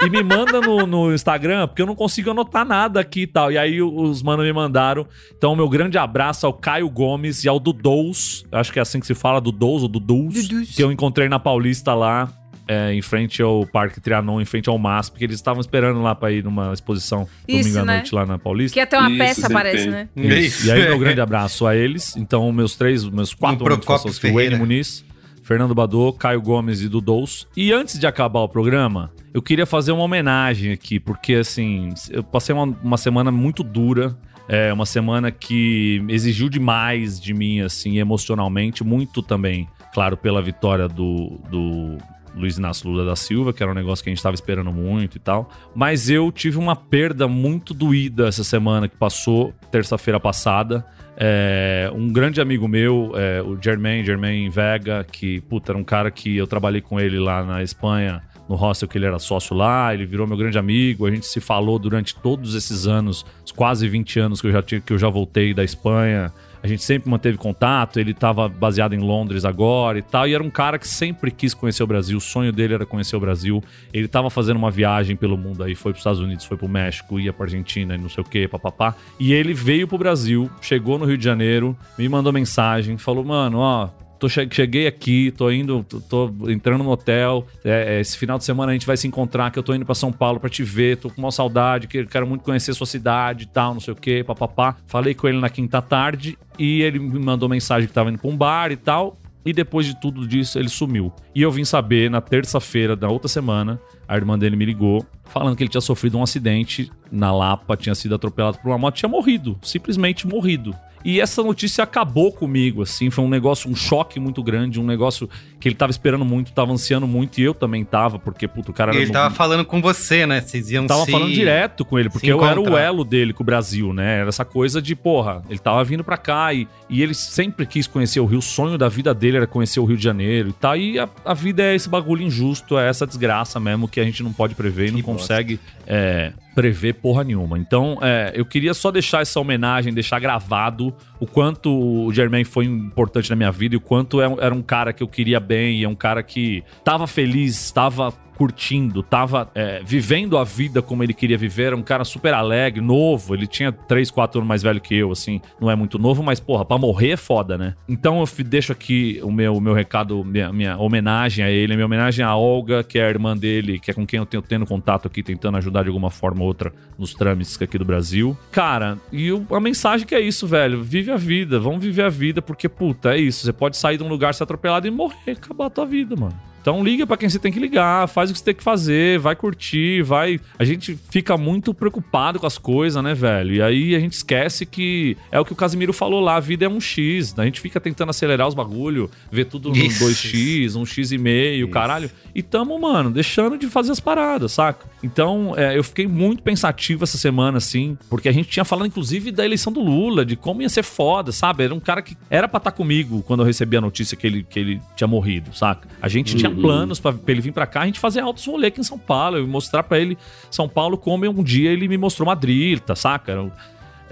e 0.03 0.09
me 0.09 0.23
manda 0.23 0.61
no, 0.61 0.87
no 0.87 1.13
Instagram, 1.15 1.67
porque 1.69 1.83
eu 1.83 1.87
não 1.87 1.95
consigo 1.95 2.31
anotar 2.31 2.65
nada 2.65 2.99
aqui 3.01 3.23
e 3.23 3.27
tal. 3.27 3.53
E 3.53 3.59
aí 3.59 3.83
os 3.83 4.23
manos 4.23 4.45
me 4.47 4.53
mandaram. 4.53 5.07
Então, 5.37 5.55
meu 5.55 5.69
grande 5.69 5.99
abraço 5.99 6.47
ao 6.47 6.53
Caio 6.55 6.89
Gomes 6.89 7.45
e 7.45 7.49
ao 7.49 7.61
Dudous. 7.61 8.45
Acho 8.51 8.73
que 8.73 8.79
é 8.79 8.83
assim 8.83 9.01
que 9.01 9.07
se 9.07 9.15
fala, 9.15 9.41
Dudous 9.41 9.83
ou 9.83 9.89
Dudus. 9.89 10.49
Dudus. 10.49 10.75
Que 10.75 10.83
eu 10.83 10.91
encontrei 10.91 11.29
na 11.29 11.39
Paulista 11.39 11.95
lá. 11.95 12.33
é, 12.69 12.95
em 12.95 13.03
frente 13.03 13.43
ao 13.43 13.67
Parque 13.67 14.01
Trianon, 14.01 14.41
em 14.41 14.45
frente 14.45 14.69
ao 14.69 14.79
MASP, 14.79 15.13
porque 15.13 15.25
eles 15.25 15.35
estavam 15.37 15.61
esperando 15.61 16.01
lá 16.01 16.15
pra 16.15 16.31
ir 16.31 16.45
numa 16.45 16.73
exposição 16.73 17.27
Isso, 17.49 17.65
domingo 17.65 17.79
à 17.81 17.85
né? 17.85 17.95
noite 17.97 18.15
lá 18.15 18.25
na 18.25 18.39
Paulista. 18.39 18.75
Que 18.75 18.81
até 18.81 18.97
uma 18.97 19.09
Isso, 19.11 19.19
peça 19.19 19.41
sempre 19.41 19.55
parece, 19.55 19.83
tem. 19.85 19.91
né? 19.91 20.09
Isso. 20.17 20.67
E 20.67 20.71
aí, 20.71 20.83
meu 20.89 20.97
grande 20.99 21.21
abraço 21.21 21.67
a 21.67 21.75
eles. 21.75 22.17
Então, 22.17 22.51
meus 22.53 22.77
três, 22.77 23.05
meus 23.05 23.35
quatro 23.35 23.63
Um 23.63 23.65
Procópio 23.65 24.13
façam 24.13 24.33
Wayne. 24.33 24.55
Muniz, 24.55 25.05
Fernando 25.51 25.75
Badô, 25.75 26.13
Caio 26.13 26.41
Gomes 26.41 26.81
e 26.81 26.89
Dudous. 26.89 27.49
E 27.57 27.73
antes 27.73 27.99
de 27.99 28.07
acabar 28.07 28.39
o 28.39 28.49
programa, 28.49 29.11
eu 29.35 29.43
queria 29.43 29.67
fazer 29.67 29.91
uma 29.91 30.05
homenagem 30.05 30.71
aqui, 30.71 31.01
porque 31.01 31.35
assim, 31.35 31.93
eu 32.09 32.23
passei 32.23 32.55
uma, 32.55 32.67
uma 32.85 32.97
semana 32.97 33.33
muito 33.33 33.65
dura. 33.65 34.17
É 34.47 34.73
uma 34.73 34.87
semana 34.87 35.33
que 35.33 36.05
exigiu 36.09 36.49
demais 36.49 37.21
de 37.21 37.35
mim, 37.35 37.63
assim, 37.63 37.99
emocionalmente, 37.99 38.85
muito 38.85 39.23
também, 39.23 39.69
claro, 39.93 40.17
pela 40.17 40.41
vitória 40.41 40.87
do, 40.87 41.41
do 41.51 41.99
Luiz 42.35 42.59
Inácio 42.59 42.89
Lula 42.89 43.05
da 43.05 43.17
Silva, 43.17 43.53
que 43.53 43.63
era 43.63 43.71
um 43.71 43.75
negócio 43.75 44.03
que 44.03 44.11
a 44.11 44.13
gente 44.13 44.19
estava 44.19 44.35
esperando 44.35 44.73
muito 44.73 45.17
e 45.17 45.21
tal. 45.21 45.51
Mas 45.75 46.09
eu 46.09 46.31
tive 46.31 46.59
uma 46.59 46.77
perda 46.77 47.27
muito 47.27 47.75
doída 47.75 48.29
essa 48.29 48.45
semana 48.45 48.89
que 48.89 48.97
passou, 48.97 49.53
terça-feira 49.71 50.19
passada. 50.19 50.85
É, 51.17 51.91
um 51.95 52.13
grande 52.13 52.41
amigo 52.41 52.67
meu, 52.67 53.13
é, 53.15 53.43
o 53.43 53.59
Germain, 53.61 54.05
Germain 54.05 54.49
Vega, 54.49 55.05
que, 55.05 55.41
puta, 55.43 55.73
era 55.73 55.79
um 55.79 55.85
cara 55.85 56.11
que 56.11 56.37
eu 56.37 56.47
trabalhei 56.47 56.81
com 56.81 56.99
ele 56.99 57.19
lá 57.19 57.45
na 57.45 57.63
Espanha 57.63 58.23
no 58.51 58.57
hostel 58.57 58.89
que 58.89 58.99
ele 58.99 59.07
era 59.07 59.21
sócio 59.21 59.55
lá, 59.55 59.95
ele 59.95 60.05
virou 60.05 60.27
meu 60.27 60.37
grande 60.37 60.59
amigo, 60.59 61.07
a 61.07 61.11
gente 61.11 61.25
se 61.25 61.39
falou 61.39 61.79
durante 61.79 62.17
todos 62.17 62.57
esses 62.57 62.85
anos, 62.85 63.25
os 63.47 63.53
quase 63.53 63.89
20 63.89 64.19
anos 64.19 64.41
que 64.41 64.49
eu 64.49 64.51
já, 64.51 64.61
tinha, 64.61 64.81
que 64.81 64.93
eu 64.93 64.99
já 64.99 65.09
voltei 65.09 65.55
da 65.55 65.63
Espanha. 65.63 66.33
A 66.63 66.67
gente 66.67 66.83
sempre 66.83 67.11
manteve 67.11 67.39
contato, 67.39 67.99
ele 67.99 68.11
estava 68.11 68.49
baseado 68.49 68.93
em 68.93 68.99
Londres 68.99 69.45
agora 69.45 69.99
e 69.99 70.03
tal, 70.03 70.29
e 70.29 70.35
era 70.35 70.43
um 70.43 70.51
cara 70.51 70.79
que 70.79 70.87
sempre 70.87 71.31
quis 71.31 71.55
conhecer 71.55 71.83
o 71.83 71.87
Brasil, 71.87 72.19
o 72.19 72.21
sonho 72.21 72.53
dele 72.53 72.75
era 72.75 72.85
conhecer 72.85 73.17
o 73.17 73.21
Brasil. 73.21 73.65
Ele 73.93 74.05
estava 74.05 74.29
fazendo 74.29 74.59
uma 74.59 74.71
viagem 74.71 75.17
pelo 75.17 75.39
mundo 75.39 75.63
aí, 75.63 75.75
foi 75.75 75.93
para 75.93 75.97
os 75.97 76.01
Estados 76.01 76.21
Unidos, 76.21 76.45
foi 76.45 76.57
para 76.57 76.67
o 76.67 76.69
México, 76.69 77.19
ia 77.19 77.33
para 77.33 77.47
Argentina 77.47 77.95
e 77.95 77.99
não 77.99 78.09
sei 78.09 78.23
o 78.23 78.27
que, 78.27 78.47
papapá. 78.47 78.95
E 79.19 79.33
ele 79.33 79.55
veio 79.55 79.89
pro 79.89 79.97
Brasil, 79.97 80.51
chegou 80.61 80.99
no 80.99 81.07
Rio 81.07 81.17
de 81.17 81.25
Janeiro, 81.25 81.77
me 81.97 82.09
mandou 82.09 82.33
mensagem, 82.33 82.99
falou: 82.99 83.25
"Mano, 83.25 83.59
ó, 83.59 83.89
Tô 84.21 84.29
che- 84.29 84.47
cheguei 84.51 84.87
aqui, 84.87 85.33
tô 85.35 85.51
indo, 85.51 85.83
tô, 85.83 85.99
tô 86.01 86.51
entrando 86.51 86.85
no 86.85 86.91
hotel. 86.91 87.47
é, 87.65 87.97
é, 87.97 88.01
esse 88.01 88.19
final 88.19 88.37
de 88.37 88.45
semana 88.45 88.71
a 88.71 88.75
gente 88.75 88.87
vai 88.87 88.97
se 88.97 89.09
encontrar, 89.09 89.51
que 89.51 89.59
eu 89.59 89.63
tô 89.63 89.75
indo 89.75 89.87
pra 89.87 89.95
São 89.95 90.13
Paulo 90.13 90.39
pra 90.39 90.51
te 90.51 90.63
ver. 90.63 90.99
Tô 90.99 91.09
com 91.09 91.23
uma 91.23 91.33
saudade, 91.33 91.89
que 91.89 92.05
quero 92.05 92.27
muito 92.27 92.45
conhecer 92.45 92.75
sua 92.75 92.87
cidade 92.87 93.45
e 93.45 93.47
tal, 93.47 93.73
não 93.73 93.81
sei 93.81 93.95
o 93.95 93.97
quê, 93.97 94.23
papapá. 94.23 94.77
Falei 94.87 95.15
com 95.15 95.27
ele 95.27 95.41
na 95.41 95.49
quinta 95.49 95.81
tarde 95.81 96.37
e 96.59 96.83
ele 96.83 96.99
me 96.99 97.19
mandou 97.19 97.49
mensagem 97.49 97.89
que 97.89 97.95
tava 97.95 98.11
indo 98.11 98.19
pra 98.19 98.31
um 98.31 98.37
bar 98.37 98.71
e 98.71 98.77
tal. 98.77 99.17
E 99.43 99.55
depois 99.55 99.87
de 99.87 99.99
tudo 99.99 100.29
disso, 100.29 100.59
ele 100.59 100.69
sumiu. 100.69 101.11
E 101.35 101.41
eu 101.41 101.51
vim 101.51 101.65
saber 101.65 102.11
na 102.11 102.21
terça-feira 102.21 102.95
da 102.95 103.09
outra 103.09 103.27
semana, 103.27 103.81
a 104.11 104.17
irmã 104.17 104.37
dele 104.39 104.57
me 104.57 104.65
ligou, 104.65 105.07
falando 105.25 105.57
que 105.57 105.63
ele 105.63 105.71
tinha 105.71 105.81
sofrido 105.81 106.19
um 106.19 106.23
acidente 106.23 106.91
na 107.13 107.33
Lapa, 107.33 107.77
tinha 107.77 107.95
sido 107.95 108.15
atropelado 108.15 108.59
por 108.59 108.69
uma 108.69 108.77
moto, 108.79 108.97
tinha 108.97 109.09
morrido, 109.09 109.57
simplesmente 109.63 110.27
morrido. 110.27 110.75
E 111.03 111.19
essa 111.19 111.43
notícia 111.43 111.83
acabou 111.83 112.31
comigo, 112.31 112.83
assim, 112.83 113.09
foi 113.09 113.25
um 113.25 113.29
negócio, 113.29 113.71
um 113.71 113.75
choque 113.75 114.21
muito 114.21 114.43
grande, 114.43 114.79
um 114.79 114.85
negócio 114.85 115.31
que 115.59 115.67
ele 115.67 115.75
tava 115.75 115.91
esperando 115.91 116.27
muito, 116.27 116.53
tava 116.53 116.73
ansiando 116.73 117.07
muito, 117.07 117.39
e 117.41 117.43
eu 117.43 117.55
também 117.55 117.83
tava, 117.87 118.19
porque, 118.19 118.47
puto, 118.47 118.71
o 118.71 118.75
cara 118.75 118.93
E 118.93 118.97
era 118.97 119.03
ele 119.05 119.11
tava 119.13 119.35
falando 119.35 119.65
com 119.65 119.81
você, 119.81 120.27
né? 120.27 120.43
Vocês 120.43 120.71
iam 120.71 120.87
tava 120.87 121.07
se- 121.07 121.11
falando 121.11 121.33
direto 121.33 121.87
com 121.87 121.99
ele, 121.99 122.11
porque 122.11 122.31
eu 122.31 122.45
era 122.45 122.61
o 122.61 122.77
elo 122.77 123.03
dele 123.03 123.33
com 123.33 123.43
o 123.43 123.47
Brasil, 123.47 123.95
né? 123.95 124.19
Era 124.21 124.29
essa 124.29 124.45
coisa 124.45 124.83
de, 124.83 124.95
porra, 124.95 125.43
ele 125.49 125.59
tava 125.59 125.83
vindo 125.85 126.05
pra 126.05 126.19
cá 126.19 126.53
e, 126.53 126.69
e 126.91 127.03
ele 127.03 127.15
sempre 127.15 127.65
quis 127.65 127.87
conhecer 127.87 128.21
o 128.21 128.27
Rio. 128.27 128.41
O 128.41 128.43
sonho 128.43 128.77
da 128.77 128.89
vida 128.89 129.15
dele 129.15 129.39
era 129.39 129.47
conhecer 129.47 129.81
o 129.81 129.87
Rio 129.87 129.97
de 129.97 130.05
Janeiro 130.05 130.51
e 130.51 130.53
tal. 130.53 130.77
E 130.77 130.99
a, 130.99 131.09
a 131.25 131.33
vida 131.33 131.63
é 131.63 131.75
esse 131.75 131.89
bagulho 131.89 132.23
injusto, 132.23 132.79
é 132.79 132.87
essa 132.89 133.07
desgraça 133.07 133.59
mesmo 133.59 133.89
que 133.89 134.00
a 134.01 134.05
gente 134.05 134.23
não 134.23 134.33
pode 134.33 134.55
prever 134.55 134.89
e 134.89 134.91
não 134.93 135.03
consegue 135.03 135.61
é, 135.87 136.33
prever 136.55 136.95
porra 136.95 137.25
nenhuma. 137.25 137.59
Então, 137.59 137.99
é, 138.01 138.33
eu 138.35 138.45
queria 138.45 138.75
só 138.75 138.91
deixar 138.91 139.23
essa 139.23 139.39
homenagem, 139.41 139.93
deixar 139.93 140.19
gravado 140.19 140.95
o 141.19 141.27
quanto 141.27 141.71
o 141.71 142.13
Jermaine 142.13 142.45
foi 142.45 142.65
importante 142.65 143.31
na 143.31 143.37
minha 143.37 143.53
vida 143.53 143.75
e 143.75 143.79
o 143.79 143.81
quanto 143.81 144.21
é 144.21 144.27
era 144.41 144.55
um 144.55 144.63
cara 144.63 144.93
que 144.93 145.03
eu 145.03 145.09
queria 145.09 145.41
bem 145.41 145.81
e 145.81 145.85
é 145.85 145.89
um 145.89 145.95
cara 145.95 146.23
que 146.23 146.63
tava 146.85 147.07
feliz, 147.07 147.71
tava 147.71 148.13
curtindo, 148.41 149.03
tava 149.03 149.51
é, 149.55 149.83
vivendo 149.85 150.39
a 150.39 150.45
vida 150.45 150.81
como 150.81 151.03
ele 151.05 151.13
queria 151.13 151.37
viver, 151.37 151.65
era 151.65 151.77
um 151.77 151.83
cara 151.83 152.07
super 152.07 152.33
alegre, 152.33 152.81
novo, 152.81 153.35
ele 153.35 153.47
tinha 153.47 153.71
3, 153.71 154.11
4 154.11 154.39
anos 154.41 154.49
mais 154.49 154.63
velho 154.63 154.81
que 154.81 154.95
eu, 154.95 155.13
assim, 155.13 155.43
não 155.61 155.71
é 155.71 155.77
muito 155.77 155.99
novo, 155.99 156.23
mas 156.23 156.41
porra, 156.41 156.65
pra 156.65 156.79
morrer 156.79 157.11
é 157.11 157.17
foda, 157.19 157.59
né? 157.59 157.75
Então 157.87 158.19
eu 158.19 158.45
deixo 158.45 158.73
aqui 158.73 159.21
o 159.23 159.31
meu, 159.31 159.55
o 159.57 159.61
meu 159.61 159.75
recado, 159.75 160.25
minha, 160.25 160.51
minha 160.51 160.79
homenagem 160.79 161.45
a 161.45 161.51
ele, 161.51 161.75
minha 161.75 161.85
homenagem 161.85 162.25
à 162.25 162.35
Olga, 162.35 162.83
que 162.83 162.99
é 162.99 163.05
a 163.05 163.11
irmã 163.11 163.37
dele, 163.37 163.79
que 163.79 163.91
é 163.91 163.95
com 163.95 164.07
quem 164.07 164.17
eu 164.19 164.25
tenho 164.25 164.43
tendo 164.43 164.65
contato 164.65 165.07
aqui, 165.07 165.23
tentando 165.23 165.59
ajudar 165.59 165.83
de 165.83 165.89
alguma 165.89 166.11
forma 166.11 166.41
ou 166.41 166.47
outra 166.47 166.73
nos 166.99 167.13
trâmites 167.13 167.61
aqui 167.61 167.77
do 167.77 167.85
Brasil. 167.85 168.35
Cara, 168.51 168.97
e 169.13 169.31
o- 169.31 169.47
a 169.51 169.61
mensagem 169.61 170.07
que 170.07 170.15
é 170.15 170.21
isso, 170.21 170.47
velho, 170.47 170.83
vive 170.83 171.11
a 171.11 171.17
vida, 171.19 171.61
vamos 171.61 171.83
viver 171.85 172.05
a 172.05 172.09
vida, 172.09 172.41
porque, 172.41 172.71
puta, 172.71 173.15
é 173.15 173.19
isso, 173.19 173.45
você 173.45 173.53
pode 173.53 173.77
sair 173.77 173.99
de 173.99 174.03
um 174.03 174.09
lugar, 174.09 174.33
ser 174.33 174.45
atropelado 174.45 174.87
e 174.87 174.91
morrer, 174.91 175.33
acabar 175.33 175.67
a 175.67 175.71
tua 175.71 175.85
vida, 175.85 176.17
mano. 176.17 176.49
Então 176.61 176.83
liga 176.85 177.07
pra 177.07 177.17
quem 177.17 177.29
você 177.29 177.39
tem 177.39 177.51
que 177.51 177.59
ligar, 177.59 178.09
faz 178.09 178.31
o 178.31 178.33
que 178.33 178.39
você 178.39 178.45
tem 178.45 178.55
que 178.55 178.63
fazer, 178.63 179.19
vai 179.19 179.35
curtir, 179.35 180.03
vai. 180.03 180.39
A 180.59 180.65
gente 180.65 180.99
fica 181.11 181.37
muito 181.37 181.73
preocupado 181.73 182.39
com 182.39 182.47
as 182.47 182.59
coisas, 182.59 183.03
né, 183.03 183.15
velho? 183.15 183.55
E 183.55 183.63
aí 183.63 183.95
a 183.95 184.01
gente 184.01 184.13
esquece 184.13 184.67
que 184.67 185.17
é 185.33 185.41
o 185.41 185.45
que 185.45 185.53
o 185.53 185.57
Casimiro 185.57 185.93
falou 185.93 186.21
lá, 186.21 186.37
a 186.37 186.41
vida 186.41 186.65
é 186.65 186.69
um 186.69 186.81
X. 186.81 187.35
A 187.39 187.45
gente 187.45 187.61
fica 187.61 187.81
tentando 187.81 188.11
acelerar 188.11 188.47
os 188.47 188.55
bagulho, 188.55 189.11
ver 189.31 189.47
tudo 189.47 189.71
no 189.71 189.77
Isso, 189.77 190.05
2x, 190.05 190.77
um 190.77 190.85
X 190.85 191.13
e 191.13 191.19
meio, 191.19 191.69
caralho. 191.69 192.11
E 192.35 192.43
tamo, 192.43 192.79
mano, 192.79 193.11
deixando 193.11 193.57
de 193.57 193.67
fazer 193.69 193.93
as 193.93 194.01
paradas, 194.01 194.53
saca? 194.53 194.87
Então, 195.03 195.55
é, 195.57 195.77
eu 195.77 195.83
fiquei 195.83 196.07
muito 196.07 196.43
pensativo 196.43 197.05
essa 197.05 197.17
semana, 197.17 197.59
assim, 197.59 197.97
porque 198.09 198.29
a 198.29 198.33
gente 198.33 198.49
tinha 198.49 198.65
falado, 198.65 198.87
inclusive, 198.87 199.33
da 199.33 199.45
eleição 199.45 199.73
do 199.73 199.81
Lula, 199.81 200.25
de 200.25 200.37
como 200.37 200.63
ia 200.63 200.69
ser 200.69 200.83
foda, 200.83 201.33
sabe? 201.33 201.65
Era 201.65 201.75
um 201.75 201.81
cara 201.81 202.03
que 202.03 202.17
era 202.29 202.47
pra 202.47 202.59
estar 202.59 202.73
comigo 202.73 203.23
quando 203.23 203.41
eu 203.41 203.47
recebi 203.47 203.77
a 203.77 203.81
notícia 203.81 204.17
que 204.17 204.27
ele, 204.27 204.43
que 204.49 204.59
ele 204.59 204.81
tinha 204.95 205.09
morrido, 205.09 205.55
saca? 205.55 205.89
A 206.03 206.09
gente 206.09 206.37
tinha 206.37 206.50
Uhum. 206.51 206.63
planos 206.63 207.01
pra, 207.01 207.13
pra 207.13 207.33
ele 207.33 207.41
vir 207.41 207.53
pra 207.53 207.67
cá, 207.67 207.83
a 207.83 207.87
gente 207.87 207.99
fazer 208.01 208.21
altos 208.21 208.47
rolê 208.47 208.69
aqui 208.69 208.81
em 208.81 208.85
São 208.85 208.99
Paulo, 208.99 209.39
eu 209.39 209.47
mostrar 209.47 209.83
pra 209.83 209.99
ele 209.99 210.17
São 210.51 210.69
Paulo 210.69 210.99
como 210.99 211.29
um 211.29 211.43
dia 211.43 211.71
ele 211.71 211.89
me 211.89 211.97
mostrou 211.97 212.27
Madrid, 212.27 212.79
tá, 212.81 212.95
saca? 212.95 213.51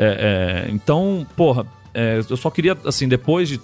É, 0.01 0.66
é, 0.66 0.70
então, 0.70 1.27
porra, 1.36 1.66
é, 1.99 2.20
eu 2.31 2.37
só 2.37 2.49
queria, 2.49 2.79
assim, 2.85 3.09
depois 3.09 3.49
de 3.49 3.61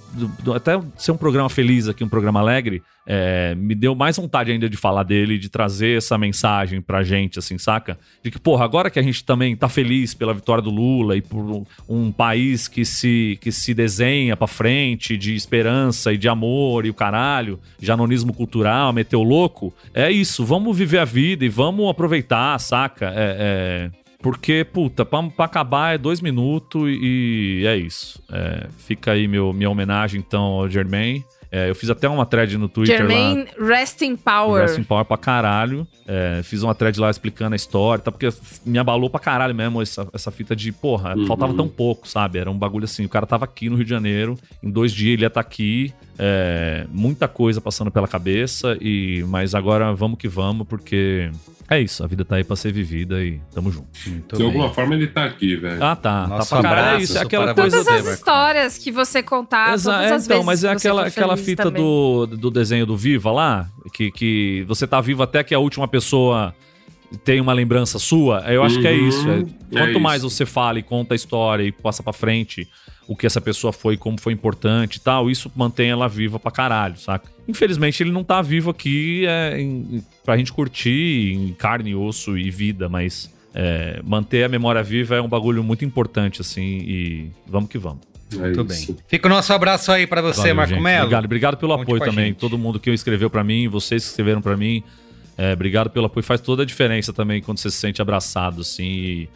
até 0.52 0.72
ser 0.96 1.12
um 1.12 1.16
programa 1.16 1.48
feliz 1.48 1.88
aqui, 1.88 2.02
um 2.02 2.08
programa 2.08 2.40
alegre, 2.40 2.82
é, 3.06 3.54
me 3.54 3.76
deu 3.76 3.94
mais 3.94 4.16
vontade 4.16 4.50
ainda 4.50 4.68
de 4.68 4.76
falar 4.76 5.04
dele, 5.04 5.38
de 5.38 5.48
trazer 5.48 5.98
essa 5.98 6.18
mensagem 6.18 6.80
pra 6.80 7.04
gente, 7.04 7.38
assim, 7.38 7.56
saca? 7.58 7.96
De 8.24 8.32
que, 8.32 8.40
porra, 8.40 8.64
agora 8.64 8.90
que 8.90 8.98
a 8.98 9.02
gente 9.02 9.22
também 9.22 9.54
tá 9.54 9.68
feliz 9.68 10.14
pela 10.14 10.34
vitória 10.34 10.60
do 10.60 10.70
Lula 10.70 11.16
e 11.16 11.22
por 11.22 11.38
um, 11.38 11.64
um 11.88 12.10
país 12.10 12.66
que 12.66 12.84
se, 12.84 13.38
que 13.40 13.52
se 13.52 13.72
desenha 13.72 14.36
pra 14.36 14.48
frente 14.48 15.16
de 15.16 15.36
esperança 15.36 16.12
e 16.12 16.18
de 16.18 16.28
amor 16.28 16.86
e 16.86 16.90
o 16.90 16.94
caralho, 16.94 17.60
de 17.78 17.92
anonismo 17.92 18.34
cultural, 18.34 18.92
meteu 18.92 19.22
louco, 19.22 19.72
é 19.94 20.10
isso, 20.10 20.44
vamos 20.44 20.76
viver 20.76 20.98
a 20.98 21.04
vida 21.04 21.44
e 21.44 21.48
vamos 21.48 21.88
aproveitar, 21.88 22.58
saca? 22.58 23.12
É, 23.14 23.90
é, 23.94 24.03
porque, 24.24 24.64
puta, 24.64 25.04
pra, 25.04 25.22
pra 25.24 25.44
acabar 25.44 25.94
é 25.94 25.98
dois 25.98 26.22
minutos 26.22 26.88
e, 26.88 27.60
e 27.60 27.66
é 27.66 27.76
isso. 27.76 28.22
É, 28.32 28.68
fica 28.78 29.12
aí 29.12 29.28
meu, 29.28 29.52
minha 29.52 29.68
homenagem, 29.68 30.18
então, 30.18 30.42
ao 30.42 30.66
Germain. 30.70 31.22
É, 31.52 31.68
eu 31.70 31.74
fiz 31.74 31.88
até 31.90 32.08
uma 32.08 32.24
thread 32.24 32.56
no 32.56 32.66
Twitter 32.68 33.00
lá. 33.02 33.06
Germain, 33.08 33.46
rest 33.60 34.00
in 34.00 34.16
power. 34.16 34.62
Rest 34.62 34.78
in 34.78 34.82
Power 34.82 35.04
pra 35.04 35.16
caralho. 35.18 35.86
É, 36.04 36.40
fiz 36.42 36.62
uma 36.62 36.74
thread 36.74 36.98
lá 36.98 37.08
explicando 37.10 37.52
a 37.52 37.56
história, 37.56 38.02
tá? 38.02 38.10
Porque 38.10 38.28
me 38.66 38.78
abalou 38.78 39.08
pra 39.10 39.20
caralho 39.20 39.54
mesmo 39.54 39.80
essa, 39.80 40.08
essa 40.12 40.30
fita 40.32 40.56
de, 40.56 40.72
porra, 40.72 41.14
Uhum. 41.16 41.26
faltava 41.26 41.52
tão 41.54 41.68
pouco, 41.68 42.08
sabe? 42.08 42.38
Era 42.38 42.50
um 42.50 42.58
bagulho 42.58 42.84
assim, 42.86 43.04
o 43.04 43.08
cara 43.10 43.26
tava 43.26 43.44
aqui 43.44 43.68
no 43.68 43.76
Rio 43.76 43.84
de 43.84 43.90
Janeiro, 43.90 44.36
em 44.62 44.70
dois 44.70 44.90
dias 44.92 45.12
ele 45.12 45.22
ia 45.22 45.28
estar 45.28 45.40
aqui, 45.40 45.92
é, 46.18 46.86
muita 46.92 47.26
coisa 47.28 47.60
passando 47.60 47.90
pela 47.90 48.06
cabeça, 48.08 48.76
e 48.80 49.24
mas 49.28 49.54
agora 49.54 49.92
vamos 49.92 50.18
que 50.18 50.28
vamos, 50.28 50.66
porque 50.66 51.30
é 51.68 51.80
isso, 51.80 52.04
a 52.04 52.06
vida 52.06 52.24
tá 52.24 52.36
aí 52.36 52.44
pra 52.44 52.54
ser 52.56 52.72
vivida 52.72 53.22
e 53.24 53.40
tamo 53.52 53.70
junto. 53.72 54.36
De 54.36 54.42
alguma 54.42 54.70
forma 54.72 54.94
ele 54.94 55.06
tá 55.08 55.24
aqui, 55.24 55.56
velho. 55.56 55.82
Ah, 55.82 55.96
tá. 55.96 56.26
Nosso 56.26 56.50
tá 56.50 56.60
pra 56.60 56.68
caralho. 56.70 56.98
É 56.98 57.02
isso, 57.02 57.18
é 57.18 57.22
aquela 57.22 57.54
coisa. 57.54 57.82
Todas 57.84 57.88
as 57.88 58.06
histórias 58.14 58.78
que 58.78 58.92
você 58.92 59.22
contar, 59.22 59.74
Exa- 59.74 59.92
todas 59.92 60.10
é, 60.10 60.14
as 60.14 60.24
então, 60.24 60.36
vezes 60.36 60.46
mas 60.46 60.64
é 60.64 60.68
aquela, 60.70 61.06
aquela 61.06 61.36
fita 61.36 61.62
também. 61.64 61.82
do, 61.82 62.26
do 62.26 62.50
desenho 62.50 62.86
do 62.86 62.96
Viva 62.96 63.30
lá, 63.32 63.68
que, 63.92 64.10
que 64.10 64.64
você 64.68 64.86
tá 64.86 65.00
vivo 65.00 65.22
até 65.22 65.42
que 65.42 65.54
a 65.54 65.58
última 65.58 65.88
pessoa 65.88 66.54
tem 67.24 67.40
uma 67.40 67.52
lembrança 67.52 67.98
sua. 67.98 68.40
Eu 68.46 68.62
acho 68.62 68.80
que 68.80 68.86
é 68.86 68.92
Uhum, 68.92 69.08
isso. 69.08 69.28
é- 69.30 69.32
é 69.38 69.78
quanto 69.78 69.90
isso. 69.92 70.00
mais 70.00 70.22
você 70.22 70.44
fala 70.46 70.78
e 70.78 70.82
conta 70.82 71.14
a 71.14 71.16
história 71.16 71.62
e 71.64 71.72
passa 71.72 72.02
pra 72.02 72.12
frente 72.12 72.68
o 73.06 73.14
que 73.14 73.26
essa 73.26 73.40
pessoa 73.40 73.72
foi, 73.72 73.96
como 73.96 74.18
foi 74.20 74.32
importante 74.32 74.96
e 74.96 75.00
tal, 75.00 75.30
isso 75.30 75.50
mantém 75.54 75.90
ela 75.90 76.08
viva 76.08 76.38
pra 76.38 76.50
caralho, 76.50 76.98
saca? 76.98 77.30
Infelizmente 77.46 78.02
ele 78.02 78.10
não 78.10 78.24
tá 78.24 78.40
vivo 78.40 78.70
aqui 78.70 79.24
é, 79.26 79.60
em, 79.60 80.02
pra 80.24 80.36
gente 80.36 80.52
curtir 80.52 81.34
em 81.34 81.52
carne, 81.52 81.94
osso 81.94 82.38
e 82.38 82.50
vida, 82.50 82.88
mas 82.88 83.30
é, 83.54 84.00
manter 84.02 84.44
a 84.44 84.48
memória 84.48 84.82
viva 84.82 85.14
é 85.16 85.20
um 85.20 85.28
bagulho 85.28 85.62
muito 85.62 85.84
importante, 85.84 86.40
assim, 86.40 86.62
e 86.62 87.30
vamos 87.46 87.68
que 87.68 87.78
vamos. 87.78 88.00
Muito 88.32 88.64
bem. 88.64 88.96
Fica 89.06 89.28
o 89.28 89.30
nosso 89.30 89.52
abraço 89.52 89.92
aí 89.92 90.06
pra 90.06 90.20
você, 90.20 90.40
Valeu, 90.40 90.54
Marco 90.56 90.74
gente. 90.74 90.82
Melo. 90.82 91.02
Obrigado, 91.04 91.24
obrigado 91.24 91.56
pelo 91.56 91.72
Conte 91.76 91.82
apoio 91.82 92.00
também. 92.04 92.26
gente. 92.28 92.38
Todo 92.38 92.58
mundo 92.58 92.80
que 92.80 92.90
escreveu 92.90 93.30
pra 93.30 93.44
mim, 93.44 93.68
vocês 93.68 94.02
que 94.02 94.10
escreveram 94.10 94.40
pra 94.42 94.56
mim. 94.56 94.82
É, 95.36 95.52
obrigado 95.52 95.90
pelo 95.90 96.06
apoio. 96.06 96.24
Faz 96.24 96.40
toda 96.40 96.62
a 96.62 96.66
diferença 96.66 97.12
também 97.12 97.42
quando 97.42 97.58
você 97.58 97.70
se 97.70 97.76
sente 97.76 98.00
abraçado, 98.02 98.62
assim, 98.62 98.84
e 98.84 99.28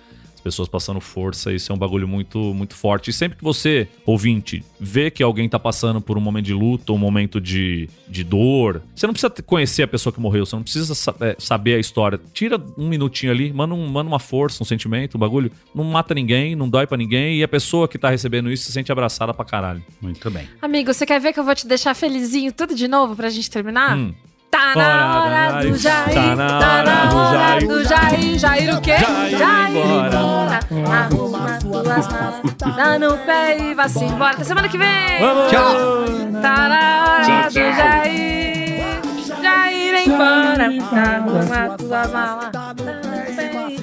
pessoas 0.49 0.69
passando 0.69 1.01
força. 1.01 1.53
Isso 1.53 1.70
é 1.70 1.75
um 1.75 1.79
bagulho 1.79 2.09
muito, 2.09 2.39
muito 2.55 2.75
forte. 2.75 3.11
E 3.11 3.12
sempre 3.12 3.37
que 3.39 3.45
você, 3.45 3.87
ouvinte, 4.07 4.65
vê 4.81 5.11
que 5.11 5.23
alguém 5.23 5.49
tá 5.49 5.59
passando 5.59 6.01
por 6.01 6.16
um 6.16 6.20
momento 6.20 6.47
de 6.47 6.55
luto, 6.55 6.95
um 6.95 6.99
momento 6.99 7.41
de, 7.41 7.89
de 8.09 8.25
dor, 8.25 8.83
você 8.95 9.07
não 9.07 9.12
precisa 9.12 9.31
conhecer 9.43 9.83
a 9.83 9.89
pessoa 9.89 10.12
que 10.12 10.20
morreu, 10.20 10.47
você 10.47 10.57
não 10.57 10.62
precisa 10.62 10.95
sa- 10.95 11.15
é, 11.20 11.37
saber 11.39 11.75
a 11.75 11.79
história. 11.79 12.19
Tira 12.33 12.61
um 12.77 12.89
minutinho 12.89 13.31
ali, 13.33 13.53
manda, 13.53 13.75
um, 13.75 13.87
manda 13.87 14.09
uma 14.09 14.19
força, 14.19 14.62
um 14.62 14.66
sentimento, 14.66 15.16
um 15.16 15.20
bagulho. 15.20 15.51
Não 15.75 15.85
mata 15.85 16.15
ninguém, 16.15 16.57
não 16.57 16.69
dói 16.69 16.87
pra 16.87 16.97
ninguém, 16.97 17.39
e 17.39 17.43
a 17.45 17.49
pessoa 17.49 17.87
que 17.89 17.99
tá 17.99 18.09
recebendo 18.11 18.51
isso 18.51 18.65
se 18.65 18.73
sente 18.73 18.91
abraçada 18.91 19.35
pra 19.35 19.45
caralho. 19.45 19.83
Muito 20.01 20.31
bem. 20.31 20.49
Amigo, 20.62 20.93
você 20.93 21.05
quer 21.05 21.20
ver 21.20 21.33
que 21.33 21.41
eu 21.41 21.45
vou 21.45 21.55
te 21.55 21.66
deixar 21.66 21.95
felizinho 21.95 22.53
tudo 22.53 22.75
de 22.75 22.89
novo 22.89 23.15
pra 23.15 23.29
gente 23.31 23.51
terminar? 23.51 23.97
Hum. 23.97 24.15
Tá 24.51 24.75
na 24.75 25.23
hora 25.23 25.62
do 25.62 25.77
Jair, 25.77 26.15
Tá 26.15 26.35
na 26.37 26.59
tá 26.59 26.79
hora 26.79 27.61
do 27.61 27.85
Jair. 27.85 28.39
Jair, 28.39 28.39
Jair 28.39 28.77
o 28.77 28.81
quê? 28.81 28.97
Jair 29.31 29.77
embora. 29.77 30.61
Arruma 30.93 31.61
suas 31.61 31.87
malas, 31.87 32.77
dá 32.77 32.99
no 32.99 33.19
pé 33.19 33.59
e 33.59 33.75
vá-se 33.75 34.05
embora. 34.05 34.33
Até 34.33 34.45
semana 34.45 34.69
que 34.69 34.79
vem. 34.79 35.20
Vamos. 35.20 35.51
Tchau. 35.51 35.75
Tá 36.43 36.69
na 36.69 37.05
hora 37.05 37.49
do. 37.49 37.55
Jair, 37.55 39.01
Jair 39.43 39.95
em 39.95 40.09
embora. 40.09 40.65
Arruma 40.65 41.77
tuas 41.77 42.12
malas. 42.12 42.51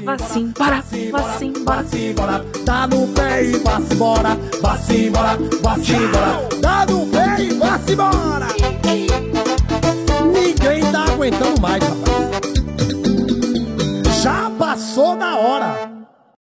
Vá-se 0.05 0.39
embora, 0.39 0.83
vá-se 1.11 1.45
embora. 1.45 1.85
embora, 1.97 2.45
tá 2.63 2.87
no 2.87 3.07
pé 3.07 3.43
e 3.43 3.57
vá-se 3.57 3.93
embora, 3.95 4.37
vá-se 4.61 5.07
embora, 5.07 5.37
vá-se 5.63 5.93
embora, 5.93 6.47
tá 6.61 6.85
no 6.85 7.07
pé 7.07 7.41
e 7.41 7.53
vá-se 7.55 7.93
embora. 7.93 9.34
Ninguém 10.67 10.91
tá 10.91 11.03
aguentando 11.03 11.61
mais, 11.61 11.83
rapaz. 11.83 12.43
Já 14.23 14.49
passou 14.57 15.15
da 15.15 15.35
hora. 15.37 16.04